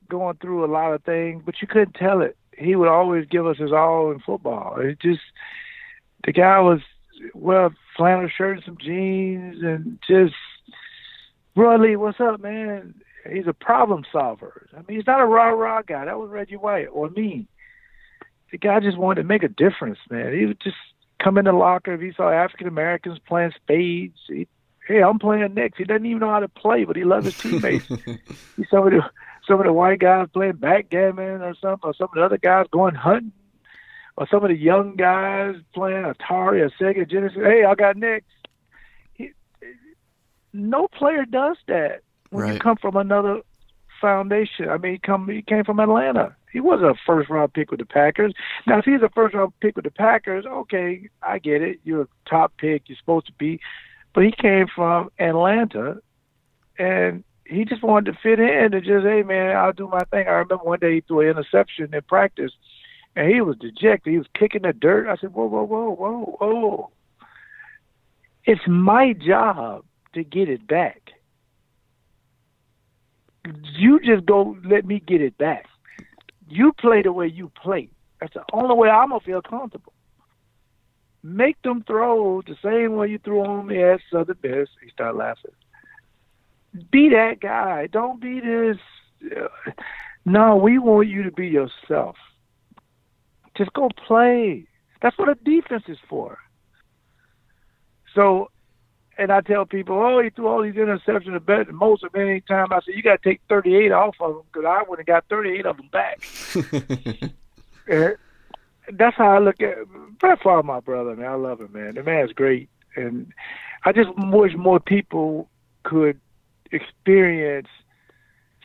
going 0.09 0.37
through 0.37 0.63
a 0.63 0.71
lot 0.71 0.93
of 0.93 1.03
things, 1.03 1.43
but 1.45 1.55
you 1.61 1.67
couldn't 1.67 1.95
tell 1.95 2.21
it. 2.21 2.37
He 2.57 2.75
would 2.75 2.87
always 2.87 3.27
give 3.27 3.45
us 3.45 3.57
his 3.57 3.71
all 3.71 4.11
in 4.11 4.19
football. 4.19 4.79
It 4.79 4.99
just 4.99 5.21
the 6.25 6.31
guy 6.31 6.59
was 6.59 6.79
well 7.33 7.71
flannel 7.95 8.29
shirt 8.29 8.57
and 8.57 8.65
some 8.65 8.77
jeans 8.77 9.63
and 9.63 9.99
just 10.07 10.35
Lee, 11.55 11.95
what's 11.95 12.19
up, 12.19 12.39
man? 12.39 12.93
He's 13.31 13.47
a 13.47 13.53
problem 13.53 14.03
solver. 14.11 14.67
I 14.73 14.77
mean, 14.87 14.97
he's 14.97 15.07
not 15.07 15.21
a 15.21 15.25
rah 15.25 15.49
rah 15.49 15.81
guy. 15.81 16.05
That 16.05 16.19
was 16.19 16.29
Reggie 16.29 16.57
White 16.57 16.87
or 16.91 17.09
me. 17.09 17.47
The 18.51 18.57
guy 18.57 18.79
just 18.79 18.97
wanted 18.97 19.21
to 19.21 19.27
make 19.27 19.43
a 19.43 19.49
difference, 19.49 19.99
man. 20.09 20.33
He 20.33 20.45
would 20.45 20.59
just 20.61 20.77
come 21.21 21.37
in 21.37 21.45
the 21.45 21.51
locker 21.51 21.93
if 21.93 22.01
he 22.01 22.13
saw 22.13 22.29
African 22.29 22.67
Americans 22.67 23.19
playing 23.27 23.51
spades. 23.55 24.17
He, 24.27 24.47
hey, 24.87 25.01
I'm 25.01 25.19
playing 25.19 25.53
next. 25.53 25.77
He 25.77 25.83
doesn't 25.83 26.05
even 26.05 26.19
know 26.19 26.29
how 26.29 26.39
to 26.39 26.47
play, 26.47 26.85
but 26.85 26.95
he 26.95 27.03
loves 27.03 27.25
his 27.25 27.37
teammates. 27.37 27.87
he 28.55 28.65
some 28.69 28.87
of 28.87 28.93
the 28.93 29.01
some 29.47 29.59
of 29.59 29.65
the 29.65 29.73
white 29.73 29.99
guys 29.99 30.27
playing 30.33 30.57
backgammon 30.57 31.41
or 31.41 31.55
something, 31.55 31.89
or 31.89 31.93
some 31.93 32.09
of 32.09 32.15
the 32.15 32.23
other 32.23 32.37
guys 32.37 32.67
going 32.71 32.95
hunting, 32.95 33.31
or 34.15 34.27
some 34.27 34.43
of 34.43 34.49
the 34.49 34.57
young 34.57 34.95
guys 34.95 35.55
playing 35.73 36.03
Atari 36.03 36.61
or 36.61 36.69
Sega 36.79 37.09
Genesis. 37.09 37.37
Hey, 37.41 37.63
I 37.63 37.75
got 37.75 37.97
next. 37.97 38.27
He, 39.13 39.31
no 40.53 40.87
player 40.87 41.25
does 41.25 41.57
that 41.67 42.01
when 42.29 42.43
right. 42.43 42.53
you 42.53 42.59
come 42.59 42.77
from 42.77 42.95
another 42.95 43.41
foundation. 43.99 44.69
I 44.69 44.77
mean, 44.77 44.93
he 44.93 44.99
come 44.99 45.27
he 45.29 45.41
came 45.41 45.63
from 45.63 45.79
Atlanta. 45.79 46.35
He 46.51 46.59
wasn't 46.59 46.91
a 46.91 46.95
first 47.05 47.29
round 47.29 47.53
pick 47.53 47.71
with 47.71 47.79
the 47.79 47.85
Packers. 47.85 48.33
Now, 48.65 48.79
if 48.79 48.85
he's 48.85 49.01
a 49.01 49.09
first 49.09 49.35
round 49.35 49.53
pick 49.59 49.75
with 49.75 49.85
the 49.85 49.91
Packers, 49.91 50.45
okay, 50.45 51.09
I 51.21 51.39
get 51.39 51.61
it. 51.61 51.79
You're 51.83 52.03
a 52.03 52.07
top 52.29 52.53
pick. 52.57 52.83
You're 52.87 52.97
supposed 52.97 53.27
to 53.27 53.33
be, 53.33 53.59
but 54.13 54.23
he 54.23 54.31
came 54.31 54.67
from 54.73 55.09
Atlanta, 55.19 56.01
and 56.77 57.23
he 57.45 57.65
just 57.65 57.83
wanted 57.83 58.11
to 58.11 58.19
fit 58.21 58.39
in 58.39 58.73
and 58.73 58.83
just, 58.83 59.05
hey 59.05 59.23
man, 59.23 59.55
I'll 59.55 59.73
do 59.73 59.87
my 59.87 60.03
thing. 60.11 60.27
I 60.27 60.31
remember 60.31 60.57
one 60.57 60.79
day 60.79 60.95
he 60.95 61.01
threw 61.01 61.21
an 61.21 61.29
interception 61.29 61.93
in 61.93 62.01
practice, 62.03 62.51
and 63.15 63.31
he 63.31 63.41
was 63.41 63.57
dejected. 63.57 64.11
He 64.11 64.17
was 64.17 64.27
kicking 64.37 64.63
the 64.63 64.73
dirt. 64.73 65.07
I 65.07 65.17
said, 65.17 65.33
whoa, 65.33 65.45
whoa, 65.45 65.63
whoa, 65.63 65.91
whoa, 65.91 66.37
whoa. 66.39 66.91
It's 68.45 68.61
my 68.67 69.13
job 69.13 69.83
to 70.13 70.23
get 70.23 70.49
it 70.49 70.65
back 70.67 71.11
you 73.75 73.99
just 73.99 74.25
go 74.25 74.57
let 74.65 74.85
me 74.85 75.01
get 75.05 75.21
it 75.21 75.37
back. 75.37 75.65
You 76.49 76.73
play 76.73 77.01
the 77.01 77.11
way 77.11 77.27
you 77.27 77.51
play. 77.61 77.89
That's 78.19 78.33
the 78.33 78.43
only 78.53 78.75
way 78.75 78.89
I'm 78.89 79.09
gonna 79.09 79.19
feel 79.19 79.41
comfortable. 79.41 79.93
Make 81.23 81.61
them 81.61 81.83
throw 81.85 82.41
the 82.41 82.55
same 82.63 82.95
way 82.95 83.09
you 83.09 83.19
threw 83.19 83.43
on 83.43 83.67
me 83.67 83.83
at 83.83 83.99
Southern 84.11 84.37
Miss. 84.43 84.69
He 84.81 84.89
started 84.91 85.17
laughing. 85.17 85.51
Be 86.91 87.09
that 87.09 87.39
guy. 87.41 87.87
Don't 87.87 88.21
be 88.21 88.39
this. 88.39 88.77
Uh, 89.35 89.71
no, 90.25 90.55
we 90.55 90.77
want 90.77 91.07
you 91.07 91.23
to 91.23 91.31
be 91.31 91.47
yourself. 91.47 92.15
Just 93.57 93.73
go 93.73 93.89
play. 94.07 94.67
That's 95.01 95.17
what 95.17 95.29
a 95.29 95.35
defense 95.35 95.83
is 95.87 95.97
for. 96.07 96.37
So 98.13 98.49
and 99.17 99.31
I 99.31 99.41
tell 99.41 99.65
people, 99.65 99.99
oh, 99.99 100.21
he 100.21 100.29
threw 100.29 100.47
all 100.47 100.61
these 100.61 100.75
interceptions 100.75 101.43
than 101.45 101.75
most 101.75 102.03
of 102.03 102.13
any 102.15 102.41
time. 102.41 102.71
I 102.71 102.79
said, 102.81 102.95
you 102.95 103.01
got 103.01 103.21
to 103.21 103.29
take 103.29 103.41
38 103.49 103.91
off 103.91 104.15
of 104.19 104.35
them 104.35 104.43
because 104.51 104.65
I 104.67 104.83
would 104.87 104.99
have 104.99 105.07
got 105.07 105.25
38 105.29 105.65
of 105.65 105.77
them 105.77 105.89
back. 105.91 106.23
and 107.87 108.15
that's 108.93 109.17
how 109.17 109.29
I 109.29 109.39
look 109.39 109.61
at 109.61 109.77
Brett 110.19 110.39
Favre, 110.43 110.63
my 110.63 110.79
brother, 110.79 111.15
man. 111.15 111.31
I 111.31 111.35
love 111.35 111.61
him, 111.61 111.71
man. 111.73 111.95
The 111.95 112.03
man's 112.03 112.31
great. 112.33 112.69
And 112.95 113.33
I 113.85 113.91
just 113.91 114.09
wish 114.17 114.53
more 114.55 114.79
people 114.79 115.49
could 115.83 116.19
experience 116.71 117.67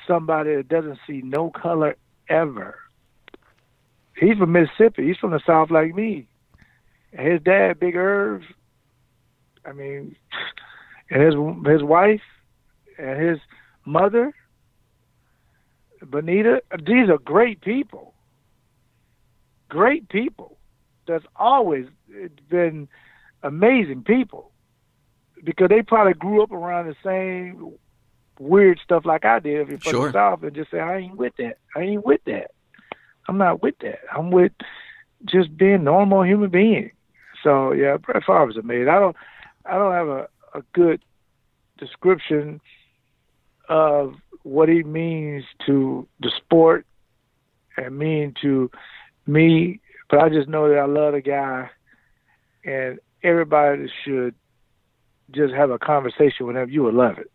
somebody 0.06 0.56
that 0.56 0.68
doesn't 0.68 0.98
see 1.06 1.22
no 1.22 1.50
color 1.50 1.96
ever. 2.28 2.78
He's 4.16 4.36
from 4.36 4.52
Mississippi. 4.52 5.06
He's 5.06 5.16
from 5.16 5.30
the 5.30 5.40
South 5.46 5.70
like 5.70 5.94
me. 5.94 6.28
his 7.12 7.40
dad, 7.42 7.80
Big 7.80 7.96
Irv, 7.96 8.42
I 9.64 9.72
mean, 9.72 10.16
and 11.10 11.22
his 11.22 11.34
his 11.66 11.82
wife 11.82 12.22
and 12.98 13.20
his 13.20 13.38
mother, 13.84 14.32
Bonita. 16.02 16.62
These 16.84 17.08
are 17.08 17.18
great 17.18 17.60
people. 17.60 18.14
Great 19.68 20.08
people. 20.08 20.58
That's 21.06 21.24
always 21.36 21.86
been 22.48 22.88
amazing 23.42 24.04
people 24.04 24.52
because 25.42 25.68
they 25.68 25.82
probably 25.82 26.14
grew 26.14 26.42
up 26.42 26.52
around 26.52 26.86
the 26.86 26.96
same 27.04 27.72
weird 28.38 28.80
stuff 28.82 29.04
like 29.04 29.24
I 29.24 29.38
did 29.38 29.68
from 29.68 29.78
sure. 29.78 30.06
the 30.06 30.12
South 30.12 30.42
and 30.42 30.54
just 30.54 30.70
say, 30.70 30.80
I 30.80 30.98
ain't 30.98 31.16
with 31.16 31.34
that. 31.38 31.58
I 31.76 31.80
ain't 31.80 32.04
with 32.04 32.20
that. 32.26 32.52
I'm 33.28 33.38
not 33.38 33.62
with 33.62 33.78
that. 33.80 34.00
I'm 34.14 34.30
with 34.30 34.52
just 35.24 35.56
being 35.56 35.84
normal 35.84 36.24
human 36.24 36.50
being. 36.50 36.90
So 37.42 37.72
yeah, 37.72 37.96
Brett 37.96 38.24
Favre 38.24 38.50
is 38.50 38.56
amazing. 38.56 38.88
I 38.88 38.98
don't 38.98 39.16
I 39.64 39.78
don't 39.78 39.92
have 39.92 40.08
a, 40.08 40.28
a 40.54 40.62
good 40.72 41.02
description 41.78 42.60
of 43.68 44.14
what 44.42 44.68
he 44.68 44.82
means 44.82 45.44
to 45.66 46.06
the 46.20 46.30
sport 46.36 46.86
and 47.76 47.96
mean 47.96 48.34
to 48.42 48.70
me, 49.26 49.80
but 50.10 50.20
I 50.20 50.28
just 50.28 50.48
know 50.48 50.68
that 50.68 50.78
I 50.78 50.86
love 50.86 51.14
the 51.14 51.20
guy 51.20 51.70
and 52.64 52.98
everybody 53.22 53.90
should 54.04 54.34
just 55.30 55.54
have 55.54 55.70
a 55.70 55.78
conversation 55.78 56.46
with 56.46 56.56
him. 56.56 56.70
You 56.70 56.82
would 56.84 56.94
love 56.94 57.18
it. 57.18 57.30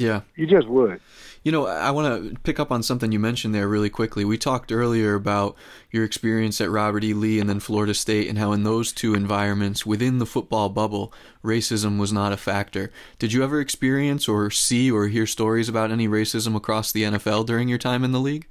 Yeah. 0.00 0.22
You 0.34 0.46
just 0.46 0.66
would. 0.66 0.98
You 1.42 1.52
know, 1.52 1.66
I 1.66 1.90
want 1.90 2.32
to 2.32 2.40
pick 2.40 2.58
up 2.58 2.72
on 2.72 2.82
something 2.82 3.12
you 3.12 3.18
mentioned 3.18 3.54
there 3.54 3.68
really 3.68 3.90
quickly. 3.90 4.24
We 4.24 4.38
talked 4.38 4.72
earlier 4.72 5.14
about 5.14 5.56
your 5.90 6.04
experience 6.04 6.58
at 6.60 6.70
Robert 6.70 7.04
E. 7.04 7.12
Lee 7.12 7.38
and 7.38 7.50
then 7.50 7.60
Florida 7.60 7.92
State, 7.92 8.26
and 8.28 8.38
how 8.38 8.52
in 8.52 8.62
those 8.62 8.92
two 8.92 9.14
environments 9.14 9.84
within 9.84 10.18
the 10.18 10.26
football 10.26 10.70
bubble, 10.70 11.12
racism 11.44 11.98
was 11.98 12.14
not 12.14 12.32
a 12.32 12.38
factor. 12.38 12.90
Did 13.18 13.34
you 13.34 13.44
ever 13.44 13.60
experience 13.60 14.26
or 14.26 14.50
see 14.50 14.90
or 14.90 15.08
hear 15.08 15.26
stories 15.26 15.68
about 15.68 15.90
any 15.90 16.08
racism 16.08 16.56
across 16.56 16.92
the 16.92 17.02
NFL 17.02 17.44
during 17.44 17.68
your 17.68 17.78
time 17.78 18.02
in 18.02 18.12
the 18.12 18.20
league? 18.20 18.46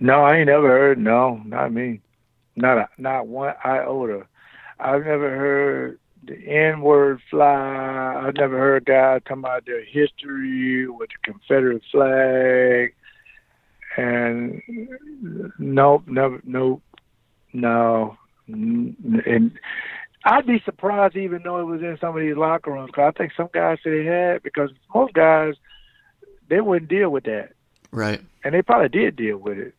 No, 0.00 0.24
I 0.24 0.38
ain't 0.38 0.46
never 0.46 0.66
heard. 0.68 0.98
No, 0.98 1.40
not 1.44 1.72
me. 1.72 2.00
Not 2.56 2.78
a, 2.78 2.88
not 2.98 3.28
one 3.28 3.54
iota. 3.64 4.26
I've 4.80 5.04
never 5.04 5.30
heard 5.30 5.98
the 6.24 6.34
N 6.46 6.80
word 6.82 7.20
fly. 7.30 7.44
I 7.46 8.30
never 8.36 8.56
heard 8.58 8.84
guys 8.84 9.22
talking 9.24 9.42
about 9.42 9.66
their 9.66 9.84
history 9.84 10.86
with 10.88 11.10
the 11.10 11.32
Confederate 11.32 11.82
flag. 11.90 12.94
And 13.96 14.62
nope, 15.58 16.04
never, 16.06 16.40
nope, 16.44 16.82
no. 17.52 18.16
And 18.46 19.58
I'd 20.24 20.46
be 20.46 20.62
surprised 20.64 21.16
even 21.16 21.42
though 21.42 21.60
it 21.60 21.64
was 21.64 21.82
in 21.82 21.98
some 22.00 22.16
of 22.16 22.22
these 22.22 22.36
locker 22.36 22.70
rooms. 22.72 22.90
Cause 22.94 23.12
I 23.14 23.18
think 23.18 23.32
some 23.36 23.50
guys 23.52 23.78
say 23.84 23.90
they 23.90 24.04
had 24.04 24.42
because 24.42 24.70
most 24.94 25.12
guys 25.14 25.54
they 26.48 26.60
wouldn't 26.60 26.90
deal 26.90 27.10
with 27.10 27.24
that, 27.24 27.52
Right. 27.90 28.20
and 28.44 28.54
they 28.54 28.62
probably 28.62 28.88
did 28.88 29.16
deal 29.16 29.38
with 29.38 29.58
it. 29.58 29.74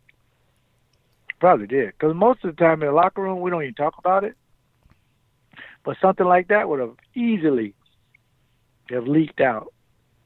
Probably 1.40 1.68
did 1.68 1.88
because 1.98 2.16
most 2.16 2.44
of 2.44 2.56
the 2.56 2.62
time 2.64 2.82
in 2.82 2.88
the 2.88 2.94
locker 2.94 3.22
room 3.22 3.42
we 3.42 3.50
don't 3.52 3.64
even 3.64 3.74
talk 3.76 3.96
about 3.98 4.24
it. 4.24 4.36
But 5.84 5.98
something 6.02 6.26
like 6.26 6.48
that 6.48 6.70
would 6.70 6.80
have 6.80 6.96
easily 7.16 7.74
have 8.90 9.08
leaked 9.08 9.42
out. 9.42 9.74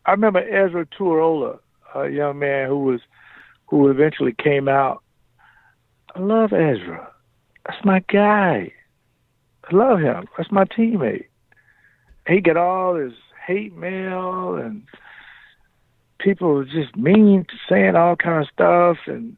I 0.05 0.11
remember 0.11 0.39
Ezra 0.39 0.85
Tuaolo, 0.85 1.59
a 1.95 2.09
young 2.09 2.39
man 2.39 2.67
who 2.67 2.83
was 2.83 3.01
who 3.67 3.89
eventually 3.89 4.33
came 4.33 4.67
out. 4.67 5.03
I 6.15 6.19
love 6.19 6.53
Ezra. 6.53 7.11
That's 7.65 7.83
my 7.83 7.99
guy. 8.11 8.71
I 9.69 9.75
love 9.75 9.99
him. 9.99 10.27
That's 10.37 10.51
my 10.51 10.63
teammate. 10.63 11.25
He 12.27 12.39
got 12.39 12.55
all 12.55 12.95
his 12.95 13.13
hate 13.45 13.75
mail 13.75 14.55
and 14.55 14.83
people 16.19 16.63
just 16.63 16.95
mean, 16.95 17.45
saying 17.69 17.95
all 17.95 18.15
kind 18.15 18.43
of 18.43 18.49
stuff, 18.51 18.97
and 19.05 19.37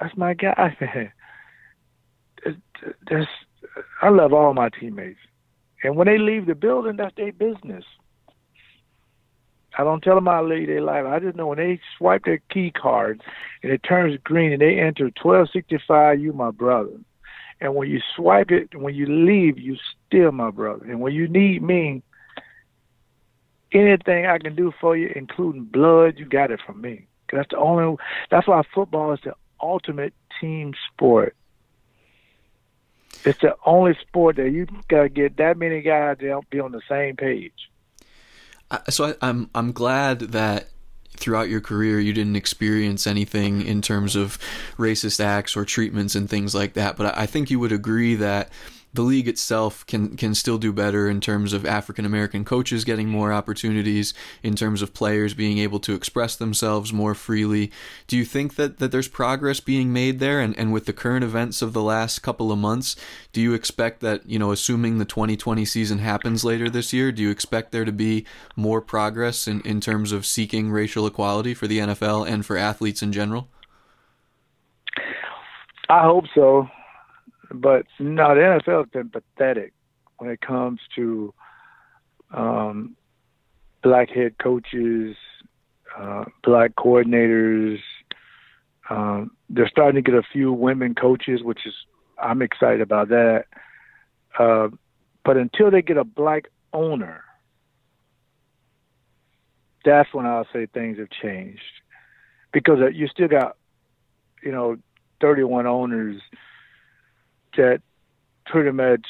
that's 0.00 0.16
my 0.16 0.34
guy, 0.34 0.76
man. 0.80 1.12
That's 3.10 3.26
I 4.02 4.08
love 4.10 4.32
all 4.32 4.54
my 4.54 4.68
teammates, 4.68 5.18
and 5.82 5.96
when 5.96 6.06
they 6.06 6.18
leave 6.18 6.46
the 6.46 6.54
building, 6.54 6.96
that's 6.96 7.14
their 7.16 7.32
business. 7.32 7.84
I 9.76 9.84
don't 9.84 10.02
tell 10.02 10.16
them 10.16 10.26
how 10.26 10.40
to 10.40 10.46
lead 10.46 10.68
their 10.68 10.82
life. 10.82 11.04
I 11.06 11.20
just 11.20 11.36
know 11.36 11.46
when 11.46 11.58
they 11.58 11.80
swipe 11.96 12.24
their 12.24 12.40
key 12.50 12.72
card 12.72 13.22
and 13.62 13.70
it 13.70 13.82
turns 13.82 14.18
green 14.24 14.52
and 14.52 14.60
they 14.60 14.78
enter 14.80 15.04
1265, 15.04 16.20
you 16.20 16.32
my 16.32 16.50
brother. 16.50 16.98
And 17.60 17.74
when 17.74 17.88
you 17.88 18.00
swipe 18.16 18.50
it, 18.50 18.74
when 18.74 18.94
you 18.94 19.06
leave, 19.06 19.58
you 19.58 19.76
still 20.06 20.32
my 20.32 20.50
brother. 20.50 20.84
And 20.84 21.00
when 21.00 21.12
you 21.12 21.28
need 21.28 21.62
me, 21.62 22.02
anything 23.72 24.26
I 24.26 24.38
can 24.38 24.54
do 24.54 24.72
for 24.80 24.96
you, 24.96 25.12
including 25.14 25.64
blood, 25.64 26.14
you 26.18 26.24
got 26.24 26.50
it 26.50 26.60
from 26.64 26.80
me. 26.80 27.06
that's 27.32 27.50
the 27.50 27.58
only. 27.58 27.96
That's 28.30 28.48
why 28.48 28.62
football 28.74 29.12
is 29.12 29.20
the 29.24 29.34
ultimate 29.60 30.14
team 30.40 30.72
sport. 30.92 31.36
It's 33.24 33.40
the 33.40 33.56
only 33.64 33.94
sport 34.00 34.36
that 34.36 34.50
you 34.50 34.66
gotta 34.88 35.08
get 35.08 35.36
that 35.36 35.58
many 35.58 35.80
guys 35.82 36.18
to 36.18 36.40
be 36.50 36.60
on 36.60 36.72
the 36.72 36.82
same 36.88 37.16
page. 37.16 37.70
So 38.90 39.06
I, 39.06 39.14
I'm 39.22 39.50
I'm 39.54 39.72
glad 39.72 40.20
that 40.20 40.68
throughout 41.16 41.48
your 41.48 41.60
career 41.60 41.98
you 41.98 42.12
didn't 42.12 42.36
experience 42.36 43.06
anything 43.06 43.62
in 43.62 43.82
terms 43.82 44.14
of 44.14 44.38
racist 44.76 45.20
acts 45.20 45.56
or 45.56 45.64
treatments 45.64 46.14
and 46.14 46.30
things 46.30 46.54
like 46.54 46.74
that. 46.74 46.96
But 46.96 47.16
I 47.18 47.26
think 47.26 47.50
you 47.50 47.58
would 47.58 47.72
agree 47.72 48.14
that 48.16 48.50
the 48.94 49.02
league 49.02 49.28
itself 49.28 49.86
can 49.86 50.16
can 50.16 50.34
still 50.34 50.58
do 50.58 50.72
better 50.72 51.08
in 51.08 51.20
terms 51.20 51.52
of 51.52 51.66
African 51.66 52.04
American 52.04 52.44
coaches 52.44 52.84
getting 52.84 53.08
more 53.08 53.32
opportunities, 53.32 54.14
in 54.42 54.56
terms 54.56 54.82
of 54.82 54.94
players 54.94 55.34
being 55.34 55.58
able 55.58 55.78
to 55.80 55.94
express 55.94 56.36
themselves 56.36 56.92
more 56.92 57.14
freely. 57.14 57.70
Do 58.06 58.16
you 58.16 58.24
think 58.24 58.54
that, 58.56 58.78
that 58.78 58.90
there's 58.90 59.08
progress 59.08 59.60
being 59.60 59.92
made 59.92 60.18
there? 60.18 60.40
And, 60.40 60.58
and 60.58 60.72
with 60.72 60.86
the 60.86 60.92
current 60.92 61.24
events 61.24 61.62
of 61.62 61.72
the 61.72 61.82
last 61.82 62.20
couple 62.20 62.50
of 62.50 62.58
months, 62.58 62.96
do 63.32 63.40
you 63.40 63.54
expect 63.54 64.00
that, 64.00 64.28
you 64.28 64.38
know, 64.38 64.52
assuming 64.52 64.98
the 64.98 65.04
2020 65.04 65.64
season 65.64 65.98
happens 65.98 66.44
later 66.44 66.70
this 66.70 66.92
year, 66.92 67.12
do 67.12 67.22
you 67.22 67.30
expect 67.30 67.72
there 67.72 67.84
to 67.84 67.92
be 67.92 68.24
more 68.56 68.80
progress 68.80 69.46
in, 69.46 69.60
in 69.62 69.80
terms 69.80 70.12
of 70.12 70.24
seeking 70.24 70.70
racial 70.70 71.06
equality 71.06 71.54
for 71.54 71.66
the 71.66 71.78
NFL 71.78 72.28
and 72.28 72.44
for 72.44 72.56
athletes 72.56 73.02
in 73.02 73.12
general? 73.12 73.48
I 75.90 76.02
hope 76.02 76.24
so, 76.34 76.68
but 77.52 77.86
no, 77.98 78.34
the 78.34 78.40
NFL 78.40 78.84
has 78.84 78.90
been 78.90 79.10
pathetic 79.10 79.72
when 80.18 80.30
it 80.30 80.40
comes 80.40 80.80
to 80.96 81.32
um, 82.32 82.96
black 83.82 84.10
head 84.10 84.36
coaches, 84.38 85.16
uh, 85.96 86.24
black 86.42 86.74
coordinators. 86.74 87.78
Um, 88.90 89.32
they're 89.48 89.68
starting 89.68 90.02
to 90.02 90.10
get 90.10 90.18
a 90.18 90.26
few 90.32 90.52
women 90.52 90.94
coaches, 90.94 91.42
which 91.42 91.66
is 91.66 91.74
I'm 92.18 92.42
excited 92.42 92.80
about 92.80 93.08
that. 93.08 93.44
Uh, 94.38 94.68
but 95.24 95.36
until 95.36 95.70
they 95.70 95.82
get 95.82 95.96
a 95.96 96.04
black 96.04 96.48
owner, 96.72 97.22
that's 99.84 100.12
when 100.12 100.26
I'll 100.26 100.46
say 100.52 100.66
things 100.66 100.98
have 100.98 101.10
changed 101.10 101.62
because 102.52 102.78
uh, 102.80 102.88
you 102.88 103.08
still 103.08 103.28
got, 103.28 103.56
you 104.42 104.52
know, 104.52 104.76
31 105.20 105.66
owners 105.66 106.20
that 107.58 107.82
pretty 108.46 108.70
much 108.72 109.06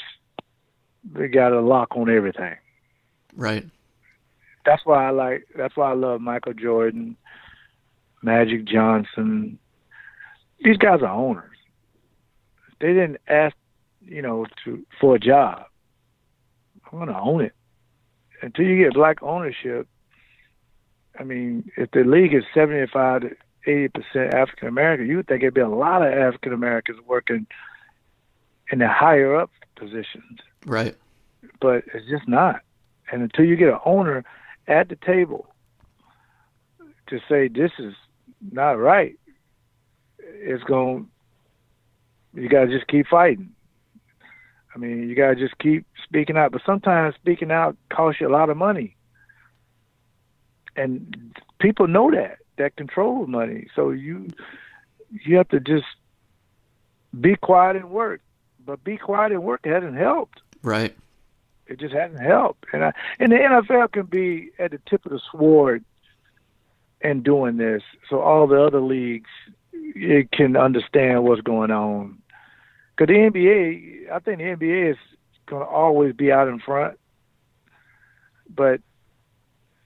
they 1.04 1.28
got 1.28 1.52
a 1.52 1.60
lock 1.60 1.96
on 1.96 2.10
everything. 2.10 2.56
Right. 3.34 3.64
That's 4.64 4.84
why 4.84 5.06
I 5.06 5.10
like. 5.10 5.46
That's 5.56 5.76
why 5.76 5.90
I 5.90 5.94
love 5.94 6.20
Michael 6.20 6.52
Jordan, 6.52 7.16
Magic 8.22 8.64
Johnson. 8.64 9.58
These 10.60 10.76
guys 10.76 11.00
are 11.02 11.06
owners. 11.14 11.56
They 12.80 12.88
didn't 12.88 13.18
ask, 13.28 13.56
you 14.04 14.22
know, 14.22 14.46
to 14.64 14.84
for 15.00 15.14
a 15.14 15.20
job. 15.20 15.64
I'm 16.90 16.98
gonna 16.98 17.18
own 17.18 17.42
it. 17.42 17.52
Until 18.42 18.66
you 18.66 18.84
get 18.84 18.94
black 18.94 19.22
ownership, 19.22 19.88
I 21.18 21.24
mean, 21.24 21.70
if 21.76 21.90
the 21.92 22.04
league 22.04 22.34
is 22.34 22.44
75 22.54 23.22
to 23.22 23.36
80 23.66 23.88
percent 23.88 24.34
African 24.34 24.68
American, 24.68 25.06
you 25.06 25.16
would 25.16 25.26
think 25.26 25.42
it'd 25.42 25.54
be 25.54 25.60
a 25.60 25.68
lot 25.68 26.02
of 26.02 26.12
African 26.12 26.52
Americans 26.52 26.98
working 27.06 27.46
in 28.70 28.78
the 28.80 28.88
higher 28.88 29.36
up 29.36 29.50
positions, 29.76 30.40
Right. 30.66 30.94
but 31.60 31.84
it's 31.94 32.08
just 32.08 32.28
not. 32.28 32.60
And 33.10 33.22
until 33.22 33.44
you 33.44 33.56
get 33.56 33.68
an 33.68 33.78
owner 33.84 34.24
at 34.66 34.88
the 34.88 34.96
table 34.96 35.54
to 37.06 37.20
say 37.28 37.48
this 37.48 37.72
is 37.78 37.94
not 38.52 38.72
right, 38.72 39.18
it's 40.18 40.62
going. 40.64 41.08
You 42.34 42.48
gotta 42.48 42.68
just 42.68 42.86
keep 42.88 43.06
fighting. 43.06 43.54
I 44.74 44.78
mean, 44.78 45.08
you 45.08 45.14
gotta 45.14 45.34
just 45.34 45.58
keep 45.58 45.86
speaking 46.04 46.36
out. 46.36 46.52
But 46.52 46.62
sometimes 46.66 47.14
speaking 47.14 47.50
out 47.50 47.76
costs 47.90 48.20
you 48.20 48.28
a 48.28 48.30
lot 48.30 48.50
of 48.50 48.56
money, 48.56 48.94
and 50.76 51.32
people 51.58 51.86
know 51.88 52.10
that 52.10 52.38
that 52.58 52.76
control 52.76 53.26
money. 53.26 53.68
So 53.74 53.90
you 53.90 54.28
you 55.10 55.36
have 55.38 55.48
to 55.48 55.60
just 55.60 55.86
be 57.18 57.36
quiet 57.36 57.76
and 57.76 57.90
work. 57.90 58.20
But 58.68 58.84
be 58.84 58.98
quiet 58.98 59.32
and 59.32 59.42
work 59.42 59.64
hasn't 59.64 59.96
helped. 59.96 60.42
Right. 60.62 60.94
It 61.68 61.80
just 61.80 61.94
hasn't 61.94 62.20
helped. 62.20 62.66
And 62.74 62.84
I, 62.84 62.92
and 63.18 63.32
the 63.32 63.36
NFL 63.36 63.92
can 63.92 64.04
be 64.04 64.50
at 64.58 64.72
the 64.72 64.80
tip 64.86 65.06
of 65.06 65.12
the 65.12 65.20
sword 65.32 65.82
in 67.00 67.22
doing 67.22 67.56
this, 67.56 67.82
so 68.10 68.20
all 68.20 68.46
the 68.46 68.62
other 68.62 68.82
leagues 68.82 69.30
it 69.72 70.30
can 70.32 70.54
understand 70.54 71.24
what's 71.24 71.40
going 71.40 71.70
on. 71.70 72.18
Because 72.94 73.06
the 73.06 73.30
NBA, 73.30 74.12
I 74.12 74.18
think 74.18 74.36
the 74.36 74.44
NBA 74.44 74.90
is 74.90 74.98
going 75.46 75.64
to 75.64 75.68
always 75.70 76.14
be 76.14 76.30
out 76.30 76.48
in 76.48 76.58
front. 76.58 76.98
But 78.54 78.82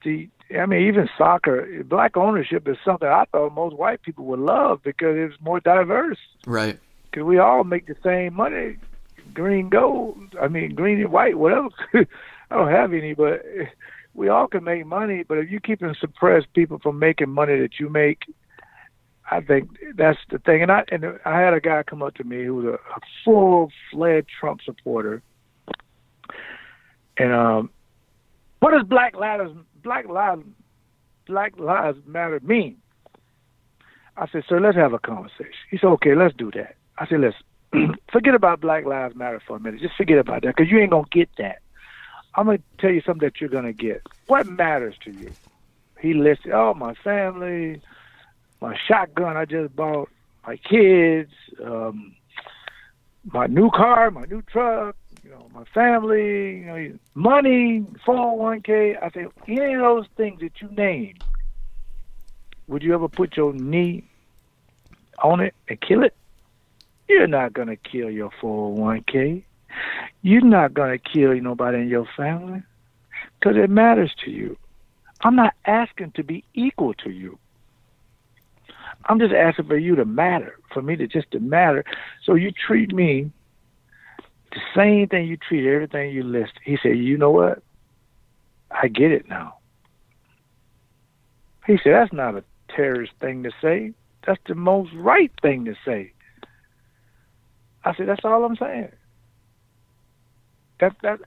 the, 0.03 0.27
I 0.59 0.65
mean, 0.65 0.89
even 0.89 1.07
soccer, 1.17 1.85
black 1.85 2.17
ownership 2.17 2.67
is 2.67 2.75
something 2.83 3.07
I 3.07 3.23
thought 3.31 3.53
most 3.53 3.77
white 3.77 4.01
people 4.01 4.25
would 4.25 4.39
love 4.39 4.81
because 4.83 5.15
it's 5.15 5.41
more 5.41 5.61
diverse 5.61 6.19
Right. 6.45 6.77
Because 7.13 7.27
we 7.27 7.37
all 7.37 7.63
make 7.63 7.85
the 7.85 7.95
same 8.03 8.33
money, 8.33 8.77
green, 9.33 9.69
gold. 9.69 10.17
I 10.41 10.47
mean, 10.47 10.73
green 10.73 10.99
and 10.99 11.11
white, 11.11 11.37
whatever. 11.37 11.69
I 11.93 12.55
don't 12.55 12.71
have 12.71 12.91
any, 12.91 13.13
but 13.13 13.43
we 14.15 14.29
all 14.29 14.47
can 14.47 14.63
make 14.63 14.85
money. 14.87 15.23
But 15.23 15.37
if 15.37 15.51
you 15.51 15.59
keep 15.59 15.83
and 15.83 15.95
suppress 15.99 16.43
people 16.55 16.79
from 16.79 16.97
making 16.97 17.29
money 17.29 17.59
that 17.59 17.79
you 17.79 17.89
make, 17.89 18.23
I 19.29 19.41
think 19.41 19.69
that's 19.95 20.17
the 20.31 20.39
thing. 20.39 20.63
And 20.63 20.71
I 20.71 20.83
and 20.91 21.05
I 21.23 21.39
had 21.39 21.53
a 21.53 21.61
guy 21.61 21.83
come 21.83 22.01
up 22.01 22.15
to 22.15 22.23
me 22.23 22.43
who 22.43 22.55
was 22.55 22.65
a, 22.65 22.73
a 22.73 22.99
full-fledged 23.23 24.29
Trump 24.39 24.61
supporter, 24.65 25.21
and 27.17 27.31
um, 27.31 27.69
what 28.59 28.71
does 28.71 28.87
Black 28.87 29.15
Lives 29.15 29.51
Black 29.83 30.07
Lives 30.07 30.43
Black 31.27 31.59
Lives 31.59 31.99
Matter 32.07 32.39
mean? 32.43 32.77
I 34.17 34.27
said, 34.31 34.43
sir, 34.47 34.59
let's 34.59 34.77
have 34.77 34.93
a 34.93 34.99
conversation. 34.99 35.53
He 35.71 35.77
said, 35.77 35.87
okay, 35.87 36.13
let's 36.13 36.35
do 36.35 36.51
that. 36.51 36.75
I 36.97 37.07
said, 37.07 37.21
listen, 37.21 37.95
forget 38.11 38.35
about 38.35 38.61
Black 38.61 38.85
Lives 38.85 39.15
Matter 39.15 39.41
for 39.45 39.57
a 39.57 39.59
minute. 39.59 39.81
Just 39.81 39.95
forget 39.95 40.17
about 40.17 40.43
that 40.43 40.55
because 40.55 40.71
you 40.71 40.79
ain't 40.79 40.91
going 40.91 41.05
to 41.05 41.09
get 41.09 41.29
that. 41.37 41.59
I'm 42.35 42.45
going 42.45 42.57
to 42.57 42.63
tell 42.79 42.91
you 42.91 43.01
something 43.01 43.27
that 43.27 43.39
you're 43.39 43.49
going 43.49 43.65
to 43.65 43.73
get. 43.73 44.01
What 44.27 44.47
matters 44.47 44.95
to 45.05 45.11
you? 45.11 45.35
He 45.99 46.13
listed, 46.13 46.51
oh, 46.51 46.73
my 46.73 46.93
family, 47.03 47.81
my 48.61 48.77
shotgun 48.87 49.37
I 49.37 49.45
just 49.45 49.75
bought, 49.75 50.09
my 50.45 50.57
kids, 50.57 51.31
um, 51.63 52.15
my 53.25 53.47
new 53.47 53.69
car, 53.69 54.11
my 54.11 54.25
new 54.25 54.41
truck, 54.41 54.95
you 55.23 55.29
know, 55.29 55.49
my 55.53 55.63
family, 55.73 56.57
you 56.57 56.65
know, 56.65 56.99
money, 57.13 57.85
401k. 58.05 59.01
I 59.01 59.09
said, 59.11 59.27
any 59.47 59.75
of 59.75 59.81
those 59.81 60.05
things 60.17 60.41
that 60.41 60.61
you 60.61 60.69
named, 60.69 61.23
would 62.67 62.83
you 62.83 62.93
ever 62.93 63.07
put 63.07 63.37
your 63.37 63.53
knee 63.53 64.09
on 65.21 65.39
it 65.39 65.53
and 65.69 65.79
kill 65.79 66.03
it? 66.03 66.15
You're 67.07 67.27
not 67.27 67.53
going 67.53 67.67
to 67.67 67.75
kill 67.75 68.09
your 68.09 68.31
401k. 68.41 69.43
You're 70.21 70.41
not 70.41 70.73
going 70.73 70.97
to 70.97 71.09
kill 71.09 71.33
nobody 71.35 71.79
in 71.79 71.89
your 71.89 72.07
family 72.15 72.63
because 73.39 73.57
it 73.57 73.69
matters 73.69 74.13
to 74.23 74.31
you. 74.31 74.57
I'm 75.21 75.35
not 75.35 75.53
asking 75.65 76.11
to 76.11 76.23
be 76.23 76.43
equal 76.53 76.93
to 76.95 77.09
you. 77.09 77.37
I'm 79.05 79.19
just 79.19 79.33
asking 79.33 79.67
for 79.67 79.77
you 79.77 79.95
to 79.95 80.05
matter, 80.05 80.57
for 80.73 80.81
me 80.81 80.95
to 80.95 81.07
just 81.07 81.31
to 81.31 81.39
matter. 81.39 81.83
So 82.23 82.35
you 82.35 82.51
treat 82.51 82.93
me 82.93 83.31
the 84.51 84.61
same 84.75 85.07
thing 85.07 85.27
you 85.27 85.37
treat 85.37 85.67
everything 85.67 86.11
you 86.11 86.23
list. 86.23 86.53
He 86.63 86.77
said, 86.81 86.97
you 86.97 87.17
know 87.17 87.31
what? 87.31 87.63
I 88.71 88.87
get 88.87 89.11
it 89.11 89.27
now. 89.27 89.57
He 91.65 91.77
said, 91.83 91.93
that's 91.93 92.13
not 92.13 92.35
a 92.35 92.43
terrorist 92.69 93.13
thing 93.19 93.43
to 93.43 93.51
say. 93.61 93.93
That's 94.25 94.41
the 94.47 94.55
most 94.55 94.91
right 94.93 95.31
thing 95.41 95.65
to 95.65 95.75
say. 95.85 96.13
I 97.85 97.95
said, 97.95 98.07
that's 98.07 98.23
all 98.23 98.45
I'm 98.45 98.55
saying. 98.55 98.89
That 100.79 100.95
that 101.01 101.19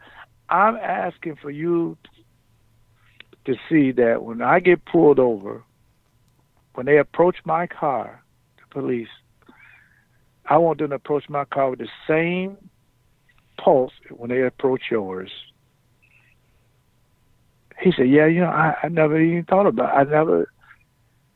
I'm 0.48 0.76
asking 0.76 1.36
for 1.40 1.50
you 1.50 1.96
to 3.44 3.54
see 3.68 3.92
that 3.92 4.22
when 4.22 4.42
I 4.42 4.60
get 4.60 4.84
pulled 4.84 5.18
over, 5.18 5.62
when 6.74 6.86
they 6.86 6.98
approach 6.98 7.36
my 7.44 7.66
car, 7.66 8.22
the 8.56 8.74
police, 8.74 9.08
I 10.46 10.58
want 10.58 10.78
them 10.78 10.90
to 10.90 10.96
approach 10.96 11.28
my 11.28 11.44
car 11.44 11.70
with 11.70 11.80
the 11.80 11.88
same 12.08 12.56
pulse 13.58 13.92
when 14.10 14.30
they 14.30 14.42
approach 14.42 14.82
yours. 14.90 15.30
He 17.80 17.92
said, 17.92 18.08
"Yeah, 18.08 18.26
you 18.26 18.40
know, 18.40 18.48
I, 18.48 18.74
I 18.82 18.88
never 18.88 19.20
even 19.20 19.44
thought 19.44 19.66
about. 19.66 19.90
It. 19.94 20.08
I 20.08 20.10
never, 20.10 20.50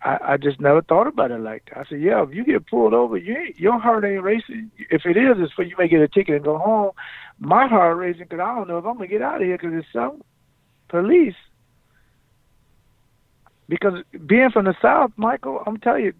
I, 0.02 0.18
I 0.22 0.36
just 0.36 0.60
never 0.60 0.82
thought 0.82 1.06
about 1.06 1.30
it 1.30 1.40
like 1.40 1.66
that." 1.66 1.78
I 1.78 1.84
said, 1.88 2.00
"Yeah, 2.00 2.22
if 2.22 2.34
you 2.34 2.44
get 2.44 2.66
pulled 2.66 2.94
over, 2.94 3.16
you 3.16 3.36
ain't, 3.36 3.58
your 3.58 3.78
heart 3.78 4.04
ain't 4.04 4.22
racing. 4.22 4.70
If 4.78 5.06
it 5.06 5.16
is, 5.16 5.36
it's 5.38 5.52
for 5.52 5.62
you 5.62 5.76
may 5.78 5.88
get 5.88 6.00
a 6.00 6.08
ticket 6.08 6.36
and 6.36 6.44
go 6.44 6.58
home. 6.58 6.92
My 7.38 7.66
heart 7.66 7.96
racing 7.96 8.24
because 8.28 8.40
I 8.40 8.54
don't 8.54 8.68
know 8.68 8.78
if 8.78 8.84
I'm 8.84 8.94
gonna 8.94 9.06
get 9.06 9.22
out 9.22 9.40
of 9.40 9.46
here 9.46 9.56
because 9.56 9.72
there's 9.72 9.84
some 9.92 10.22
police 10.88 11.34
because 13.70 14.02
being 14.26 14.50
from 14.50 14.64
the 14.64 14.74
South, 14.82 15.12
Michael, 15.16 15.62
I'm 15.64 15.78
telling 15.78 16.04
you, 16.04 16.12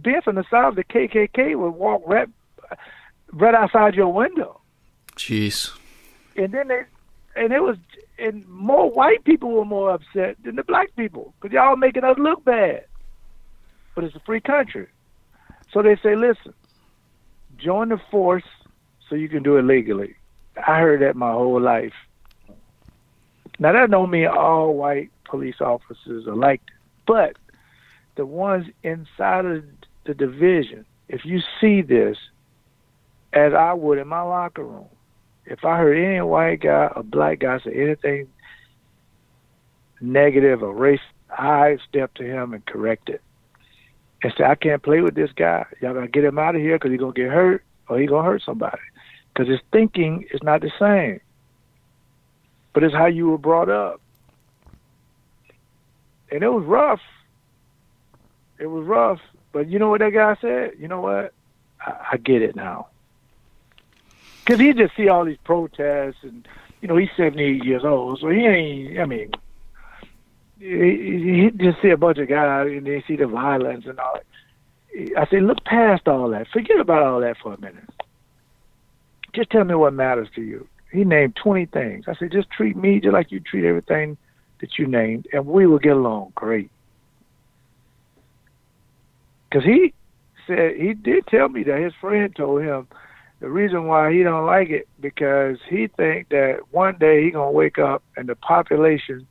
being 0.00 0.22
from 0.22 0.36
the 0.36 0.44
South, 0.48 0.76
the 0.76 0.84
KKK 0.84 1.56
would 1.56 1.70
walk 1.70 2.02
right, 2.06 2.28
right 3.32 3.54
outside 3.54 3.96
your 3.96 4.12
window. 4.12 4.60
Jeez. 5.16 5.76
And 6.36 6.54
then 6.54 6.68
they, 6.68 6.82
and 7.34 7.52
it 7.52 7.60
was, 7.60 7.76
and 8.16 8.46
more 8.48 8.88
white 8.90 9.24
people 9.24 9.50
were 9.50 9.64
more 9.64 9.90
upset 9.90 10.36
than 10.44 10.54
the 10.54 10.62
black 10.62 10.94
people 10.94 11.34
because 11.40 11.52
y'all 11.52 11.76
making 11.76 12.04
us 12.04 12.16
look 12.16 12.44
bad. 12.44 12.84
But 13.94 14.04
it's 14.04 14.16
a 14.16 14.20
free 14.20 14.40
country, 14.40 14.88
so 15.72 15.82
they 15.82 15.96
say, 16.02 16.16
listen, 16.16 16.52
join 17.56 17.90
the 17.90 18.00
force 18.10 18.44
so 19.08 19.14
you 19.14 19.28
can 19.28 19.42
do 19.42 19.56
it 19.56 19.62
legally. 19.62 20.16
I 20.56 20.80
heard 20.80 21.02
that 21.02 21.16
my 21.16 21.32
whole 21.32 21.60
life. 21.60 21.92
Now 23.58 23.72
that 23.72 23.90
don't 23.90 24.10
mean 24.10 24.26
all 24.26 24.74
white 24.74 25.10
police 25.24 25.60
officers 25.60 26.26
are 26.26 26.34
like 26.34 26.60
but 27.06 27.36
the 28.16 28.26
ones 28.26 28.66
inside 28.82 29.44
of 29.44 29.64
the 30.04 30.14
division, 30.14 30.86
if 31.08 31.24
you 31.24 31.40
see 31.60 31.82
this, 31.82 32.16
as 33.32 33.52
I 33.52 33.72
would 33.72 33.98
in 33.98 34.08
my 34.08 34.22
locker 34.22 34.64
room, 34.64 34.86
if 35.44 35.64
I 35.64 35.76
heard 35.76 35.98
any 35.98 36.20
white 36.20 36.60
guy 36.60 36.90
or 36.94 37.02
black 37.02 37.40
guy 37.40 37.58
say 37.60 37.72
anything 37.74 38.28
negative 40.00 40.62
or 40.62 40.72
race, 40.72 41.00
I 41.30 41.78
step 41.88 42.14
to 42.14 42.24
him 42.24 42.54
and 42.54 42.64
correct 42.64 43.08
it. 43.08 43.20
And 44.24 44.32
say, 44.36 44.44
I 44.44 44.56
can't 44.56 44.82
play 44.82 45.00
with 45.00 45.14
this 45.14 45.30
guy. 45.32 45.66
Y'all 45.80 45.94
gotta 45.94 46.08
get 46.08 46.24
him 46.24 46.38
out 46.38 46.56
of 46.56 46.60
here 46.60 46.76
because 46.76 46.90
he's 46.90 46.98
gonna 46.98 47.12
get 47.12 47.30
hurt 47.30 47.62
or 47.88 48.00
he's 48.00 48.08
gonna 48.08 48.26
hurt 48.26 48.42
somebody. 48.42 48.80
Because 49.32 49.48
his 49.48 49.60
thinking 49.70 50.26
is 50.32 50.42
not 50.42 50.60
the 50.60 50.72
same. 50.78 51.20
But 52.72 52.82
it's 52.82 52.94
how 52.94 53.06
you 53.06 53.28
were 53.28 53.38
brought 53.38 53.68
up 53.68 54.00
and 56.34 56.42
it 56.42 56.48
was 56.48 56.64
rough. 56.64 57.00
It 58.58 58.66
was 58.66 58.84
rough, 58.84 59.20
but 59.52 59.68
you 59.68 59.78
know 59.78 59.88
what 59.88 60.00
that 60.00 60.12
guy 60.12 60.36
said? 60.40 60.72
You 60.78 60.88
know 60.88 61.00
what? 61.00 61.32
I, 61.80 61.94
I 62.12 62.16
get 62.16 62.42
it 62.42 62.56
now. 62.56 62.88
Because 64.44 64.60
he 64.60 64.72
just 64.72 64.96
see 64.96 65.08
all 65.08 65.24
these 65.24 65.38
protests, 65.44 66.22
and 66.22 66.46
you 66.80 66.88
know 66.88 66.96
he's 66.96 67.10
seventy 67.16 67.44
eight 67.44 67.64
years 67.64 67.84
old, 67.84 68.18
so 68.20 68.28
he 68.28 68.44
ain't. 68.44 68.98
I 68.98 69.06
mean, 69.06 69.30
he, 70.64 71.50
he 71.50 71.50
just 71.62 71.82
see 71.82 71.90
a 71.90 71.96
bunch 71.96 72.18
of 72.18 72.28
guys 72.28 72.68
and 72.68 72.86
they 72.86 73.04
see 73.06 73.16
the 73.16 73.26
violence 73.26 73.84
and 73.86 73.98
all. 74.00 74.18
I 75.16 75.26
say, 75.30 75.40
look 75.40 75.62
past 75.64 76.08
all 76.08 76.30
that. 76.30 76.46
Forget 76.52 76.80
about 76.80 77.02
all 77.02 77.20
that 77.20 77.36
for 77.42 77.52
a 77.52 77.60
minute. 77.60 77.90
Just 79.34 79.50
tell 79.50 79.64
me 79.64 79.74
what 79.74 79.92
matters 79.92 80.28
to 80.36 80.42
you. 80.42 80.66
He 80.90 81.04
named 81.04 81.36
20 81.36 81.66
things. 81.66 82.04
I 82.06 82.14
said, 82.14 82.32
just 82.32 82.50
treat 82.50 82.76
me 82.76 83.00
just 83.00 83.12
like 83.12 83.30
you 83.32 83.40
treat 83.40 83.64
everything 83.64 84.16
that 84.60 84.78
you 84.78 84.86
named, 84.86 85.26
and 85.32 85.44
we 85.46 85.66
will 85.66 85.80
get 85.80 85.92
along 85.92 86.32
great. 86.36 86.70
Because 89.50 89.64
he 89.64 89.92
said 90.46 90.76
he 90.76 90.94
did 90.94 91.26
tell 91.26 91.48
me 91.48 91.64
that 91.64 91.80
his 91.80 91.92
friend 92.00 92.34
told 92.34 92.62
him 92.62 92.86
the 93.40 93.50
reason 93.50 93.86
why 93.86 94.12
he 94.12 94.22
don't 94.22 94.46
like 94.46 94.70
it 94.70 94.88
because 95.00 95.58
he 95.68 95.88
think 95.88 96.28
that 96.30 96.60
one 96.70 96.96
day 96.98 97.24
he 97.24 97.30
gonna 97.30 97.50
wake 97.50 97.78
up 97.78 98.02
and 98.16 98.28
the 98.28 98.36
population 98.36 99.26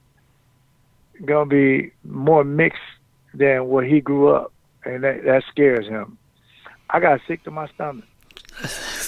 gonna 1.26 1.46
be 1.46 1.92
more 2.04 2.44
mixed 2.44 2.80
than 3.34 3.68
what 3.68 3.86
he 3.86 4.02
grew 4.02 4.30
up, 4.30 4.54
and 4.86 5.04
that, 5.04 5.24
that 5.26 5.44
scares 5.50 5.88
him. 5.88 6.18
I 6.90 7.00
got 7.00 7.22
sick 7.28 7.44
to 7.44 7.52
my 7.52 7.68
stomach. 7.70 8.06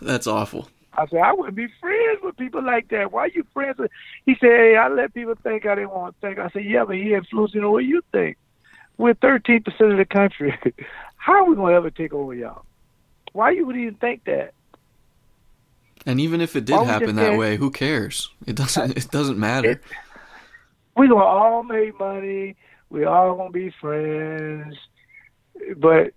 That's 0.00 0.26
awful. 0.26 0.68
I 0.96 1.06
said, 1.08 1.20
I 1.20 1.32
wouldn't 1.32 1.56
be 1.56 1.66
friends 1.80 2.20
with 2.22 2.36
people 2.36 2.62
like 2.62 2.88
that. 2.88 3.10
Why 3.12 3.22
are 3.22 3.28
you 3.28 3.44
friends 3.52 3.78
with? 3.78 3.90
He 4.26 4.36
said, 4.40 4.50
Hey, 4.50 4.76
I 4.76 4.88
let 4.88 5.12
people 5.12 5.34
think 5.42 5.66
I 5.66 5.74
didn't 5.74 5.90
want 5.90 6.14
to 6.14 6.26
think. 6.26 6.38
I 6.38 6.48
said, 6.50 6.64
Yeah, 6.64 6.84
but 6.84 6.96
he 6.96 7.14
influencing 7.14 7.68
way 7.68 7.82
you 7.82 8.02
think. 8.12 8.36
We're 8.96 9.14
13% 9.14 9.66
of 9.90 9.98
the 9.98 10.04
country. 10.04 10.56
How 11.16 11.42
are 11.42 11.44
we 11.44 11.56
going 11.56 11.72
to 11.72 11.76
ever 11.76 11.90
take 11.90 12.12
over 12.12 12.32
y'all? 12.32 12.64
Why 13.32 13.50
you 13.50 13.66
would 13.66 13.76
even 13.76 13.94
think 13.94 14.24
that? 14.24 14.54
And 16.06 16.20
even 16.20 16.40
if 16.40 16.54
it 16.54 16.64
did 16.64 16.78
happen 16.82 17.16
that 17.16 17.38
way, 17.38 17.56
who 17.56 17.70
cares? 17.70 18.30
It 18.46 18.56
doesn't. 18.56 18.96
It 18.96 19.10
doesn't 19.10 19.38
matter. 19.50 19.70
It, 19.70 19.82
we 20.96 21.08
gonna 21.08 21.24
all 21.24 21.62
make 21.62 21.98
money. 21.98 22.56
We 22.90 23.04
all 23.04 23.36
gonna 23.36 23.50
be 23.50 23.72
friends. 23.80 24.76
But 25.76 26.12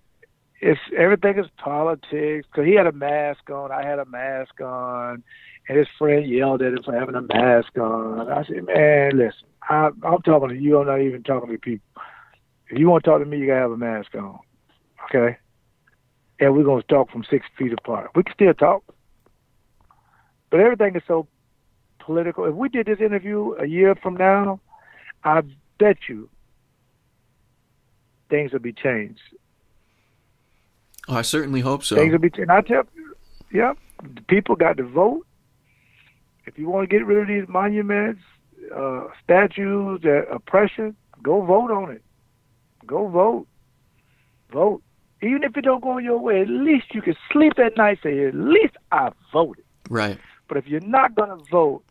it's 0.60 0.80
everything 0.96 1.38
is 1.38 1.46
politics. 1.56 2.46
Cause 2.54 2.64
he 2.64 2.74
had 2.74 2.86
a 2.86 2.92
mask 2.92 3.48
on, 3.50 3.72
I 3.72 3.84
had 3.84 3.98
a 3.98 4.04
mask 4.04 4.60
on, 4.60 5.22
and 5.68 5.78
his 5.78 5.88
friend 5.98 6.28
yelled 6.28 6.62
at 6.62 6.72
him 6.72 6.82
for 6.84 6.98
having 6.98 7.14
a 7.14 7.22
mask 7.22 7.76
on. 7.78 8.30
I 8.30 8.44
said, 8.44 8.66
man, 8.66 9.16
listen, 9.16 9.48
I, 9.68 9.90
I'm 10.02 10.22
talking 10.22 10.48
to 10.48 10.56
you. 10.56 10.78
I'm 10.78 10.86
not 10.86 11.00
even 11.00 11.22
talking 11.22 11.50
to 11.50 11.58
people. 11.58 11.86
If 12.70 12.78
you 12.78 12.88
want 12.88 13.04
to 13.04 13.10
talk 13.10 13.20
to 13.20 13.26
me, 13.26 13.38
you 13.38 13.46
gotta 13.46 13.60
have 13.60 13.70
a 13.70 13.76
mask 13.76 14.14
on, 14.14 14.38
okay? 15.04 15.38
And 16.40 16.54
we're 16.54 16.64
gonna 16.64 16.82
talk 16.82 17.10
from 17.10 17.24
six 17.30 17.46
feet 17.56 17.72
apart. 17.72 18.10
We 18.14 18.22
can 18.22 18.34
still 18.34 18.54
talk, 18.54 18.82
but 20.50 20.60
everything 20.60 20.94
is 20.96 21.02
so 21.06 21.26
political. 21.98 22.44
If 22.44 22.54
we 22.54 22.68
did 22.68 22.86
this 22.86 23.00
interview 23.00 23.54
a 23.60 23.66
year 23.66 23.94
from 24.02 24.14
now, 24.14 24.60
I 25.28 25.42
bet 25.78 25.96
you 26.08 26.28
things 28.30 28.52
will 28.52 28.60
be 28.60 28.72
changed 28.72 29.20
Oh, 31.08 31.14
I 31.16 31.22
certainly 31.22 31.60
hope 31.60 31.84
so. 31.84 31.96
Things 31.96 32.12
will 32.12 32.18
be. 32.18 32.30
And 32.36 32.52
I 32.52 32.60
tell 32.60 32.82
you, 32.94 33.16
yeah, 33.52 33.72
people 34.28 34.56
got 34.56 34.76
to 34.76 34.84
vote. 34.84 35.26
If 36.44 36.58
you 36.58 36.68
want 36.68 36.88
to 36.88 36.94
get 36.94 37.04
rid 37.04 37.18
of 37.18 37.28
these 37.28 37.48
monuments, 37.48 38.20
uh, 38.74 39.04
statues, 39.24 40.00
that 40.02 40.26
oppression, 40.30 40.94
go 41.22 41.42
vote 41.42 41.70
on 41.70 41.90
it. 41.90 42.02
Go 42.86 43.08
vote. 43.08 43.46
Vote. 44.52 44.82
Even 45.22 45.42
if 45.42 45.56
it 45.56 45.62
don't 45.62 45.82
go 45.82 45.98
your 45.98 46.18
way, 46.18 46.42
at 46.42 46.48
least 46.48 46.94
you 46.94 47.02
can 47.02 47.16
sleep 47.32 47.54
at 47.58 47.76
night. 47.76 47.98
Say, 48.02 48.26
at 48.26 48.34
least 48.34 48.76
I 48.92 49.10
voted. 49.32 49.64
Right. 49.88 50.18
But 50.46 50.58
if 50.58 50.66
you're 50.66 50.80
not 50.80 51.14
going 51.14 51.30
to 51.30 51.42
vote, 51.50 51.82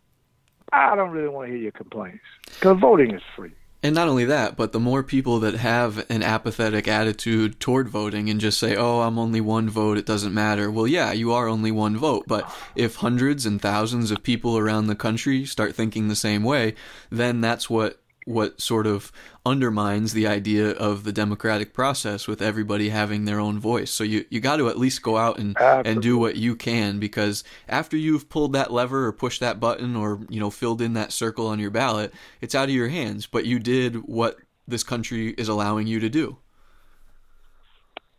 I 0.71 0.95
don't 0.95 1.11
really 1.11 1.29
want 1.29 1.47
to 1.47 1.53
hear 1.53 1.61
your 1.61 1.71
complaints 1.71 2.23
because 2.45 2.79
voting 2.79 3.13
is 3.13 3.21
free. 3.35 3.51
And 3.83 3.93
not 3.93 4.07
only 4.07 4.25
that, 4.25 4.57
but 4.57 4.71
the 4.71 4.79
more 4.79 5.03
people 5.03 5.39
that 5.41 5.53
have 5.53 6.03
an 6.09 6.23
apathetic 6.23 6.87
attitude 6.87 7.59
toward 7.59 7.87
voting 7.87 8.27
and 8.29 8.41
just 8.41 8.59
say, 8.59 8.75
oh, 8.75 9.01
I'm 9.01 9.19
only 9.19 9.39
one 9.39 9.69
vote, 9.69 9.99
it 9.99 10.05
doesn't 10.05 10.33
matter. 10.33 10.71
Well, 10.71 10.87
yeah, 10.87 11.11
you 11.11 11.31
are 11.31 11.47
only 11.47 11.71
one 11.71 11.95
vote. 11.95 12.23
But 12.27 12.51
if 12.75 12.95
hundreds 12.95 13.45
and 13.45 13.61
thousands 13.61 14.09
of 14.09 14.23
people 14.23 14.57
around 14.57 14.87
the 14.87 14.95
country 14.95 15.45
start 15.45 15.75
thinking 15.75 16.07
the 16.07 16.15
same 16.15 16.43
way, 16.43 16.73
then 17.11 17.39
that's 17.39 17.69
what 17.69 18.01
what 18.27 18.59
sort 18.59 18.85
of 18.85 19.09
undermines 19.45 20.11
the 20.11 20.27
idea 20.27 20.71
of 20.71 21.05
the 21.05 21.13
democratic 21.13 21.73
process 21.73 22.27
with 22.27 22.41
everybody 22.41 22.89
having 22.89 23.23
their 23.23 23.39
own 23.39 23.57
voice. 23.57 23.89
So 23.89 24.03
you, 24.03 24.25
you 24.29 24.41
got 24.41 24.57
to 24.57 24.67
at 24.67 24.77
least 24.77 25.01
go 25.01 25.15
out 25.15 25.39
and, 25.39 25.55
and 25.57 26.01
do 26.01 26.17
what 26.17 26.35
you 26.35 26.53
can 26.53 26.99
because 26.99 27.45
after 27.69 27.95
you've 27.95 28.27
pulled 28.27 28.51
that 28.51 28.69
lever 28.69 29.05
or 29.05 29.13
pushed 29.13 29.39
that 29.39 29.61
button 29.61 29.95
or, 29.95 30.19
you 30.27 30.41
know, 30.41 30.49
filled 30.49 30.81
in 30.81 30.93
that 30.95 31.13
circle 31.13 31.47
on 31.47 31.57
your 31.57 31.69
ballot, 31.71 32.13
it's 32.41 32.53
out 32.53 32.67
of 32.67 32.75
your 32.75 32.89
hands. 32.89 33.27
But 33.27 33.45
you 33.45 33.59
did 33.59 33.95
what 34.07 34.37
this 34.67 34.83
country 34.83 35.29
is 35.37 35.47
allowing 35.47 35.87
you 35.87 36.01
to 36.01 36.09
do. 36.09 36.37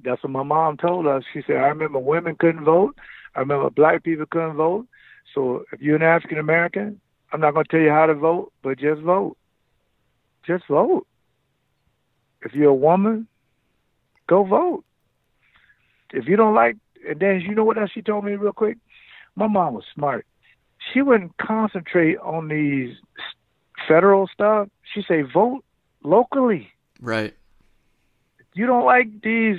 That's 0.02 0.22
what 0.22 0.32
my 0.32 0.42
mom 0.42 0.78
told 0.78 1.06
us. 1.06 1.22
She 1.34 1.42
said, 1.46 1.56
I 1.56 1.68
remember 1.68 1.98
women 1.98 2.34
couldn't 2.34 2.64
vote. 2.64 2.96
I 3.34 3.40
remember 3.40 3.68
black 3.68 4.04
people 4.04 4.24
couldn't 4.24 4.56
vote. 4.56 4.86
So 5.34 5.66
if 5.70 5.82
you're 5.82 5.96
an 5.96 6.02
African 6.02 6.38
American, 6.38 6.98
I'm 7.30 7.40
not 7.40 7.52
going 7.52 7.66
to 7.66 7.70
tell 7.70 7.80
you 7.80 7.90
how 7.90 8.06
to 8.06 8.14
vote, 8.14 8.54
but 8.62 8.78
just 8.78 9.02
vote. 9.02 9.36
Just 10.48 10.66
vote. 10.66 11.06
If 12.40 12.54
you're 12.54 12.70
a 12.70 12.74
woman, 12.74 13.28
go 14.26 14.44
vote. 14.44 14.82
If 16.10 16.26
you 16.26 16.36
don't 16.36 16.54
like, 16.54 16.76
and 17.06 17.20
then 17.20 17.42
you 17.42 17.54
know 17.54 17.64
what 17.64 17.76
else 17.76 17.90
she 17.92 18.00
told 18.00 18.24
me 18.24 18.32
real 18.32 18.54
quick? 18.54 18.78
My 19.36 19.46
mom 19.46 19.74
was 19.74 19.84
smart. 19.94 20.24
She 20.78 21.02
wouldn't 21.02 21.36
concentrate 21.36 22.16
on 22.18 22.48
these 22.48 22.96
federal 23.86 24.26
stuff. 24.26 24.68
She 24.94 25.02
say 25.06 25.20
vote 25.20 25.64
locally. 26.02 26.70
Right. 26.98 27.34
If 28.38 28.46
you 28.54 28.66
don't 28.66 28.86
like 28.86 29.20
these, 29.20 29.58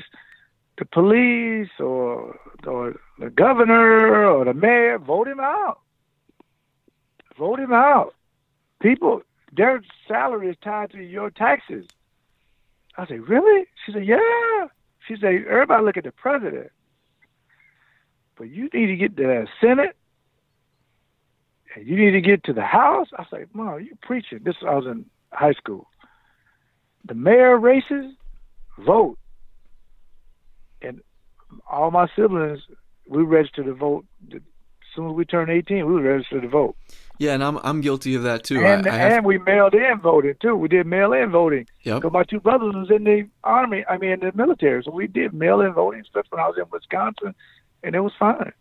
the 0.79 0.85
police 0.85 1.69
or 1.79 2.39
or 2.65 2.95
the 3.19 3.29
governor 3.29 4.25
or 4.25 4.43
the 4.43 4.55
mayor, 4.55 4.97
vote 4.97 5.27
him 5.27 5.39
out. 5.39 5.81
Vote 7.37 7.59
him 7.59 7.73
out. 7.73 8.15
People, 8.81 9.21
their 9.51 9.81
salary 10.07 10.49
is 10.49 10.55
tied 10.63 10.91
to 10.91 11.01
your 11.01 11.30
taxes. 11.30 11.85
I 12.97 13.07
say, 13.07 13.19
really? 13.19 13.65
She 13.85 13.93
said, 13.93 14.05
yeah. 14.05 14.67
She 15.07 15.15
said, 15.19 15.45
everybody 15.49 15.84
look 15.84 15.97
at 15.97 16.03
the 16.03 16.11
president. 16.11 16.71
But 18.38 18.49
you 18.49 18.69
need 18.73 18.88
to 18.88 18.95
get 18.95 19.17
to 19.17 19.23
the 19.23 19.47
Senate 19.59 19.95
and 21.76 21.88
you 21.88 21.95
need 21.95 22.11
to 22.11 22.21
get 22.21 22.43
to 22.45 22.53
the 22.53 22.63
House. 22.63 23.07
I 23.17 23.26
say, 23.31 23.45
Mom, 23.53 23.80
you 23.81 23.97
preaching. 24.01 24.39
This 24.43 24.55
I 24.65 24.76
was 24.76 24.85
in 24.85 25.05
high 25.31 25.53
school. 25.53 25.88
The 27.05 27.13
mayor 27.13 27.57
races, 27.57 28.13
vote. 28.80 29.17
And 30.81 31.01
all 31.69 31.91
my 31.91 32.07
siblings, 32.15 32.61
we 33.07 33.23
registered 33.23 33.65
to 33.65 33.73
vote. 33.73 34.05
As 34.34 34.41
soon 34.95 35.09
as 35.09 35.15
we 35.15 35.26
turned 35.26 35.51
18, 35.51 35.85
we 35.85 36.01
registered 36.01 36.43
to 36.43 36.47
vote. 36.47 36.76
Yeah, 37.19 37.33
and 37.33 37.43
I'm 37.43 37.57
I'm 37.63 37.81
guilty 37.81 38.15
of 38.15 38.23
that 38.23 38.45
too. 38.45 38.65
And, 38.65 38.87
I, 38.87 38.95
I 38.95 38.97
have, 38.97 39.11
and 39.11 39.25
we 39.25 39.37
mailed 39.39 39.73
in 39.73 39.99
voting 39.99 40.35
too. 40.41 40.55
We 40.55 40.69
did 40.69 40.87
mail 40.87 41.11
in 41.11 41.29
voting. 41.29 41.67
Yep. 41.83 41.97
Because 41.97 42.13
my 42.13 42.23
two 42.23 42.39
brothers 42.39 42.73
was 42.73 42.89
in 42.89 43.03
the 43.03 43.27
army. 43.43 43.83
I 43.89 43.97
mean, 43.97 44.11
in 44.11 44.19
the 44.21 44.31
military. 44.33 44.81
So 44.83 44.91
we 44.91 45.07
did 45.07 45.33
mail 45.33 45.59
in 45.59 45.73
voting 45.73 46.05
stuff 46.09 46.25
when 46.29 46.39
I 46.39 46.47
was 46.47 46.57
in 46.57 46.63
Wisconsin, 46.71 47.35
and 47.83 47.93
it 47.93 47.99
was 47.99 48.13
fine. 48.17 48.53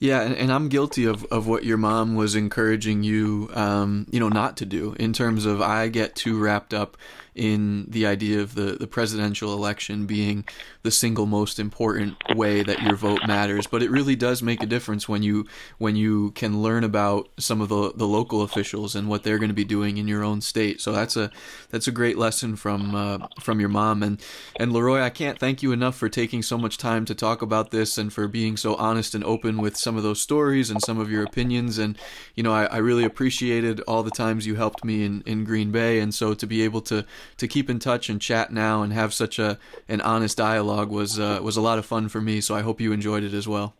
Yeah, 0.00 0.22
and, 0.22 0.34
and 0.34 0.50
I'm 0.50 0.70
guilty 0.70 1.04
of, 1.04 1.24
of 1.26 1.46
what 1.46 1.64
your 1.64 1.76
mom 1.76 2.14
was 2.14 2.34
encouraging 2.34 3.02
you, 3.02 3.50
um, 3.52 4.06
you 4.10 4.18
know, 4.18 4.30
not 4.30 4.56
to 4.56 4.64
do. 4.64 4.96
In 4.98 5.12
terms 5.12 5.44
of, 5.44 5.60
I 5.60 5.88
get 5.88 6.16
too 6.16 6.38
wrapped 6.38 6.72
up 6.72 6.96
in 7.34 7.86
the 7.88 8.06
idea 8.06 8.40
of 8.40 8.54
the, 8.54 8.76
the 8.78 8.86
presidential 8.86 9.52
election 9.52 10.06
being 10.06 10.44
the 10.82 10.90
single 10.90 11.26
most 11.26 11.58
important 11.58 12.16
way 12.34 12.62
that 12.62 12.82
your 12.82 12.96
vote 12.96 13.20
matters. 13.26 13.66
But 13.66 13.82
it 13.82 13.90
really 13.90 14.16
does 14.16 14.42
make 14.42 14.62
a 14.62 14.66
difference 14.66 15.08
when 15.08 15.22
you 15.22 15.46
when 15.78 15.96
you 15.96 16.32
can 16.32 16.62
learn 16.62 16.84
about 16.84 17.28
some 17.38 17.60
of 17.60 17.68
the, 17.68 17.92
the 17.94 18.06
local 18.06 18.42
officials 18.42 18.94
and 18.94 19.08
what 19.08 19.22
they're 19.22 19.38
going 19.38 19.48
to 19.48 19.54
be 19.54 19.64
doing 19.64 19.96
in 19.96 20.08
your 20.08 20.24
own 20.24 20.40
state. 20.40 20.80
So 20.80 20.92
that's 20.92 21.16
a 21.16 21.30
that's 21.70 21.88
a 21.88 21.92
great 21.92 22.18
lesson 22.18 22.56
from 22.56 22.94
uh, 22.94 23.26
from 23.40 23.60
your 23.60 23.68
mom 23.68 24.02
and 24.02 24.20
and 24.56 24.72
Leroy. 24.72 25.00
I 25.00 25.10
can't 25.10 25.38
thank 25.38 25.62
you 25.62 25.72
enough 25.72 25.96
for 25.96 26.08
taking 26.08 26.42
so 26.42 26.58
much 26.58 26.78
time 26.78 27.04
to 27.06 27.14
talk 27.14 27.42
about 27.42 27.70
this 27.70 27.96
and 27.96 28.12
for 28.12 28.26
being 28.28 28.56
so 28.56 28.74
honest 28.74 29.14
and 29.14 29.24
open 29.24 29.58
with 29.58 29.76
some 29.76 29.89
of 29.96 30.02
those 30.02 30.20
stories 30.20 30.70
and 30.70 30.82
some 30.82 30.98
of 30.98 31.10
your 31.10 31.22
opinions. 31.22 31.78
And 31.78 31.98
you 32.34 32.42
know, 32.42 32.52
I, 32.52 32.64
I 32.64 32.76
really 32.78 33.04
appreciated 33.04 33.80
all 33.80 34.02
the 34.02 34.10
times 34.10 34.46
you 34.46 34.54
helped 34.54 34.84
me 34.84 35.04
in, 35.04 35.22
in 35.26 35.44
Green 35.44 35.70
Bay. 35.70 36.00
And 36.00 36.14
so 36.14 36.34
to 36.34 36.46
be 36.46 36.62
able 36.62 36.80
to 36.82 37.04
to 37.36 37.48
keep 37.48 37.70
in 37.70 37.78
touch 37.78 38.08
and 38.08 38.20
chat 38.20 38.52
now 38.52 38.82
and 38.82 38.92
have 38.92 39.12
such 39.14 39.38
a 39.38 39.58
an 39.88 40.00
honest 40.00 40.36
dialogue 40.36 40.90
was 40.90 41.18
uh, 41.18 41.40
was 41.42 41.56
a 41.56 41.60
lot 41.60 41.78
of 41.78 41.86
fun 41.86 42.08
for 42.08 42.20
me. 42.20 42.40
So 42.40 42.54
I 42.54 42.62
hope 42.62 42.80
you 42.80 42.92
enjoyed 42.92 43.22
it 43.22 43.34
as 43.34 43.46
well. 43.46 43.74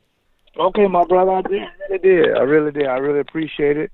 Okay, 0.57 0.87
my 0.89 1.05
brother, 1.05 1.31
I 1.31 1.43
did. 1.43 1.63
I 1.63 1.87
really 1.89 1.99
did. 1.99 2.37
I 2.37 2.43
really 2.43 2.73
did. 2.73 2.87
I 2.87 2.99
really 2.99 3.21
appreciate 3.21 3.77
it. 3.77 3.93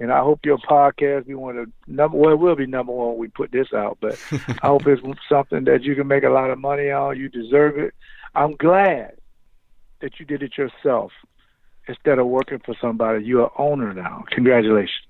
And 0.00 0.12
I 0.12 0.20
hope 0.20 0.40
your 0.44 0.58
podcast 0.58 1.26
be 1.26 1.34
one 1.34 1.58
of 1.58 1.68
number. 1.88 2.16
Well, 2.16 2.32
it 2.32 2.38
will 2.38 2.54
be 2.54 2.66
number 2.66 2.92
one 2.92 3.08
when 3.08 3.18
we 3.18 3.28
put 3.28 3.50
this 3.50 3.72
out, 3.74 3.98
but 4.00 4.16
I 4.62 4.68
hope 4.68 4.86
it's 4.86 5.02
something 5.28 5.64
that 5.64 5.82
you 5.82 5.96
can 5.96 6.06
make 6.06 6.22
a 6.22 6.30
lot 6.30 6.50
of 6.50 6.58
money 6.58 6.90
on. 6.90 7.18
You 7.18 7.28
deserve 7.28 7.78
it. 7.78 7.94
I'm 8.34 8.54
glad 8.54 9.16
that 10.00 10.20
you 10.20 10.26
did 10.26 10.42
it 10.42 10.56
yourself 10.56 11.10
instead 11.88 12.18
of 12.18 12.26
working 12.26 12.60
for 12.64 12.74
somebody. 12.80 13.24
You're 13.24 13.44
an 13.44 13.50
owner 13.58 13.94
now. 13.94 14.24
Congratulations. 14.30 15.07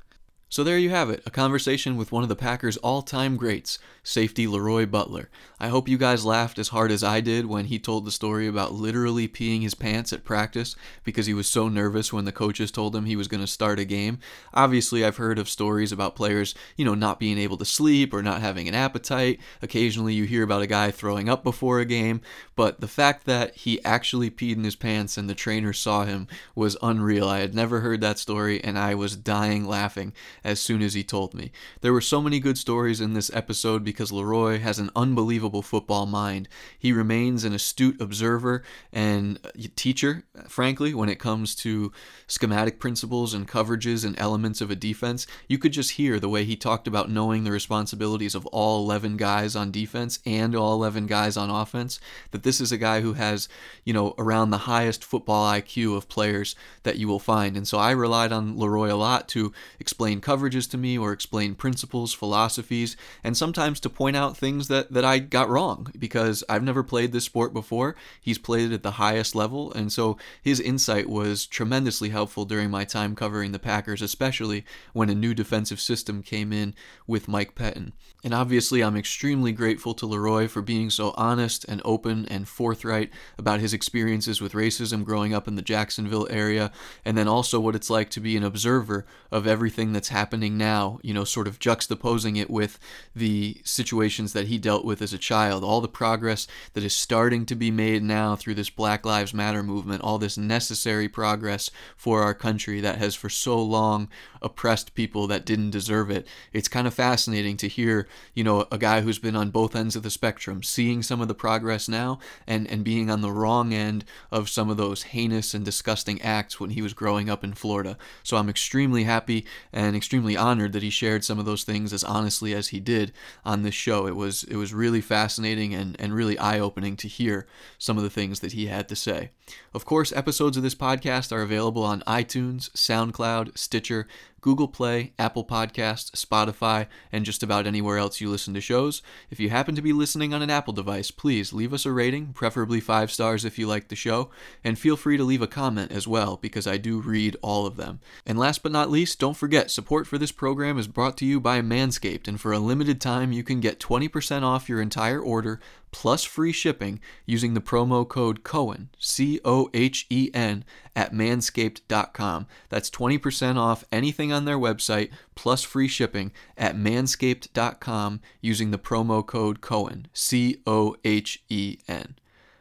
So 0.50 0.64
there 0.64 0.78
you 0.78 0.88
have 0.88 1.10
it, 1.10 1.22
a 1.26 1.30
conversation 1.30 1.98
with 1.98 2.10
one 2.10 2.22
of 2.22 2.30
the 2.30 2.34
Packers' 2.34 2.78
all-time 2.78 3.36
greats, 3.36 3.78
safety 4.02 4.46
Leroy 4.46 4.86
Butler. 4.86 5.28
I 5.60 5.68
hope 5.68 5.88
you 5.88 5.98
guys 5.98 6.24
laughed 6.24 6.58
as 6.58 6.68
hard 6.68 6.90
as 6.90 7.04
I 7.04 7.20
did 7.20 7.44
when 7.44 7.66
he 7.66 7.78
told 7.78 8.06
the 8.06 8.10
story 8.10 8.46
about 8.46 8.72
literally 8.72 9.28
peeing 9.28 9.60
his 9.60 9.74
pants 9.74 10.10
at 10.10 10.24
practice 10.24 10.74
because 11.04 11.26
he 11.26 11.34
was 11.34 11.48
so 11.48 11.68
nervous 11.68 12.14
when 12.14 12.24
the 12.24 12.32
coaches 12.32 12.70
told 12.70 12.96
him 12.96 13.04
he 13.04 13.14
was 13.16 13.28
going 13.28 13.42
to 13.42 13.46
start 13.46 13.78
a 13.78 13.84
game. 13.84 14.20
Obviously, 14.54 15.04
I've 15.04 15.18
heard 15.18 15.38
of 15.38 15.50
stories 15.50 15.92
about 15.92 16.16
players, 16.16 16.54
you 16.76 16.84
know, 16.86 16.94
not 16.94 17.20
being 17.20 17.36
able 17.36 17.58
to 17.58 17.66
sleep 17.66 18.14
or 18.14 18.22
not 18.22 18.40
having 18.40 18.68
an 18.68 18.74
appetite. 18.74 19.40
Occasionally 19.60 20.14
you 20.14 20.24
hear 20.24 20.44
about 20.44 20.62
a 20.62 20.66
guy 20.66 20.90
throwing 20.90 21.28
up 21.28 21.44
before 21.44 21.78
a 21.78 21.84
game, 21.84 22.22
but 22.56 22.80
the 22.80 22.88
fact 22.88 23.26
that 23.26 23.54
he 23.54 23.84
actually 23.84 24.30
peed 24.30 24.56
in 24.56 24.64
his 24.64 24.76
pants 24.76 25.18
and 25.18 25.28
the 25.28 25.34
trainer 25.34 25.74
saw 25.74 26.06
him 26.06 26.26
was 26.54 26.78
unreal. 26.80 27.28
I 27.28 27.40
had 27.40 27.54
never 27.54 27.80
heard 27.80 28.00
that 28.00 28.18
story 28.18 28.64
and 28.64 28.78
I 28.78 28.94
was 28.94 29.14
dying 29.14 29.66
laughing 29.66 30.14
as 30.44 30.60
soon 30.60 30.82
as 30.82 30.94
he 30.94 31.04
told 31.04 31.34
me. 31.34 31.50
There 31.80 31.92
were 31.92 32.00
so 32.00 32.20
many 32.20 32.40
good 32.40 32.58
stories 32.58 33.00
in 33.00 33.14
this 33.14 33.30
episode 33.34 33.84
because 33.84 34.12
Leroy 34.12 34.58
has 34.58 34.78
an 34.78 34.90
unbelievable 34.94 35.62
football 35.62 36.06
mind. 36.06 36.48
He 36.78 36.92
remains 36.92 37.44
an 37.44 37.52
astute 37.52 38.00
observer 38.00 38.62
and 38.92 39.38
uh, 39.44 39.50
teacher, 39.76 40.24
frankly, 40.48 40.94
when 40.94 41.08
it 41.08 41.18
comes 41.18 41.54
to 41.56 41.92
schematic 42.26 42.78
principles 42.78 43.34
and 43.34 43.48
coverages 43.48 44.04
and 44.04 44.18
elements 44.18 44.60
of 44.60 44.70
a 44.70 44.76
defense. 44.76 45.26
You 45.48 45.58
could 45.58 45.72
just 45.72 45.92
hear 45.92 46.18
the 46.20 46.28
way 46.28 46.44
he 46.44 46.56
talked 46.56 46.86
about 46.86 47.10
knowing 47.10 47.44
the 47.44 47.52
responsibilities 47.52 48.34
of 48.34 48.46
all 48.46 48.84
11 48.84 49.16
guys 49.16 49.56
on 49.56 49.70
defense 49.70 50.18
and 50.24 50.54
all 50.54 50.74
11 50.74 51.06
guys 51.06 51.36
on 51.36 51.50
offense. 51.50 52.00
That 52.30 52.42
this 52.42 52.60
is 52.60 52.72
a 52.72 52.78
guy 52.78 53.00
who 53.00 53.14
has, 53.14 53.48
you 53.84 53.92
know, 53.92 54.14
around 54.18 54.50
the 54.50 54.58
highest 54.58 55.04
football 55.04 55.50
IQ 55.50 55.96
of 55.96 56.08
players 56.08 56.54
that 56.82 56.98
you 56.98 57.08
will 57.08 57.18
find. 57.18 57.56
And 57.56 57.66
so 57.66 57.78
I 57.78 57.90
relied 57.90 58.32
on 58.32 58.58
Leroy 58.58 58.92
a 58.92 58.96
lot 58.96 59.28
to 59.28 59.52
explain 59.78 60.20
coverages 60.28 60.70
to 60.70 60.76
me 60.76 60.98
or 60.98 61.10
explain 61.10 61.54
principles, 61.54 62.12
philosophies, 62.12 62.98
and 63.24 63.34
sometimes 63.34 63.80
to 63.80 63.88
point 63.88 64.14
out 64.14 64.36
things 64.36 64.68
that, 64.68 64.92
that 64.92 65.02
I 65.04 65.20
got 65.20 65.48
wrong 65.48 65.90
because 65.98 66.44
I've 66.50 66.62
never 66.62 66.82
played 66.82 67.12
this 67.12 67.24
sport 67.24 67.54
before. 67.54 67.96
He's 68.20 68.36
played 68.36 68.70
it 68.70 68.74
at 68.74 68.82
the 68.82 68.92
highest 68.92 69.34
level, 69.34 69.72
and 69.72 69.90
so 69.90 70.18
his 70.42 70.60
insight 70.60 71.08
was 71.08 71.46
tremendously 71.46 72.10
helpful 72.10 72.44
during 72.44 72.70
my 72.70 72.84
time 72.84 73.16
covering 73.16 73.52
the 73.52 73.58
Packers, 73.58 74.02
especially 74.02 74.66
when 74.92 75.08
a 75.08 75.14
new 75.14 75.32
defensive 75.32 75.80
system 75.80 76.22
came 76.22 76.52
in 76.52 76.74
with 77.06 77.26
Mike 77.26 77.54
Pettine. 77.54 77.92
And 78.22 78.34
obviously, 78.34 78.82
I'm 78.82 78.96
extremely 78.96 79.52
grateful 79.52 79.94
to 79.94 80.04
Leroy 80.04 80.46
for 80.48 80.60
being 80.60 80.90
so 80.90 81.14
honest 81.16 81.64
and 81.68 81.80
open 81.86 82.26
and 82.26 82.46
forthright 82.46 83.10
about 83.38 83.60
his 83.60 83.72
experiences 83.72 84.42
with 84.42 84.52
racism 84.52 85.04
growing 85.04 85.32
up 85.32 85.48
in 85.48 85.54
the 85.54 85.62
Jacksonville 85.62 86.26
area, 86.28 86.70
and 87.04 87.16
then 87.16 87.28
also 87.28 87.58
what 87.60 87.76
it's 87.76 87.88
like 87.88 88.10
to 88.10 88.20
be 88.20 88.36
an 88.36 88.44
observer 88.44 89.06
of 89.32 89.46
everything 89.46 89.94
that's 89.94 90.08
happening 90.08 90.17
now, 90.58 90.98
you 91.02 91.14
know, 91.14 91.24
sort 91.24 91.46
of 91.46 91.58
juxtaposing 91.58 92.40
it 92.40 92.50
with 92.50 92.78
the 93.14 93.60
situations 93.64 94.32
that 94.32 94.48
he 94.48 94.58
dealt 94.58 94.84
with 94.84 95.00
as 95.00 95.12
a 95.12 95.18
child, 95.18 95.64
all 95.64 95.80
the 95.80 95.88
progress 95.88 96.46
that 96.72 96.84
is 96.84 96.94
starting 96.94 97.46
to 97.46 97.54
be 97.54 97.70
made 97.70 98.02
now 98.02 98.36
through 98.36 98.54
this 98.54 98.70
Black 98.70 99.04
Lives 99.04 99.32
Matter 99.32 99.62
movement, 99.62 100.02
all 100.02 100.18
this 100.18 100.36
necessary 100.36 101.08
progress 101.08 101.70
for 101.96 102.22
our 102.22 102.34
country 102.34 102.80
that 102.80 102.98
has 102.98 103.14
for 103.14 103.28
so 103.28 103.60
long 103.60 104.08
oppressed 104.42 104.94
people 104.94 105.26
that 105.26 105.44
didn't 105.44 105.70
deserve 105.70 106.10
it. 106.10 106.26
It's 106.52 106.68
kind 106.68 106.86
of 106.86 106.94
fascinating 106.94 107.56
to 107.58 107.68
hear, 107.68 108.06
you 108.34 108.44
know, 108.44 108.66
a 108.70 108.78
guy 108.78 109.00
who's 109.00 109.18
been 109.18 109.36
on 109.36 109.50
both 109.50 109.74
ends 109.74 109.96
of 109.96 110.02
the 110.02 110.10
spectrum, 110.10 110.62
seeing 110.62 111.02
some 111.02 111.20
of 111.20 111.28
the 111.28 111.34
progress 111.34 111.88
now 111.88 112.18
and, 112.46 112.66
and 112.68 112.84
being 112.84 113.10
on 113.10 113.20
the 113.20 113.32
wrong 113.32 113.72
end 113.72 114.04
of 114.30 114.48
some 114.48 114.70
of 114.70 114.76
those 114.76 115.04
heinous 115.04 115.54
and 115.54 115.64
disgusting 115.64 116.20
acts 116.22 116.60
when 116.60 116.70
he 116.70 116.82
was 116.82 116.92
growing 116.92 117.28
up 117.30 117.44
in 117.44 117.54
Florida. 117.54 117.96
So 118.22 118.36
I'm 118.36 118.48
extremely 118.48 119.04
happy 119.04 119.46
and 119.72 119.96
extremely 119.96 120.07
honored 120.14 120.72
that 120.72 120.82
he 120.82 120.90
shared 120.90 121.24
some 121.24 121.38
of 121.38 121.44
those 121.44 121.64
things 121.64 121.92
as 121.92 122.04
honestly 122.04 122.54
as 122.54 122.68
he 122.68 122.80
did 122.80 123.12
on 123.44 123.62
this 123.62 123.74
show. 123.74 124.06
It 124.06 124.16
was 124.16 124.44
it 124.44 124.56
was 124.56 124.74
really 124.74 125.00
fascinating 125.00 125.74
and, 125.74 125.96
and 126.00 126.14
really 126.14 126.38
eye-opening 126.38 126.96
to 126.96 127.08
hear 127.08 127.46
some 127.78 127.96
of 127.96 128.02
the 128.02 128.10
things 128.10 128.40
that 128.40 128.52
he 128.52 128.66
had 128.66 128.88
to 128.88 128.96
say. 128.96 129.30
Of 129.74 129.84
course, 129.84 130.12
episodes 130.12 130.56
of 130.56 130.62
this 130.62 130.74
podcast 130.74 131.32
are 131.32 131.42
available 131.42 131.82
on 131.84 132.02
iTunes, 132.02 132.70
SoundCloud, 132.70 133.56
Stitcher, 133.56 134.06
Google 134.40 134.68
Play, 134.68 135.12
Apple 135.18 135.44
Podcasts, 135.44 136.10
Spotify, 136.12 136.86
and 137.10 137.24
just 137.24 137.42
about 137.42 137.66
anywhere 137.66 137.98
else 137.98 138.20
you 138.20 138.30
listen 138.30 138.54
to 138.54 138.60
shows. 138.60 139.02
If 139.30 139.40
you 139.40 139.50
happen 139.50 139.74
to 139.74 139.82
be 139.82 139.92
listening 139.92 140.32
on 140.32 140.42
an 140.42 140.50
Apple 140.50 140.72
device, 140.72 141.10
please 141.10 141.52
leave 141.52 141.72
us 141.72 141.84
a 141.84 141.92
rating, 141.92 142.32
preferably 142.32 142.80
five 142.80 143.10
stars 143.10 143.44
if 143.44 143.58
you 143.58 143.66
like 143.66 143.88
the 143.88 143.96
show, 143.96 144.30
and 144.62 144.78
feel 144.78 144.96
free 144.96 145.16
to 145.16 145.24
leave 145.24 145.42
a 145.42 145.46
comment 145.46 145.92
as 145.92 146.06
well, 146.06 146.36
because 146.36 146.66
I 146.66 146.76
do 146.76 147.00
read 147.00 147.36
all 147.42 147.66
of 147.66 147.76
them. 147.76 148.00
And 148.24 148.38
last 148.38 148.62
but 148.62 148.72
not 148.72 148.90
least, 148.90 149.18
don't 149.18 149.36
forget, 149.36 149.70
support 149.70 150.06
for 150.06 150.18
this 150.18 150.32
program 150.32 150.78
is 150.78 150.88
brought 150.88 151.16
to 151.18 151.26
you 151.26 151.40
by 151.40 151.60
Manscaped, 151.60 152.28
and 152.28 152.40
for 152.40 152.52
a 152.52 152.58
limited 152.58 153.00
time, 153.00 153.32
you 153.32 153.42
can 153.42 153.60
get 153.60 153.80
20% 153.80 154.42
off 154.42 154.68
your 154.68 154.80
entire 154.80 155.20
order 155.20 155.60
plus 155.90 156.24
free 156.24 156.52
shipping 156.52 157.00
using 157.26 157.54
the 157.54 157.60
promo 157.60 158.06
code 158.06 158.42
COHEN, 158.42 158.88
C 158.98 159.40
O 159.44 159.68
H 159.74 160.06
E 160.10 160.30
N, 160.34 160.64
at 160.94 161.12
manscaped.com. 161.12 162.46
That's 162.68 162.90
20% 162.90 163.56
off 163.56 163.84
anything 163.90 164.32
on 164.32 164.44
their 164.44 164.58
website 164.58 165.10
plus 165.34 165.62
free 165.62 165.88
shipping 165.88 166.32
at 166.56 166.76
manscaped.com 166.76 168.20
using 168.40 168.70
the 168.70 168.78
promo 168.78 169.24
code 169.24 169.60
COHEN, 169.60 170.06
C 170.12 170.58
O 170.66 170.96
H 171.04 171.42
E 171.48 171.78
N. 171.88 172.16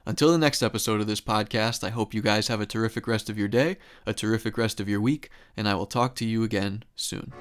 Until 0.06 0.32
the 0.32 0.38
next 0.38 0.64
episode 0.64 1.02
of 1.02 1.08
this 1.08 1.20
podcast, 1.20 1.84
I 1.84 1.90
hope 1.90 2.14
you 2.14 2.22
guys 2.22 2.48
have 2.48 2.62
a 2.62 2.66
terrific 2.66 3.08
rest 3.08 3.30
of 3.30 3.38
your 3.38 3.50
day, 3.50 3.76
a 4.06 4.14
terrific 4.14 4.58
rest 4.58 4.80
of 4.80 4.88
your 4.88 5.02
week, 5.02 5.30
and 5.58 5.68
I 5.68 5.76
will 5.76 5.86
talk 5.86 6.16
to 6.16 6.26
you 6.26 6.44
again 6.44 6.84
soon. 6.96 7.34